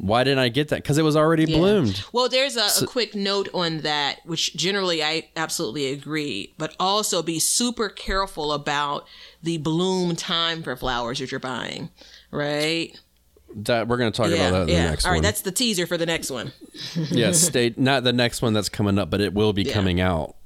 why 0.00 0.24
didn't 0.24 0.38
i 0.38 0.48
get 0.48 0.68
that 0.68 0.76
because 0.76 0.96
it 0.98 1.02
was 1.02 1.14
already 1.16 1.44
Yeah. 1.44 1.58
bloomed 1.58 2.02
Well, 2.12 2.28
there's 2.28 2.56
a, 2.56 2.68
a 2.82 2.86
quick 2.86 3.14
note 3.14 3.48
on 3.52 3.78
that, 3.82 4.20
which 4.24 4.54
generally 4.56 5.02
I 5.02 5.28
absolutely 5.36 5.86
agree, 5.92 6.54
but 6.58 6.74
also 6.80 7.22
be 7.22 7.38
super 7.38 7.88
careful 7.88 8.52
about 8.52 9.06
the 9.42 9.58
bloom 9.58 10.16
time 10.16 10.62
for 10.62 10.74
flowers 10.76 11.18
that 11.18 11.30
you're 11.30 11.40
buying, 11.40 11.90
right? 12.30 12.98
that 13.54 13.88
we're 13.88 13.96
going 13.96 14.12
to 14.12 14.16
talk 14.16 14.30
yeah, 14.30 14.46
about 14.48 14.52
that 14.52 14.62
in 14.62 14.68
yeah. 14.68 14.82
the 14.84 14.90
next 14.90 15.04
All 15.04 15.10
right, 15.10 15.16
one 15.16 15.22
that's 15.24 15.40
the 15.40 15.50
teaser 15.50 15.84
for 15.86 15.96
the 15.98 16.06
next 16.06 16.30
one. 16.30 16.52
yes, 17.10 17.40
stay 17.40 17.74
not 17.76 18.04
the 18.04 18.12
next 18.12 18.42
one 18.42 18.52
that's 18.52 18.68
coming 18.68 18.96
up, 18.98 19.10
but 19.10 19.20
it 19.20 19.34
will 19.34 19.52
be 19.52 19.64
Yeah. 19.64 19.72
coming 19.74 20.00
out 20.00 20.36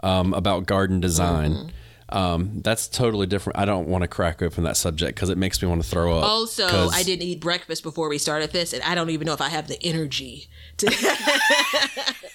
um, 0.00 0.34
about 0.34 0.66
garden 0.66 0.98
design. 1.00 1.52
Mm-hmm. 1.52 1.68
Um, 2.12 2.60
that's 2.62 2.88
totally 2.88 3.26
different. 3.26 3.58
I 3.58 3.64
don't 3.64 3.86
want 3.88 4.02
to 4.02 4.08
crack 4.08 4.42
open 4.42 4.64
that 4.64 4.76
subject 4.76 5.14
because 5.14 5.30
it 5.30 5.38
makes 5.38 5.62
me 5.62 5.68
want 5.68 5.82
to 5.82 5.88
throw 5.88 6.18
up. 6.18 6.24
Also, 6.24 6.66
I 6.90 7.02
didn't 7.02 7.22
eat 7.22 7.40
breakfast 7.40 7.82
before 7.82 8.08
we 8.08 8.18
started 8.18 8.50
this, 8.52 8.72
and 8.72 8.82
I 8.82 8.94
don't 8.94 9.10
even 9.10 9.26
know 9.26 9.32
if 9.34 9.40
I 9.40 9.48
have 9.48 9.68
the 9.68 9.80
energy 9.82 10.48
to. 10.78 10.86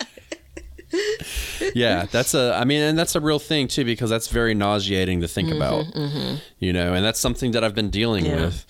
Yeah, 1.73 2.05
that's 2.05 2.33
a. 2.33 2.53
I 2.55 2.63
mean, 2.63 2.81
and 2.81 2.97
that's 2.97 3.15
a 3.15 3.19
real 3.19 3.39
thing 3.39 3.67
too 3.67 3.83
because 3.83 4.09
that's 4.09 4.27
very 4.29 4.53
nauseating 4.53 5.21
to 5.21 5.27
think 5.27 5.51
about. 5.51 5.85
You 6.59 6.71
know, 6.73 6.93
and 6.93 7.03
that's 7.03 7.19
something 7.19 7.51
that 7.51 7.63
I've 7.63 7.75
been 7.75 7.89
dealing 7.89 8.25
Mm-hmm, 8.25 8.33
Yeah. 8.37 8.45
with. 8.45 8.65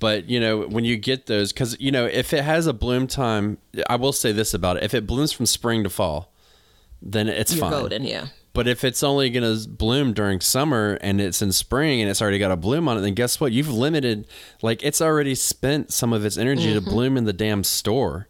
But 0.00 0.28
you 0.28 0.40
know, 0.40 0.60
when 0.62 0.84
you 0.84 0.96
get 0.96 1.26
those, 1.26 1.52
because 1.52 1.78
you 1.80 1.90
know, 1.92 2.06
if 2.06 2.32
it 2.32 2.42
has 2.44 2.66
a 2.66 2.72
bloom 2.72 3.06
time, 3.06 3.58
I 3.88 3.96
will 3.96 4.12
say 4.12 4.32
this 4.32 4.54
about 4.54 4.78
it: 4.78 4.82
if 4.82 4.94
it 4.94 5.06
blooms 5.06 5.30
from 5.32 5.46
spring 5.46 5.84
to 5.84 5.90
fall, 5.90 6.32
then 7.02 7.28
it's 7.28 7.52
You're 7.54 7.60
fine. 7.60 7.70
golden, 7.72 8.04
yeah. 8.04 8.26
But 8.54 8.66
if 8.66 8.82
it's 8.82 9.02
only 9.02 9.30
going 9.30 9.44
to 9.58 9.68
bloom 9.68 10.12
during 10.14 10.40
summer 10.40 10.98
and 11.00 11.20
it's 11.20 11.42
in 11.42 11.52
spring 11.52 12.00
and 12.00 12.10
it's 12.10 12.20
already 12.20 12.38
got 12.38 12.50
a 12.50 12.56
bloom 12.56 12.88
on 12.88 12.98
it, 12.98 13.02
then 13.02 13.14
guess 13.14 13.40
what? 13.40 13.52
You've 13.52 13.70
limited, 13.72 14.26
like, 14.62 14.82
it's 14.82 15.00
already 15.00 15.34
spent 15.36 15.92
some 15.92 16.12
of 16.12 16.24
its 16.24 16.36
energy 16.36 16.74
Mm-hmm. 16.74 16.84
to 16.84 16.90
bloom 16.90 17.16
in 17.16 17.24
the 17.24 17.32
damn 17.32 17.62
store. 17.62 18.26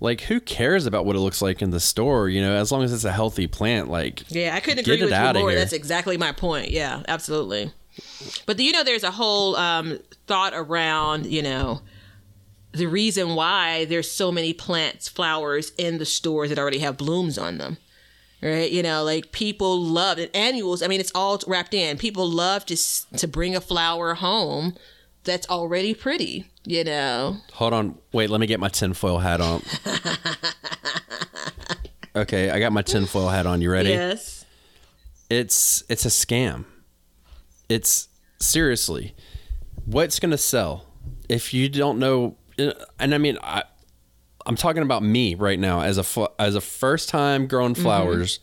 Like, 0.00 0.22
who 0.22 0.40
cares 0.40 0.86
about 0.86 1.04
what 1.04 1.14
it 1.14 1.20
looks 1.20 1.40
like 1.42 1.60
in 1.62 1.70
the 1.70 1.78
store? 1.78 2.28
You 2.28 2.40
know, 2.40 2.54
as 2.54 2.72
long 2.72 2.82
as 2.82 2.92
it's 2.92 3.04
a 3.04 3.12
healthy 3.12 3.46
plant, 3.46 3.88
like, 3.88 4.24
Yeah, 4.28 4.54
I 4.56 4.60
couldn't 4.60 4.84
Get 4.86 4.94
agree 4.94 5.06
it 5.06 5.10
with 5.10 5.34
you 5.36 5.40
more. 5.40 5.50
here. 5.50 5.58
That's 5.58 5.74
exactly 5.74 6.16
my 6.16 6.32
point. 6.32 6.70
Yeah, 6.70 7.02
absolutely. 7.06 7.70
But 8.46 8.56
do 8.56 8.64
you 8.64 8.72
know 8.72 8.82
there's 8.82 9.04
a 9.04 9.10
whole 9.10 9.56
um, 9.56 9.98
thought 10.26 10.52
around, 10.54 11.26
you 11.26 11.42
know, 11.42 11.82
the 12.72 12.86
reason 12.86 13.34
why 13.34 13.84
there's 13.84 14.10
so 14.10 14.32
many 14.32 14.52
plants, 14.54 15.06
flowers 15.06 15.72
in 15.76 15.98
the 15.98 16.06
stores 16.06 16.48
that 16.48 16.58
already 16.58 16.78
have 16.78 16.96
blooms 16.96 17.36
on 17.36 17.58
them. 17.58 17.76
Right, 18.42 18.70
you 18.70 18.82
know, 18.82 19.04
like 19.04 19.32
people 19.32 19.78
love 19.82 20.18
it. 20.18 20.34
Annuals, 20.34 20.82
I 20.82 20.86
mean, 20.86 20.98
it's 21.00 21.12
all 21.14 21.38
wrapped 21.46 21.74
in. 21.74 21.98
People 21.98 22.26
love 22.26 22.64
to 22.66 22.74
s- 22.74 23.06
to 23.18 23.28
bring 23.28 23.54
a 23.54 23.60
flower 23.60 24.14
home 24.14 24.76
that's 25.24 25.46
already 25.50 25.92
pretty. 25.92 26.46
You 26.64 26.84
know, 26.84 27.36
hold 27.52 27.72
on, 27.74 27.98
wait, 28.12 28.30
let 28.30 28.40
me 28.40 28.46
get 28.46 28.58
my 28.60 28.68
tinfoil 28.68 29.18
hat 29.18 29.40
on. 29.42 29.62
okay, 32.16 32.50
I 32.50 32.58
got 32.58 32.72
my 32.72 32.82
tinfoil 32.82 33.28
hat 33.28 33.46
on. 33.46 33.60
You 33.60 33.70
ready? 33.70 33.90
yes, 33.90 34.44
it's 35.28 35.82
it's 35.88 36.04
a 36.04 36.08
scam. 36.10 36.64
It's 37.68 38.08
seriously, 38.40 39.14
what's 39.84 40.18
to 40.32 40.38
sell 40.38 40.86
if 41.28 41.54
you 41.54 41.68
don't 41.68 41.98
know? 41.98 42.36
And 42.98 43.14
I 43.14 43.18
mean, 43.18 43.38
I, 43.42 43.62
I'm 44.46 44.56
talking 44.56 44.82
about 44.82 45.02
me 45.02 45.34
right 45.34 45.58
now 45.58 45.82
as 45.82 45.98
a 45.98 46.28
as 46.38 46.54
a 46.54 46.60
first 46.60 47.08
time 47.08 47.46
growing 47.46 47.74
mm-hmm. 47.74 47.82
flowers. 47.82 48.40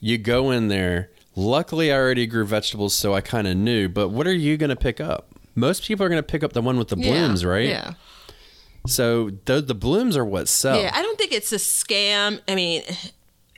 You 0.00 0.18
go 0.18 0.50
in 0.50 0.68
there. 0.68 1.10
Luckily, 1.34 1.92
I 1.92 1.96
already 1.96 2.26
grew 2.26 2.44
vegetables, 2.44 2.94
so 2.94 3.14
I 3.14 3.20
kind 3.20 3.46
of 3.46 3.56
knew. 3.56 3.88
But 3.88 4.08
what 4.08 4.26
are 4.26 4.34
you 4.34 4.56
going 4.56 4.70
to 4.70 4.76
pick 4.76 5.00
up? 5.00 5.28
Most 5.54 5.84
people 5.84 6.04
are 6.04 6.08
going 6.08 6.18
to 6.18 6.26
pick 6.26 6.42
up 6.42 6.52
the 6.52 6.60
one 6.60 6.76
with 6.76 6.88
the 6.88 6.96
blooms, 6.96 7.42
yeah, 7.42 7.48
right? 7.48 7.68
Yeah. 7.68 7.94
So 8.86 9.30
the 9.44 9.60
the 9.60 9.74
blooms 9.74 10.16
are 10.16 10.24
what 10.24 10.48
sell. 10.48 10.80
Yeah, 10.80 10.90
I 10.92 11.02
don't 11.02 11.16
think 11.16 11.32
it's 11.32 11.52
a 11.52 11.56
scam. 11.56 12.40
I 12.48 12.54
mean, 12.54 12.82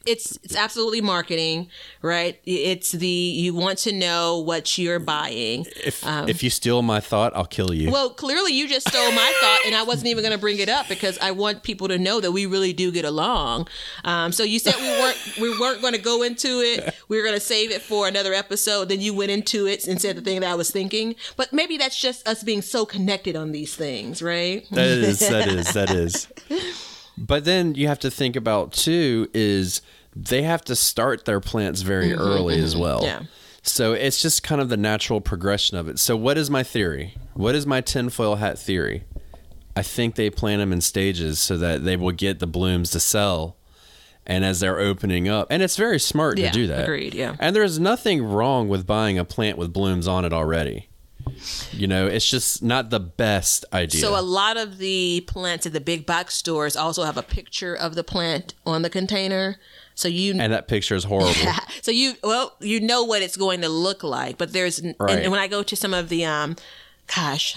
it's 0.07 0.39
it's 0.43 0.57
absolutely 0.57 1.01
marketing, 1.01 1.69
right? 2.03 2.41
It's 2.45 2.93
the 2.93 3.07
you 3.07 3.55
want 3.55 3.79
to 3.81 3.93
know 3.93 4.39
what 4.39 4.77
you're 4.79 4.99
buying. 4.99 5.67
if 5.85 6.05
if 6.29 6.43
you 6.43 6.51
steal 6.51 6.83
my 6.83 7.01
thought, 7.01 7.35
I'll 7.35 7.45
kill 7.47 7.73
you. 7.73 7.89
Um, 7.89 7.93
Well, 7.93 8.11
clearly 8.11 8.53
you 8.53 8.69
just 8.69 8.89
stole 8.89 9.13
my 9.13 9.33
thought, 9.41 9.61
and 9.67 9.75
I 9.75 9.83
wasn't 9.83 10.09
even 10.09 10.23
going 10.23 10.33
to 10.33 10.39
bring 10.41 10.59
it 10.59 10.69
up 10.69 10.89
because 10.89 11.19
I 11.19 11.31
want 11.31 11.63
people 11.63 11.89
to 11.89 11.99
know 11.99 12.21
that 12.21 12.33
we 12.33 12.47
really 12.47 12.73
do 12.73 12.91
get 12.93 13.05
along. 13.05 13.69
Um, 14.05 14.33
so 14.33 14.43
you 14.43 14.59
said 14.59 14.75
we 14.77 14.89
weren't 14.89 15.19
we 15.41 15.59
weren't 15.59 15.81
going 15.81 15.95
to 15.95 16.01
go 16.01 16.23
into 16.23 16.61
it. 16.61 16.95
We 17.09 17.17
were 17.17 17.23
going 17.23 17.35
to 17.35 17.41
save 17.41 17.71
it 17.71 17.83
for 17.83 18.09
another 18.09 18.33
episode. 18.33 18.89
Then 18.89 19.01
you 19.01 19.15
went 19.15 19.31
into 19.31 19.67
it 19.67 19.87
and 19.87 20.01
said 20.01 20.17
the 20.17 20.21
thing 20.23 20.41
that 20.41 20.51
I 20.51 20.55
was 20.55 20.71
thinking. 20.71 21.15
But 21.37 21.53
maybe 21.53 21.77
that's 21.77 22.01
just 22.01 22.27
us 22.29 22.43
being 22.43 22.63
so 22.63 22.85
connected 22.87 23.37
on 23.37 23.53
these 23.53 23.75
things, 23.75 24.23
right? 24.23 24.67
That 24.71 24.87
is, 24.89 25.21
that 25.21 25.49
is, 25.59 25.73
that 25.73 25.91
is. 25.91 26.29
But 27.17 27.45
then 27.45 27.75
you 27.75 27.87
have 27.89 28.01
to 28.01 28.11
think 28.11 28.35
about 28.37 28.73
too 28.73 29.29
is 29.33 29.81
they 30.17 30.43
have 30.43 30.63
to 30.67 30.77
start 30.77 31.25
their 31.25 31.41
plants 31.41 31.83
very 31.83 32.13
early 32.13 32.59
as 32.61 32.77
well. 32.77 32.99
Mm-hmm, 33.03 33.23
Yeah. 33.25 33.29
So 33.67 33.95
it's 33.95 34.21
just 34.21 34.43
kind 34.43 34.61
of 34.61 34.69
the 34.69 34.77
natural 34.77 35.21
progression 35.23 35.79
of 35.79 35.89
it. 35.89 35.99
So 35.99 36.17
what 36.17 36.37
is 36.37 36.51
my 36.51 36.63
theory? 36.63 37.15
What 37.33 37.55
is 37.55 37.67
my 37.67 37.81
tinfoil 37.81 38.37
hat 38.37 38.59
theory? 38.59 39.05
I 39.75 39.83
think 39.83 40.15
they 40.17 40.29
plant 40.31 40.61
them 40.61 40.73
in 40.73 40.83
stages 40.83 41.41
so 41.41 41.57
that 41.57 41.83
they 41.83 41.97
will 41.97 42.13
get 42.13 42.39
the 42.41 42.47
blooms 42.47 42.91
to 42.91 43.01
sell. 43.01 43.57
And 44.27 44.45
as 44.45 44.61
they're 44.61 44.79
opening 44.79 45.29
up, 45.29 45.49
and 45.51 45.63
it's 45.63 45.77
very 45.77 45.99
smart 45.99 46.39
Yeah, 46.39 46.49
to 46.51 46.53
do 46.53 46.67
that. 46.69 46.85
agreed, 46.85 47.13
yeah. 47.15 47.37
And 47.39 47.55
there's 47.57 47.79
nothing 47.79 48.23
wrong 48.23 48.69
with 48.69 48.87
buying 48.87 49.19
a 49.19 49.25
plant 49.25 49.59
with 49.59 49.73
blooms 49.73 50.07
on 50.07 50.25
it 50.25 50.33
already. 50.33 50.89
You 51.73 51.87
know, 51.87 52.07
it's 52.07 52.29
just 52.31 52.63
not 52.63 52.91
the 52.91 53.01
best 53.01 53.65
idea. 53.73 54.01
So 54.01 54.19
a 54.19 54.23
lot 54.23 54.57
of 54.57 54.79
the 54.79 55.23
plants 55.27 55.67
at 55.67 55.73
the 55.73 55.81
big 55.81 56.07
box 56.07 56.35
stores 56.37 56.77
also 56.77 57.03
have 57.05 57.17
a 57.17 57.23
picture 57.23 57.75
of 57.75 57.95
the 57.95 58.05
plant 58.05 58.55
on 58.67 58.83
the 58.83 58.91
container. 58.91 59.57
So 59.95 60.09
you 60.09 60.35
and 60.39 60.53
that 60.53 60.67
picture 60.69 60.95
is 60.97 61.05
horrible. 61.05 61.33
so 61.83 61.91
you 61.91 62.15
well 62.23 62.55
you 62.61 62.81
know 62.81 63.05
what 63.05 63.23
it's 63.23 63.37
going 63.37 63.61
to 63.63 63.69
look 63.69 64.03
like, 64.03 64.39
but 64.39 64.53
there's 64.53 64.79
and- 64.79 64.95
Right. 64.99 65.19
and 65.23 65.31
when 65.31 65.41
I 65.41 65.47
go 65.47 65.63
to 65.63 65.77
some 65.77 65.95
of 65.95 66.09
the 66.09 66.25
um 66.25 66.57
gosh 67.15 67.57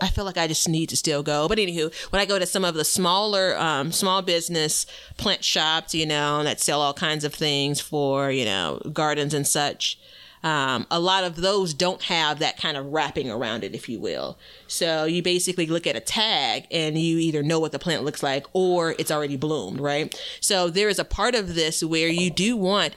I 0.00 0.08
feel 0.08 0.24
like 0.24 0.36
I 0.36 0.46
just 0.48 0.68
need 0.68 0.88
to 0.90 0.96
still 0.96 1.22
go. 1.22 1.48
But 1.48 1.56
anywho, 1.58 1.90
when 2.10 2.20
I 2.20 2.26
go 2.26 2.38
to 2.38 2.44
some 2.46 2.64
of 2.64 2.74
the 2.74 2.84
smaller, 2.84 3.56
um, 3.56 3.90
small 3.92 4.22
business 4.22 4.86
plant 5.16 5.44
shops, 5.44 5.94
you 5.94 6.04
know, 6.04 6.42
that 6.42 6.60
sell 6.60 6.82
all 6.82 6.92
kinds 6.92 7.24
of 7.24 7.32
things 7.32 7.80
for, 7.80 8.30
you 8.30 8.44
know, 8.44 8.82
gardens 8.92 9.32
and 9.32 9.46
such, 9.46 9.98
um, 10.44 10.86
a 10.90 11.00
lot 11.00 11.24
of 11.24 11.36
those 11.36 11.72
don't 11.72 12.02
have 12.02 12.38
that 12.38 12.58
kind 12.58 12.76
of 12.76 12.86
wrapping 12.92 13.30
around 13.30 13.64
it, 13.64 13.74
if 13.74 13.88
you 13.88 13.98
will. 13.98 14.38
So 14.68 15.06
you 15.06 15.22
basically 15.22 15.66
look 15.66 15.86
at 15.86 15.96
a 15.96 16.00
tag 16.00 16.66
and 16.70 16.98
you 16.98 17.18
either 17.18 17.42
know 17.42 17.58
what 17.58 17.72
the 17.72 17.78
plant 17.78 18.04
looks 18.04 18.22
like 18.22 18.46
or 18.52 18.94
it's 18.98 19.10
already 19.10 19.38
bloomed, 19.38 19.80
right? 19.80 20.14
So 20.40 20.68
there 20.68 20.90
is 20.90 20.98
a 20.98 21.04
part 21.04 21.34
of 21.34 21.54
this 21.54 21.82
where 21.82 22.08
you 22.08 22.30
do 22.30 22.56
want 22.56 22.94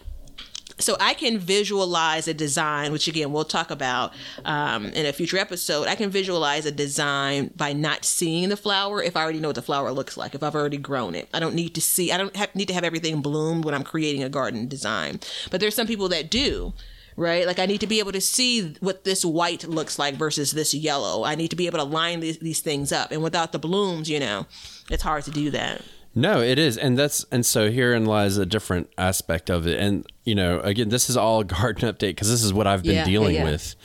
so 0.79 0.95
I 0.99 1.15
can 1.15 1.39
visualize 1.39 2.27
a 2.27 2.35
design, 2.35 2.91
which 2.91 3.07
again 3.07 3.31
we'll 3.31 3.45
talk 3.45 3.71
about 3.71 4.13
um, 4.45 4.87
in 4.87 5.07
a 5.07 5.13
future 5.13 5.37
episode. 5.37 5.87
I 5.87 5.95
can 5.95 6.11
visualize 6.11 6.67
a 6.67 6.71
design 6.71 7.51
by 7.55 7.73
not 7.73 8.05
seeing 8.05 8.49
the 8.49 8.57
flower 8.57 9.01
if 9.01 9.17
I 9.17 9.23
already 9.23 9.39
know 9.39 9.49
what 9.49 9.55
the 9.55 9.63
flower 9.63 9.91
looks 9.91 10.17
like. 10.17 10.35
If 10.35 10.43
I've 10.43 10.53
already 10.53 10.77
grown 10.77 11.15
it, 11.15 11.29
I 11.33 11.39
don't 11.39 11.55
need 11.55 11.73
to 11.75 11.81
see. 11.81 12.11
I 12.11 12.17
don't 12.17 12.35
have, 12.35 12.53
need 12.53 12.67
to 12.67 12.75
have 12.75 12.83
everything 12.83 13.21
bloomed 13.21 13.65
when 13.65 13.73
I'm 13.73 13.83
creating 13.83 14.21
a 14.21 14.29
garden 14.29 14.67
design. 14.67 15.19
But 15.49 15.61
there's 15.61 15.73
some 15.73 15.87
people 15.87 16.09
that 16.09 16.29
do. 16.29 16.73
Right? 17.17 17.45
Like 17.45 17.59
I 17.59 17.65
need 17.65 17.81
to 17.81 17.87
be 17.87 17.99
able 17.99 18.13
to 18.13 18.21
see 18.21 18.75
what 18.79 19.03
this 19.03 19.25
white 19.25 19.67
looks 19.67 19.99
like 19.99 20.15
versus 20.15 20.51
this 20.51 20.73
yellow. 20.73 21.25
I 21.25 21.35
need 21.35 21.49
to 21.49 21.55
be 21.57 21.65
able 21.67 21.79
to 21.79 21.83
line 21.83 22.21
these, 22.21 22.37
these 22.37 22.61
things 22.61 22.93
up. 22.93 23.11
And 23.11 23.21
without 23.21 23.51
the 23.51 23.59
blooms, 23.59 24.09
you 24.09 24.19
know, 24.19 24.45
it's 24.89 25.03
hard 25.03 25.25
to 25.25 25.31
do 25.31 25.49
that. 25.51 25.81
No, 26.15 26.41
it 26.41 26.57
is, 26.57 26.77
and 26.79 26.97
that's 26.97 27.25
and 27.31 27.45
so 27.45 27.69
herein 27.69 28.05
lies 28.05 28.37
a 28.37 28.45
different 28.45 28.89
aspect 28.97 29.51
of 29.51 29.67
it. 29.67 29.79
And 29.79 30.03
you 30.23 30.33
know, 30.33 30.59
again, 30.61 30.89
this 30.89 31.11
is 31.11 31.17
all 31.17 31.43
garden 31.43 31.87
update 31.87 32.09
because 32.15 32.29
this 32.31 32.43
is 32.43 32.51
what 32.53 32.65
I've 32.65 32.81
been 32.81 32.95
Yeah, 32.95 33.05
dealing 33.05 33.35
yeah, 33.35 33.43
yeah. 33.43 33.51
with. 33.51 33.75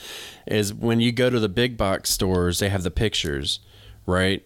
Is 0.47 0.72
when 0.72 1.01
you 1.01 1.12
go 1.12 1.28
to 1.28 1.39
the 1.39 1.51
big 1.51 1.76
box 1.76 2.09
stores, 2.09 2.59
they 2.59 2.70
have 2.70 2.85
the 2.85 2.91
pictures, 2.91 3.61
right? 4.07 4.43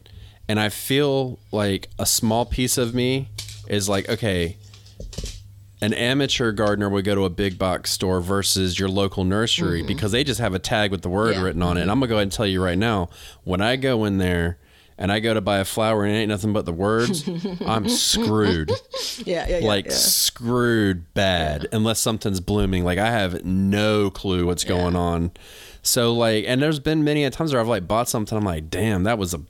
And 0.49 0.59
I 0.59 0.69
feel 0.69 1.39
like 1.53 1.89
a 1.99 2.07
small 2.07 2.45
piece 2.45 2.77
of 2.77 2.93
me 2.93 3.29
is 3.69 3.89
like, 3.89 4.09
okay, 4.09 4.57
an 5.81 5.93
amateur 5.93 6.53
gardener 6.53 6.89
would 6.89 7.05
go 7.05 7.15
to 7.15 7.25
a 7.25 7.31
big 7.31 7.59
box 7.59 7.91
store 7.91 8.21
versus 8.21 8.79
your 8.79 8.89
local 8.89 9.25
nursery 9.25 9.83
because 9.83 10.13
they 10.13 10.25
just 10.25 10.41
have 10.41 10.55
a 10.55 10.59
tag 10.59 10.91
with 10.91 11.03
the 11.03 11.09
word 11.09 11.33
Mm-hmm. 11.35 11.41
Yeah. 11.41 11.45
written 11.47 11.63
on 11.63 11.77
it. 11.77 11.83
And 11.83 11.91
I'm 11.91 11.99
gonna 12.01 12.09
go 12.09 12.15
ahead 12.15 12.23
and 12.25 12.33
tell 12.33 12.47
you 12.47 12.63
right 12.63 12.79
now, 12.79 13.09
when 13.45 13.61
I 13.61 13.77
go 13.77 14.05
in 14.07 14.17
there 14.19 14.59
and 14.99 15.13
I 15.13 15.21
go 15.21 15.35
to 15.35 15.43
buy 15.43 15.59
a 15.59 15.65
flower 15.67 16.05
and 16.05 16.15
it 16.15 16.19
ain't 16.19 16.31
nothing 16.31 16.55
but 16.55 16.65
the 16.65 16.73
words, 16.73 17.29
I'm 17.67 17.89
screwed. 17.91 18.71
Yeah, 19.25 19.47
yeah, 19.49 19.59
yeah. 19.59 19.67
like 19.67 19.87
yeah. 19.87 19.93
screwed 19.93 21.13
bad 21.15 21.67
unless 21.73 22.01
something's 22.01 22.41
blooming. 22.41 22.85
Like 22.85 22.99
I 22.99 23.11
have 23.11 23.45
no 23.45 24.09
clue 24.11 24.47
what's 24.47 24.65
going 24.65 24.97
on. 24.97 25.33
So 25.83 26.15
like, 26.15 26.45
and 26.49 26.63
there's 26.63 26.81
been 26.81 27.05
many 27.05 27.25
a 27.25 27.31
times 27.31 27.53
where 27.53 27.61
I've 27.61 27.69
like 27.69 27.87
bought 27.87 28.09
something. 28.09 28.37
I'm 28.39 28.45
like, 28.45 28.71
damn, 28.71 29.03
that 29.05 29.19
was 29.19 29.35
a 29.35 29.41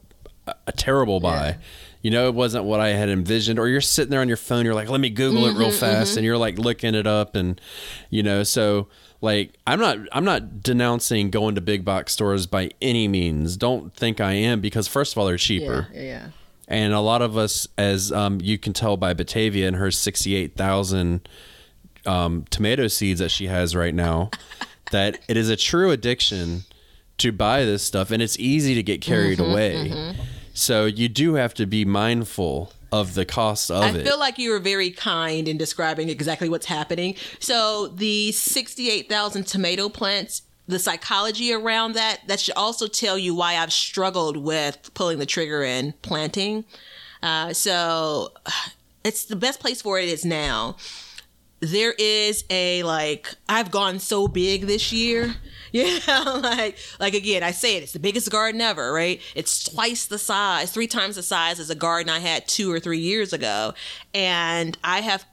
a 0.67 0.73
terrible 0.73 1.21
buy. 1.21 1.57
You 2.03 2.11
know, 2.11 2.29
it 2.29 2.35
wasn't 2.35 2.65
what 2.65 2.79
I 2.81 2.89
had 2.91 3.09
envisioned. 3.09 3.59
Or 3.59 3.67
you're 3.69 3.81
sitting 3.81 4.11
there 4.11 4.21
on 4.21 4.29
your 4.29 4.37
phone, 4.37 4.65
you're 4.65 4.75
like, 4.75 4.89
let 4.89 5.01
me 5.01 5.11
Google 5.11 5.47
it 5.47 5.51
Mm-hmm, 5.51 5.59
real 5.59 5.71
fast, 5.73 6.17
and 6.17 6.25
you're 6.25 6.39
like 6.39 6.59
looking 6.59 6.95
it 6.95 7.07
up, 7.07 7.35
and 7.35 7.61
you 8.11 8.23
know, 8.23 8.43
so 8.45 8.87
like 9.21 9.55
I'm 9.67 9.81
not 9.81 9.99
I'm 10.13 10.25
not 10.25 10.63
denouncing 10.63 11.31
going 11.31 11.55
to 11.57 11.61
big 11.61 11.85
box 11.85 12.13
stores 12.13 12.47
by 12.47 12.71
any 12.81 13.09
means. 13.09 13.57
Don't 13.57 13.93
think 13.95 14.21
I 14.21 14.35
am 14.35 14.61
because 14.61 14.87
first 14.87 15.13
of 15.15 15.19
all, 15.19 15.27
they're 15.27 15.37
cheaper. 15.37 15.89
yeah, 15.93 16.01
yeah. 16.03 16.29
And 16.69 16.93
a 16.93 17.01
lot 17.01 17.23
of 17.23 17.37
us, 17.37 17.67
as 17.79 18.11
um, 18.13 18.41
you 18.43 18.59
can 18.59 18.73
tell 18.73 18.97
by 18.97 19.15
Batavia 19.15 19.69
and 19.69 19.77
her 19.77 19.91
68,000 19.93 21.29
um, 22.05 22.45
tomato 22.51 22.89
seeds 22.89 23.21
that 23.21 23.31
she 23.31 23.47
has 23.47 23.75
right 23.77 23.95
now, 23.95 24.31
that 24.91 25.19
it 25.29 25.37
is 25.37 25.49
a 25.49 25.57
true 25.57 25.91
addiction 25.91 26.63
to 27.19 27.33
buy 27.33 27.65
this 27.65 27.83
stuff 27.85 28.11
and 28.11 28.21
it's 28.23 28.39
easy 28.39 28.75
to 28.75 28.83
get 28.83 29.01
carried 29.01 29.39
Mm-hmm, 29.39 29.51
away. 29.51 30.17
So 30.57 30.87
you 30.87 31.11
do 31.11 31.35
have 31.35 31.53
to 31.55 31.67
be 31.67 31.85
mindful 31.85 32.73
of 32.91 33.13
the 33.13 33.27
cost 33.27 33.71
of 33.71 33.83
I 33.83 33.89
it. 33.91 33.97
I 33.97 34.05
feel 34.05 34.19
like 34.19 34.39
you 34.39 34.51
were 34.51 34.59
very 34.59 34.91
kind 34.91 35.47
in 35.47 35.59
describing 35.59 36.09
exactly 36.09 36.49
what's 36.49 36.65
happening. 36.65 37.15
So 37.41 37.89
the 37.89 38.33
68,000 38.33 39.47
tomato 39.47 39.91
plants, 39.91 40.43
the 40.67 40.79
psychology 40.79 41.53
around 41.53 41.93
that, 41.93 42.23
that 42.27 42.41
should 42.41 42.55
also 42.55 42.87
tell 42.87 43.19
you 43.19 43.35
why 43.35 43.57
I've 43.57 43.73
struggled 43.73 44.39
with 44.39 44.95
pulling 44.95 45.19
the 45.19 45.27
trigger 45.27 45.63
in 45.63 45.93
planting. 46.01 46.65
Uh, 47.23 47.53
so 47.53 48.33
it's 49.05 49.27
the 49.27 49.37
best 49.37 49.61
place 49.61 49.83
for 49.83 49.99
it 49.99 50.09
is 50.09 50.25
now. 50.25 50.77
There 51.61 51.93
is 51.93 52.45
a 52.51 52.83
like 52.83 53.35
I've 53.49 53.71
gone 53.71 53.99
so 53.99 54.29
big 54.29 54.63
this 54.67 54.93
year. 54.93 55.35
Yeah, 55.73 55.99
like 56.43 56.79
like 57.01 57.13
again, 57.13 57.43
I 57.43 57.51
say 57.51 57.77
it, 57.77 57.83
it's 57.83 57.93
the 57.93 57.99
biggest 57.99 58.31
garden 58.31 58.63
ever, 58.63 58.93
right? 58.93 59.21
It's 59.35 59.65
twice 59.65 60.07
the 60.07 60.17
size, 60.17 60.71
three 60.71 60.87
times 60.87 61.17
the 61.17 61.23
size 61.23 61.61
as 61.61 61.69
a 61.69 61.75
garden 61.75 62.09
I 62.09 62.21
had 62.21 62.49
two 62.49 62.73
or 62.73 62.81
three 62.81 63.01
years 63.01 63.35
ago. 63.35 63.75
And 64.15 64.79
I 64.83 65.01
have 65.01 65.27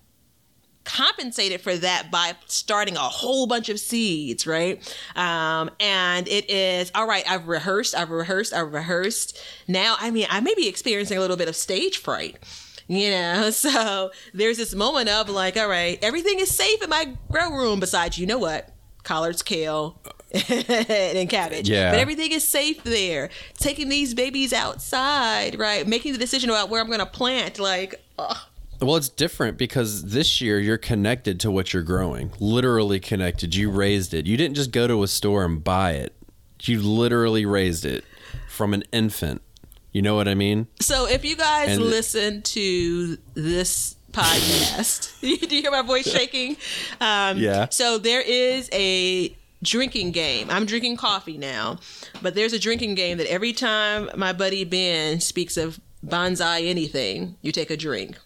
compensated 0.84 1.62
for 1.62 1.76
that 1.78 2.12
by 2.12 2.34
starting 2.48 2.96
a 2.96 3.00
whole 3.00 3.48
bunch 3.48 3.70
of 3.70 3.80
seeds, 3.80 4.46
right? 4.46 4.82
Um, 5.16 5.70
and 5.80 6.28
it 6.28 6.50
is 6.50 6.92
all 6.94 7.08
right. 7.08 7.24
I've 7.30 7.48
rehearsed, 7.48 7.96
I've 7.96 8.10
rehearsed, 8.10 8.54
I've 8.54 8.74
rehearsed. 8.74 9.40
Now, 9.68 9.96
I 10.00 10.12
mean, 10.12 10.28
I 10.30 10.42
may 10.42 10.56
be 10.56 10.68
experiencing 10.68 11.18
a 11.18 11.22
little 11.22 11.38
bit 11.38 11.48
of 11.48 11.56
stage 11.56 11.98
fright. 11.98 12.38
You 12.88 13.12
know, 13.12 13.50
so 13.52 14.12
there's 14.34 14.58
this 14.58 14.74
moment 14.76 15.10
of 15.10 15.30
like, 15.30 15.58
all 15.58 15.68
right, 15.68 15.98
everything 16.02 16.40
is 16.40 16.54
safe 16.54 16.82
in 16.82 16.90
my 16.90 17.16
grow 17.32 17.52
room 17.52 17.80
besides, 17.80 18.18
you 18.18 18.26
know 18.26 18.38
what? 18.38 18.70
Collards, 19.04 19.44
kale, 19.44 20.00
and 20.50 21.30
cabbage. 21.30 21.70
Yeah. 21.70 21.92
But 21.92 22.00
everything 22.00 22.32
is 22.32 22.48
safe 22.48 22.84
there. 22.84 23.30
Taking 23.58 23.90
these 23.90 24.14
babies 24.14 24.54
outside, 24.54 25.60
right? 25.60 25.86
Making 25.86 26.14
the 26.14 26.20
decision 26.20 26.50
about 26.50 26.70
where 26.70 26.82
I'm 26.82 26.88
going 26.88 27.00
to 27.00 27.06
plant, 27.06 27.60
like, 27.60 27.96
ugh. 28.18 28.38
Well, 28.82 28.96
it's 28.98 29.10
different 29.10 29.58
because 29.58 30.04
this 30.06 30.42
year 30.42 30.60
you're 30.60 30.78
connected 30.78 31.40
to 31.42 31.52
what 31.52 31.74
you're 31.74 31.84
growing. 31.84 32.32
Literally 32.40 33.00
connected. 33.00 33.56
You 33.56 33.70
raised 33.70 34.14
it. 34.14 34.26
You 34.26 34.36
didn't 34.36 34.56
just 34.56 34.72
go 34.72 34.88
to 34.88 35.04
a 35.04 35.08
store 35.08 35.46
and 35.46 35.64
buy 35.64 35.92
it. 35.92 36.14
You 36.64 36.82
literally 36.82 37.46
raised 37.46 37.86
it 37.86 38.04
from 38.50 38.74
an 38.74 38.84
infant. 38.92 39.42
You 39.94 40.02
know 40.02 40.16
what 40.16 40.28
I 40.28 40.34
mean? 40.36 40.68
So 40.82 41.08
if 41.08 41.24
you 41.24 41.36
guys 41.36 41.70
And- 41.78 41.84
listen 41.86 42.42
to 42.42 43.18
this 43.36 43.96
podcast, 44.12 45.12
do 45.22 45.28
you 45.56 45.62
hear 45.62 45.72
my 45.72 45.82
voice 45.84 46.10
shaking? 46.12 46.58
Um, 47.00 47.38
Yeah. 47.38 47.68
So 47.70 47.98
there 47.98 48.22
is 48.22 48.70
a 48.74 49.36
drinking 49.64 50.12
game. 50.12 50.50
I'm 50.50 50.66
drinking 50.66 50.98
coffee 50.98 51.38
now, 51.38 51.80
but 52.22 52.36
there's 52.36 52.54
a 52.54 52.60
drinking 52.60 52.96
game 52.96 53.18
that 53.20 53.28
every 53.32 53.54
time 53.54 54.10
my 54.16 54.34
buddy 54.34 54.66
Ben 54.66 55.20
speaks 55.22 55.56
of 55.58 55.80
bonsai 56.06 56.68
anything, 56.68 57.38
you 57.42 57.52
take 57.52 57.70
a 57.72 57.78
drink. 57.78 58.18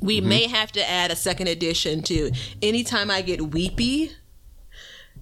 We 0.00 0.18
Mm-hmm. 0.20 0.28
may 0.28 0.46
have 0.48 0.72
to 0.72 0.90
add 0.90 1.10
a 1.10 1.16
second 1.16 1.48
edition 1.48 2.02
to 2.04 2.32
anytime 2.62 3.10
I 3.10 3.20
get 3.22 3.52
weepy. 3.52 4.12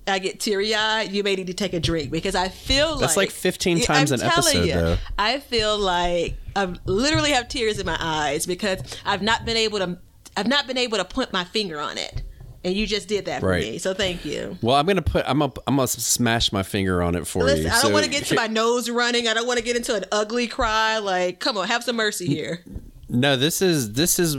I 0.08 0.18
get 0.18 0.40
teary 0.40 0.74
eyed. 0.74 1.12
You 1.12 1.22
may 1.22 1.34
need 1.36 1.46
to 1.48 1.54
take 1.54 1.72
a 1.72 1.80
drink 1.80 2.10
because 2.10 2.34
I 2.34 2.48
feel 2.48 2.96
That's 2.96 3.16
like 3.16 3.28
like 3.28 3.30
15 3.34 3.78
Yeah, 3.78 3.84
times 3.84 4.12
I'm 4.12 4.20
an 4.20 4.28
telling 4.30 4.56
episode, 4.56 4.64
you, 4.66 4.72
though. 4.74 4.96
I 5.18 5.40
feel 5.40 5.78
like 5.78 6.34
I 6.56 6.74
literally 6.86 7.30
have 7.32 7.48
tears 7.48 7.78
in 7.78 7.86
my 7.86 7.96
eyes 8.00 8.46
because 8.46 8.80
I've 9.04 9.22
not 9.22 9.44
been 9.44 9.56
able 9.56 9.78
to. 9.78 9.98
I've 10.36 10.46
not 10.48 10.66
been 10.66 10.78
able 10.78 10.98
to 10.98 11.04
put 11.04 11.32
my 11.32 11.42
finger 11.44 11.80
on 11.80 11.98
it, 11.98 12.22
and 12.64 12.74
you 12.74 12.86
just 12.86 13.08
did 13.08 13.24
that 13.24 13.40
for 13.40 13.48
Right. 13.48 13.64
me. 13.64 13.78
So 13.78 13.92
thank 13.94 14.24
you. 14.24 14.56
Well, 14.62 14.76
I'm 14.76 14.86
gonna 14.86 15.02
put. 15.02 15.24
I'm 15.26 15.40
gonna. 15.40 15.52
I'm 15.66 15.76
gonna 15.76 15.88
smash 15.88 16.52
my 16.52 16.62
finger 16.62 17.02
on 17.02 17.14
it 17.14 17.26
for 17.26 17.42
Listen, 17.44 17.64
you. 17.64 17.68
I 17.68 17.72
don't 17.72 17.80
So- 17.82 17.90
want 17.90 18.04
to 18.04 18.10
get 18.10 18.24
to 18.26 18.34
my 18.34 18.46
nose 18.46 18.88
running. 18.88 19.26
I 19.28 19.34
don't 19.34 19.46
want 19.46 19.58
to 19.58 19.64
get 19.64 19.76
into 19.76 19.94
an 19.94 20.04
ugly 20.12 20.46
cry. 20.46 20.98
Like, 20.98 21.40
come 21.40 21.56
on, 21.58 21.66
have 21.68 21.82
some 21.84 21.96
mercy 21.96 22.26
here. 22.26 22.64
No, 23.08 23.36
this 23.36 23.60
is 23.62 23.92
this 23.94 24.18
is 24.18 24.36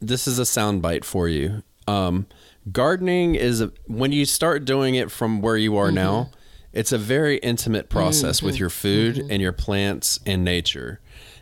this 0.00 0.26
is 0.26 0.38
a 0.38 0.42
soundbite 0.44 1.04
for 1.04 1.28
you. 1.28 1.62
Um, 1.86 2.26
gardening 2.72 3.34
is 3.34 3.60
a, 3.60 3.72
when 3.86 4.12
you 4.12 4.24
start 4.24 4.64
doing 4.64 4.94
it 4.94 5.10
from 5.10 5.40
where 5.40 5.56
you 5.56 5.76
are 5.76 5.86
Mm-hmm. 5.86 5.94
now. 5.96 6.30
It's 6.72 6.92
a 6.92 6.98
very 6.98 7.38
intimate 7.38 7.88
process 7.88 8.42
with 8.42 8.60
your 8.60 8.70
food 8.70 9.16
Mm-hmm. 9.16 9.30
and 9.32 9.42
your 9.42 9.52
plants 9.52 10.20
and 10.24 10.44
nature. 10.44 11.00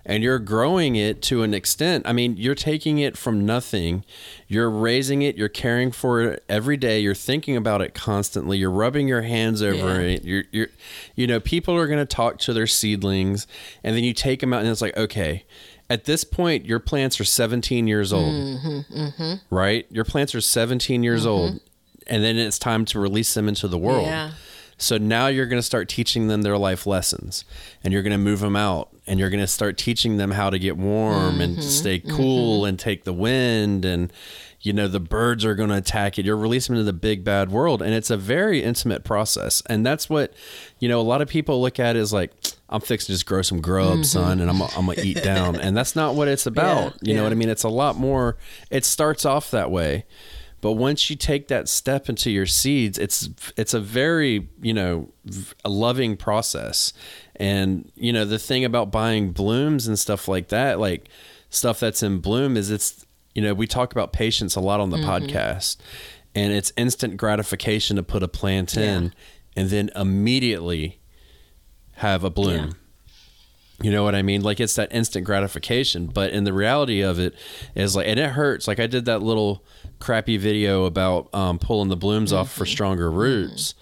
And 0.09 0.23
you're 0.23 0.39
growing 0.39 0.97
it 0.97 1.21
to 1.25 1.43
an 1.43 1.53
extent. 1.55 2.05
I 2.09 2.13
mean, 2.15 2.37
you're 2.39 2.55
taking 2.55 2.99
it 2.99 3.17
from 3.17 3.45
nothing. 3.45 4.05
You're 4.49 4.71
raising 4.71 5.21
it. 5.23 5.37
You're 5.37 5.51
caring 5.51 5.93
for 5.93 6.23
it 6.23 6.45
every 6.49 6.79
day. 6.79 6.99
You're 6.99 7.15
thinking 7.15 7.57
about 7.57 7.83
it 7.83 7.93
constantly. 7.95 8.57
You're 8.57 8.71
rubbing 8.71 9.07
your 9.07 9.21
hands 9.23 9.63
over 9.63 10.01
Yeah. 10.01 10.09
it. 10.09 10.25
You're, 10.25 10.45
you're, 10.51 10.69
you 11.15 11.27
know, 11.27 11.39
people 11.41 11.77
are 11.77 11.87
going 11.87 11.99
to 11.99 12.07
talk 12.07 12.39
to 12.39 12.55
their 12.55 12.67
seedlings, 12.67 13.47
and 13.85 13.95
then 13.95 14.03
you 14.03 14.15
take 14.15 14.41
them 14.41 14.55
out, 14.55 14.63
and 14.63 14.69
it's 14.71 14.81
like, 14.83 14.97
okay, 14.97 15.45
at 15.91 16.05
this 16.07 16.25
point, 16.25 16.65
your 16.65 16.79
plants 16.81 17.21
are 17.21 17.25
17 17.25 17.87
years 17.87 18.13
old, 18.13 18.33
Mm-hmm, 18.35 19.55
right? 19.55 19.87
Your 19.91 20.05
plants 20.05 20.35
are 20.35 20.41
17 20.41 21.03
years 21.03 21.27
old, 21.27 21.61
and 22.07 22.25
then 22.25 22.37
it's 22.39 22.59
time 22.59 22.85
to 22.87 22.99
release 22.99 23.35
them 23.35 23.49
into 23.49 23.69
the 23.69 23.79
world. 23.79 24.07
Yeah. 24.07 24.33
So 24.81 24.97
now 24.97 25.27
you're 25.27 25.47
going 25.47 25.59
to 25.59 25.63
start 25.67 25.89
teaching 25.89 26.29
them 26.29 26.43
their 26.43 26.57
life 26.57 26.87
lessons, 26.87 27.45
and 27.83 27.93
you're 27.93 28.03
going 28.03 28.13
to 28.13 28.19
move 28.19 28.41
them 28.41 28.55
out, 28.57 28.91
and 29.09 29.19
you're 29.19 29.31
going 29.31 29.41
to 29.41 29.47
start 29.47 29.79
teaching 29.79 30.19
them 30.19 30.31
how 30.31 30.51
to 30.51 30.59
get 30.59 30.77
warm 30.77 31.41
and 31.41 31.57
to 31.57 31.63
mm-hmm. 31.63 31.71
stay 31.71 31.99
mm-hmm. 31.99 32.17
cool 32.17 32.65
and 32.65 32.79
take 32.79 33.05
the 33.05 33.13
wind, 33.13 33.85
and 33.85 34.13
you 34.61 34.73
know 34.73 34.87
the 34.87 35.01
birds 35.01 35.45
are 35.45 35.55
going 35.55 35.71
to 35.71 35.77
attack 35.77 36.19
it. 36.19 36.27
You're 36.27 36.37
releasing 36.37 36.75
them 36.75 36.81
into 36.81 36.93
the 36.93 36.99
big 36.99 37.25
bad 37.25 37.51
world, 37.51 37.83
and 37.83 37.95
it's 37.95 38.11
a 38.11 38.17
very 38.17 38.63
intimate 38.63 39.05
process, 39.05 39.63
and 39.67 39.85
that's 39.85 40.09
what 40.09 40.35
you 40.79 40.89
know. 40.89 41.01
A 41.01 41.03
lot 41.03 41.23
of 41.23 41.29
people 41.29 41.61
look 41.61 41.81
at 41.81 41.97
it 41.97 41.99
as 41.99 42.13
like. 42.13 42.33
I'm 42.71 42.83
fixing 42.83 43.07
to 43.07 43.13
just 43.13 43.25
grow 43.25 43.41
some 43.41 43.63
grub, 43.63 43.95
mm-hmm. 43.95 44.03
son, 44.03 44.41
and 44.41 44.51
I'm, 44.51 44.61
I'm 44.61 44.85
gonna 44.85 45.01
eat 45.03 45.23
down. 45.23 45.57
And 45.57 45.75
that's 45.75 45.97
not 45.97 46.15
what 46.15 46.29
it's 46.29 46.45
about. 46.55 46.93
Yeah, 46.93 46.99
you 47.01 47.15
know 47.15 47.21
yeah. 47.21 47.23
what 47.25 47.33
I 47.33 47.35
mean? 47.35 47.49
It's 47.49 47.63
a 47.63 47.71
lot 47.71 47.97
more. 47.97 48.37
It 48.71 48.85
starts 48.85 49.25
off 49.25 49.51
that 49.53 49.71
way, 49.71 50.05
but 50.61 50.73
once 50.73 51.09
you 51.09 51.17
take 51.17 51.49
that 51.49 51.69
step 51.69 52.09
into 52.09 52.31
your 52.31 52.47
seeds, 52.47 52.99
it's 52.99 53.31
it's 53.57 53.75
a 53.75 53.81
very 53.81 54.49
you 54.61 54.75
know 54.75 55.09
loving 55.65 56.17
process. 56.17 56.93
And 57.39 57.91
you 57.95 58.12
know 58.12 58.24
the 58.24 58.39
thing 58.39 58.64
about 58.64 58.91
buying 58.91 59.30
blooms 59.30 59.86
and 59.86 59.99
stuff 59.99 60.26
like 60.28 60.49
that, 60.49 60.78
like 60.80 61.09
stuff 61.51 61.78
that's 61.80 62.03
in 62.03 62.18
bloom, 62.18 62.57
is 62.57 62.70
it's 62.70 63.07
you 63.34 63.43
know 63.43 63.55
we 63.55 63.66
talk 63.66 63.93
about 63.93 64.12
patience 64.12 64.57
a 64.57 64.61
lot 64.61 64.80
on 64.80 64.91
the 64.91 64.97
podcast, 64.99 65.76
and 66.34 66.53
it's 66.53 66.72
instant 66.76 67.16
gratification 67.16 67.97
to 67.97 68.03
put 68.03 68.22
a 68.24 68.28
plant 68.28 68.76
in, 68.76 69.14
and 69.57 69.70
then 69.70 69.91
immediately 69.95 70.99
have 71.95 72.24
a 72.24 72.30
bloom. 72.30 72.76
You 73.80 73.93
know 73.93 74.03
what 74.03 74.16
I 74.16 74.22
mean? 74.22 74.43
Like 74.43 74.59
it's 74.59 74.74
that 74.74 74.93
instant 74.93 75.24
gratification, 75.24 76.06
but 76.09 76.32
in 76.32 76.43
the 76.43 76.52
reality 76.52 77.01
of 77.01 77.20
it 77.20 77.36
is 77.77 77.94
like, 77.94 78.09
and 78.09 78.19
it 78.19 78.31
hurts. 78.31 78.66
Like 78.66 78.81
I 78.81 78.89
did 78.89 79.05
that 79.05 79.23
little 79.23 79.65
crappy 80.01 80.36
video 80.36 80.85
about 80.85 81.32
um, 81.32 81.60
pulling 81.60 81.89
the 81.89 81.97
blooms 81.97 82.32
off 82.32 82.52
for 82.52 82.66
stronger 82.66 83.09
roots, 83.09 83.74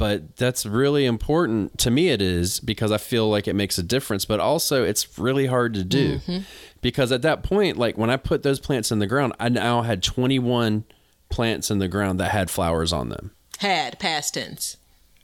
but 0.00 0.34
that's 0.36 0.64
really 0.64 1.04
important 1.04 1.76
to 1.76 1.90
me. 1.90 2.08
It 2.08 2.22
is 2.22 2.58
because 2.58 2.90
I 2.90 2.96
feel 2.96 3.28
like 3.28 3.46
it 3.46 3.52
makes 3.52 3.76
a 3.76 3.82
difference, 3.82 4.24
but 4.24 4.40
also 4.40 4.82
it's 4.82 5.18
really 5.18 5.44
hard 5.44 5.74
to 5.74 5.84
do. 5.84 6.20
Mm-hmm. 6.20 6.38
Because 6.80 7.12
at 7.12 7.20
that 7.20 7.42
point, 7.42 7.76
like 7.76 7.98
when 7.98 8.08
I 8.08 8.16
put 8.16 8.42
those 8.42 8.58
plants 8.58 8.90
in 8.90 8.98
the 8.98 9.06
ground, 9.06 9.34
I 9.38 9.50
now 9.50 9.82
had 9.82 10.02
21 10.02 10.84
plants 11.28 11.70
in 11.70 11.80
the 11.80 11.86
ground 11.86 12.18
that 12.18 12.30
had 12.30 12.48
flowers 12.48 12.94
on 12.94 13.10
them. 13.10 13.32
Had 13.58 13.98
past 13.98 14.32
tense. 14.32 14.78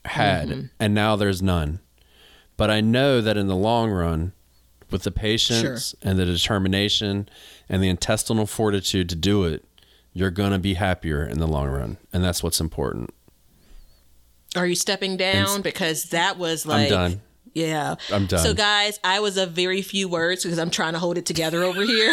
had 0.05 0.49
mm-hmm. 0.49 0.67
and 0.79 0.95
now 0.95 1.17
there's 1.17 1.41
none. 1.41 1.81
But 2.59 2.71
i 2.71 2.83
know 2.83 3.23
that 3.23 3.39
in 3.39 3.47
the 3.47 3.57
long 3.57 3.91
run 3.91 4.33
with 4.91 5.05
the 5.05 5.11
patience 5.11 5.95
and 6.03 6.19
the 6.19 6.27
determination 6.27 7.31
and 7.67 7.83
the 7.83 7.89
intestinal 7.89 8.47
fortitude 8.47 9.09
to 9.09 9.17
do 9.17 9.45
it 9.45 9.65
you're 10.13 10.31
going 10.31 10.53
to 10.53 10.59
be 10.59 10.75
happier 10.75 11.25
in 11.25 11.39
the 11.39 11.47
long 11.47 11.69
run 11.69 11.97
and 12.13 12.25
that's 12.25 12.43
what's 12.43 12.61
important 12.61 13.13
Are 14.55 14.67
you 14.67 14.75
stepping 14.75 15.17
down? 15.17 15.63
Because 15.63 16.05
that 16.11 16.39
was 16.39 16.67
like. 16.67 16.89
done. 16.89 17.21
Yeah. 17.57 17.95
I'm 18.13 18.27
done. 18.27 18.41
So, 18.41 18.53
guys, 18.53 19.01
I 19.03 19.21
was 19.21 19.39
a 19.39 19.47
very 19.47 19.81
few 19.81 20.09
words 20.09 20.43
because 20.43 20.59
I'm 20.59 20.69
trying 20.69 20.93
to 20.93 20.99
hold 20.99 21.17
it 21.17 21.25
together 21.25 21.63
over 21.63 21.81
here. 21.81 22.13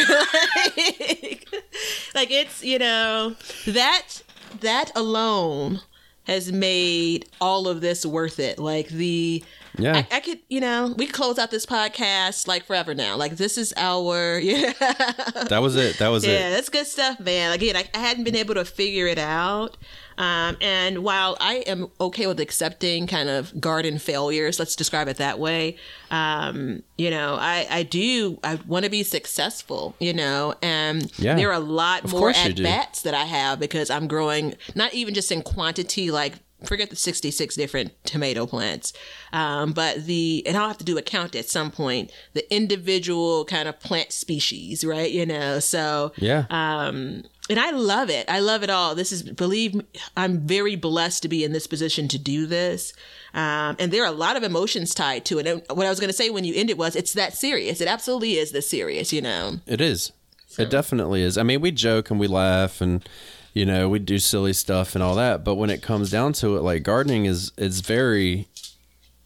like, 0.77 1.53
like, 2.15 2.31
it's, 2.31 2.64
you 2.64 2.80
know, 2.80 3.35
that, 3.68 4.22
that 4.61 4.91
alone 4.95 5.81
has 6.27 6.49
made 6.49 7.27
all 7.41 7.68
of 7.68 7.81
this 7.81 8.05
worth 8.05 8.39
it. 8.39 8.57
Like, 8.57 8.88
the, 8.88 9.43
yeah 9.77 10.05
I, 10.10 10.15
I 10.15 10.19
could, 10.22 10.39
you 10.47 10.61
know, 10.61 10.93
we 10.97 11.07
could 11.07 11.15
close 11.15 11.38
out 11.38 11.51
this 11.51 11.65
podcast 11.65 12.47
like 12.47 12.64
forever 12.64 12.95
now. 12.95 13.18
Like, 13.18 13.35
this 13.35 13.57
is 13.57 13.73
our, 13.76 14.39
yeah. 14.43 14.72
that 15.49 15.60
was 15.61 15.76
it 15.76 15.97
that 15.97 16.07
was 16.07 16.26
Yeah, 16.26 16.31
it 16.31 16.39
Yeah, 16.39 16.49
that's 16.51 16.69
good 16.69 16.88
stuff, 16.88 17.19
man. 17.19 17.51
Again, 17.51 17.76
I, 17.76 17.89
I 17.93 17.97
hadn't 17.97 18.23
been 18.23 18.38
able 18.38 18.53
to 18.53 18.64
figure 18.64 19.07
it 19.07 19.19
out. 19.19 19.76
Um, 20.18 20.57
and 20.61 21.03
while 21.03 21.38
I 21.40 21.56
am 21.65 21.88
okay 21.99 22.27
with 22.27 22.40
accepting 22.40 23.07
kind 23.07 23.30
of 23.30 23.60
garden 23.60 23.98
failures, 23.99 24.60
let's 24.60 24.76
describe 24.76 25.07
it 25.07 25.18
that 25.18 25.40
way, 25.40 25.77
um, 26.11 26.84
you 26.98 27.10
know, 27.10 27.35
I, 27.40 27.65
I 27.69 27.84
do, 27.84 28.40
I 28.44 28.56
want 28.68 28.85
to 28.85 28.91
be 28.91 29.03
successful, 29.03 29.95
you 29.99 30.14
know, 30.14 30.53
and 30.61 31.11
Yeah. 31.18 31.35
there 31.35 31.49
are 31.49 31.53
a 31.53 31.60
lot 31.60 32.03
Of 32.03 32.11
more 32.11 32.30
at 32.30 32.56
bats 32.57 33.02
that 33.02 33.14
I 33.14 33.23
have 33.26 33.60
because 33.60 33.90
I'm 33.90 34.07
growing, 34.07 34.56
not 34.76 34.94
even 34.94 35.14
just 35.14 35.31
in 35.31 35.41
quantity, 35.41 36.11
like 36.11 36.34
forget 36.65 36.90
the 36.90 36.95
66 36.95 37.56
different 37.56 37.91
tomato 38.03 38.45
plants 38.45 38.94
um, 39.31 39.73
but 39.73 40.06
the 40.06 40.44
and 40.45 40.57
i'll 40.57 40.68
have 40.68 40.77
to 40.77 40.85
do 40.85 40.98
a 40.98 41.02
count 41.02 41.35
at 41.35 41.49
some 41.49 41.72
point 41.72 42.11
the 42.34 42.53
individual 42.53 43.45
kind 43.45 43.68
of 43.68 43.80
plant 43.80 44.11
species 44.11 44.84
right 44.84 45.11
you 45.11 45.26
know 45.26 45.60
so 45.60 46.11
yeah. 46.18 46.45
um 46.49 47.23
and 47.49 47.60
i 47.60 47.72
love 47.72 48.10
it. 48.10 48.26
I 48.30 48.40
love 48.40 48.64
it 48.64 48.69
all. 48.69 48.95
This 48.95 49.11
is 49.11 49.23
believe 49.23 49.76
me 49.76 49.85
i'm 50.15 50.40
very 50.40 50.76
blessed 50.76 51.23
to 51.23 51.30
be 51.30 51.44
in 51.44 51.52
this 51.52 51.68
position 51.68 52.07
to 52.10 52.18
do 52.18 52.45
this 52.45 52.94
um, 53.34 53.76
and 53.80 53.91
there 53.91 54.03
are 54.03 54.07
a 54.07 54.15
lot 54.15 54.38
of 54.38 54.44
emotions 54.44 54.94
tied 54.94 55.26
to 55.26 55.40
it. 55.40 55.48
And 55.48 55.61
what 55.69 55.85
i 55.85 55.90
was 55.90 55.99
going 55.99 56.10
to 56.10 56.15
say 56.15 56.30
when 56.30 56.44
you 56.44 56.53
ended 56.56 56.77
was 56.77 56.95
it's 56.95 57.14
that 57.14 57.34
serious. 57.34 57.81
It 57.81 57.88
absolutely 57.88 58.38
is 58.38 58.52
this 58.52 58.69
serious 58.69 59.11
you 59.11 59.22
know? 59.22 59.60
It 59.65 59.81
is. 59.81 60.11
It 60.57 60.69
definitely 60.69 61.23
is. 61.23 61.38
I 61.38 61.44
mean, 61.44 61.61
we 61.61 61.72
joke 61.72 62.11
and 62.11 62.19
we 62.19 62.27
laugh 62.27 62.80
and 62.80 63.07
you 63.54 63.66
know, 63.66 63.88
we 63.88 64.00
do 64.00 64.18
silly 64.20 64.54
stuff 64.54 64.96
and 64.96 65.04
all 65.04 65.16
that, 65.16 65.44
but 65.44 65.56
when 65.56 65.70
it 65.70 65.82
comes 65.82 66.10
down 66.10 66.34
to 66.34 66.58
it, 66.58 66.62
like 66.62 66.84
gardening 66.84 67.26
is 67.26 67.52
is 67.58 67.82
very 67.82 68.48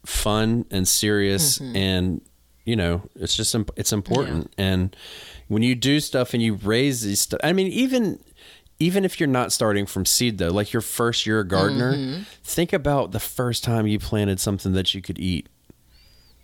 fun 0.06 0.64
and 0.70 0.86
serious 0.86 1.60
and 1.60 2.20
you 2.64 2.76
know, 2.76 3.02
it's 3.16 3.34
just 3.34 3.54
imp- 3.54 3.70
it's 3.76 3.92
important 3.92 4.52
and 4.58 4.94
when 5.48 5.62
you 5.62 5.74
do 5.74 5.98
stuff 6.00 6.34
and 6.34 6.42
you 6.42 6.54
raise 6.54 7.00
these 7.00 7.20
stuff, 7.20 7.40
I 7.42 7.52
mean, 7.54 7.68
even 7.68 8.18
even 8.78 9.04
if 9.04 9.18
you're 9.18 9.26
not 9.26 9.50
starting 9.50 9.86
from 9.86 10.04
seed 10.04 10.38
though, 10.38 10.50
like 10.50 10.72
your 10.72 10.82
first 10.82 11.26
year 11.26 11.42
gardener, 11.44 12.24
think 12.44 12.72
about 12.72 13.12
the 13.12 13.20
first 13.20 13.64
time 13.64 13.86
you 13.86 13.98
planted 13.98 14.38
something 14.38 14.72
that 14.74 14.94
you 14.94 15.00
could 15.02 15.18
eat. 15.18 15.48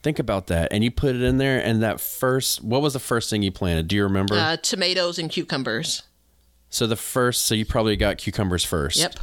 Think 0.02 0.18
about 0.18 0.48
that. 0.48 0.72
And 0.72 0.82
you 0.82 0.90
put 0.90 1.14
it 1.14 1.22
in 1.22 1.38
there 1.38 1.62
and 1.62 1.82
that 1.82 2.00
first 2.00 2.62
what 2.64 2.80
was 2.82 2.94
the 2.94 2.98
first 2.98 3.28
thing 3.30 3.42
you 3.42 3.52
planted? 3.52 3.88
Do 3.88 3.96
you 3.96 4.02
remember? 4.04 4.34
uh, 4.34 4.56
tomatoes 4.56 5.18
and 5.18 5.30
cucumbers 5.30 6.02
so 6.74 6.86
the 6.86 6.96
first 6.96 7.44
so 7.44 7.54
you 7.54 7.64
probably 7.64 7.96
got 7.96 8.18
cucumbers 8.18 8.64
first. 8.64 8.98
yep 8.98 9.14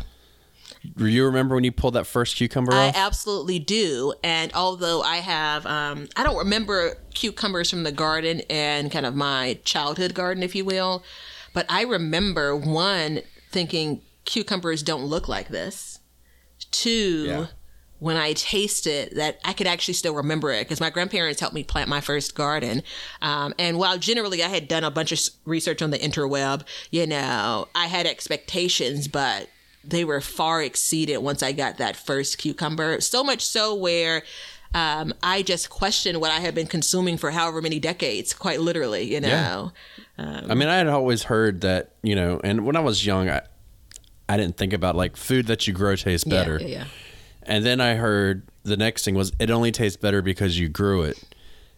Do 0.98 1.06
you 1.06 1.26
remember 1.26 1.53
when 1.56 1.64
you 1.64 1.72
pulled 1.72 1.94
that 1.94 2.07
first 2.07 2.36
cucumber 2.38 2.73
I 2.73 2.88
off? 2.90 2.95
absolutely 2.95 3.60
do. 3.60 4.14
And 4.23 4.52
although 4.56 5.02
I 5.03 5.18
have, 5.18 5.65
um, 5.68 6.07
I 6.15 6.23
don't 6.23 6.38
remember 6.38 6.98
cucumbers 7.14 7.69
from 7.69 7.84
the 7.84 7.91
garden 7.91 8.41
and 8.49 8.91
kind 8.91 9.06
of 9.06 9.15
my 9.15 9.60
childhood 9.64 10.14
garden, 10.15 10.41
if 10.41 10.56
you 10.56 10.65
will, 10.65 11.03
but 11.53 11.65
I 11.69 11.84
remember 11.84 12.56
one 12.56 13.22
thinking 13.52 14.02
cucumbers 14.26 14.82
don't 14.82 15.03
look 15.03 15.28
like 15.28 15.49
this. 15.49 15.99
Two, 16.72 17.26
Yeah. 17.28 17.45
When 18.02 18.18
I 18.18 18.34
tasted 18.34 19.15
that, 19.18 19.40
I 19.45 19.53
could 19.53 19.68
actually 19.68 19.94
still 19.94 20.15
remember 20.15 20.49
it 20.49 20.61
because 20.61 20.82
my 20.82 20.90
grandparents 20.90 21.40
helped 21.40 21.53
me 21.53 21.64
plant 21.64 21.88
my 21.88 22.02
first 22.02 22.34
garden. 22.34 22.82
Um, 23.22 23.53
and 23.60 23.78
while 23.78 23.99
generally 23.99 24.44
I 24.44 24.48
had 24.48 24.68
done 24.68 24.84
a 24.84 24.90
bunch 24.90 25.11
of 25.11 25.19
research 25.45 25.84
on 25.84 25.91
the 25.91 25.99
interweb, 25.99 26.64
you 26.90 27.06
know, 27.06 27.68
I 27.76 27.86
had 27.86 28.07
expectations, 28.07 29.07
but 29.07 29.49
they 29.84 30.03
were 30.03 30.19
far 30.19 30.64
exceeded 30.64 31.19
once 31.19 31.44
I 31.44 31.52
got 31.52 31.78
that 31.78 31.95
first 31.95 32.40
cucumber. 32.40 33.02
So 33.02 33.23
much 33.23 33.45
so 33.45 33.76
where 33.76 34.23
um, 34.73 35.14
I 35.22 35.44
just 35.44 35.69
questioned 35.69 36.19
what 36.19 36.32
I 36.32 36.40
had 36.40 36.56
been 36.56 36.65
consuming 36.65 37.18
for 37.18 37.30
however 37.30 37.61
many 37.61 37.80
decades, 37.80 38.34
quite 38.34 38.61
literally, 38.61 39.14
you 39.14 39.22
know. 39.22 39.73
Yeah. 40.18 40.41
I 40.49 40.56
mean, 40.56 40.69
I 40.69 40.78
had 40.78 40.88
always 40.88 41.22
heard 41.22 41.61
that, 41.61 41.91
you 42.02 42.15
know, 42.15 42.41
and 42.44 42.65
when 42.65 42.76
I 42.76 42.80
was 42.80 43.06
young, 43.06 43.30
I 43.30 43.41
I 44.28 44.38
didn't 44.38 44.57
think 44.57 44.73
about 44.73 44.95
like 44.95 45.18
food 45.18 45.45
that 45.48 45.68
you 45.68 45.73
grow 45.73 45.95
tastes 45.95 46.26
Yeah, 46.26 46.40
better. 46.40 46.57
Yeah, 46.61 46.68
yeah. 46.68 46.86
And 47.43 47.65
then 47.65 47.81
I 47.81 47.95
heard 47.95 48.47
the 48.63 48.77
next 48.77 49.03
thing 49.05 49.15
was 49.15 49.31
it 49.39 49.49
only 49.49 49.72
tastes 49.72 49.97
better 49.97 50.22
because 50.22 50.59
you 50.59 50.69
grew 50.69 51.03
it. 51.03 51.22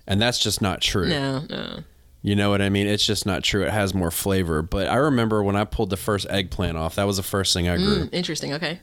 And 0.05 0.21
that's 0.21 0.39
just 0.39 0.61
not 0.61 0.81
true. 0.81 1.07
No, 1.07 1.45
no. 1.49 1.79
You 2.21 2.35
know 2.35 2.49
what 2.49 2.61
I 2.61 2.69
mean? 2.69 2.87
It's 2.87 3.05
just 3.05 3.25
not 3.25 3.43
true. 3.43 3.63
It 3.63 3.71
has 3.71 3.93
more 3.93 4.11
flavor. 4.11 4.61
But 4.61 4.87
I 4.87 4.95
remember 4.95 5.43
when 5.43 5.55
I 5.55 5.65
pulled 5.65 5.89
the 5.89 5.97
first 5.97 6.25
eggplant 6.29 6.77
off, 6.77 6.95
that 6.95 7.05
was 7.05 7.17
the 7.17 7.23
first 7.23 7.53
thing 7.53 7.67
I 7.67 7.77
grew. 7.77 8.05
Mm, 8.05 8.09
interesting. 8.13 8.53
Okay. 8.53 8.79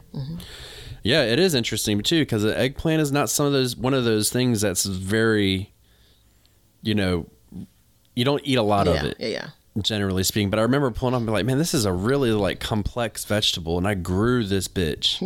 Yeah, 1.03 1.23
it 1.23 1.39
is 1.39 1.55
interesting 1.55 2.03
too 2.03 2.21
because 2.23 2.43
the 2.43 2.59
eggplant 2.59 3.01
is 3.01 3.11
not 3.13 3.31
some 3.31 3.47
of 3.47 3.53
those 3.53 3.77
one 3.77 3.95
of 3.95 4.05
those 4.05 4.31
things 4.31 4.61
that's 4.61 4.85
very, 4.85 5.73
you 6.83 6.95
know, 6.95 7.27
you 8.15 8.25
don't 8.25 8.43
eat 8.45 8.59
a 8.59 8.63
lot 8.63 8.87
Yeah, 8.87 8.93
of 8.93 9.05
it 9.07 9.17
yeah, 9.19 9.29
yeah. 9.29 9.49
Generally 9.81 10.23
speaking. 10.25 10.51
But 10.51 10.59
I 10.59 10.63
remember 10.63 10.91
pulling 10.91 11.15
up 11.15 11.19
and 11.19 11.27
be 11.27 11.33
like, 11.33 11.47
man, 11.47 11.59
this 11.59 11.75
is 11.75 11.85
a 11.85 11.93
really 11.93 12.33
like 12.33 12.61
complex 12.61 13.25
vegetable, 13.25 13.79
and 13.79 13.87
I 13.87 13.95
grew 13.95 14.45
this 14.45 14.69
bitch. 14.69 15.21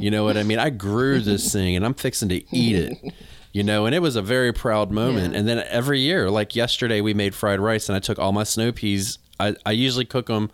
you 0.00 0.10
know 0.10 0.24
what 0.24 0.36
I 0.36 0.42
mean? 0.42 0.58
I 0.58 0.70
grew 0.70 1.20
this 1.20 1.52
thing, 1.52 1.76
and 1.76 1.84
I'm 1.84 1.94
fixing 1.94 2.28
to 2.30 2.56
eat 2.56 2.76
it. 2.76 3.14
You 3.52 3.64
know, 3.64 3.84
and 3.84 3.94
it 3.94 3.98
was 3.98 4.14
a 4.14 4.22
very 4.22 4.52
proud 4.52 4.92
moment. 4.92 5.32
Yeah. 5.32 5.40
And 5.40 5.48
then 5.48 5.64
every 5.68 5.98
year, 5.98 6.30
like 6.30 6.54
yesterday, 6.54 7.00
we 7.00 7.14
made 7.14 7.34
fried 7.34 7.58
rice, 7.58 7.88
and 7.88 7.96
I 7.96 7.98
took 7.98 8.18
all 8.18 8.32
my 8.32 8.44
snow 8.44 8.70
peas. 8.70 9.18
I, 9.40 9.56
I 9.66 9.72
usually 9.72 10.04
cook 10.04 10.26
them 10.26 10.50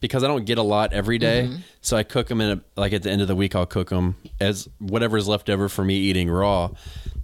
because 0.00 0.22
I 0.22 0.28
don't 0.28 0.44
get 0.44 0.58
a 0.58 0.62
lot 0.62 0.92
every 0.92 1.18
day. 1.18 1.48
Mm-hmm. 1.48 1.60
So 1.80 1.96
I 1.96 2.02
cook 2.02 2.28
them 2.28 2.40
in 2.40 2.58
a, 2.58 2.80
like 2.80 2.92
at 2.92 3.02
the 3.02 3.10
end 3.10 3.22
of 3.22 3.28
the 3.28 3.34
week. 3.34 3.54
I'll 3.56 3.66
cook 3.66 3.90
them 3.90 4.16
as 4.40 4.68
whatever's 4.78 5.26
left 5.26 5.50
over 5.50 5.68
for 5.68 5.84
me 5.84 5.96
eating 5.96 6.30
raw, 6.30 6.70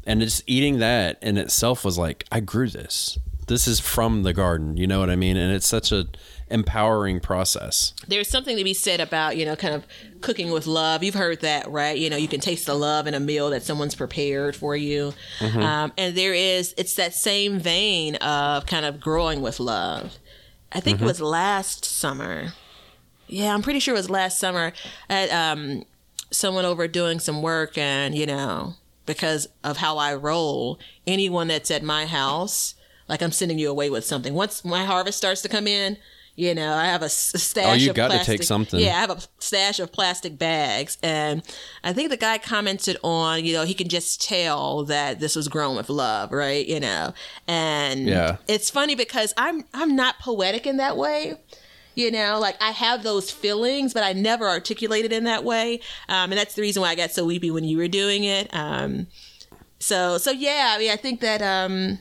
and 0.05 0.21
just 0.21 0.43
eating 0.47 0.79
that 0.79 1.23
in 1.23 1.37
itself 1.37 1.85
was 1.85 1.99
like 1.99 2.25
I 2.33 2.41
grew 2.41 2.69
this. 2.69 3.19
This 3.47 3.67
is 3.67 3.81
from 3.81 4.23
the 4.23 4.33
garden. 4.33 4.77
You 4.77 4.87
know 4.87 5.01
what 5.01 5.11
I 5.11 5.17
mean? 5.17 5.37
And 5.37 5.53
it's 5.53 5.67
such 5.67 5.93
a 5.93 6.07
empowering 6.49 7.19
process. 7.19 7.95
there's 8.09 8.29
something 8.29 8.59
to 8.59 8.65
be 8.65 8.75
said 8.75 9.01
about 9.01 9.39
you 9.39 9.45
know 9.47 9.57
kind 9.57 9.75
of 9.75 9.87
cooking 10.21 10.51
with 10.51 10.67
love 10.67 11.03
you've 11.03 11.15
heard 11.15 11.41
that 11.41 11.67
right 11.71 11.97
you 11.97 12.11
know 12.11 12.17
you 12.17 12.29
can 12.29 12.41
taste 12.41 12.67
the 12.67 12.75
love 12.75 13.07
in 13.07 13.15
a 13.15 13.21
meal 13.21 13.49
that 13.49 13.63
someone's 13.63 13.95
prepared 13.95 14.55
for 14.55 14.77
you 14.77 15.15
um, 15.41 15.91
and 15.97 16.15
there 16.15 16.35
is 16.35 16.75
it's 16.77 16.95
that 16.97 17.15
same 17.15 17.59
vein 17.59 18.17
of 18.17 18.67
kind 18.67 18.85
of 18.85 19.01
growing 19.01 19.41
with 19.41 19.59
love 19.61 20.19
i 20.73 20.79
think 20.81 21.01
it 21.01 21.05
was 21.07 21.23
last 21.23 21.87
summer 21.87 22.53
yeah 23.29 23.55
i'm 23.55 23.63
pretty 23.63 23.81
sure 23.81 23.95
it 23.95 23.97
was 23.97 24.11
last 24.11 24.39
summer 24.39 24.75
had 25.09 25.31
um, 25.31 25.85
someone 26.31 26.67
over 26.67 26.87
doing 26.87 27.19
some 27.19 27.41
work 27.41 27.79
and 27.79 28.15
you 28.15 28.27
know 28.27 28.75
because 29.07 29.49
of 29.65 29.79
how 29.79 29.97
i 29.97 30.13
roll 30.15 30.79
anyone 31.07 31.49
that's 31.49 31.71
at 31.71 31.83
my 31.83 32.05
house 32.05 32.75
like 33.09 33.23
i'm 33.23 33.33
sending 33.33 33.59
you 33.59 33.71
away 33.71 33.91
with 33.91 34.05
something 34.05 34.35
once 34.35 34.65
my 34.65 34.85
harvest 34.85 35.19
starts 35.19 35.43
to 35.43 35.49
come 35.49 35.67
in 35.67 35.97
you 36.35 36.55
know, 36.55 36.73
I 36.73 36.87
have 36.87 37.03
a 37.03 37.11
stash. 37.11 37.67
Oh, 37.67 37.75
you 37.75 37.91
of 37.91 37.97
gotta 37.97 38.25
take 38.25 38.43
something. 38.43 38.81
Yeah, 38.81 38.97
I 38.97 39.01
have 39.01 39.11
a 39.11 39.19
stash 39.39 39.79
of 39.81 39.93
plastic 39.93 40.39
bags, 40.39 40.97
and 41.03 41.43
I 41.85 41.93
think 41.93 42.09
the 42.09 42.17
guy 42.17 42.39
commented 42.39 42.97
on, 43.03 43.45
you 43.45 43.53
know, 43.53 43.65
he 43.65 43.75
can 43.75 43.89
just 43.89 44.23
tell 44.27 44.85
that 44.85 45.21
this 45.21 45.37
was 45.37 45.49
grown 45.49 45.77
with 45.77 45.91
love, 45.91 46.33
right? 46.33 46.67
You 46.67 46.81
know, 46.81 47.13
and 47.47 48.07
Yeah. 48.07 48.39
it's 48.49 48.71
funny 48.71 48.95
because 48.95 49.35
I'm 49.37 49.65
I'm 49.75 49.95
not 49.95 50.21
poetic 50.21 50.67
in 50.67 50.79
that 50.79 50.97
way. 50.97 51.35
You 51.95 52.11
know, 52.11 52.39
like 52.41 52.57
I 52.63 52.71
have 52.71 53.03
those 53.03 53.31
feelings, 53.31 53.93
but 53.93 54.03
I 54.03 54.15
never 54.15 54.49
articulated 54.49 55.13
in 55.13 55.25
that 55.25 55.45
way, 55.45 55.81
um, 56.09 56.33
and 56.33 56.39
that's 56.39 56.55
the 56.55 56.63
reason 56.63 56.81
why 56.81 56.89
I 56.89 56.95
got 56.95 57.11
so 57.11 57.27
weepy 57.27 57.51
when 57.51 57.65
you 57.65 57.77
were 57.77 57.89
doing 57.89 58.25
it. 58.25 58.49
Um, 58.55 59.07
so 59.81 60.17
so 60.17 60.31
yeah, 60.31 60.73
I 60.75 60.79
mean, 60.79 60.91
I 60.91 60.97
think 60.97 61.21
that 61.21 61.43
um, 61.43 61.99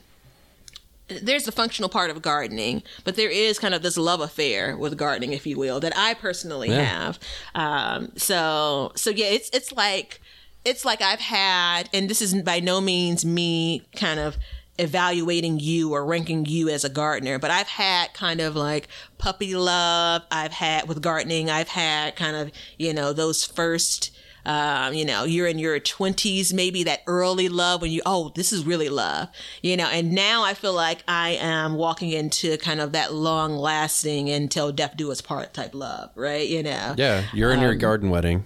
there's 1.22 1.46
the 1.46 1.52
functional 1.52 1.90
part 1.90 2.10
of 2.10 2.22
gardening, 2.22 2.84
but 3.04 3.16
there 3.16 3.30
is 3.30 3.60
kind 3.60 3.74
of 3.74 3.82
this 3.82 3.98
love 3.98 4.22
affair 4.22 4.76
with 4.78 4.98
gardening, 4.98 5.34
if 5.34 5.46
you 5.46 5.58
will, 5.58 5.80
that 5.80 5.94
I 5.98 6.14
personally 6.14 6.70
Yeah. 6.70 6.84
have. 6.84 7.20
Um, 7.56 8.12
so, 8.18 8.92
so 8.96 9.10
yeah, 9.10 9.28
it's 9.28 9.50
it's 9.52 9.72
like 9.72 10.22
it's 10.64 10.86
like 10.86 11.02
I've 11.02 11.20
had, 11.22 11.90
and 11.94 12.10
this 12.10 12.22
is 12.22 12.34
by 12.44 12.60
no 12.60 12.82
means 12.82 13.26
me 13.26 13.84
kind 13.96 14.20
of 14.20 14.38
evaluating 14.80 15.60
you 15.60 15.94
or 15.94 16.06
ranking 16.06 16.46
you 16.46 16.70
as 16.70 16.84
a 16.84 16.90
gardener, 16.90 17.38
but 17.38 17.52
I've 17.52 17.68
had 17.68 18.14
kind 18.14 18.42
of 18.42 18.56
like 18.56 18.88
puppy 19.18 19.56
love. 19.56 20.24
I've 20.32 20.54
had 20.54 20.88
with 20.88 21.02
gardening. 21.02 21.50
I've 21.50 21.68
had 21.68 22.16
kind 22.16 22.36
of 22.36 22.52
you 22.78 22.94
know 22.94 23.14
those 23.14 23.46
first 23.46 24.12
um, 24.46 24.94
you 24.94 25.06
know, 25.06 25.24
you're 25.24 25.48
in 25.48 25.60
your 25.60 25.80
20s, 25.80 26.54
maybe 26.54 26.84
that 26.84 27.02
early 27.08 27.50
love 27.50 27.82
when 27.82 27.92
you, 27.92 28.02
oh, 28.06 28.32
this 28.36 28.52
is 28.52 28.66
really 28.66 28.90
love, 28.90 29.30
you 29.62 29.78
know, 29.78 29.86
and 29.88 30.12
now 30.14 30.44
I 30.44 30.54
feel 30.54 30.74
like 30.74 31.04
I 31.08 31.32
am 31.40 31.76
walking 31.76 32.12
into 32.12 32.58
kind 32.58 32.80
of 32.82 32.92
that 32.94 33.14
long 33.14 33.56
lasting 33.56 34.30
until 34.30 34.72
death 34.72 34.96
do 34.98 35.12
us 35.12 35.22
part 35.22 35.54
type 35.54 35.76
love, 35.76 36.10
right? 36.16 36.48
You 36.48 36.64
know, 36.64 36.96
Yeah, 36.98 37.24
you're 37.34 37.52
in 37.52 37.60
Um, 37.60 37.64
your 37.66 37.76
garden 37.76 38.10
wedding. 38.10 38.46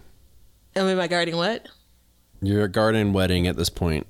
am 0.75 0.99
I 0.99 1.07
gardening 1.07 1.37
what? 1.37 1.67
You're 2.41 2.65
a 2.65 2.69
garden 2.69 3.13
wedding 3.13 3.47
at 3.47 3.55
this 3.55 3.69
point. 3.69 4.05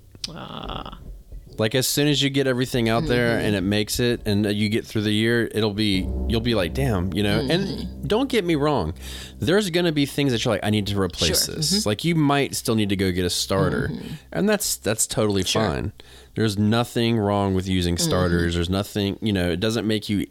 Like 1.58 1.74
as 1.76 1.88
soon 1.88 2.08
as 2.08 2.22
you 2.22 2.30
get 2.30 2.48
everything 2.48 2.90
out 2.90 3.06
there 3.06 3.38
Mm-hmm. 3.38 3.46
and 3.46 3.56
it 3.56 3.62
makes 3.62 4.00
it, 4.00 4.22
and 4.26 4.46
you 4.46 4.68
get 4.70 4.86
through 4.86 5.04
the 5.04 5.12
year, 5.14 5.50
it'll 5.54 5.74
be 5.74 6.08
you'll 6.28 6.42
be 6.42 6.54
like, 6.56 6.74
damn, 6.74 7.14
you 7.14 7.24
know. 7.24 7.40
Mm-hmm. 7.40 7.52
And 7.52 8.08
don't 8.08 8.30
get 8.30 8.44
me 8.44 8.56
wrong, 8.56 8.94
there's 9.40 9.70
gonna 9.70 9.92
be 9.92 10.06
things 10.06 10.32
that 10.32 10.44
you're 10.44 10.54
like, 10.54 10.64
I 10.66 10.70
need 10.70 10.88
to 10.88 11.00
replace 11.00 11.46
Sure. 11.46 11.54
Mm-hmm. 11.54 11.62
this. 11.62 11.86
Like 11.86 12.04
you 12.04 12.16
might 12.16 12.56
still 12.56 12.76
need 12.76 12.90
to 12.90 12.96
go 12.96 13.12
get 13.12 13.26
a 13.26 13.30
starter, 13.30 13.90
and 14.32 14.48
that's 14.50 14.76
that's 14.76 15.08
totally 15.08 15.44
fine. 15.44 15.94
There's 16.36 16.58
nothing 16.58 17.18
wrong 17.18 17.54
with 17.54 17.68
using 17.68 17.96
Mm-hmm. 17.96 18.06
starters. 18.10 18.56
There's 18.56 18.70
nothing, 18.70 19.18
you 19.22 19.32
know, 19.32 19.50
it 19.50 19.60
doesn't 19.62 19.88
make 19.88 20.10
you. 20.10 20.28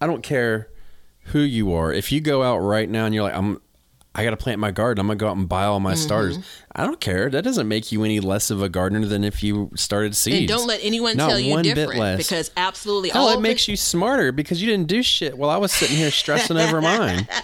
I 0.00 0.06
don't 0.08 0.22
care 0.22 0.68
who 1.30 1.40
you 1.40 1.72
are. 1.72 1.92
If 1.92 2.10
you 2.12 2.20
go 2.20 2.42
out 2.42 2.58
right 2.58 2.88
now 2.88 3.04
and 3.06 3.14
you're 3.14 3.22
like, 3.24 3.34
I'm. 3.34 3.60
I 4.16 4.24
got 4.24 4.30
to 4.30 4.36
plant 4.36 4.58
my 4.58 4.70
garden. 4.70 5.00
I'm 5.00 5.06
going 5.06 5.18
to 5.18 5.22
go 5.22 5.28
out 5.28 5.36
and 5.36 5.48
buy 5.48 5.64
all 5.64 5.78
my 5.80 5.92
Mm-hmm. 5.92 6.00
starters. 6.02 6.38
I 6.74 6.84
don't 6.84 7.00
care. 7.00 7.30
That 7.30 7.42
doesn't 7.42 7.68
make 7.68 7.90
you 7.92 8.04
any 8.04 8.20
less 8.20 8.50
of 8.50 8.60
a 8.62 8.68
gardener 8.68 9.06
than 9.06 9.24
if 9.24 9.42
you 9.42 9.70
started 9.76 10.14
seeds. 10.16 10.38
And 10.40 10.48
don't 10.48 10.66
let 10.66 10.80
anyone 10.82 11.16
Not 11.16 11.28
tell 11.30 11.38
you 11.40 11.52
one 11.52 11.62
bit 11.62 11.74
different 11.74 12.00
less. 12.00 12.18
because 12.18 12.50
absolutely 12.56 13.08
Hell, 13.10 13.28
all 13.28 13.38
it 13.38 13.40
makes 13.40 13.66
you 13.68 13.76
smarter 13.76 14.30
because 14.32 14.60
you 14.60 14.68
didn't 14.68 14.88
do 14.88 15.02
shit 15.02 15.38
while 15.38 15.48
I 15.48 15.56
was 15.56 15.72
sitting 15.72 15.96
here 15.96 16.10
stressing 16.10 16.56
over 16.56 16.80
mine. 16.82 17.28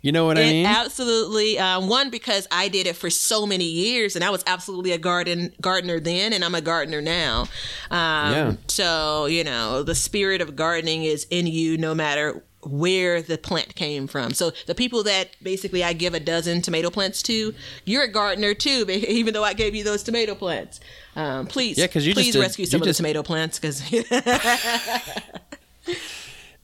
You 0.00 0.12
know 0.12 0.26
what 0.26 0.38
I 0.38 0.42
mean? 0.42 0.64
absolutely. 0.64 1.58
Um, 1.58 1.88
one 1.88 2.08
because 2.08 2.46
I 2.52 2.68
did 2.68 2.86
it 2.86 2.94
for 2.94 3.10
so 3.10 3.46
many 3.46 3.64
years, 3.64 4.14
and 4.14 4.24
I 4.24 4.30
was 4.30 4.44
absolutely 4.46 4.92
a 4.92 4.98
garden 4.98 5.52
gardener 5.60 5.98
then, 5.98 6.32
and 6.32 6.44
I'm 6.44 6.54
a 6.54 6.60
gardener 6.60 7.02
now. 7.02 7.42
Um, 7.90 8.32
Yeah. 8.32 8.52
So 8.68 9.26
you 9.26 9.42
know, 9.42 9.82
the 9.82 9.96
spirit 9.96 10.40
of 10.40 10.54
gardening 10.54 11.02
is 11.02 11.26
in 11.30 11.48
you, 11.48 11.76
no 11.78 11.96
matter 11.96 12.42
where 12.70 13.22
the 13.22 13.38
plant 13.38 13.74
came 13.74 14.06
from. 14.06 14.32
So 14.34 14.52
the 14.66 14.74
people 14.74 15.02
that 15.04 15.30
basically 15.42 15.82
I 15.82 15.92
give 15.92 16.14
a 16.14 16.20
dozen 16.20 16.62
tomato 16.62 16.90
plants 16.90 17.22
to, 17.24 17.54
you're 17.84 18.04
a 18.04 18.08
gardener 18.08 18.54
too, 18.54 18.84
even 18.88 19.34
though 19.34 19.44
I 19.44 19.54
gave 19.54 19.74
you 19.74 19.84
those 19.84 20.02
tomato 20.02 20.34
plants. 20.34 20.80
Um, 21.16 21.46
please, 21.46 21.78
Yeah, 21.78 21.86
'cause 21.88 22.06
you 22.06 22.14
just 22.14 22.24
please 22.26 22.32
did- 22.32 22.40
rescue 22.40 22.66
some 22.66 22.78
you 22.78 22.82
of 22.82 22.86
just- 22.88 22.98
the 22.98 23.02
tomato 23.02 23.22
plants 23.22 23.58
because 23.58 23.80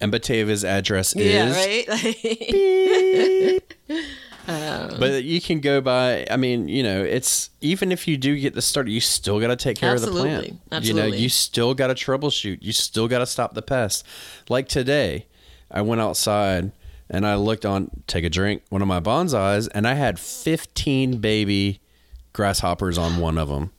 and 0.01 0.12
Batavia's 0.12 0.64
address 0.64 1.14
is. 1.16 1.32
yeah, 1.32 1.52
right. 1.55 3.62
But 4.47 5.24
you 5.24 5.40
can 5.40 5.60
go 5.60 5.81
by. 5.81 6.26
I 6.31 6.36
mean, 6.36 6.68
you 6.68 6.82
know, 6.82 7.02
it's 7.02 7.48
even 7.62 7.90
if 7.90 8.06
you 8.06 8.16
do 8.18 8.39
get 8.39 8.55
the 8.55 8.60
starter, 8.62 8.90
you 8.90 9.01
still 9.01 9.40
got 9.40 9.47
to 9.48 9.56
take 9.56 9.78
care 9.78 9.94
of 9.94 10.02
the 10.02 10.10
plant. 10.10 10.60
Absolutely. 10.70 11.02
You 11.02 11.10
know, 11.10 11.16
you 11.16 11.28
still 11.31 11.72
got 11.74 11.86
to 11.89 11.94
troubleshoot. 11.94 12.59
You 12.60 12.72
still 12.72 13.09
got 13.09 13.20
to 13.20 13.26
stop 13.26 13.55
the 13.55 13.62
pest. 13.62 14.05
Like 14.51 14.68
today, 14.68 15.26
I 15.74 15.82
went 15.82 16.01
outside 16.01 16.72
and 17.10 17.26
I 17.26 17.34
looked 17.34 17.66
on 17.66 17.90
take 18.06 18.24
a 18.24 18.30
drink 18.30 18.62
one 18.70 18.80
of 18.80 18.88
my 18.88 19.01
bonsais, 19.01 19.68
and 19.74 19.86
I 19.86 19.92
had 19.94 20.18
15 20.18 21.18
baby 21.18 21.80
grasshoppers 22.32 22.96
on 22.96 23.18
one 23.18 23.36
of 23.36 23.48
them, 23.48 23.70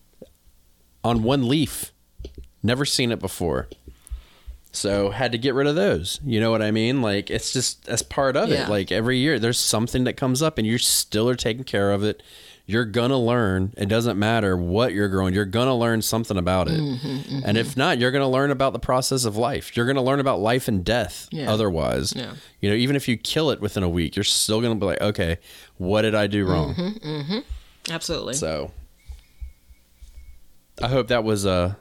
on 1.04 1.24
one 1.24 1.48
leaf. 1.48 1.92
Never 2.62 2.86
seen 2.86 3.12
it 3.12 3.20
before. 3.20 3.68
So 4.72 5.10
had 5.10 5.32
to 5.32 5.38
get 5.38 5.54
rid 5.54 5.68
of 5.68 5.76
those. 5.76 6.20
You 6.26 6.40
know 6.42 6.52
what 6.52 6.62
I 6.62 6.70
mean? 6.72 7.02
Like 7.02 7.30
it's 7.32 7.54
just 7.54 7.88
as 7.88 8.04
part 8.04 8.36
of 8.36 8.50
Yeah. 8.50 8.66
it. 8.66 8.70
Like 8.70 8.92
every 8.92 9.18
year 9.18 9.40
there's 9.40 9.58
something 9.60 10.04
that 10.04 10.18
comes 10.18 10.42
up 10.42 10.58
and 10.58 10.68
you 10.68 10.78
still 10.78 11.30
are 11.30 11.36
taking 11.36 11.64
care 11.64 11.92
of 11.94 12.04
it. 12.04 12.22
You're 12.68 12.86
gonna 12.86 13.20
learn. 13.20 13.74
It 13.78 13.88
doesn't 13.88 14.18
matter 14.18 14.58
what 14.58 14.92
you're 14.92 15.08
growing. 15.08 15.36
You're 15.36 15.46
gonna 15.46 15.76
learn 15.78 16.02
something 16.02 16.36
about 16.36 16.68
it. 16.68 16.80
Mm-hmm, 16.80 17.42
And 17.46 17.58
if 17.60 17.78
not, 17.78 18.00
you're 18.00 18.10
gonna 18.12 18.28
learn 18.30 18.50
about 18.50 18.74
the 18.74 18.80
process 18.80 19.24
of 19.24 19.38
life. 19.38 19.78
You're 19.78 19.86
gonna 19.86 20.02
learn 20.02 20.20
about 20.20 20.40
life 20.40 20.68
and 20.68 20.84
death. 20.84 21.28
Yeah. 21.32 21.52
Otherwise, 21.52 22.14
Yeah. 22.16 22.34
you 22.62 22.70
know, 22.72 22.76
even 22.76 22.96
if 22.96 23.08
you 23.08 23.18
kill 23.18 23.52
it 23.52 23.62
within 23.62 23.84
a 23.84 23.90
week, 23.90 24.16
you're 24.16 24.24
still 24.24 24.62
gonna 24.62 24.76
be 24.76 24.86
like, 24.88 25.00
okay, 25.02 25.38
what 25.78 26.02
did 26.02 26.16
I 26.16 26.26
do 26.26 26.44
wrong? 26.46 26.74
Mm-hmm. 26.74 27.40
Absolutely. 27.92 28.34
So, 28.34 28.72
I 30.82 30.88
hope 30.88 31.08
that 31.10 31.24
was 31.24 31.46
uh 31.46 31.76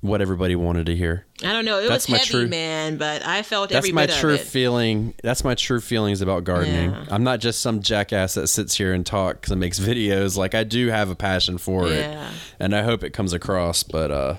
what 0.00 0.20
everybody 0.20 0.54
wanted 0.54 0.86
to 0.86 0.94
hear. 0.96 1.26
I 1.44 1.52
don't 1.52 1.64
know. 1.64 1.78
It 1.78 1.88
That's 1.88 2.06
was 2.06 2.10
my 2.10 2.18
heavy, 2.18 2.30
true- 2.30 2.48
man, 2.48 2.96
but 2.96 3.24
I 3.24 3.42
felt 3.42 3.70
That's 3.70 3.78
every 3.78 3.92
my 3.92 4.06
bit 4.06 4.16
true 4.16 4.34
of 4.34 4.40
it. 4.40 4.46
feeling. 4.46 5.14
That's 5.22 5.44
my 5.44 5.54
true 5.54 5.80
feelings 5.80 6.20
about 6.20 6.42
gardening. 6.44 6.90
Yeah. 6.90 7.04
I'm 7.10 7.22
not 7.22 7.38
just 7.38 7.60
some 7.60 7.80
jackass 7.80 8.34
that 8.34 8.48
sits 8.48 8.76
here 8.76 8.92
and 8.92 9.06
talks 9.06 9.50
and 9.50 9.60
makes 9.60 9.78
videos. 9.80 10.36
Like 10.36 10.54
I 10.56 10.64
do 10.64 10.88
have 10.88 11.10
a 11.10 11.14
passion 11.14 11.56
for 11.58 11.86
Yeah. 11.88 12.28
it, 12.28 12.34
and 12.58 12.74
I 12.74 12.82
hope 12.82 13.04
it 13.04 13.10
comes 13.10 13.32
across. 13.32 13.82
But 13.84 14.10
uh, 14.10 14.34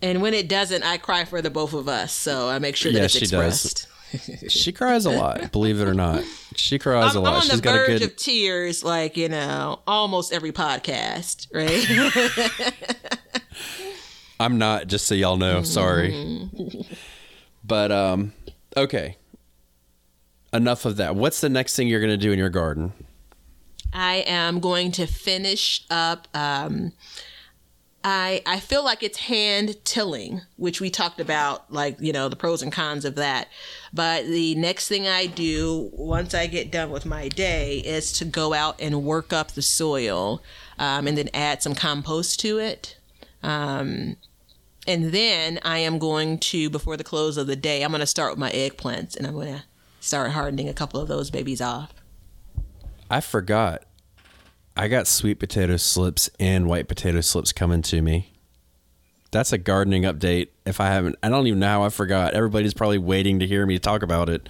And 0.00 0.22
when 0.22 0.32
it 0.32 0.48
doesn't, 0.48 0.82
I 0.84 0.96
cry 0.96 1.24
for 1.26 1.42
the 1.42 1.50
both 1.50 1.74
of 1.74 1.86
us. 1.88 2.12
So 2.14 2.48
I 2.48 2.58
make 2.58 2.76
sure 2.76 2.92
that 2.92 2.98
Yeah, 2.98 3.04
it's 3.04 3.12
she 3.14 3.26
does. 3.26 3.64
expressed. 3.64 3.88
she 4.50 4.72
cries 4.72 5.06
a 5.06 5.10
lot. 5.10 5.52
believe 5.52 5.80
it 5.80 5.88
or 5.88 5.94
not, 5.94 6.22
she 6.54 6.78
cries 6.78 7.12
I'm, 7.12 7.22
a 7.22 7.24
lot. 7.24 7.28
I'm 7.30 7.34
on 7.36 7.42
She's 7.42 7.52
the 7.56 7.62
got 7.62 7.74
a 7.74 7.78
verge 7.78 8.00
good. 8.00 8.02
of 8.10 8.16
tears, 8.16 8.84
like 8.84 9.16
you 9.16 9.28
know, 9.30 9.80
almost 9.86 10.32
every 10.34 10.52
podcast, 10.52 11.46
right? 11.54 12.74
I'm 14.40 14.58
not. 14.58 14.86
Just 14.86 15.06
so 15.06 15.14
y'all 15.14 15.36
know. 15.36 15.62
Sorry. 15.62 16.48
But 17.64 17.92
um, 17.92 18.32
okay. 18.76 19.16
Enough 20.52 20.84
of 20.84 20.96
that. 20.96 21.14
What's 21.16 21.40
the 21.40 21.48
next 21.48 21.76
thing 21.76 21.88
you're 21.88 22.00
gonna 22.00 22.16
do 22.16 22.32
in 22.32 22.38
your 22.38 22.50
garden? 22.50 22.92
I 23.92 24.24
am 24.26 24.60
going 24.60 24.92
to 24.92 25.06
finish 25.06 25.84
up. 25.90 26.28
Um, 26.34 26.92
I 28.04 28.42
I 28.46 28.58
feel 28.58 28.84
like 28.84 29.02
it's 29.02 29.18
hand 29.18 29.76
tilling, 29.84 30.42
which 30.56 30.80
we 30.80 30.90
talked 30.90 31.20
about, 31.20 31.72
like 31.72 31.96
you 32.00 32.12
know 32.12 32.28
the 32.28 32.36
pros 32.36 32.62
and 32.62 32.72
cons 32.72 33.04
of 33.04 33.14
that. 33.14 33.48
But 33.92 34.26
the 34.26 34.54
next 34.56 34.88
thing 34.88 35.06
I 35.06 35.26
do 35.26 35.90
once 35.92 36.34
I 36.34 36.46
get 36.46 36.72
done 36.72 36.90
with 36.90 37.06
my 37.06 37.28
day 37.28 37.78
is 37.78 38.12
to 38.14 38.24
go 38.24 38.52
out 38.52 38.80
and 38.80 39.04
work 39.04 39.32
up 39.32 39.52
the 39.52 39.62
soil, 39.62 40.42
um, 40.78 41.06
and 41.06 41.16
then 41.16 41.30
add 41.32 41.62
some 41.62 41.74
compost 41.74 42.40
to 42.40 42.58
it. 42.58 42.96
Um, 43.42 44.16
and 44.86 45.12
then 45.12 45.60
I 45.64 45.78
am 45.78 45.98
going 45.98 46.38
to 46.38 46.68
before 46.70 46.96
the 46.96 47.04
close 47.04 47.36
of 47.36 47.46
the 47.46 47.56
day, 47.56 47.82
I'm 47.82 47.90
going 47.90 48.00
to 48.00 48.06
start 48.06 48.32
with 48.32 48.38
my 48.38 48.50
eggplants, 48.50 49.16
and 49.16 49.26
I'm 49.26 49.34
going 49.34 49.54
to 49.54 49.64
start 50.00 50.32
hardening 50.32 50.68
a 50.68 50.74
couple 50.74 51.00
of 51.00 51.08
those 51.08 51.30
babies 51.30 51.60
off. 51.60 51.92
I 53.08 53.20
forgot. 53.20 53.84
I 54.76 54.88
got 54.88 55.06
sweet 55.06 55.38
potato 55.38 55.76
slips 55.76 56.30
and 56.40 56.66
white 56.66 56.88
potato 56.88 57.20
slips 57.20 57.52
coming 57.52 57.82
to 57.82 58.00
me. 58.00 58.32
That's 59.30 59.52
a 59.52 59.58
gardening 59.58 60.02
update. 60.02 60.48
If 60.66 60.80
I 60.80 60.88
haven't, 60.88 61.16
I 61.22 61.28
don't 61.28 61.46
even 61.46 61.60
know 61.60 61.68
how 61.68 61.82
I 61.84 61.88
forgot. 61.88 62.34
Everybody's 62.34 62.74
probably 62.74 62.98
waiting 62.98 63.38
to 63.40 63.46
hear 63.46 63.64
me 63.66 63.78
talk 63.78 64.02
about 64.02 64.28
it, 64.28 64.48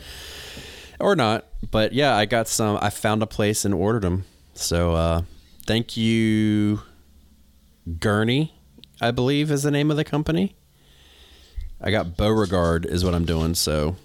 or 0.99 1.15
not. 1.15 1.47
But 1.71 1.93
yeah, 1.93 2.17
I 2.17 2.25
got 2.25 2.49
some. 2.49 2.79
I 2.81 2.91
found 2.91 3.23
a 3.23 3.27
place 3.27 3.65
and 3.65 3.75
ordered 3.75 4.03
them. 4.03 4.25
So 4.55 4.95
uh, 4.95 5.23
thank 5.67 5.97
you, 5.97 6.83
Gurney. 7.99 8.55
I 9.03 9.11
believe 9.11 9.51
is 9.51 9.65
the 9.65 9.71
name 9.71 9.91
of 9.91 9.97
the 9.97 10.05
company. 10.05 10.55
I 11.81 11.91
got 11.91 12.17
Beauregard 12.17 12.87
is 12.87 13.05
what 13.05 13.15
I'm 13.15 13.25
doing. 13.25 13.55
So 13.55 13.97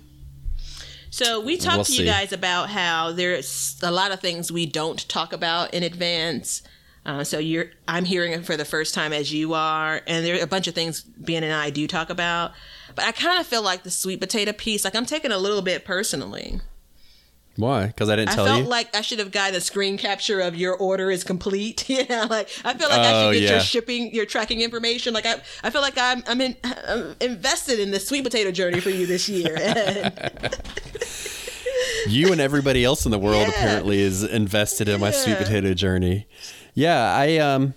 So 1.12 1.40
we 1.40 1.58
talked 1.58 1.78
We'll 1.78 1.86
to 1.86 1.92
you 1.94 1.98
see. 2.00 2.06
guys 2.06 2.34
about 2.34 2.70
how 2.70 3.12
there's 3.12 3.78
a 3.84 3.92
lot 3.92 4.12
of 4.12 4.20
things 4.20 4.52
we 4.52 4.66
don't 4.66 5.08
talk 5.08 5.32
about 5.34 5.74
in 5.74 5.84
advance. 5.84 6.64
Uh, 7.06 7.24
so 7.24 7.40
you're, 7.40 7.68
I'm 7.88 8.04
hearing 8.04 8.34
it 8.34 8.46
for 8.46 8.58
the 8.58 8.66
first 8.66 8.94
time 8.94 9.14
as 9.14 9.32
you 9.32 9.54
are, 9.54 10.02
and 10.08 10.26
there 10.26 10.38
are 10.38 10.44
a 10.44 10.48
bunch 10.48 10.68
of 10.68 10.76
things 10.76 11.02
Ben 11.02 11.42
and 11.42 11.54
I 11.54 11.70
do 11.70 11.88
talk 11.88 12.10
about. 12.10 12.52
But 12.96 13.06
I 13.06 13.14
kind 13.14 13.40
of 13.40 13.48
feel 13.48 13.62
like 13.62 13.84
the 13.84 13.92
sweet 13.92 14.20
potato 14.20 14.52
piece, 14.52 14.84
like 14.84 14.96
I'm 14.96 15.06
taking 15.06 15.32
a 15.32 15.38
little 15.38 15.62
bit 15.62 15.86
personally. 15.86 16.60
Why? 17.58 17.88
Because 17.88 18.10
I 18.10 18.16
didn't 18.16 18.30
I 18.30 18.36
tell 18.36 18.46
felt 18.46 18.68
like 18.68 18.96
I 18.96 19.02
should 19.02 19.20
have 19.20 19.32
gotten 19.32 19.56
a 19.56 19.62
screen 19.62 19.98
capture 19.98 20.40
of 20.40 20.56
your 20.56 20.76
order 20.76 21.12
is 21.12 21.24
complete. 21.24 21.90
you 21.90 22.06
know, 22.08 22.28
like 22.30 22.50
I 22.64 22.74
feel 22.74 22.88
like 22.90 23.00
I 23.00 23.14
Oh, 23.14 23.32
should 23.34 23.40
get 23.40 23.44
yeah. 23.44 23.52
your 23.56 23.60
shipping, 23.62 24.14
your 24.16 24.26
tracking 24.26 24.62
information. 24.62 25.14
Like 25.14 25.26
I, 25.26 25.36
I 25.64 25.70
feel 25.72 25.82
like 25.82 25.98
I'm, 25.98 26.24
I'm, 26.28 26.40
in, 26.40 26.56
I'm 26.64 27.16
invested 27.20 27.80
in 27.80 27.92
the 27.92 28.00
sweet 28.00 28.24
potato 28.24 28.52
journey 28.52 28.80
for 28.80 28.90
you 28.92 29.06
this 29.06 29.28
year. 29.28 29.56
you 32.08 32.32
and 32.32 32.40
everybody 32.42 32.84
else 32.84 33.06
in 33.06 33.12
the 33.12 33.20
world 33.20 33.42
Yeah. 33.48 33.50
apparently 33.50 34.00
is 34.00 34.24
invested 34.24 34.88
in 34.88 35.00
my 35.02 35.12
sweet 35.12 35.38
potato 35.38 35.74
journey. 35.74 36.28
Yeah, 36.74 37.14
I 37.14 37.38
um 37.38 37.74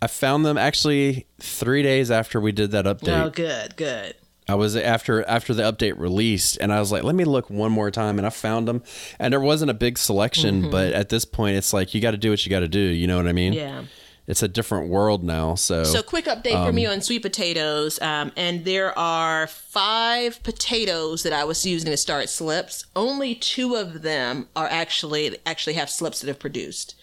I 0.00 0.06
found 0.06 0.44
them 0.44 0.58
actually 0.58 1.26
3 1.40 1.82
days 1.82 2.10
after 2.10 2.40
we 2.40 2.52
did 2.52 2.70
that 2.72 2.84
update. 2.84 3.22
oh, 3.24 3.30
good, 3.30 3.74
good. 3.76 4.14
I 4.48 4.54
was 4.56 4.76
after 4.76 5.26
after 5.28 5.54
the 5.54 5.62
update 5.62 5.98
released, 5.98 6.58
and 6.60 6.72
I 6.72 6.78
was 6.80 6.92
like, 6.92 7.02
let 7.02 7.14
me 7.14 7.24
look 7.24 7.48
one 7.48 7.72
more 7.72 7.90
time, 7.90 8.18
and 8.18 8.26
I 8.26 8.30
found 8.30 8.68
them, 8.68 8.82
and 9.18 9.32
there 9.32 9.40
wasn't 9.40 9.70
a 9.70 9.74
big 9.74 9.96
selection, 9.98 10.62
Mm-hmm. 10.62 10.70
but 10.70 10.92
at 10.92 11.08
this 11.08 11.24
point, 11.24 11.56
it's 11.56 11.72
like 11.72 11.94
you 11.94 12.00
got 12.00 12.10
to 12.12 12.18
do 12.18 12.30
what 12.30 12.44
you 12.44 12.50
got 12.50 12.60
to 12.60 12.68
do. 12.68 12.78
You 12.78 13.06
know 13.06 13.16
what 13.16 13.26
I 13.26 13.32
mean? 13.32 13.52
Yeah. 13.54 13.84
It's 14.26 14.42
a 14.42 14.48
different 14.48 14.88
world 14.88 15.22
now. 15.22 15.54
So, 15.54 15.84
So, 15.84 16.02
quick 16.02 16.24
update 16.24 16.52
for 16.52 16.70
Um, 16.70 16.74
me 16.74 16.86
on 16.86 17.02
sweet 17.02 17.20
potatoes. 17.20 18.00
Um, 18.00 18.32
and 18.38 18.64
there 18.64 18.98
are 18.98 19.46
five 19.46 20.42
potatoes 20.42 21.24
that 21.24 21.34
I 21.34 21.44
was 21.44 21.66
using 21.66 21.90
to 21.90 21.96
start 21.98 22.30
slips. 22.30 22.86
Only 22.96 23.34
two 23.34 23.74
of 23.76 24.00
them 24.00 24.48
are 24.56 24.66
actually 24.66 25.36
actually 25.44 25.74
have 25.74 25.90
slips 25.90 26.20
that 26.22 26.28
have 26.28 26.38
produced. 26.38 26.94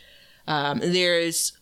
Um, 0.47 0.79
there's 0.79 1.53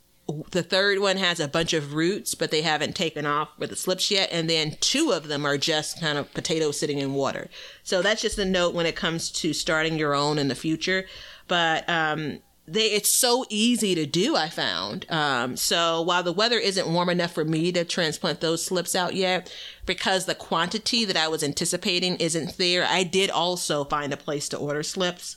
the 0.52 0.64
third 0.64 1.00
one 1.00 1.18
has 1.18 1.40
a 1.40 1.48
bunch 1.48 1.74
of 1.74 1.94
roots, 1.94 2.36
but 2.36 2.52
they 2.52 2.62
haven't 2.62 2.96
taken 2.96 3.26
off 3.26 3.50
with 3.58 3.70
the 3.70 3.76
slips 3.76 4.12
yet. 4.12 4.30
And 4.32 4.50
then 4.50 4.78
two 4.80 5.12
of 5.12 5.28
them 5.28 5.46
are 5.46 5.58
just 5.58 6.00
kind 6.00 6.18
of 6.18 6.34
potatoes 6.34 6.80
sitting 6.80 7.00
in 7.00 7.14
water. 7.14 7.50
So 7.84 8.02
that's 8.02 8.22
just 8.22 8.40
a 8.40 8.46
note 8.46 8.74
when 8.74 8.86
it 8.86 8.96
comes 8.96 9.32
to 9.32 9.54
starting 9.54 9.98
your 9.98 10.14
own 10.14 10.38
in 10.38 10.48
the 10.48 10.56
future. 10.56 11.06
But 11.48 11.90
um, 11.90 12.40
they 12.72 12.88
it's 12.92 13.10
so 13.10 13.46
easy 13.50 13.96
to 13.96 14.06
do 14.06 14.36
i 14.36 14.48
found 14.48 15.06
um, 15.10 15.58
so 15.58 16.02
while 16.02 16.22
the 16.22 16.32
weather 16.32 16.60
isn't 16.60 16.92
warm 16.92 17.10
enough 17.10 17.32
for 17.34 17.44
me 17.44 17.72
to 17.72 17.84
transplant 17.84 18.42
those 18.42 18.64
slips 18.64 18.96
out 18.96 19.16
yet 19.16 19.52
because 19.86 20.26
the 20.26 20.36
quantity 20.36 21.04
that 21.04 21.18
i 21.18 21.28
was 21.28 21.44
anticipating 21.44 22.16
isn't 22.18 22.58
there 22.58 22.86
i 22.86 23.04
did 23.04 23.30
also 23.30 23.84
find 23.86 24.14
a 24.14 24.18
place 24.18 24.48
to 24.48 24.58
order 24.58 24.84
slips 24.84 25.36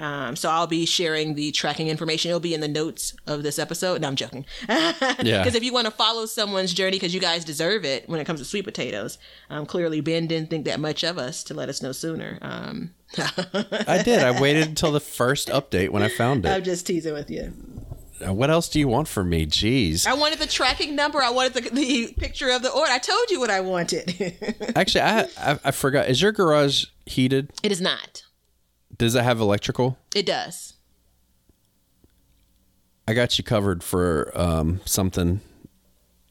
um, 0.00 0.34
so 0.34 0.48
I'll 0.50 0.66
be 0.66 0.86
sharing 0.86 1.34
the 1.34 1.52
tracking 1.52 1.88
information. 1.88 2.30
It'll 2.30 2.40
be 2.40 2.54
in 2.54 2.60
the 2.60 2.68
notes 2.68 3.14
of 3.26 3.42
this 3.42 3.58
episode. 3.58 4.00
No, 4.00 4.08
I'm 4.08 4.16
joking. 4.16 4.46
yeah, 4.68 4.92
Because 5.20 5.54
if 5.54 5.62
you 5.62 5.72
want 5.72 5.84
to 5.84 5.90
follow 5.90 6.24
someone's 6.26 6.72
journey, 6.72 6.96
because 6.96 7.12
you 7.14 7.20
guys 7.20 7.44
deserve 7.44 7.84
it 7.84 8.08
when 8.08 8.18
it 8.18 8.24
comes 8.24 8.40
to 8.40 8.46
sweet 8.46 8.64
potatoes. 8.64 9.18
Um, 9.50 9.66
clearly, 9.66 10.00
Ben 10.00 10.26
didn't 10.26 10.48
think 10.50 10.64
that 10.64 10.80
much 10.80 11.04
of 11.04 11.18
us 11.18 11.44
to 11.44 11.54
let 11.54 11.68
us 11.68 11.82
know 11.82 11.92
sooner. 11.92 12.38
Um, 12.40 12.94
I 13.18 14.00
did. 14.04 14.20
I 14.22 14.40
waited 14.40 14.68
until 14.68 14.90
the 14.92 15.00
first 15.00 15.48
update 15.48 15.90
when 15.90 16.02
I 16.02 16.08
found 16.08 16.46
it. 16.46 16.48
I'm 16.48 16.64
just 16.64 16.86
teasing 16.86 17.12
with 17.12 17.30
you. 17.30 17.52
What 18.26 18.50
else 18.50 18.68
do 18.68 18.78
you 18.78 18.86
want 18.88 19.08
from 19.08 19.30
me? 19.30 19.46
Jeez. 19.46 20.06
I 20.06 20.12
wanted 20.14 20.38
the 20.38 20.46
tracking 20.46 20.94
number. 20.94 21.22
I 21.22 21.30
wanted 21.30 21.54
the, 21.54 21.70
the 21.70 22.14
picture 22.18 22.50
of 22.50 22.62
the 22.62 22.70
order. 22.70 22.92
I 22.92 22.98
told 22.98 23.30
you 23.30 23.40
what 23.40 23.48
I 23.50 23.60
wanted. 23.60 24.34
Actually, 24.76 25.00
I, 25.02 25.20
I 25.38 25.58
I 25.64 25.70
forgot. 25.70 26.08
Is 26.08 26.20
your 26.20 26.32
garage 26.32 26.84
heated? 27.06 27.50
it 27.62 27.72
is 27.72 27.80
not. 27.80 28.24
Does 28.96 29.14
it 29.14 29.22
have 29.22 29.40
electrical? 29.40 29.98
It 30.14 30.26
does. 30.26 30.74
I 33.08 33.14
got 33.14 33.38
you 33.38 33.44
covered 33.44 33.82
for 33.82 34.30
um, 34.34 34.80
something. 34.84 35.40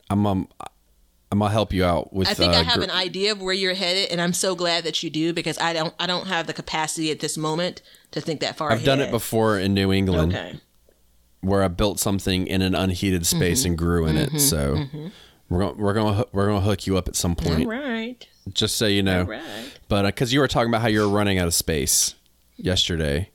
I'm 0.10 0.26
um, 0.26 0.48
I'm 1.32 1.40
gonna 1.40 1.52
help 1.52 1.74
you 1.74 1.84
out 1.84 2.14
with. 2.14 2.28
I 2.30 2.34
think 2.34 2.54
I 2.54 2.60
uh, 2.60 2.64
have 2.64 2.76
gr- 2.78 2.84
an 2.84 2.92
idea 2.92 3.32
of 3.32 3.42
where 3.42 3.54
you're 3.54 3.74
headed, 3.74 4.10
and 4.12 4.22
I'm 4.22 4.34
so 4.34 4.56
glad 4.56 4.84
that 4.86 5.04
you 5.04 5.10
do 5.10 5.34
because 5.34 5.58
I 5.60 5.74
don't. 5.74 5.94
I 6.00 6.08
don't 6.08 6.28
have 6.28 6.48
the 6.48 6.54
capacity 6.54 7.12
at 7.12 7.20
this 7.20 7.38
moment 7.38 7.82
to 8.12 8.22
think 8.22 8.40
that 8.40 8.56
far. 8.58 8.72
I've 8.72 8.84
done 8.84 9.02
it 9.02 9.12
before 9.12 9.60
in 9.60 9.74
New 9.74 9.92
England, 9.92 10.34
Okay. 10.34 10.60
where 11.42 11.64
I 11.64 11.68
built 11.68 12.00
something 12.00 12.48
in 12.48 12.62
an 12.62 12.76
unheated 12.76 13.26
space 13.26 13.62
Mm-hmm. 13.62 13.68
and 13.68 13.78
grew 13.78 14.06
in 14.08 14.18
it. 14.18 14.40
So 14.40 14.86
we're 15.50 15.60
gonna 15.60 15.74
we're 15.74 15.94
gonna 15.94 16.26
we're 16.32 16.48
gonna 16.48 16.62
hook 16.62 16.88
you 16.88 16.98
up 16.98 17.08
at 17.10 17.16
some 17.16 17.36
point, 17.36 17.68
right. 17.68 18.26
just 18.54 18.78
so 18.78 18.88
you 18.88 19.04
know. 19.04 19.22
All 19.22 19.26
right. 19.28 19.80
But 19.90 20.04
because 20.04 20.32
you 20.32 20.40
were 20.40 20.48
talking 20.48 20.70
about 20.70 20.82
how 20.82 20.88
you 20.88 21.02
were 21.02 21.10
running 21.10 21.40
out 21.40 21.48
of 21.48 21.54
space 21.54 22.16
yesterday 22.60 23.30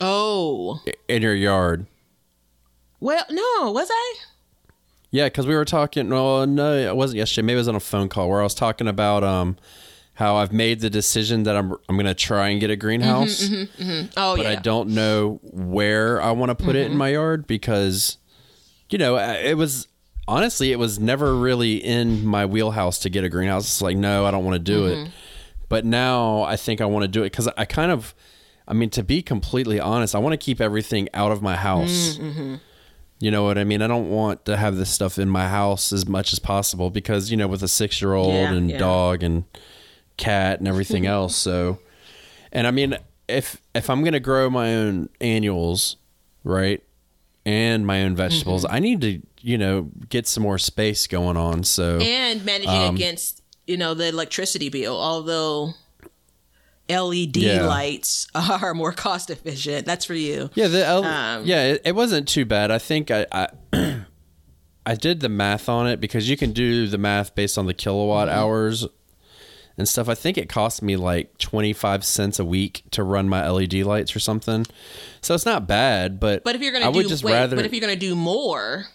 Oh. 0.00 0.80
in 1.08 1.22
your 1.22 1.34
yard. 1.34 1.86
Well, 3.00 3.24
no, 3.30 3.72
was 3.72 3.88
I? 3.90 4.14
Yeah, 5.10 5.26
because 5.26 5.46
we 5.46 5.54
were 5.54 5.64
talking. 5.64 6.08
Well, 6.08 6.46
no, 6.46 6.72
it 6.74 6.96
wasn't 6.96 7.18
yesterday. 7.18 7.46
Maybe 7.46 7.54
it 7.54 7.58
was 7.58 7.68
on 7.68 7.74
a 7.74 7.80
phone 7.80 8.08
call 8.08 8.28
where 8.28 8.40
I 8.40 8.44
was 8.44 8.54
talking 8.54 8.88
about 8.88 9.22
um 9.22 9.56
how 10.14 10.36
I've 10.36 10.52
made 10.52 10.80
the 10.80 10.90
decision 10.90 11.42
that 11.44 11.56
I'm 11.56 11.72
I'm 11.88 11.96
gonna 11.96 12.14
try 12.14 12.48
and 12.48 12.60
get 12.60 12.70
a 12.70 12.74
mm-hmm, 12.74 12.80
greenhouse, 12.80 13.42
mm-hmm, 13.48 13.82
mm-hmm. 13.82 14.06
Oh 14.16 14.34
yeah. 14.34 14.42
but 14.42 14.50
yeah. 14.50 14.58
I 14.58 14.62
don't 14.62 14.90
know 14.90 15.40
where 15.42 16.20
I 16.22 16.30
want 16.32 16.56
to 16.56 16.64
put 16.64 16.76
it 16.76 16.90
in 16.90 16.96
my 16.96 17.08
yard 17.10 17.46
because, 17.46 18.18
you 18.88 18.98
know, 18.98 19.16
it 19.16 19.56
was 19.56 19.88
honestly 20.26 20.72
it 20.72 20.78
was 20.78 20.98
never 20.98 21.34
really 21.36 21.76
in 21.76 22.24
my 22.24 22.46
wheelhouse 22.46 22.98
to 23.00 23.10
get 23.10 23.24
a 23.24 23.28
greenhouse. 23.28 23.64
It's 23.64 23.82
like 23.82 23.96
no, 23.96 24.24
I 24.24 24.30
don't 24.30 24.44
want 24.44 24.54
to 24.54 24.58
do 24.58 24.86
it. 24.86 25.10
But 25.72 25.84
now 25.86 26.42
I 26.42 26.56
think 26.56 26.80
I 26.80 26.84
want 26.84 27.02
to 27.04 27.08
do 27.08 27.22
it 27.22 27.30
because 27.32 27.48
I 27.56 27.64
kind 27.64 27.90
of, 27.90 28.14
I 28.68 28.74
mean, 28.74 28.90
to 28.90 29.02
be 29.02 29.22
completely 29.22 29.80
honest, 29.80 30.14
I 30.14 30.18
want 30.18 30.34
to 30.34 30.36
keep 30.36 30.60
everything 30.60 31.08
out 31.14 31.32
of 31.32 31.40
my 31.42 31.56
house. 31.56 32.18
You 33.18 33.30
know 33.30 33.44
what 33.44 33.56
I 33.56 33.64
mean? 33.64 33.80
I 33.82 33.86
don't 33.86 34.10
want 34.10 34.44
to 34.46 34.56
have 34.56 34.76
this 34.76 34.90
stuff 34.90 35.18
in 35.18 35.28
my 35.28 35.48
house 35.48 35.92
as 35.92 36.06
much 36.08 36.32
as 36.32 36.38
possible 36.40 36.90
because, 36.90 37.30
you 37.30 37.36
know, 37.36 37.46
with 37.48 37.62
a 37.62 37.68
six 37.68 38.02
year 38.02 38.14
old 38.14 38.34
Yeah, 38.34 38.52
and 38.52 38.70
yeah. 38.70 38.78
dog 38.78 39.22
and 39.22 39.44
cat 40.16 40.58
and 40.58 40.66
everything 40.68 41.06
else. 41.16 41.36
So, 41.36 41.78
and 42.52 42.66
I 42.66 42.70
mean, 42.72 42.96
if, 43.28 43.60
if 43.74 43.88
I'm 43.88 44.00
going 44.02 44.12
to 44.14 44.20
grow 44.20 44.50
my 44.50 44.74
own 44.74 45.08
annuals, 45.20 45.96
right, 46.44 46.82
and 47.46 47.86
my 47.86 48.02
own 48.02 48.14
vegetables, 48.16 48.64
Mm-hmm. 48.64 48.74
I 48.74 48.78
need 48.80 49.00
to, 49.02 49.22
you 49.40 49.56
know, 49.58 49.90
get 50.08 50.26
some 50.26 50.42
more 50.42 50.58
space 50.58 51.06
going 51.06 51.36
on. 51.36 51.64
So, 51.64 51.98
and 51.98 52.44
managing 52.44 52.70
Um, 52.70 52.94
against 52.96 53.41
you 53.66 53.76
know 53.76 53.94
the 53.94 54.08
electricity 54.08 54.68
bill, 54.68 54.96
although 55.00 55.74
LED 56.88 57.36
Yeah. 57.36 57.66
lights 57.66 58.26
are 58.34 58.74
more 58.74 58.92
cost 58.92 59.30
efficient. 59.30 59.86
That's 59.86 60.04
for 60.04 60.14
you. 60.14 60.50
Yeah, 60.54 60.68
the 60.68 60.84
L- 60.84 61.04
Um, 61.04 61.44
yeah, 61.46 61.64
it, 61.72 61.82
it 61.84 61.94
wasn't 61.94 62.28
too 62.28 62.44
bad. 62.44 62.70
I 62.70 62.78
think 62.78 63.10
I, 63.10 63.26
I 63.32 63.48
I 64.86 64.94
did 64.96 65.20
the 65.20 65.28
math 65.28 65.68
on 65.68 65.86
it 65.86 66.00
because 66.00 66.28
you 66.28 66.36
can 66.36 66.52
do 66.52 66.86
the 66.88 66.98
math 66.98 67.34
based 67.34 67.56
on 67.56 67.66
the 67.66 67.74
kilowatt 67.74 68.28
Mm-hmm. 68.28 68.38
hours 68.38 68.86
and 69.78 69.88
stuff. 69.88 70.08
I 70.08 70.14
think 70.14 70.36
it 70.36 70.48
cost 70.48 70.82
me 70.82 70.96
like 70.96 71.38
twenty 71.38 71.72
five 71.72 72.04
cents 72.04 72.38
a 72.40 72.44
week 72.44 72.82
to 72.90 73.02
run 73.04 73.28
my 73.28 73.48
LED 73.48 73.74
lights 73.74 74.14
or 74.14 74.18
something. 74.20 74.66
So 75.20 75.34
it's 75.34 75.46
not 75.46 75.66
bad, 75.68 76.18
but 76.18 76.42
But 76.44 76.56
if 76.56 76.62
you're 76.62 76.72
gonna 76.72 76.90
would 76.90 77.04
do 77.04 77.08
just 77.08 77.22
wait, 77.24 77.32
rather 77.32 77.56
but 77.56 77.64
if 77.64 77.72
you're 77.72 77.80
gonna 77.80 77.94
do 77.96 78.16
more, 78.16 78.86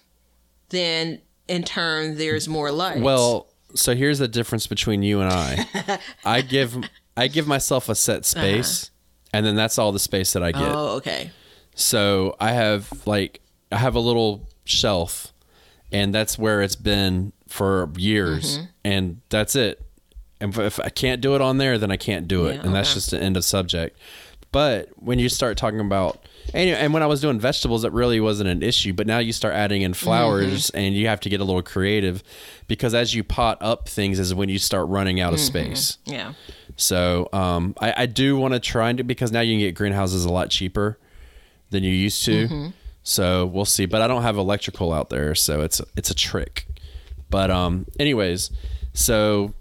then 0.70 1.22
in 1.48 1.64
turn 1.64 2.18
there's 2.18 2.48
more 2.50 2.70
lights. 2.72 3.00
well. 3.00 3.47
So 3.76 3.96
here's 3.96 4.20
the 4.20 4.28
difference 4.28 4.68
between 4.68 5.04
you 5.04 5.22
and 5.22 5.30
I. 5.32 6.00
I 6.26 6.42
give 6.42 6.78
I 7.16 7.28
give 7.28 7.48
myself 7.48 7.90
a 7.90 7.96
set 7.96 8.26
space, 8.26 8.92
and 9.34 9.46
then 9.46 9.56
that's 9.56 9.78
all 9.78 9.92
the 9.92 10.00
space 10.00 10.34
that 10.34 10.44
I 10.44 10.52
get. 10.52 10.62
Uh-huh. 10.62 10.74
oh 10.92 10.96
okay. 10.98 11.32
So 11.76 12.36
I 12.40 12.52
have 12.52 12.90
like 13.06 13.42
I 13.72 13.78
have 13.78 13.96
a 13.96 14.00
little 14.00 14.48
shelf, 14.66 15.34
and 15.92 16.14
that's 16.16 16.38
where 16.40 16.62
it's 16.62 16.76
been 16.76 17.34
for 17.48 17.90
years, 17.98 18.58
Mm-hmm. 18.58 18.66
and 18.86 19.22
that's 19.30 19.56
it. 19.56 19.82
And 20.40 20.56
if- 20.58 20.80
I 20.80 20.90
can't 20.90 21.22
do 21.22 21.36
it 21.36 21.42
on 21.42 21.58
there, 21.58 21.78
then 21.78 21.92
I 21.92 21.98
can't 21.98 22.28
do 22.28 22.46
it, 22.46 22.56
Yeah, 22.56 22.62
and 22.64 22.76
that's 22.76 22.94
just 22.94 23.12
the 23.12 23.22
end 23.22 23.38
of 23.38 23.44
subject. 23.46 23.98
But 24.52 24.90
when 24.96 25.18
you 25.20 25.30
start 25.30 25.58
talking 25.58 25.80
about 25.80 26.20
and, 26.54 26.70
and 26.70 26.94
when 26.94 27.04
I 27.04 27.06
was 27.08 27.22
doing 27.22 27.40
vegetables, 27.40 27.84
it 27.84 27.92
really 27.92 28.20
wasn't 28.20 28.50
an 28.50 28.62
issue. 28.64 28.94
But 28.94 29.08
now 29.08 29.20
you 29.20 29.34
start 29.34 29.54
adding 29.54 29.82
in 29.82 29.94
flowers, 29.94 30.68
Mm-hmm. 30.68 30.78
and 30.78 30.96
you 30.96 31.08
have 31.08 31.20
to 31.22 31.30
get 31.30 31.40
a 31.42 31.44
little 31.44 31.62
creative 31.62 32.24
because 32.68 32.94
as 32.94 33.14
you 33.14 33.24
pot 33.24 33.58
up 33.62 33.88
things, 33.90 34.20
is 34.20 34.34
when 34.34 34.50
you 34.50 34.60
start 34.60 34.88
running 34.88 35.20
out 35.20 35.34
of 35.34 35.40
Mm-hmm. 35.40 35.74
space. 35.74 35.98
Yeah. 36.06 36.34
So 36.76 37.28
um, 37.34 37.74
I, 37.80 38.04
I 38.04 38.06
do 38.06 38.38
want 38.38 38.54
to 38.54 38.60
try 38.60 38.90
and 38.90 38.98
do 38.98 39.04
because 39.04 39.32
now 39.32 39.42
you 39.42 39.54
can 39.54 39.60
get 39.60 39.76
greenhouses 39.76 40.26
a 40.26 40.30
lot 40.32 40.50
cheaper 40.50 40.98
than 41.70 41.84
you 41.84 41.92
used 41.92 42.24
to. 42.26 42.48
Mm-hmm. 42.48 42.68
So 43.04 43.46
we'll 43.46 43.66
see. 43.66 43.86
But 43.86 44.02
I 44.02 44.08
don't 44.08 44.22
have 44.24 44.38
electrical 44.38 44.94
out 44.94 45.10
there, 45.10 45.34
so 45.36 45.62
it's 45.62 45.82
it's 45.96 46.10
a 46.12 46.16
trick. 46.16 46.68
But 47.30 47.50
um, 47.52 47.86
anyways, 48.00 48.52
so 48.94 49.54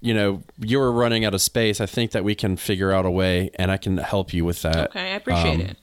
you 0.00 0.12
know 0.14 0.42
you 0.58 0.78
were 0.78 0.90
running 0.92 1.24
out 1.24 1.34
of 1.34 1.40
space. 1.42 1.80
I 1.80 1.86
think 1.86 2.10
that 2.12 2.24
we 2.24 2.34
can 2.34 2.56
figure 2.56 2.92
out 2.92 3.04
a 3.06 3.10
way, 3.10 3.50
and 3.56 3.70
I 3.70 3.76
can 3.76 3.98
help 3.98 4.32
you 4.32 4.44
with 4.44 4.62
that. 4.62 4.90
Okay, 4.90 5.12
I 5.12 5.16
appreciate 5.16 5.54
Um, 5.54 5.60
it. 5.60 5.76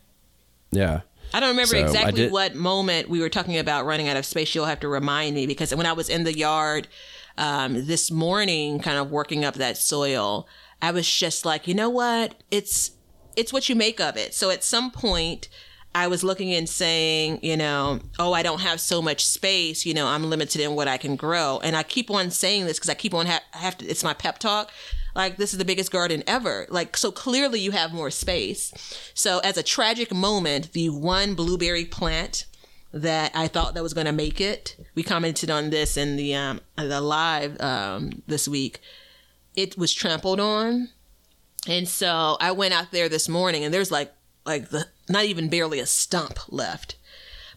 Yeah. 0.74 1.02
I 1.34 1.40
don't 1.40 1.50
remember 1.50 1.76
So, 1.76 1.82
exactly 1.84 2.30
what 2.30 2.54
moment 2.54 3.10
we 3.10 3.20
were 3.20 3.30
talking 3.30 3.58
about 3.58 3.86
running 3.86 4.08
out 4.08 4.18
of 4.18 4.26
space. 4.26 4.54
You'll 4.54 4.66
have 4.66 4.80
to 4.82 4.88
remind 4.88 5.36
me 5.36 5.48
because 5.48 5.74
when 5.74 5.88
I 5.88 5.94
was 5.94 6.08
in 6.10 6.26
the 6.26 6.38
yard 6.38 6.88
um, 7.38 7.88
this 7.88 8.12
morning, 8.12 8.80
kind 8.80 8.98
of 8.98 9.10
working 9.10 9.44
up 9.44 9.56
that 9.56 9.78
soil, 9.78 10.48
I 10.82 10.92
was 10.92 11.10
just 11.10 11.46
like, 11.46 11.68
you 11.68 11.74
know 11.74 11.90
what? 11.90 12.36
It's 12.52 12.92
it's 13.36 13.52
what 13.52 13.68
you 13.68 13.76
make 13.76 14.00
of 14.00 14.16
it. 14.16 14.36
So 14.36 14.52
at 14.52 14.64
some 14.64 14.92
point, 14.92 15.50
I 15.96 16.08
was 16.08 16.24
looking 16.24 16.54
and 16.54 16.68
saying, 16.68 17.40
you 17.42 17.58
know, 17.58 18.00
oh, 18.20 18.34
I 18.34 18.44
don't 18.44 18.62
have 18.62 18.80
so 18.80 19.02
much 19.02 19.26
space. 19.26 19.86
You 19.86 19.94
know, 19.94 20.08
I'm 20.08 20.30
limited 20.30 20.62
in 20.62 20.76
what 20.76 20.88
I 20.88 20.98
can 20.98 21.16
grow. 21.16 21.60
And 21.64 21.76
I 21.76 21.84
keep 21.84 22.12
on 22.12 22.30
saying 22.32 22.66
this 22.66 22.78
because 22.78 22.90
I 22.90 22.96
keep 22.96 23.14
on 23.14 23.26
ha- 23.26 23.44
I 23.54 23.58
have 23.58 23.78
to. 23.80 23.86
It's 23.88 24.04
my 24.04 24.14
pep 24.14 24.40
talk. 24.40 24.72
Like 25.16 25.38
this 25.38 25.54
is 25.54 25.60
the 25.60 25.66
biggest 25.66 25.92
garden 25.92 26.24
ever. 26.26 26.66
Like 26.70 26.98
so 26.98 27.12
clearly 27.12 27.60
you 27.60 27.72
have 27.72 27.94
more 27.94 28.12
space. 28.12 28.74
So 29.14 29.40
as 29.40 29.58
a 29.58 29.64
tragic 29.64 30.14
moment, 30.14 30.74
the 30.74 30.90
one 30.90 31.36
blueberry 31.36 31.86
plant 31.86 32.46
that 32.92 33.32
I 33.36 33.48
thought 33.48 33.74
that 33.74 33.84
was 33.84 33.94
going 33.94 34.06
to 34.06 34.12
make 34.12 34.40
it, 34.40 34.78
we 34.94 35.04
commented 35.04 35.50
on 35.50 35.72
this 35.72 35.98
in 35.98 36.16
the 36.16 36.36
um, 36.36 36.62
the 36.78 37.02
live 37.02 37.60
um, 37.60 38.22
this 38.28 38.48
week. 38.48 38.80
It 39.56 39.78
was 39.78 39.94
trampled 39.94 40.40
on, 40.40 40.90
and 41.68 41.88
so 41.88 42.38
I 42.40 42.52
went 42.52 42.74
out 42.74 42.92
there 42.92 43.10
this 43.10 43.28
morning, 43.28 43.64
and 43.64 43.74
there's 43.74 43.92
like 43.92 44.14
like 44.46 44.70
the 44.70 44.88
not 45.10 45.26
even 45.26 45.50
barely 45.50 45.80
a 45.80 45.86
stump 45.86 46.40
left. 46.50 46.96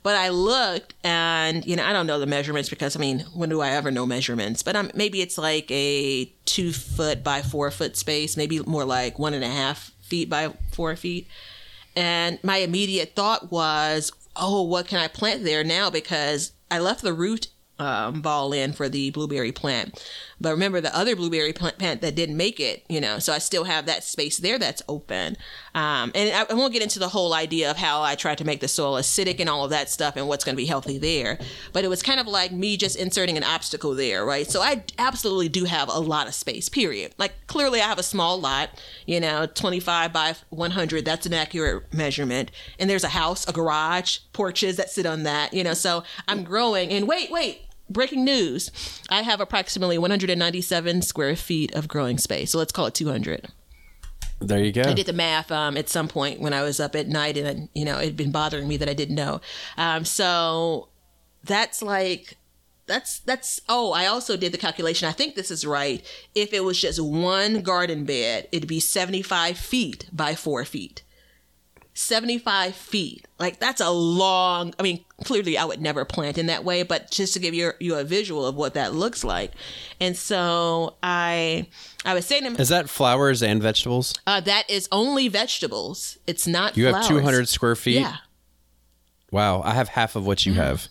But 0.07 0.15
I 0.15 0.29
looked 0.29 0.95
and, 1.03 1.67
you 1.67 1.75
know, 1.75 1.85
I 1.85 1.93
don't 1.93 2.07
know 2.07 2.21
the 2.21 2.27
measurements 2.27 2.71
because, 2.71 2.95
I 2.95 3.01
mean, 3.01 3.25
when 3.35 3.49
do 3.49 3.61
I 3.61 3.71
ever 3.71 3.91
know 3.91 4.07
measurements? 4.07 4.63
But 4.63 4.77
um, 4.77 4.89
maybe 4.95 5.21
it's 5.21 5.37
like 5.37 5.69
a 5.69 6.27
two 6.45 6.73
foot 6.73 7.25
by 7.25 7.43
four 7.43 7.73
foot 7.73 7.97
space, 7.97 8.37
maybe 8.37 8.61
more 8.61 8.85
like 8.85 9.19
one 9.19 9.35
and 9.35 9.43
a 9.43 9.49
half 9.49 9.91
feet 10.03 10.31
by 10.31 10.53
four 10.71 10.95
feet. 10.95 11.27
And 11.97 12.39
my 12.45 12.59
immediate 12.59 13.17
thought 13.17 13.51
was, 13.51 14.13
oh, 14.37 14.63
what 14.63 14.87
can 14.87 15.01
I 15.01 15.09
plant 15.09 15.43
there 15.43 15.65
now? 15.65 15.91
Because 15.91 16.53
I 16.71 16.79
left 16.79 17.03
the 17.03 17.13
root 17.13 17.49
um, 17.81 18.21
ball 18.23 18.53
in 18.53 18.75
for 18.75 18.89
the 18.89 19.11
blueberry 19.11 19.51
plant. 19.51 20.09
But 20.41 20.51
remember 20.51 20.81
the 20.81 20.95
other 20.95 21.17
blueberry 21.17 21.53
plant 21.53 22.01
that 22.03 22.15
didn't 22.15 22.37
make 22.37 22.61
it, 22.61 22.85
you 22.89 23.01
know, 23.01 23.19
so 23.19 23.33
I 23.33 23.39
still 23.39 23.65
have 23.65 23.87
that 23.87 24.05
space 24.05 24.37
there 24.39 24.59
that's 24.59 24.83
open. 24.89 25.37
Um, 25.75 26.13
and 26.15 26.35
I, 26.35 26.47
I, 26.51 26.55
won't 26.55 26.73
get 26.73 26.83
into 26.83 26.99
the 26.99 27.09
whole 27.09 27.33
idea 27.33 27.71
of 27.71 27.79
how 27.79 28.03
I 28.03 28.17
tried 28.17 28.39
to 28.39 28.45
make 28.45 28.61
the 28.61 28.69
soil 28.69 28.95
acidic 28.95 29.41
and 29.41 29.49
all 29.49 29.65
of 29.65 29.71
that 29.71 29.89
stuff 29.89 30.17
and 30.17 30.29
what's 30.29 30.45
going 30.45 30.55
to 30.55 30.57
be 30.57 30.67
healthy 30.67 30.99
there. 30.99 31.39
But 31.73 31.85
it 31.85 31.89
was 31.89 32.03
kind 32.03 32.21
of 32.21 32.27
like 32.27 32.53
me 32.53 32.77
just 32.77 32.97
inserting 32.97 33.37
an 33.37 33.45
obstacle 33.45 33.95
there, 33.95 34.25
right? 34.25 34.51
So 34.51 34.61
I 34.61 34.85
absolutely 34.99 35.49
do 35.49 35.65
have 35.65 35.89
a 35.89 35.99
lot 35.99 36.29
of 36.29 36.35
space, 36.35 36.69
period. 36.69 37.15
Like 37.17 37.35
clearly 37.47 37.81
I 37.81 37.87
have 37.87 37.99
a 37.99 38.03
small 38.03 38.39
lot, 38.39 38.71
you 39.07 39.21
know, 39.21 39.47
25 39.47 40.13
by 40.13 40.35
100. 40.51 41.05
That's 41.05 41.27
an 41.27 41.35
accurate 41.35 41.93
measurement. 41.95 42.51
And 42.79 42.91
there's 42.91 43.05
a 43.05 43.09
house, 43.09 43.49
a 43.49 43.53
garage, 43.53 44.19
porches 44.35 44.77
that 44.77 44.91
sit 44.91 45.07
on 45.07 45.23
that, 45.23 45.55
you 45.55 45.65
know, 45.65 45.75
so 45.75 46.05
I'm 46.29 46.45
growing. 46.45 46.91
And 46.91 47.09
wait, 47.09 47.31
wait, 47.31 47.66
breaking 47.89 48.25
news 48.25 48.71
i 49.09 49.23
have 49.23 49.41
approximately 49.41 49.99
197 49.99 51.03
square 51.03 51.37
feet 51.37 51.75
of 51.75 51.89
growing 51.89 52.19
space. 52.19 52.51
So 52.51 52.59
let's 52.59 52.73
call 52.73 52.87
it 52.87 52.95
200 52.95 53.49
there 54.41 54.63
you 54.63 54.71
go. 54.71 54.83
I 54.83 54.93
did 54.93 55.07
the 55.07 55.15
math 55.15 55.51
um, 55.51 55.79
at 55.79 55.89
some 55.89 56.09
point 56.09 56.41
when 56.41 56.53
i 56.53 56.63
was 56.63 56.79
up 56.79 56.95
at 56.95 57.09
night 57.09 57.37
and 57.39 57.69
you 57.75 57.85
know 57.85 57.99
it 57.99 58.05
had 58.05 58.17
been 58.17 58.33
bothering 58.33 58.69
me 58.69 58.77
that 58.77 58.89
i 58.89 58.95
didn't 58.95 59.15
know. 59.15 59.41
Um, 59.77 60.05
so 60.05 60.89
that's 61.45 61.81
like 61.81 62.37
that's 62.87 63.21
that's 63.21 63.61
oh 63.69 63.93
i 63.93 64.07
also 64.07 64.37
did 64.37 64.53
the 64.53 64.59
calculation. 64.59 65.09
I 65.09 65.13
think 65.13 65.35
this 65.35 65.51
is 65.51 65.65
right. 65.65 66.05
If 66.35 66.53
it 66.53 66.65
was 66.65 66.81
just 66.81 67.03
one 67.03 67.63
garden 67.63 68.05
bed 68.05 68.49
it'd 68.53 68.69
be 68.69 68.81
75 68.81 69.57
feet 69.57 70.09
by 70.13 70.35
four 70.35 70.65
feet 70.65 71.03
75 71.97 72.75
feet. 72.75 73.27
Like 73.39 73.59
that's 73.59 73.81
a 73.81 73.89
long, 73.91 74.75
I 74.79 74.83
mean, 74.83 75.03
clearly 75.25 75.57
I 75.57 75.65
would 75.65 75.81
never 75.81 76.05
plant 76.05 76.37
in 76.37 76.47
that 76.47 76.63
way, 76.63 76.83
but 76.83 77.11
just 77.11 77.33
to 77.35 77.41
give 77.41 77.55
you, 77.55 77.73
you 77.81 77.95
a 77.97 78.05
visual 78.05 78.45
of 78.47 78.55
what 78.55 78.75
that 78.75 78.93
looks 78.95 79.25
like. 79.25 79.53
And 79.99 80.15
so 80.17 80.97
I, 81.03 81.69
I 82.05 82.13
was 82.13 82.27
saying 82.27 82.43
to 82.43 82.51
him, 82.51 82.57
Is 82.57 82.69
that 82.69 82.91
flowers 82.91 83.43
and 83.43 83.63
vegetables? 83.63 84.13
Uh, 84.27 84.41
that 84.41 84.69
is 84.69 84.89
only 84.93 85.29
vegetables. 85.29 86.19
It's 86.27 86.47
not 86.47 86.77
You 86.77 86.91
flowers. 86.91 87.07
have 87.09 87.17
200 87.17 87.49
square 87.49 87.75
feet? 87.77 88.01
Yeah. 88.01 88.17
Wow. 89.31 89.63
I 89.63 89.73
have 89.73 89.89
half 89.89 90.17
of 90.17 90.27
what 90.27 90.45
you 90.45 90.53
have. 90.53 90.89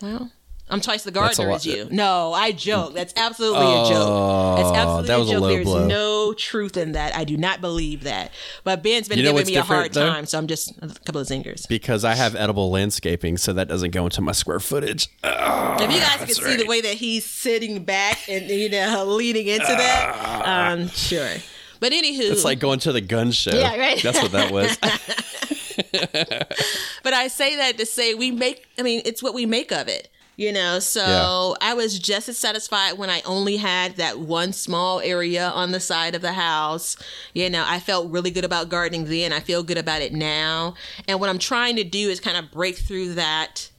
Well, 0.00 0.30
I'm 0.70 0.80
twice 0.80 1.04
the 1.04 1.10
gardener 1.10 1.50
as 1.50 1.66
you. 1.66 1.88
No, 1.90 2.32
I 2.32 2.50
joke. 2.52 2.94
That's 2.94 3.12
absolutely 3.16 3.60
a 3.66 3.84
joke. 3.88 4.58
It's 4.60 4.70
absolutely 4.78 5.08
that 5.08 5.18
was 5.18 5.28
a 5.28 5.30
a 5.30 5.34
joke. 5.34 5.42
low 5.42 5.48
There's 5.48 5.64
blow. 5.64 5.86
no 5.86 6.32
truth 6.32 6.76
in 6.78 6.92
that. 6.92 7.14
I 7.14 7.24
do 7.24 7.36
not 7.36 7.60
believe 7.60 8.04
that. 8.04 8.32
But 8.64 8.82
Ben's 8.82 9.06
been 9.08 9.18
You 9.18 9.24
know 9.24 9.32
giving 9.34 9.52
me 9.52 9.56
a 9.56 9.62
hard 9.62 9.92
though? 9.92 10.08
time, 10.08 10.24
so 10.24 10.38
I'm 10.38 10.46
just 10.46 10.72
a 10.82 10.88
couple 11.04 11.20
of 11.20 11.26
zingers. 11.26 11.68
Because 11.68 12.02
I 12.04 12.14
have 12.14 12.34
edible 12.34 12.70
landscaping, 12.70 13.36
so 13.36 13.52
that 13.52 13.68
doesn't 13.68 13.90
go 13.90 14.04
into 14.04 14.22
my 14.22 14.32
square 14.32 14.58
footage. 14.58 15.08
if 15.22 15.92
you 15.92 16.00
guys 16.00 16.16
can 16.18 16.28
see 16.28 16.56
the 16.56 16.66
way 16.66 16.80
that 16.80 16.94
he's 16.94 17.26
sitting 17.26 17.84
back 17.84 18.26
and 18.28 18.48
you 18.48 18.70
know 18.70 19.04
leaning 19.06 19.46
into 19.46 19.66
that, 19.66 20.42
um, 20.46 20.88
sure. 20.88 21.34
But 21.78 21.92
anywho, 21.92 22.30
It's 22.30 22.44
like 22.44 22.58
going 22.58 22.78
to 22.80 22.92
the 22.92 23.02
gun 23.02 23.32
show. 23.32 23.50
Yeah, 23.54 23.76
right. 23.76 24.02
That's 24.02 24.22
what 24.22 24.32
that 24.32 24.50
was. 24.50 24.78
but 27.02 27.12
I 27.12 27.28
say 27.28 27.56
that 27.56 27.78
to 27.78 27.86
say 27.86 28.14
we 28.14 28.30
make. 28.30 28.66
I 28.78 28.82
mean, 28.82 29.02
it's 29.04 29.22
what 29.22 29.34
we 29.34 29.44
make 29.46 29.70
of 29.72 29.88
it. 29.88 30.08
You 30.36 30.52
know, 30.52 30.80
so 30.80 31.56
I 31.60 31.74
was 31.74 31.96
just 31.96 32.28
as 32.28 32.36
satisfied 32.36 32.98
when 32.98 33.08
I 33.08 33.22
only 33.24 33.56
had 33.56 33.96
that 33.96 34.18
one 34.18 34.52
small 34.52 34.98
area 34.98 35.48
on 35.48 35.70
the 35.70 35.78
side 35.78 36.16
of 36.16 36.22
the 36.22 36.32
house. 36.32 36.96
You 37.34 37.48
know, 37.48 37.64
I 37.64 37.78
felt 37.78 38.10
really 38.10 38.32
good 38.32 38.44
about 38.44 38.68
gardening 38.68 39.04
then. 39.04 39.32
I 39.32 39.38
feel 39.38 39.62
good 39.62 39.78
about 39.78 40.02
it 40.02 40.12
now. 40.12 40.74
And 41.06 41.20
what 41.20 41.30
I'm 41.30 41.38
trying 41.38 41.76
to 41.76 41.84
do 41.84 42.10
is 42.10 42.18
kind 42.18 42.36
of 42.36 42.50
break 42.50 42.78
through 42.78 43.14
that, 43.14 43.70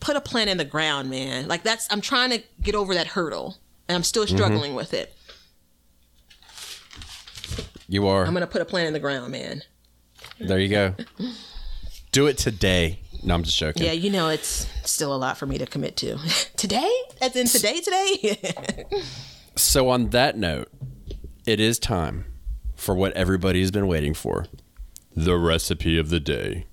put 0.00 0.16
a 0.16 0.22
plant 0.22 0.48
in 0.48 0.56
the 0.56 0.64
ground, 0.64 1.10
man. 1.10 1.48
Like 1.48 1.64
that's, 1.64 1.86
I'm 1.90 2.00
trying 2.00 2.30
to 2.30 2.42
get 2.62 2.74
over 2.74 2.94
that 2.94 3.08
hurdle 3.08 3.58
and 3.88 3.96
I'm 3.96 4.04
still 4.04 4.24
mm-hmm. 4.24 4.36
struggling 4.36 4.74
with 4.74 4.94
it. 4.94 5.14
You 7.88 8.06
are. 8.06 8.24
I'm 8.24 8.32
going 8.32 8.40
to 8.40 8.46
put 8.46 8.62
a 8.62 8.66
plant 8.66 8.86
in 8.86 8.92
the 8.94 9.00
ground, 9.00 9.32
man. 9.32 9.62
there 10.40 10.58
you 10.58 10.68
go. 10.68 10.94
Do 12.12 12.26
it 12.26 12.38
today. 12.38 13.00
No, 13.22 13.34
I'm 13.34 13.42
just 13.42 13.58
joking. 13.58 13.84
Yeah, 13.84 13.92
you 13.92 14.10
know, 14.10 14.28
it's 14.28 14.66
still 14.84 15.14
a 15.14 15.16
lot 15.16 15.36
for 15.38 15.46
me 15.46 15.58
to 15.58 15.66
commit 15.66 15.96
to. 15.98 16.18
today? 16.56 16.90
As 17.20 17.36
in 17.36 17.46
today, 17.46 17.80
today? 17.80 18.84
So, 19.56 19.88
on 19.88 20.10
that 20.10 20.38
note, 20.38 20.68
it 21.44 21.58
is 21.58 21.80
time 21.80 22.26
for 22.76 22.94
what 22.94 23.12
everybody's 23.14 23.72
been 23.72 23.88
waiting 23.88 24.14
for 24.14 24.46
the 25.16 25.36
recipe 25.36 25.98
of 25.98 26.10
the 26.10 26.20
day. 26.20 26.66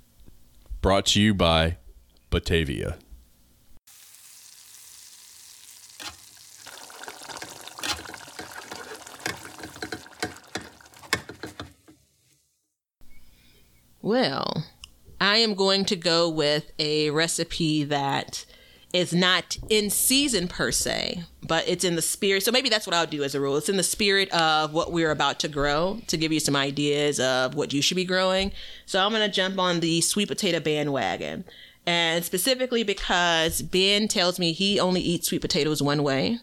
Brought 0.81 1.07
to 1.07 1.21
you 1.21 1.33
by 1.33 1.77
Batavia. 2.29 2.99
Well, 14.01 14.63
I 15.25 15.37
am 15.37 15.55
going 15.55 15.85
to 15.85 15.95
go 15.95 16.29
with 16.29 16.71
a 16.77 17.09
recipe 17.09 17.83
that 17.85 18.45
is 18.93 19.11
not 19.11 19.57
in 19.69 19.89
season 19.89 20.47
per 20.47 20.71
se, 20.71 21.23
but 21.41 21.67
it's 21.67 21.83
in 21.83 21.95
the 21.95 22.01
spirit. 22.03 22.43
So 22.43 22.51
maybe 22.51 22.69
that's 22.69 22.85
what 22.85 22.93
I'll 22.93 23.07
do 23.07 23.23
as 23.23 23.33
a 23.33 23.41
rule. 23.41 23.57
It's 23.57 23.67
in 23.67 23.75
the 23.75 23.83
spirit 23.83 24.31
of 24.31 24.71
what 24.71 24.91
we're 24.91 25.09
about 25.09 25.39
to 25.39 25.47
grow 25.47 25.99
to 26.07 26.15
give 26.15 26.31
you 26.31 26.39
some 26.39 26.55
ideas 26.55 27.19
of 27.19 27.55
what 27.55 27.73
you 27.73 27.81
should 27.81 27.95
be 27.95 28.05
growing. 28.05 28.51
So 28.85 29.03
I'm 29.03 29.11
going 29.11 29.27
to 29.27 29.35
jump 29.35 29.57
on 29.57 29.79
the 29.79 29.99
sweet 30.01 30.27
potato 30.27 30.59
bandwagon. 30.59 31.43
And 31.87 32.23
specifically 32.23 32.83
because 32.83 33.63
Ben 33.63 34.07
tells 34.07 34.37
me 34.37 34.53
he 34.53 34.79
only 34.79 35.01
eats 35.01 35.27
sweet 35.27 35.41
potatoes 35.41 35.81
one 35.81 36.03
way. 36.03 36.37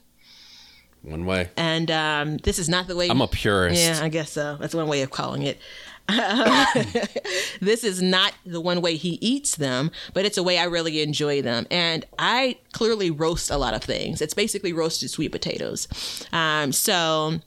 One 1.02 1.24
way. 1.24 1.50
And 1.56 1.90
um, 1.90 2.36
this 2.38 2.58
is 2.58 2.68
not 2.68 2.86
the 2.86 2.96
way. 2.96 3.08
I'm 3.08 3.20
a 3.20 3.28
purist. 3.28 3.80
Yeah, 3.80 4.00
I 4.02 4.08
guess 4.08 4.30
so. 4.30 4.56
That's 4.60 4.74
one 4.74 4.88
way 4.88 5.02
of 5.02 5.10
calling 5.10 5.42
it. 5.42 5.60
this 7.60 7.84
is 7.84 8.02
not 8.02 8.34
the 8.44 8.60
one 8.60 8.82
way 8.82 8.96
he 8.96 9.18
eats 9.20 9.56
them, 9.56 9.90
but 10.14 10.24
it's 10.24 10.36
a 10.36 10.42
way 10.42 10.58
I 10.58 10.64
really 10.64 11.00
enjoy 11.00 11.42
them. 11.42 11.66
And 11.70 12.04
I 12.18 12.58
clearly 12.72 13.10
roast 13.10 13.50
a 13.50 13.56
lot 13.56 13.74
of 13.74 13.82
things. 13.82 14.20
It's 14.20 14.34
basically 14.34 14.72
roasted 14.72 15.10
sweet 15.10 15.32
potatoes. 15.32 15.88
Um, 16.32 16.72
so 16.72 17.40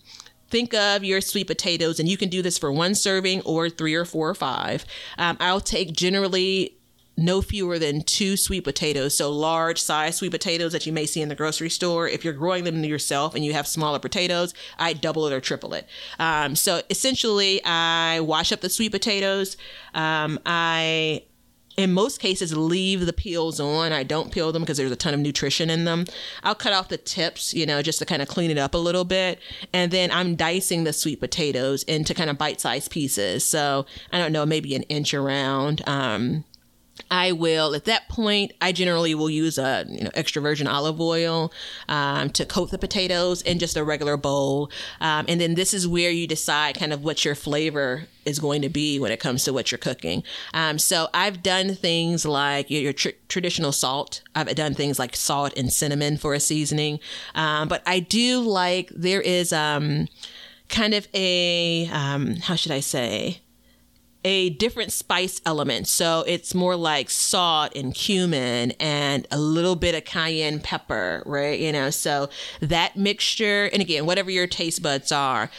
think 0.49 0.73
of 0.73 1.03
your 1.03 1.21
sweet 1.21 1.47
potatoes, 1.47 1.99
and 1.99 2.07
you 2.07 2.17
can 2.17 2.29
do 2.29 2.41
this 2.41 2.57
for 2.57 2.71
one 2.71 2.95
serving 2.95 3.41
or 3.41 3.69
three 3.69 3.93
or 3.93 4.05
four 4.05 4.29
or 4.29 4.35
five. 4.35 4.85
Um, 5.17 5.37
I'll 5.39 5.61
take 5.61 5.93
generally 5.93 6.77
no 7.17 7.41
fewer 7.41 7.79
than 7.79 8.01
two 8.01 8.37
sweet 8.37 8.63
potatoes. 8.63 9.15
So 9.15 9.31
large 9.31 9.81
size 9.81 10.17
sweet 10.17 10.31
potatoes 10.31 10.71
that 10.73 10.85
you 10.85 10.93
may 10.93 11.05
see 11.05 11.21
in 11.21 11.29
the 11.29 11.35
grocery 11.35 11.69
store. 11.69 12.07
If 12.07 12.23
you're 12.23 12.33
growing 12.33 12.63
them 12.63 12.83
yourself 12.83 13.35
and 13.35 13.45
you 13.45 13.53
have 13.53 13.67
smaller 13.67 13.99
potatoes, 13.99 14.53
I 14.77 14.93
double 14.93 15.25
it 15.27 15.33
or 15.33 15.41
triple 15.41 15.73
it. 15.73 15.87
Um, 16.19 16.55
so 16.55 16.81
essentially, 16.89 17.63
I 17.63 18.19
wash 18.19 18.51
up 18.51 18.61
the 18.61 18.69
sweet 18.69 18.91
potatoes. 18.91 19.57
Um, 19.93 20.39
I 20.45 21.23
in 21.77 21.93
most 21.93 22.19
cases 22.19 22.55
leave 22.55 23.05
the 23.05 23.13
peels 23.13 23.59
on 23.59 23.91
i 23.91 24.03
don't 24.03 24.31
peel 24.31 24.51
them 24.51 24.61
because 24.61 24.77
there's 24.77 24.91
a 24.91 24.95
ton 24.95 25.13
of 25.13 25.19
nutrition 25.19 25.69
in 25.69 25.85
them 25.85 26.05
i'll 26.43 26.55
cut 26.55 26.73
off 26.73 26.87
the 26.87 26.97
tips 26.97 27.53
you 27.53 27.65
know 27.65 27.81
just 27.81 27.99
to 27.99 28.05
kind 28.05 28.21
of 28.21 28.27
clean 28.27 28.49
it 28.49 28.57
up 28.57 28.73
a 28.73 28.77
little 28.77 29.03
bit 29.03 29.39
and 29.73 29.91
then 29.91 30.09
i'm 30.11 30.35
dicing 30.35 30.83
the 30.83 30.93
sweet 30.93 31.19
potatoes 31.19 31.83
into 31.83 32.13
kind 32.13 32.29
of 32.29 32.37
bite-sized 32.37 32.89
pieces 32.89 33.45
so 33.45 33.85
i 34.11 34.17
don't 34.17 34.31
know 34.31 34.45
maybe 34.45 34.75
an 34.75 34.83
inch 34.83 35.13
around 35.13 35.81
um, 35.87 36.43
I 37.11 37.33
will 37.33 37.75
at 37.75 37.85
that 37.85 38.07
point. 38.09 38.53
I 38.61 38.71
generally 38.71 39.13
will 39.15 39.29
use 39.29 39.57
a 39.57 39.85
you 39.87 40.03
know 40.03 40.11
extra 40.13 40.41
virgin 40.41 40.67
olive 40.67 40.99
oil 40.99 41.51
um, 41.87 42.29
to 42.31 42.45
coat 42.45 42.71
the 42.71 42.77
potatoes 42.77 43.41
in 43.41 43.59
just 43.59 43.77
a 43.77 43.83
regular 43.83 44.17
bowl, 44.17 44.71
um, 45.01 45.25
and 45.27 45.39
then 45.39 45.55
this 45.55 45.73
is 45.73 45.87
where 45.87 46.09
you 46.11 46.27
decide 46.27 46.77
kind 46.79 46.93
of 46.93 47.03
what 47.03 47.25
your 47.25 47.35
flavor 47.35 48.07
is 48.25 48.39
going 48.39 48.61
to 48.63 48.69
be 48.69 48.97
when 48.99 49.11
it 49.11 49.19
comes 49.19 49.43
to 49.43 49.53
what 49.53 49.71
you're 49.71 49.77
cooking. 49.77 50.23
Um, 50.53 50.79
so 50.79 51.09
I've 51.13 51.43
done 51.43 51.75
things 51.75 52.25
like 52.25 52.71
your, 52.71 52.81
your 52.81 52.93
tr- 52.93 53.09
traditional 53.27 53.71
salt. 53.71 54.21
I've 54.33 54.53
done 54.55 54.73
things 54.73 54.97
like 54.97 55.15
salt 55.15 55.53
and 55.55 55.71
cinnamon 55.71 56.17
for 56.17 56.33
a 56.33 56.39
seasoning, 56.39 56.99
um, 57.35 57.67
but 57.67 57.83
I 57.85 57.99
do 57.99 58.39
like 58.39 58.89
there 58.89 59.21
is 59.21 59.53
um, 59.53 60.07
kind 60.69 60.93
of 60.93 61.07
a 61.13 61.87
um, 61.91 62.37
how 62.37 62.55
should 62.55 62.71
I 62.71 62.79
say 62.79 63.41
a 64.25 64.49
different 64.49 64.91
spice 64.91 65.39
element. 65.45 65.87
So 65.87 66.23
it's 66.25 66.55
more 66.55 66.75
like 66.75 67.11
salt 67.11 67.73
and 67.75 67.93
cumin 67.93 68.71
and 68.79 69.27
a 69.29 69.39
little 69.39 69.75
bit 69.75 69.93
of 69.93 70.03
cayenne 70.03 70.59
pepper, 70.59 71.21
right? 71.27 71.59
You 71.59 71.71
know, 71.71 71.91
so 71.91 72.29
that 72.59 72.97
mixture, 72.97 73.69
and 73.71 73.83
again, 73.83 74.07
whatever 74.07 74.31
your 74.31 74.47
taste 74.47 74.81
buds 74.81 75.11
are, 75.11 75.51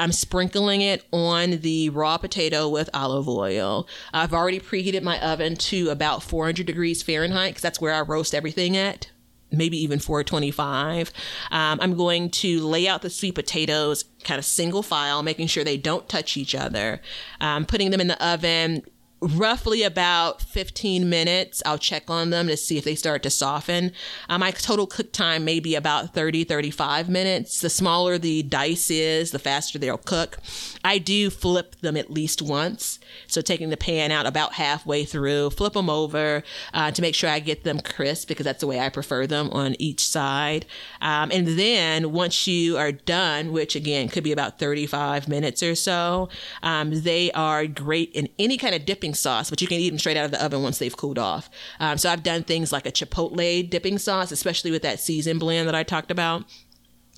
I'm 0.00 0.10
sprinkling 0.10 0.80
it 0.80 1.04
on 1.12 1.60
the 1.60 1.90
raw 1.90 2.16
potato 2.16 2.66
with 2.66 2.88
olive 2.94 3.28
oil. 3.28 3.86
I've 4.14 4.32
already 4.32 4.58
preheated 4.58 5.02
my 5.02 5.20
oven 5.20 5.54
to 5.56 5.90
about 5.90 6.22
400 6.22 6.66
degrees 6.66 7.02
Fahrenheit 7.02 7.50
because 7.50 7.62
that's 7.62 7.80
where 7.80 7.94
I 7.94 8.00
roast 8.00 8.34
everything 8.34 8.74
at 8.74 9.08
maybe 9.56 9.76
even 9.82 9.98
425. 9.98 11.12
Um, 11.50 11.78
I'm 11.80 11.96
going 11.96 12.30
to 12.30 12.60
lay 12.60 12.88
out 12.88 13.02
the 13.02 13.10
sweet 13.10 13.34
potatoes 13.34 14.04
kind 14.24 14.38
of 14.38 14.44
single 14.44 14.82
file, 14.82 15.22
making 15.22 15.48
sure 15.48 15.64
they 15.64 15.76
don't 15.76 16.08
touch 16.08 16.36
each 16.36 16.54
other. 16.54 17.00
Um, 17.40 17.66
putting 17.66 17.90
them 17.90 18.00
in 18.00 18.08
the 18.08 18.26
oven 18.26 18.82
roughly 19.24 19.82
about 19.82 20.42
15 20.42 21.08
minutes. 21.08 21.62
I'll 21.64 21.78
check 21.78 22.10
on 22.10 22.30
them 22.30 22.46
to 22.48 22.56
see 22.56 22.76
if 22.76 22.84
they 22.84 22.94
start 22.94 23.22
to 23.22 23.30
soften. 23.30 23.92
Um, 24.28 24.40
my 24.40 24.50
total 24.50 24.86
cook 24.86 25.12
time 25.12 25.44
may 25.44 25.60
be 25.60 25.74
about 25.74 26.12
30, 26.14 26.44
35 26.44 27.08
minutes. 27.08 27.60
The 27.60 27.70
smaller 27.70 28.18
the 28.18 28.42
dice 28.42 28.90
is, 28.90 29.30
the 29.30 29.38
faster 29.38 29.78
they'll 29.78 29.96
cook. 29.96 30.38
I 30.84 30.98
do 30.98 31.30
flip 31.30 31.76
them 31.76 31.96
at 31.96 32.10
least 32.10 32.42
once. 32.42 32.98
So 33.26 33.40
taking 33.40 33.70
the 33.70 33.76
pan 33.76 34.10
out 34.10 34.26
about 34.26 34.54
halfway 34.54 35.04
through, 35.04 35.50
flip 35.50 35.72
them 35.72 35.90
over 35.90 36.42
uh, 36.72 36.90
to 36.90 37.02
make 37.02 37.14
sure 37.14 37.30
I 37.30 37.40
get 37.40 37.64
them 37.64 37.80
crisp 37.80 38.28
because 38.28 38.44
that's 38.44 38.60
the 38.60 38.66
way 38.66 38.80
I 38.80 38.88
prefer 38.88 39.26
them 39.26 39.50
on 39.50 39.76
each 39.78 40.06
side. 40.06 40.66
Um, 41.00 41.30
and 41.32 41.46
then 41.46 42.12
once 42.12 42.46
you 42.46 42.76
are 42.76 42.92
done, 42.92 43.52
which 43.52 43.76
again 43.76 44.08
could 44.08 44.24
be 44.24 44.32
about 44.32 44.58
35 44.58 45.28
minutes 45.28 45.62
or 45.62 45.74
so, 45.74 46.28
um, 46.62 47.02
they 47.02 47.30
are 47.32 47.66
great 47.66 48.12
in 48.12 48.28
any 48.38 48.56
kind 48.56 48.74
of 48.74 48.84
dipping 48.84 49.14
sauce, 49.14 49.50
but 49.50 49.60
you 49.60 49.68
can 49.68 49.78
eat 49.78 49.90
them 49.90 49.98
straight 49.98 50.16
out 50.16 50.24
of 50.24 50.30
the 50.30 50.44
oven 50.44 50.62
once 50.62 50.78
they've 50.78 50.96
cooled 50.96 51.18
off. 51.18 51.50
Um, 51.80 51.98
so 51.98 52.10
I've 52.10 52.22
done 52.22 52.44
things 52.44 52.72
like 52.72 52.86
a 52.86 52.92
chipotle 52.92 53.68
dipping 53.68 53.98
sauce, 53.98 54.32
especially 54.32 54.70
with 54.70 54.82
that 54.82 55.00
season 55.00 55.38
blend 55.38 55.68
that 55.68 55.74
I 55.74 55.82
talked 55.82 56.10
about, 56.10 56.44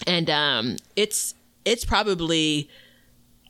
and 0.06 0.28
um, 0.30 0.76
it's 0.94 1.34
it's 1.64 1.84
probably. 1.84 2.68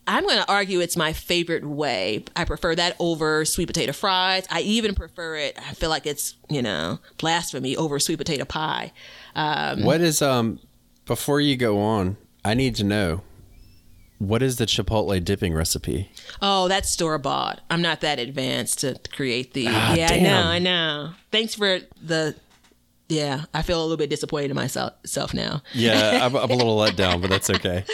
I'm 0.06 0.24
going 0.24 0.38
to 0.38 0.48
argue 0.48 0.80
it's 0.80 0.96
my 0.96 1.12
favorite 1.12 1.64
way. 1.64 2.24
I 2.36 2.44
prefer 2.44 2.74
that 2.76 2.96
over 2.98 3.44
sweet 3.44 3.66
potato 3.66 3.92
fries. 3.92 4.46
I 4.50 4.60
even 4.60 4.94
prefer 4.94 5.36
it. 5.36 5.58
I 5.58 5.74
feel 5.74 5.90
like 5.90 6.06
it's, 6.06 6.34
you 6.48 6.62
know, 6.62 7.00
blasphemy 7.18 7.76
over 7.76 7.98
sweet 7.98 8.18
potato 8.18 8.44
pie. 8.44 8.92
Um, 9.34 9.82
what 9.82 10.00
is 10.00 10.22
um 10.22 10.60
before 11.06 11.40
you 11.40 11.56
go 11.56 11.78
on, 11.78 12.16
I 12.44 12.54
need 12.54 12.76
to 12.76 12.84
know 12.84 13.22
what 14.18 14.42
is 14.42 14.56
the 14.56 14.66
chipotle 14.66 15.22
dipping 15.22 15.52
recipe? 15.52 16.10
Oh, 16.40 16.68
that's 16.68 16.90
store 16.90 17.18
bought. 17.18 17.60
I'm 17.68 17.82
not 17.82 18.00
that 18.00 18.18
advanced 18.18 18.80
to 18.80 18.98
create 19.12 19.52
the. 19.52 19.66
Ah, 19.68 19.94
yeah, 19.94 20.08
damn. 20.08 20.24
I 20.24 20.28
know, 20.28 20.48
I 20.48 20.58
know. 20.58 21.10
Thanks 21.30 21.54
for 21.54 21.80
the 22.00 22.34
yeah, 23.08 23.44
I 23.54 23.62
feel 23.62 23.80
a 23.80 23.82
little 23.82 23.96
bit 23.96 24.10
disappointed 24.10 24.50
in 24.50 24.56
myself 24.56 25.32
now. 25.32 25.62
Yeah, 25.72 26.20
I'm, 26.26 26.34
I'm, 26.34 26.50
a 26.50 26.54
little 26.54 26.76
let 26.76 26.96
down, 26.96 27.20
but 27.20 27.30
that's 27.30 27.48
okay. 27.50 27.84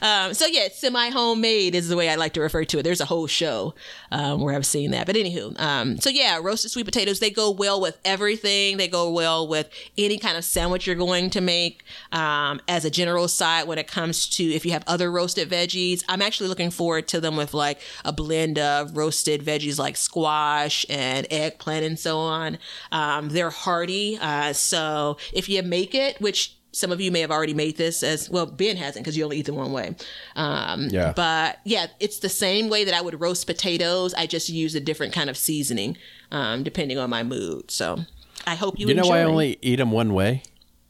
Um, 0.00 0.32
so 0.32 0.46
yeah, 0.46 0.68
semi 0.72 1.10
homemade 1.10 1.74
is 1.74 1.88
the 1.88 1.96
way 1.96 2.08
I 2.08 2.14
like 2.14 2.34
to 2.34 2.40
refer 2.40 2.64
to 2.64 2.78
it. 2.78 2.82
There's 2.82 3.00
a 3.00 3.04
whole 3.04 3.26
show 3.26 3.74
um, 4.12 4.40
where 4.40 4.54
I've 4.54 4.66
seen 4.66 4.92
that. 4.92 5.06
But 5.06 5.16
anywho, 5.16 5.58
um, 5.60 5.98
so 5.98 6.08
yeah, 6.08 6.38
roasted 6.40 6.70
sweet 6.70 6.84
potatoes 6.84 7.18
they 7.18 7.30
go 7.30 7.50
well 7.50 7.80
with 7.80 7.98
everything. 8.04 8.76
They 8.76 8.86
go 8.86 9.10
well 9.10 9.48
with 9.48 9.68
any 9.98 10.18
kind 10.18 10.36
of 10.36 10.44
sandwich 10.44 10.86
you're 10.86 10.94
going 10.94 11.30
to 11.30 11.40
make. 11.40 11.82
Um, 12.12 12.60
as 12.68 12.84
a 12.84 12.90
general 12.90 13.26
side, 13.26 13.66
when 13.66 13.78
it 13.78 13.88
comes 13.88 14.28
to 14.36 14.44
if 14.44 14.64
you 14.64 14.70
have 14.70 14.84
other 14.86 15.10
roasted 15.10 15.50
veggies, 15.50 16.04
I'm 16.08 16.22
actually 16.22 16.48
looking 16.48 16.70
forward 16.70 17.08
to 17.08 17.20
them 17.20 17.36
with 17.36 17.54
like 17.54 17.80
a 18.04 18.12
blend 18.12 18.58
of 18.58 18.96
roasted 18.96 19.42
veggies 19.42 19.80
like 19.80 19.96
squash 19.96 20.86
and 20.88 21.26
eggplant 21.28 21.84
and 21.84 21.98
so 21.98 22.18
on. 22.18 22.58
Um, 22.92 23.30
they're 23.30 23.50
hearty. 23.50 24.16
Uh, 24.16 24.52
so 24.60 25.16
if 25.32 25.48
you 25.48 25.62
make 25.62 25.94
it, 25.94 26.20
which 26.20 26.56
some 26.72 26.92
of 26.92 27.00
you 27.00 27.10
may 27.10 27.20
have 27.20 27.30
already 27.30 27.54
made 27.54 27.76
this 27.76 28.02
as 28.02 28.30
well. 28.30 28.46
Ben 28.46 28.76
hasn't 28.76 29.04
because 29.04 29.16
you 29.16 29.24
only 29.24 29.38
eat 29.38 29.46
them 29.46 29.56
one 29.56 29.72
way. 29.72 29.96
Um, 30.36 30.88
yeah. 30.90 31.12
But 31.14 31.58
yeah, 31.64 31.86
it's 31.98 32.18
the 32.18 32.28
same 32.28 32.68
way 32.68 32.84
that 32.84 32.94
I 32.94 33.00
would 33.00 33.20
roast 33.20 33.46
potatoes. 33.46 34.14
I 34.14 34.26
just 34.26 34.48
use 34.48 34.74
a 34.74 34.80
different 34.80 35.12
kind 35.12 35.28
of 35.28 35.36
seasoning 35.36 35.96
um, 36.30 36.62
depending 36.62 36.98
on 36.98 37.10
my 37.10 37.22
mood. 37.22 37.70
So 37.70 37.98
I 38.46 38.54
hope 38.54 38.78
you. 38.78 38.86
You 38.86 38.94
know 38.94 39.06
why 39.06 39.20
I 39.20 39.24
only 39.24 39.58
eat 39.62 39.76
them 39.76 39.90
one 39.90 40.14
way? 40.14 40.42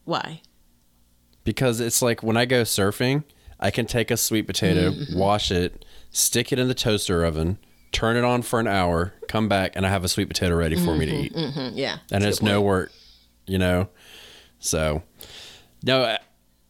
Why? 0.04 0.42
Because 1.44 1.80
it's 1.80 2.02
like 2.02 2.22
when 2.22 2.36
I 2.36 2.44
go 2.44 2.62
surfing, 2.62 3.24
I 3.58 3.70
can 3.70 3.86
take 3.86 4.10
a 4.10 4.16
sweet 4.16 4.46
potato, 4.46 4.90
mm-hmm. 4.90 5.18
wash 5.18 5.50
it, 5.50 5.84
stick 6.10 6.52
it 6.52 6.58
in 6.58 6.68
the 6.68 6.74
toaster 6.74 7.24
oven, 7.24 7.58
turn 7.92 8.16
it 8.16 8.24
on 8.24 8.42
for 8.42 8.60
an 8.60 8.66
hour, 8.66 9.14
come 9.28 9.48
back, 9.48 9.72
and 9.74 9.86
I 9.86 9.88
have 9.88 10.04
a 10.04 10.08
sweet 10.08 10.28
potato 10.28 10.54
ready 10.54 10.76
for 10.76 10.90
mm-hmm, 10.90 10.98
me 10.98 11.06
to 11.06 11.12
mm-hmm, 11.12 11.24
eat. 11.24 11.34
Mm-hmm, 11.34 11.78
yeah, 11.78 11.98
and 12.12 12.22
it's 12.22 12.42
no 12.42 12.60
work 12.60 12.92
you 13.50 13.58
know? 13.58 13.88
So, 14.58 15.02
no, 15.82 16.16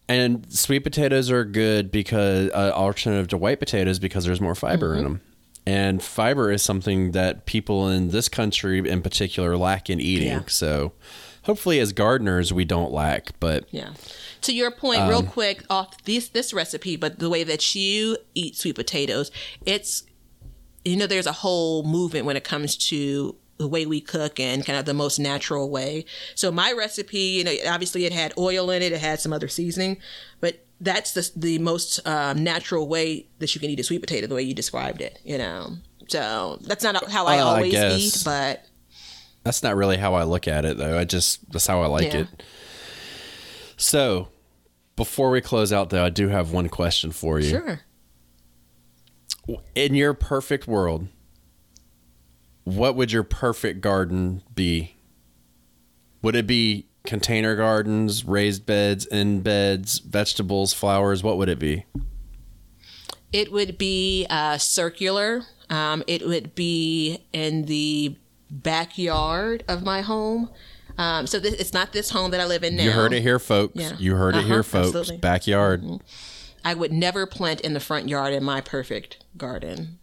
and 0.09 0.52
sweet 0.52 0.81
potatoes 0.81 1.31
are 1.31 1.44
good 1.44 1.90
because 1.90 2.51
uh, 2.51 2.73
alternative 2.74 3.28
to 3.28 3.36
white 3.36 3.59
potatoes 3.59 3.98
because 3.98 4.24
there's 4.24 4.40
more 4.40 4.55
fiber 4.55 4.90
mm-hmm. 4.90 4.98
in 4.98 5.05
them. 5.05 5.20
And 5.66 6.02
fiber 6.02 6.51
is 6.51 6.62
something 6.62 7.12
that 7.12 7.47
people 7.47 7.89
in 7.89 8.11
this 8.11 8.28
country 8.28 8.78
in 8.78 9.02
particular 9.02 9.57
lack 9.57 9.90
in 9.90 10.01
eating. 10.01 10.28
Yeah. 10.28 10.43
So, 10.47 10.93
hopefully 11.43 11.81
as 11.81 11.93
gardeners 11.93 12.52
we 12.52 12.65
don't 12.65 12.93
lack, 12.93 13.39
but 13.40 13.66
Yeah. 13.70 13.90
To 14.43 14.52
your 14.55 14.70
point, 14.70 15.02
um, 15.02 15.09
real 15.09 15.23
quick 15.23 15.65
off 15.69 16.02
this 16.05 16.28
this 16.28 16.52
recipe, 16.52 16.97
but 16.97 17.19
the 17.19 17.28
way 17.28 17.44
that 17.44 17.74
you 17.74 18.16
eat 18.35 18.57
sweet 18.57 18.74
potatoes, 18.74 19.31
it's 19.66 20.05
you 20.85 20.97
know 20.97 21.07
there's 21.07 21.27
a 21.27 21.32
whole 21.32 21.82
movement 21.82 22.24
when 22.24 22.36
it 22.36 22.44
comes 22.44 22.77
to 22.89 23.36
the 23.61 23.69
way 23.69 23.85
we 23.85 24.01
cook 24.01 24.41
and 24.41 24.65
kind 24.65 24.78
of 24.78 24.87
the 24.87 24.95
most 24.95 25.19
natural 25.19 25.69
way. 25.69 26.07
So 26.35 26.51
my 26.51 26.73
recipe, 26.73 27.19
you 27.19 27.45
know, 27.45 27.55
obviously 27.69 28.07
it 28.07 28.12
had 28.12 28.32
oil 28.39 28.70
in 28.70 28.81
it, 28.81 28.91
it 28.93 29.01
had 29.01 29.20
some 29.20 29.35
other 29.35 29.49
seasoning, 29.49 29.99
but 30.41 30.65
that's 30.81 31.12
the 31.12 31.31
the 31.37 31.59
most 31.59 32.01
um, 32.07 32.43
natural 32.43 32.89
way 32.89 33.27
that 33.39 33.55
you 33.55 33.61
can 33.61 33.69
eat 33.69 33.78
a 33.78 33.85
sweet 33.85 34.01
potato, 34.01 34.27
the 34.27 34.35
way 34.35 34.43
you 34.43 34.55
described 34.55 35.03
it. 35.03 35.20
You 35.24 35.37
know, 35.37 35.77
so 36.09 36.59
that's 36.62 36.82
not 36.82 37.11
how 37.11 37.27
I 37.27 37.39
uh, 37.39 37.45
always 37.45 37.74
I 37.77 37.91
eat, 37.93 38.23
but 38.24 38.65
that's 39.45 39.62
not 39.62 39.77
really 39.77 39.99
how 39.99 40.15
I 40.15 40.24
look 40.24 40.49
at 40.49 40.65
it, 40.65 40.78
though. 40.78 40.99
I 40.99 41.05
just 41.05 41.53
that's 41.53 41.66
how 41.66 41.82
I 41.82 41.87
like 41.87 42.15
yeah. 42.15 42.20
it. 42.20 42.43
So 43.77 44.28
before 44.97 45.31
we 45.31 45.43
close 45.43 45.70
out, 45.70 45.91
though, 45.91 46.05
I 46.05 46.09
do 46.09 46.28
have 46.28 46.51
one 46.51 46.70
question 46.70 47.12
for 47.12 47.39
you. 47.39 47.51
Sure. 47.51 47.81
In 49.74 49.95
your 49.95 50.15
perfect 50.15 50.66
world, 50.66 51.09
what 52.65 52.97
would 52.97 53.12
your 53.12 53.23
perfect 53.23 53.81
garden 53.81 54.43
be? 54.55 54.97
Would 56.23 56.37
it 56.37 56.47
be 56.47 56.87
container 57.05 57.57
gardens, 57.57 58.24
raised 58.24 58.66
beds, 58.66 59.07
in 59.07 59.41
beds, 59.41 59.99
vegetables, 59.99 60.73
flowers? 60.73 61.23
What 61.23 61.39
would 61.39 61.49
it 61.49 61.59
be? 61.59 61.87
It 63.32 63.53
would 63.53 63.78
be 63.78 64.27
uh, 64.28 64.59
circular. 64.59 65.43
Um, 65.69 66.03
it 66.07 66.27
would 66.27 66.55
be 66.55 67.19
in 67.32 67.66
the 67.66 68.16
backyard 68.51 69.65
of 69.69 69.82
my 69.82 70.03
home. 70.03 70.51
Um, 70.99 71.27
so 71.27 71.39
this, 71.39 71.55
it's 71.55 71.73
not 71.73 71.93
this 71.93 72.11
home 72.11 72.32
that 72.32 72.41
I 72.41 72.47
live 72.47 72.65
in 72.65 72.77
now. 72.77 72.82
You 72.82 72.91
heard 72.91 73.12
it 73.12 73.23
here, 73.23 73.39
folks. 73.39 73.77
Yeah. 73.77 73.97
You 73.99 74.16
heard 74.16 74.35
uh-huh, 74.35 74.45
it 74.45 74.49
here, 74.49 74.62
folks. 74.62 74.89
Absolutely. 74.89 75.19
Backyard. 75.19 75.82
Mm-hmm. 75.82 75.97
I 76.65 76.74
would 76.74 76.93
never 76.93 77.27
plant 77.27 77.61
in 77.62 77.73
the 77.73 77.81
front 77.81 78.09
yard 78.09 78.35
in 78.35 78.45
my 78.45 78.61
perfect 78.61 79.24
garden. 79.37 79.99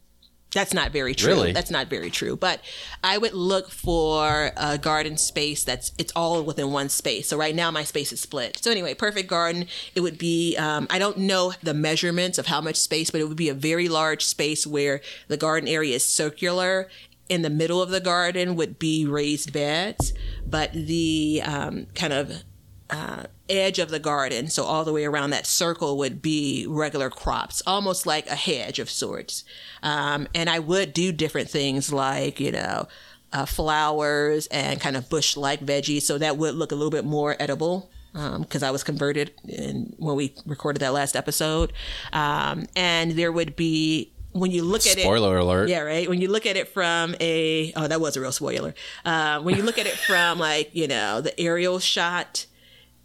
That's 0.54 0.74
not 0.74 0.92
very 0.92 1.14
true. 1.14 1.34
Really? 1.34 1.52
That's 1.52 1.72
not 1.72 1.88
very 1.88 2.10
true. 2.10 2.36
But 2.36 2.62
I 3.04 3.18
would 3.18 3.34
look 3.34 3.70
for 3.70 4.52
a 4.56 4.78
garden 4.78 5.18
space 5.18 5.64
that's 5.64 5.92
it's 5.98 6.14
all 6.16 6.42
within 6.44 6.72
one 6.72 6.90
space. 6.90 7.28
So 7.28 7.38
right 7.38 7.54
now 7.54 7.70
my 7.70 7.84
space 7.84 8.14
is 8.14 8.22
split. 8.22 8.58
So 8.64 8.72
anyway, 8.72 8.94
perfect 8.94 9.30
garden. 9.30 9.66
It 9.94 10.02
would 10.02 10.18
be 10.18 10.56
um, 10.58 10.88
I 10.90 11.00
don't 11.00 11.18
know 11.18 11.54
the 11.62 11.74
measurements 11.74 12.38
of 12.38 12.48
how 12.48 12.62
much 12.62 12.78
space, 12.78 13.10
but 13.12 13.20
it 13.20 13.28
would 13.28 13.38
be 13.38 13.50
a 13.50 13.54
very 13.54 13.90
large 13.90 14.24
space 14.24 14.66
where 14.66 15.02
the 15.28 15.38
garden 15.38 15.68
area 15.68 15.96
is 15.96 16.06
circular. 16.06 16.90
In 17.30 17.42
the 17.42 17.50
middle 17.50 17.82
of 17.82 17.90
the 17.90 18.00
garden 18.00 18.56
would 18.56 18.80
be 18.80 19.06
raised 19.06 19.52
beds, 19.52 20.14
but 20.46 20.72
the 20.72 21.42
um, 21.44 21.88
kind 21.94 22.14
of 22.14 22.46
uh, 22.90 23.24
edge 23.50 23.80
of 23.80 23.90
the 23.90 24.00
garden, 24.00 24.48
so 24.48 24.64
all 24.64 24.86
the 24.86 24.94
way 24.94 25.06
around 25.06 25.32
that 25.32 25.46
circle 25.46 25.98
would 25.98 26.22
be 26.22 26.66
regular 26.68 27.10
crops, 27.10 27.62
almost 27.66 28.06
like 28.06 28.28
a 28.28 28.36
hedge 28.36 28.80
of 28.80 28.90
sorts. 28.90 29.44
Um, 29.84 30.28
and 30.34 30.50
I 30.50 30.60
would 30.60 30.94
do 30.94 31.12
different 31.12 31.50
things 31.50 31.92
like, 31.92 32.40
you 32.40 32.52
know, 32.52 32.88
uh, 33.34 33.46
flowers 33.46 34.48
and 34.48 34.80
kind 34.80 34.96
of 34.96 35.10
bush 35.10 35.36
like 35.36 35.60
veggies. 35.60 36.04
So 36.04 36.18
that 36.18 36.38
would 36.38 36.56
look 36.56 36.72
a 36.72 36.76
little 36.76 36.92
bit 36.92 37.06
more 37.06 37.36
edible 37.40 37.92
because 38.14 38.64
um, 38.64 38.68
I 38.68 38.72
was 38.72 38.84
converted 38.84 39.32
in, 39.48 39.94
when 39.98 40.16
we 40.16 40.34
recorded 40.46 40.80
that 40.80 40.94
last 40.94 41.16
episode. 41.16 41.74
Um, 42.14 42.68
and 42.76 43.12
there 43.12 43.32
would 43.32 43.56
be 43.56 44.14
when 44.32 44.52
you 44.52 44.64
look 44.64 44.86
at 44.86 44.98
it 44.98 45.02
spoiler 45.02 45.38
alert 45.38 45.68
yeah 45.68 45.80
right 45.80 46.08
when 46.08 46.22
you 46.22 46.30
look 46.30 46.46
at 46.46 46.56
it 46.56 46.68
from 46.68 47.16
a 47.20 47.74
oh 47.76 47.88
that 47.88 48.00
was 48.00 48.16
a 48.16 48.22
real 48.22 48.32
spoiler 48.32 48.76
uh, 49.04 49.40
when 49.40 49.56
you 49.56 49.64
look 49.64 49.80
at 49.80 49.88
it 49.88 49.94
from 49.94 50.38
like 50.38 50.70
you 50.76 50.88
know 50.88 51.22
the 51.22 51.40
aerial 51.40 51.80
shot 51.80 52.46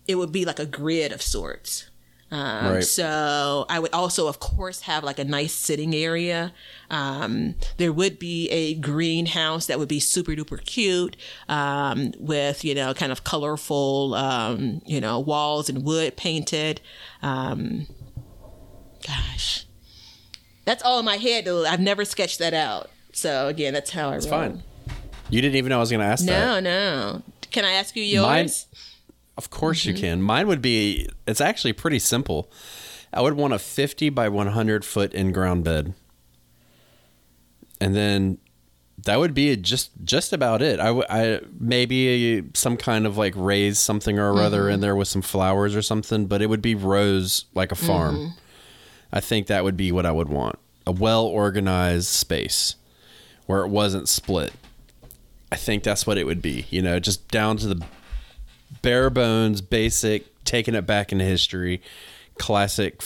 it 0.08 0.16
would 0.16 0.32
be 0.32 0.44
like 0.44 0.58
a 0.58 0.66
grid 0.66 1.12
of 1.12 1.22
sorts. 1.22 1.88
Um, 2.30 2.74
right. 2.76 2.84
So 2.84 3.66
I 3.68 3.78
would 3.78 3.92
also, 3.92 4.26
of 4.26 4.40
course, 4.40 4.80
have 4.82 5.04
like 5.04 5.18
a 5.18 5.24
nice 5.24 5.52
sitting 5.52 5.94
area. 5.94 6.54
Um, 6.90 7.56
there 7.76 7.92
would 7.92 8.18
be 8.18 8.48
a 8.48 8.74
greenhouse 8.74 9.66
that 9.66 9.78
would 9.78 9.88
be 9.88 10.00
super 10.00 10.32
duper 10.32 10.64
cute 10.64 11.14
um, 11.48 12.12
with, 12.18 12.64
you 12.64 12.74
know, 12.74 12.94
kind 12.94 13.12
of 13.12 13.22
colorful, 13.22 14.14
um, 14.14 14.80
you 14.86 14.98
know, 14.98 15.20
walls 15.20 15.68
and 15.68 15.84
wood 15.84 16.16
painted. 16.16 16.80
Um, 17.20 17.86
gosh. 19.06 19.66
That's 20.64 20.82
all 20.82 20.98
in 21.00 21.04
my 21.04 21.16
head. 21.16 21.44
Though 21.44 21.66
I've 21.66 21.80
never 21.80 22.04
sketched 22.04 22.38
that 22.38 22.54
out. 22.54 22.88
So 23.12 23.48
again, 23.48 23.74
that's 23.74 23.90
how 23.90 24.08
I. 24.10 24.16
It's 24.16 24.26
fine. 24.26 24.62
You 25.28 25.40
didn't 25.42 25.56
even 25.56 25.70
know 25.70 25.76
I 25.76 25.80
was 25.80 25.90
going 25.90 26.00
to 26.00 26.06
ask 26.06 26.24
No, 26.24 26.54
that. 26.54 26.62
no. 26.62 27.22
Can 27.50 27.64
I 27.66 27.72
ask 27.72 27.94
you 27.94 28.22
Mine- 28.22 28.44
yours? 28.44 28.66
Of 29.36 29.50
course 29.50 29.80
Mm-hmm. 29.80 29.88
you 29.96 30.00
can. 30.00 30.22
Mine 30.22 30.46
would 30.48 30.62
be. 30.62 31.08
It's 31.26 31.40
actually 31.40 31.72
pretty 31.72 31.98
simple. 31.98 32.50
I 33.12 33.20
would 33.20 33.34
want 33.34 33.52
a 33.52 33.58
50 33.58 34.08
by 34.10 34.28
100 34.28 34.84
foot 34.84 35.12
in 35.14 35.32
ground 35.32 35.64
bed, 35.64 35.94
and 37.80 37.94
then 37.94 38.38
that 39.04 39.18
would 39.18 39.34
be 39.34 39.56
just 39.56 39.90
just 40.04 40.32
about 40.32 40.62
it. 40.62 40.78
I, 40.80 40.86
w- 40.86 41.06
I 41.10 41.40
maybe 41.58 42.44
some 42.54 42.76
kind 42.76 43.06
of 43.06 43.16
like 43.16 43.34
raise 43.36 43.78
something 43.78 44.18
or 44.18 44.40
other 44.40 44.62
Mm-hmm. 44.62 44.74
in 44.74 44.80
there 44.80 44.96
with 44.96 45.08
some 45.08 45.22
flowers 45.22 45.74
or 45.74 45.82
something, 45.82 46.26
but 46.26 46.40
it 46.42 46.46
would 46.46 46.62
be 46.62 46.74
rows 46.74 47.46
like 47.54 47.72
a 47.72 47.76
farm. 47.76 48.16
Mm-hmm. 48.16 48.28
I 49.12 49.20
think 49.20 49.46
that 49.48 49.64
would 49.64 49.76
be 49.76 49.92
what 49.92 50.06
I 50.06 50.12
would 50.12 50.28
want. 50.28 50.58
A 50.86 50.92
well 50.92 51.24
organized 51.26 52.08
space 52.08 52.76
where 53.46 53.62
it 53.64 53.68
wasn't 53.68 54.08
split. 54.08 54.52
I 55.50 55.56
think 55.56 55.82
that's 55.82 56.06
what 56.06 56.16
it 56.16 56.24
would 56.24 56.40
be. 56.40 56.66
You 56.70 56.80
know, 56.80 56.98
just 56.98 57.28
down 57.28 57.56
to 57.58 57.66
the 57.66 57.84
bare 58.82 59.10
bones, 59.10 59.60
basic, 59.60 60.26
taking 60.44 60.74
it 60.74 60.86
back 60.86 61.12
into 61.12 61.24
history, 61.24 61.80
classic, 62.38 63.02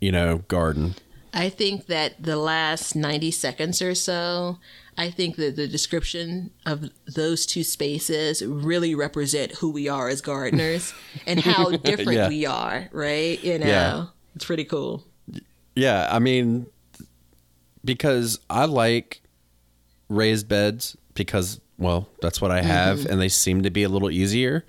you 0.00 0.12
know, 0.12 0.38
garden. 0.48 0.94
I 1.34 1.48
think 1.50 1.86
that 1.86 2.22
the 2.22 2.36
last 2.36 2.96
90 2.96 3.30
seconds 3.32 3.82
or 3.82 3.94
so, 3.94 4.58
I 4.96 5.10
think 5.10 5.36
that 5.36 5.56
the 5.56 5.68
description 5.68 6.50
of 6.64 6.90
those 7.14 7.44
two 7.46 7.62
spaces 7.62 8.42
really 8.44 8.94
represent 8.94 9.52
who 9.56 9.70
we 9.70 9.88
are 9.88 10.08
as 10.08 10.20
gardeners 10.20 10.94
and 11.26 11.40
how 11.40 11.70
different 11.70 12.12
Yeah. 12.12 12.28
we 12.28 12.46
are, 12.46 12.88
right? 12.92 13.42
You 13.44 13.58
know, 13.58 13.66
Yeah. 13.66 14.06
it's 14.34 14.44
pretty 14.46 14.64
cool. 14.64 15.04
Yeah, 15.76 16.08
I 16.10 16.18
mean, 16.18 16.66
because 17.84 18.40
I 18.50 18.64
like 18.64 19.20
raised 20.08 20.48
beds 20.48 20.96
because, 21.14 21.60
well, 21.78 22.08
that's 22.20 22.40
what 22.40 22.50
I 22.50 22.62
have, 22.62 22.98
mm-hmm. 23.00 23.12
and 23.12 23.20
they 23.20 23.28
seem 23.28 23.62
to 23.62 23.70
be 23.70 23.84
a 23.84 23.88
little 23.88 24.10
easier. 24.10 24.64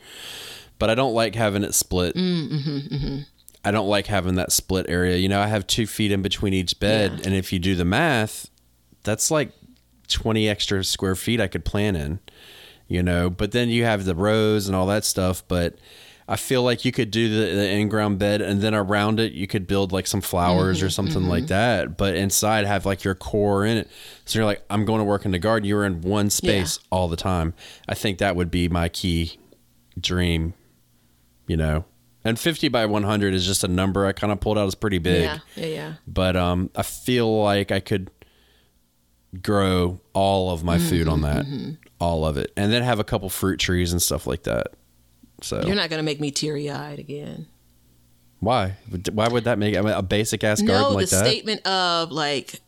But 0.77 0.89
I 0.89 0.95
don't 0.95 1.13
like 1.13 1.35
having 1.35 1.63
it 1.63 1.73
split. 1.73 2.15
Mm, 2.15 2.49
mm-hmm, 2.49 2.95
mm-hmm. 2.95 3.19
I 3.65 3.71
don't 3.71 3.89
like 3.89 4.07
having 4.07 4.35
that 4.35 4.51
split 4.51 4.85
area. 4.87 5.17
You 5.17 5.27
know, 5.27 5.41
I 5.41 5.47
have 5.47 5.67
two 5.67 5.85
feet 5.85 6.11
in 6.11 6.21
between 6.21 6.53
each 6.53 6.79
bed, 6.79 7.11
Yeah. 7.11 7.25
and 7.25 7.35
if 7.35 7.51
you 7.51 7.59
do 7.59 7.75
the 7.75 7.83
math, 7.83 8.49
that's 9.03 9.29
like 9.29 9.51
20 10.07 10.47
extra 10.47 10.83
square 10.83 11.15
feet 11.15 11.41
I 11.41 11.47
could 11.47 11.65
plan 11.65 11.95
in, 11.95 12.19
you 12.87 13.03
know. 13.03 13.29
But 13.29 13.51
then 13.51 13.69
you 13.69 13.83
have 13.83 14.05
the 14.05 14.15
rows 14.15 14.67
and 14.67 14.75
all 14.75 14.85
that 14.87 15.03
stuff. 15.03 15.43
But 15.47 15.75
I 16.31 16.35
feel 16.35 16.61
like 16.61 16.85
you 16.85 16.91
could 16.91 17.09
do 17.09 17.27
the, 17.27 17.55
the 17.55 17.69
in 17.69 17.89
ground 17.89 18.19
bed, 18.19 18.39
and 18.39 18.61
then 18.61 18.75
around 18.75 19.19
it, 19.19 19.31
you 19.31 19.47
could 19.47 19.65
build 19.65 19.91
like 19.91 20.05
some 20.05 20.21
flowers 20.21 20.83
or 20.83 20.85
mm-hmm, 20.85 20.91
something 20.91 21.23
like 21.23 21.45
mm-hmm. 21.45 21.47
that. 21.47 21.97
But 21.97 22.15
inside, 22.15 22.67
have 22.67 22.85
like 22.85 23.03
your 23.03 23.15
core 23.15 23.65
in 23.65 23.79
it. 23.79 23.89
So 24.25 24.37
you're 24.37 24.45
like, 24.45 24.61
I'm 24.69 24.85
going 24.85 24.99
to 24.99 25.05
work 25.05 25.25
in 25.25 25.31
the 25.31 25.39
garden. 25.39 25.67
You're 25.67 25.85
in 25.85 26.01
one 26.01 26.29
space 26.29 26.79
all 26.91 27.07
the 27.07 27.15
time. 27.15 27.55
I 27.87 27.95
think 27.95 28.19
that 28.19 28.35
would 28.35 28.51
be 28.51 28.69
my 28.69 28.89
key 28.89 29.39
dream, 29.99 30.53
you 31.47 31.57
know. 31.57 31.85
And 32.23 32.39
50 32.39 32.67
by 32.67 32.85
100 32.85 33.33
is 33.33 33.47
just 33.47 33.63
a 33.63 33.67
number 33.67 34.05
I 34.05 34.11
kind 34.11 34.31
of 34.31 34.39
pulled 34.39 34.59
out 34.59 34.67
It's 34.67 34.75
pretty 34.75 34.99
big 34.99 35.23
Yeah, 35.23 35.39
yeah, 35.55 35.65
yeah. 35.65 35.93
but 36.05 36.35
um, 36.35 36.69
I 36.75 36.83
feel 36.83 37.41
like 37.41 37.71
I 37.71 37.79
could 37.79 38.11
grow 39.41 39.99
all 40.13 40.51
of 40.51 40.63
my 40.63 40.77
mm-hmm, 40.77 40.89
food 40.89 41.07
on 41.07 41.21
that, 41.21 41.47
all 41.99 42.23
of 42.23 42.37
it, 42.37 42.51
and 42.55 42.71
then 42.71 42.83
have 42.83 42.99
a 42.99 43.03
couple 43.03 43.29
fruit 43.29 43.59
trees 43.59 43.91
and 43.91 43.99
stuff 43.99 44.27
like 44.27 44.43
that. 44.43 44.73
So 45.41 45.61
You're 45.65 45.75
not 45.75 45.89
going 45.89 45.99
to 45.99 46.03
make 46.03 46.19
me 46.19 46.31
teary 46.31 46.69
eyed 46.69 46.99
again. 46.99 47.47
why? 48.39 48.75
Why 49.11 49.27
would 49.27 49.43
that 49.45 49.57
make 49.59 49.75
I 49.77 49.81
mean, 49.81 49.93
a 49.93 50.01
basic 50.01 50.43
ass 50.43 50.61
garden 50.61 50.81
No, 50.83 50.95
like 50.95 51.09
the 51.09 51.17
statement 51.17 51.65
of 51.65 52.11
like, 52.11 52.61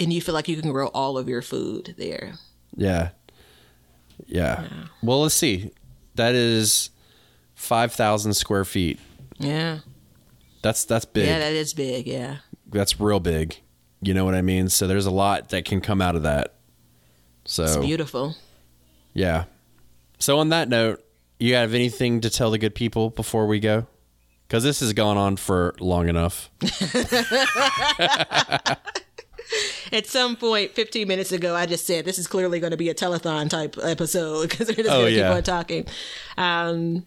and 0.00 0.12
you 0.12 0.20
feel 0.20 0.34
like 0.34 0.48
you 0.48 0.60
can 0.60 0.70
grow 0.72 0.88
all 0.88 1.16
of 1.18 1.28
your 1.28 1.42
food 1.42 1.94
there. 1.98 2.34
yeah. 2.76 3.10
yeah, 4.26 4.64
Well, 5.02 5.22
let's 5.22 5.34
see. 5.34 5.70
That 6.14 6.34
is 6.34 6.90
five 7.54 7.92
thousand 7.92 8.34
square 8.34 8.64
feet. 8.64 8.98
Yeah. 9.38 9.78
That's 10.62 10.84
that's 10.84 11.04
big. 11.04 11.26
Yeah, 11.26 11.38
that 11.40 11.52
is 11.52 11.74
big. 11.74 12.06
Yeah. 12.06 12.36
that's 12.70 13.00
real 13.00 13.20
big. 13.20 13.56
You 14.00 14.14
know 14.14 14.24
what 14.24 14.34
I 14.34 14.42
mean? 14.42 14.68
So 14.68 14.86
there's 14.86 15.06
a 15.06 15.10
lot 15.10 15.48
that 15.50 15.64
can 15.64 15.80
come 15.80 16.00
out 16.00 16.14
of 16.14 16.22
that. 16.22 16.54
So 17.44 17.64
It's 17.64 17.76
beautiful. 17.76 18.36
Yeah. 19.12 19.44
So 20.18 20.38
on 20.38 20.50
that 20.50 20.68
note, 20.68 21.04
you 21.44 21.54
have 21.54 21.74
anything 21.74 22.20
to 22.22 22.30
tell 22.30 22.50
the 22.50 22.58
good 22.58 22.74
people 22.74 23.10
before 23.10 23.46
we 23.46 23.60
go? 23.60 23.86
Because 24.46 24.62
this 24.62 24.80
has 24.80 24.92
gone 24.92 25.16
on 25.16 25.36
for 25.36 25.74
long 25.80 26.08
enough. 26.08 26.50
At 29.92 30.06
some 30.06 30.34
point, 30.36 30.72
15 30.72 31.06
minutes 31.06 31.30
ago, 31.30 31.54
I 31.54 31.66
just 31.66 31.86
said 31.86 32.04
this 32.04 32.18
is 32.18 32.26
clearly 32.26 32.58
going 32.58 32.72
to 32.72 32.76
be 32.76 32.88
a 32.88 32.94
telethon 32.94 33.48
type 33.48 33.76
episode 33.82 34.48
because 34.50 34.68
we're 34.68 34.74
just 34.82 34.88
Oh, 34.90 35.02
going 35.02 35.12
to 35.12 35.18
yeah. 35.18 35.28
keep 35.28 35.36
on 35.36 35.42
talking. 35.42 35.86
Um, 36.36 37.06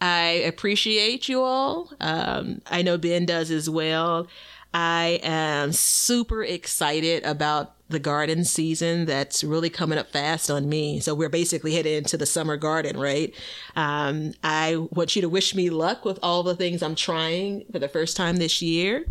I 0.00 0.42
appreciate 0.46 1.28
you 1.28 1.42
all. 1.42 1.90
Um, 2.00 2.60
I 2.70 2.82
know 2.82 2.98
Ben 2.98 3.24
does 3.26 3.50
as 3.50 3.68
well. 3.70 4.28
I 4.74 5.20
am 5.22 5.72
super 5.72 6.42
excited 6.42 7.24
about 7.24 7.74
the 7.88 7.98
garden 7.98 8.44
season 8.44 9.04
that's 9.04 9.44
really 9.44 9.70
coming 9.70 9.98
up 9.98 10.10
fast 10.10 10.50
on 10.50 10.68
me. 10.68 10.98
So 11.00 11.14
we're 11.14 11.28
basically 11.28 11.74
headed 11.74 11.92
into 11.98 12.16
the 12.16 12.26
summer 12.26 12.56
garden, 12.56 12.98
right? 12.98 13.34
Um, 13.76 14.32
I 14.42 14.76
want 14.76 15.14
you 15.14 15.22
to 15.22 15.28
wish 15.28 15.54
me 15.54 15.70
luck 15.70 16.04
with 16.04 16.18
all 16.22 16.42
the 16.42 16.56
things 16.56 16.82
I'm 16.82 16.94
trying 16.94 17.64
for 17.70 17.78
the 17.78 17.88
first 17.88 18.16
time 18.16 18.36
this 18.36 18.62
year. 18.62 19.06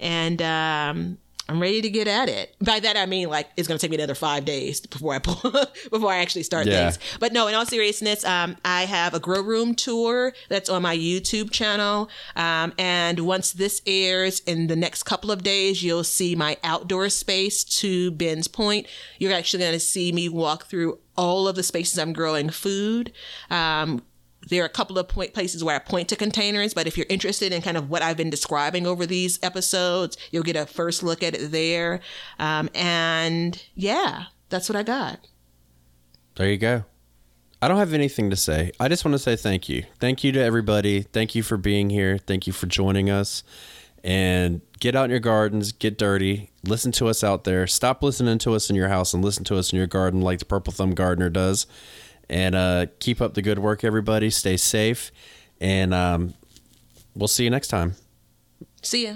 And 0.00 0.40
um, 0.42 1.18
I'm 1.52 1.60
ready 1.60 1.82
to 1.82 1.90
get 1.90 2.08
at 2.08 2.30
it. 2.30 2.54
By 2.60 2.80
that 2.80 2.96
I 2.96 3.04
mean 3.04 3.28
like 3.28 3.48
it's 3.58 3.68
going 3.68 3.78
to 3.78 3.80
take 3.84 3.90
me 3.90 3.96
another 3.98 4.14
five 4.14 4.46
days 4.46 4.80
before 4.80 5.12
I 5.14 5.18
pull, 5.18 5.52
before 5.90 6.10
I 6.10 6.18
actually 6.18 6.44
start 6.44 6.66
Yeah. 6.66 6.90
things. 6.90 6.98
But 7.20 7.32
no, 7.34 7.46
in 7.46 7.54
all 7.54 7.66
seriousness, 7.66 8.24
um, 8.24 8.56
I 8.64 8.86
have 8.86 9.12
a 9.12 9.20
grow 9.20 9.42
room 9.42 9.74
tour 9.74 10.32
that's 10.48 10.70
on 10.70 10.80
my 10.80 10.96
YouTube 10.96 11.50
channel. 11.50 12.08
Um, 12.36 12.72
and 12.78 13.20
once 13.20 13.52
this 13.52 13.82
airs 13.86 14.40
in 14.40 14.68
the 14.68 14.76
next 14.76 15.02
couple 15.02 15.30
of 15.30 15.42
days, 15.42 15.82
you'll 15.82 16.04
see 16.04 16.34
my 16.34 16.56
outdoor 16.64 17.10
space 17.10 17.64
to 17.64 18.10
Ben's 18.12 18.48
point. 18.48 18.86
You're 19.18 19.32
actually 19.34 19.60
going 19.60 19.72
to 19.74 19.80
see 19.80 20.10
me 20.12 20.30
walk 20.30 20.66
through 20.66 20.98
all 21.18 21.46
of 21.48 21.56
the 21.56 21.62
spaces 21.62 21.98
I'm 21.98 22.14
growing 22.14 22.48
food. 22.48 23.12
Um, 23.50 24.02
there 24.48 24.62
are 24.62 24.66
a 24.66 24.70
couple 24.70 24.98
of 24.98 25.08
point 25.08 25.34
places 25.34 25.62
where 25.62 25.76
I 25.76 25.78
point 25.78 26.08
to 26.08 26.16
containers, 26.16 26.74
but 26.74 26.86
if 26.86 26.96
you're 26.96 27.06
interested 27.08 27.52
in 27.52 27.62
kind 27.62 27.76
of 27.76 27.90
what 27.90 28.02
I've 28.02 28.16
been 28.16 28.30
describing 28.30 28.86
over 28.86 29.06
these 29.06 29.38
episodes, 29.42 30.16
you'll 30.30 30.42
get 30.42 30.56
a 30.56 30.66
first 30.66 31.02
look 31.02 31.22
at 31.22 31.34
it 31.34 31.52
there. 31.52 32.00
Um, 32.38 32.68
and 32.74 33.62
yeah, 33.74 34.24
that's 34.48 34.68
what 34.68 34.76
I 34.76 34.82
got. 34.82 35.26
There 36.36 36.50
you 36.50 36.58
go. 36.58 36.84
I 37.60 37.68
don't 37.68 37.78
have 37.78 37.92
anything 37.92 38.30
to 38.30 38.36
say. 38.36 38.72
I 38.80 38.88
just 38.88 39.04
want 39.04 39.14
to 39.14 39.20
say 39.20 39.36
thank 39.36 39.68
you. 39.68 39.84
Thank 40.00 40.24
you 40.24 40.32
to 40.32 40.40
everybody. 40.40 41.02
Thank 41.02 41.34
you 41.36 41.44
for 41.44 41.56
being 41.56 41.90
here. 41.90 42.18
Thank 42.18 42.46
you 42.48 42.52
for 42.52 42.66
joining 42.66 43.08
us. 43.08 43.44
And 44.02 44.62
get 44.80 44.96
out 44.96 45.04
in 45.04 45.10
your 45.10 45.20
gardens, 45.20 45.70
get 45.70 45.96
dirty, 45.96 46.50
listen 46.64 46.90
to 46.90 47.06
us 47.06 47.22
out 47.22 47.44
there. 47.44 47.68
Stop 47.68 48.02
listening 48.02 48.38
to 48.38 48.54
us 48.54 48.68
in 48.68 48.74
your 48.74 48.88
house 48.88 49.14
and 49.14 49.24
listen 49.24 49.44
to 49.44 49.56
us 49.56 49.72
in 49.72 49.76
your 49.76 49.86
garden 49.86 50.20
like 50.22 50.40
the 50.40 50.44
Purple 50.44 50.72
Thumb 50.72 50.92
Gardener 50.92 51.30
does. 51.30 51.68
And 52.28 52.54
uh, 52.54 52.86
keep 52.98 53.20
up 53.20 53.34
the 53.34 53.42
good 53.42 53.58
work, 53.58 53.84
everybody. 53.84 54.30
Stay 54.30 54.56
safe. 54.56 55.12
And 55.60 55.92
um, 55.92 56.34
we'll 57.14 57.28
see 57.28 57.44
you 57.44 57.50
next 57.50 57.68
time. 57.68 57.94
See 58.82 59.06
ya. 59.06 59.14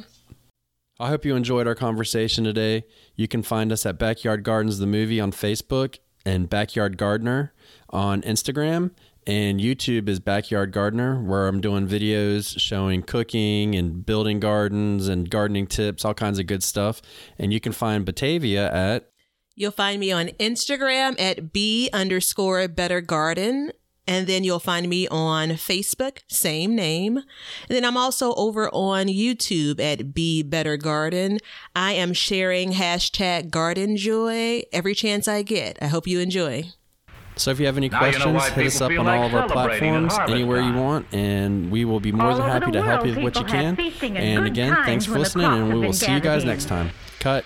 I 0.99 1.09
hope 1.09 1.25
you 1.25 1.37
enjoyed 1.37 1.67
our 1.67 1.75
conversation 1.75 2.45
today. 2.45 2.85
You 3.17 3.29
can 3.29 3.43
find 3.43 3.71
us 3.71 3.85
at 3.85 3.99
Backyard 3.99 4.45
Gardens 4.45 4.79
the 4.79 4.87
Movie 4.87 5.21
on 5.21 5.31
Facebook 5.31 5.99
and 6.25 6.49
Backyard 6.49 6.97
Gardener 6.97 7.53
on 7.91 8.23
Instagram. 8.23 8.93
And 9.27 9.61
YouTube 9.61 10.09
is 10.09 10.21
Backyard 10.21 10.73
Gardener, 10.73 11.21
where 11.21 11.49
I'm 11.49 11.61
doing 11.61 11.89
videos 11.89 12.59
showing 12.61 13.03
cooking 13.03 13.75
and 13.75 14.07
building 14.07 14.39
gardens 14.39 15.09
and 15.09 15.29
gardening 15.29 15.67
tips, 15.67 16.05
all 16.05 16.15
kinds 16.15 16.39
of 16.39 16.47
good 16.47 16.63
stuff. 16.63 17.03
And 17.39 17.53
you 17.53 17.61
can 17.61 17.73
find 17.73 18.05
Batavia 18.05 18.73
at 18.73 19.11
You'll 19.57 19.73
find 19.73 19.99
me 19.99 20.13
on 20.13 20.27
Instagram 20.39 21.19
at 21.19 21.53
b 21.53 21.89
underscore 21.93 22.69
better 22.69 23.01
garden. 23.01 23.73
And 24.09 24.29
then 24.29 24.45
you'll 24.45 24.61
find 24.61 24.89
me 24.89 25.09
on 25.09 25.49
Facebook, 25.49 26.19
same 26.29 26.77
name. 26.77 27.17
And 27.17 27.25
then 27.71 27.85
I'm 27.85 27.97
also 27.97 28.35
over 28.35 28.73
on 28.73 29.07
YouTube 29.07 29.81
at 29.81 30.15
Be 30.15 30.45
Better 30.45 30.77
Garden. 30.77 31.41
I 31.75 31.91
am 31.95 32.13
sharing 32.13 32.71
hashtag 32.71 33.51
garden 33.51 33.97
joy 33.97 34.63
every 34.73 34.95
chance 34.95 35.27
I 35.27 35.43
get. 35.43 35.77
I 35.83 35.87
hope 35.89 36.07
you 36.07 36.21
enjoy. 36.21 36.67
So 37.35 37.51
if 37.51 37.59
you 37.59 37.67
have 37.67 37.77
any 37.77 37.89
Now 37.89 38.05
you 38.07 38.19
know 38.19 38.31
questions, 38.31 38.55
hit 38.55 38.67
us 38.67 38.81
up 38.81 38.91
on 38.93 39.07
like 39.07 39.19
all 39.19 39.27
of 39.27 39.35
our 39.35 39.49
platforms, 39.49 40.15
harvest 40.15 40.35
anywhere 40.35 40.61
you 40.61 40.73
want, 40.73 41.13
and 41.13 41.73
we 41.73 41.85
will 41.85 42.01
be 42.01 42.13
more 42.13 42.31
All 42.31 42.37
than 42.37 42.49
happy 42.49 42.71
to 42.73 42.83
help 42.83 43.05
you 43.07 43.15
with 43.17 43.25
what 43.25 43.37
you 43.37 43.45
can. 43.45 43.77
and 43.77 44.17
And 44.17 44.47
again, 44.47 44.77
thanks 44.85 45.05
for 45.05 45.19
listening, 45.19 45.47
and 45.47 45.75
we 45.75 45.81
will 45.85 45.93
see 45.93 46.13
you 46.13 46.21
guys 46.21 46.45
gathered 46.45 46.47
next 46.47 46.67
time. 46.67 46.93
Cut. 47.19 47.45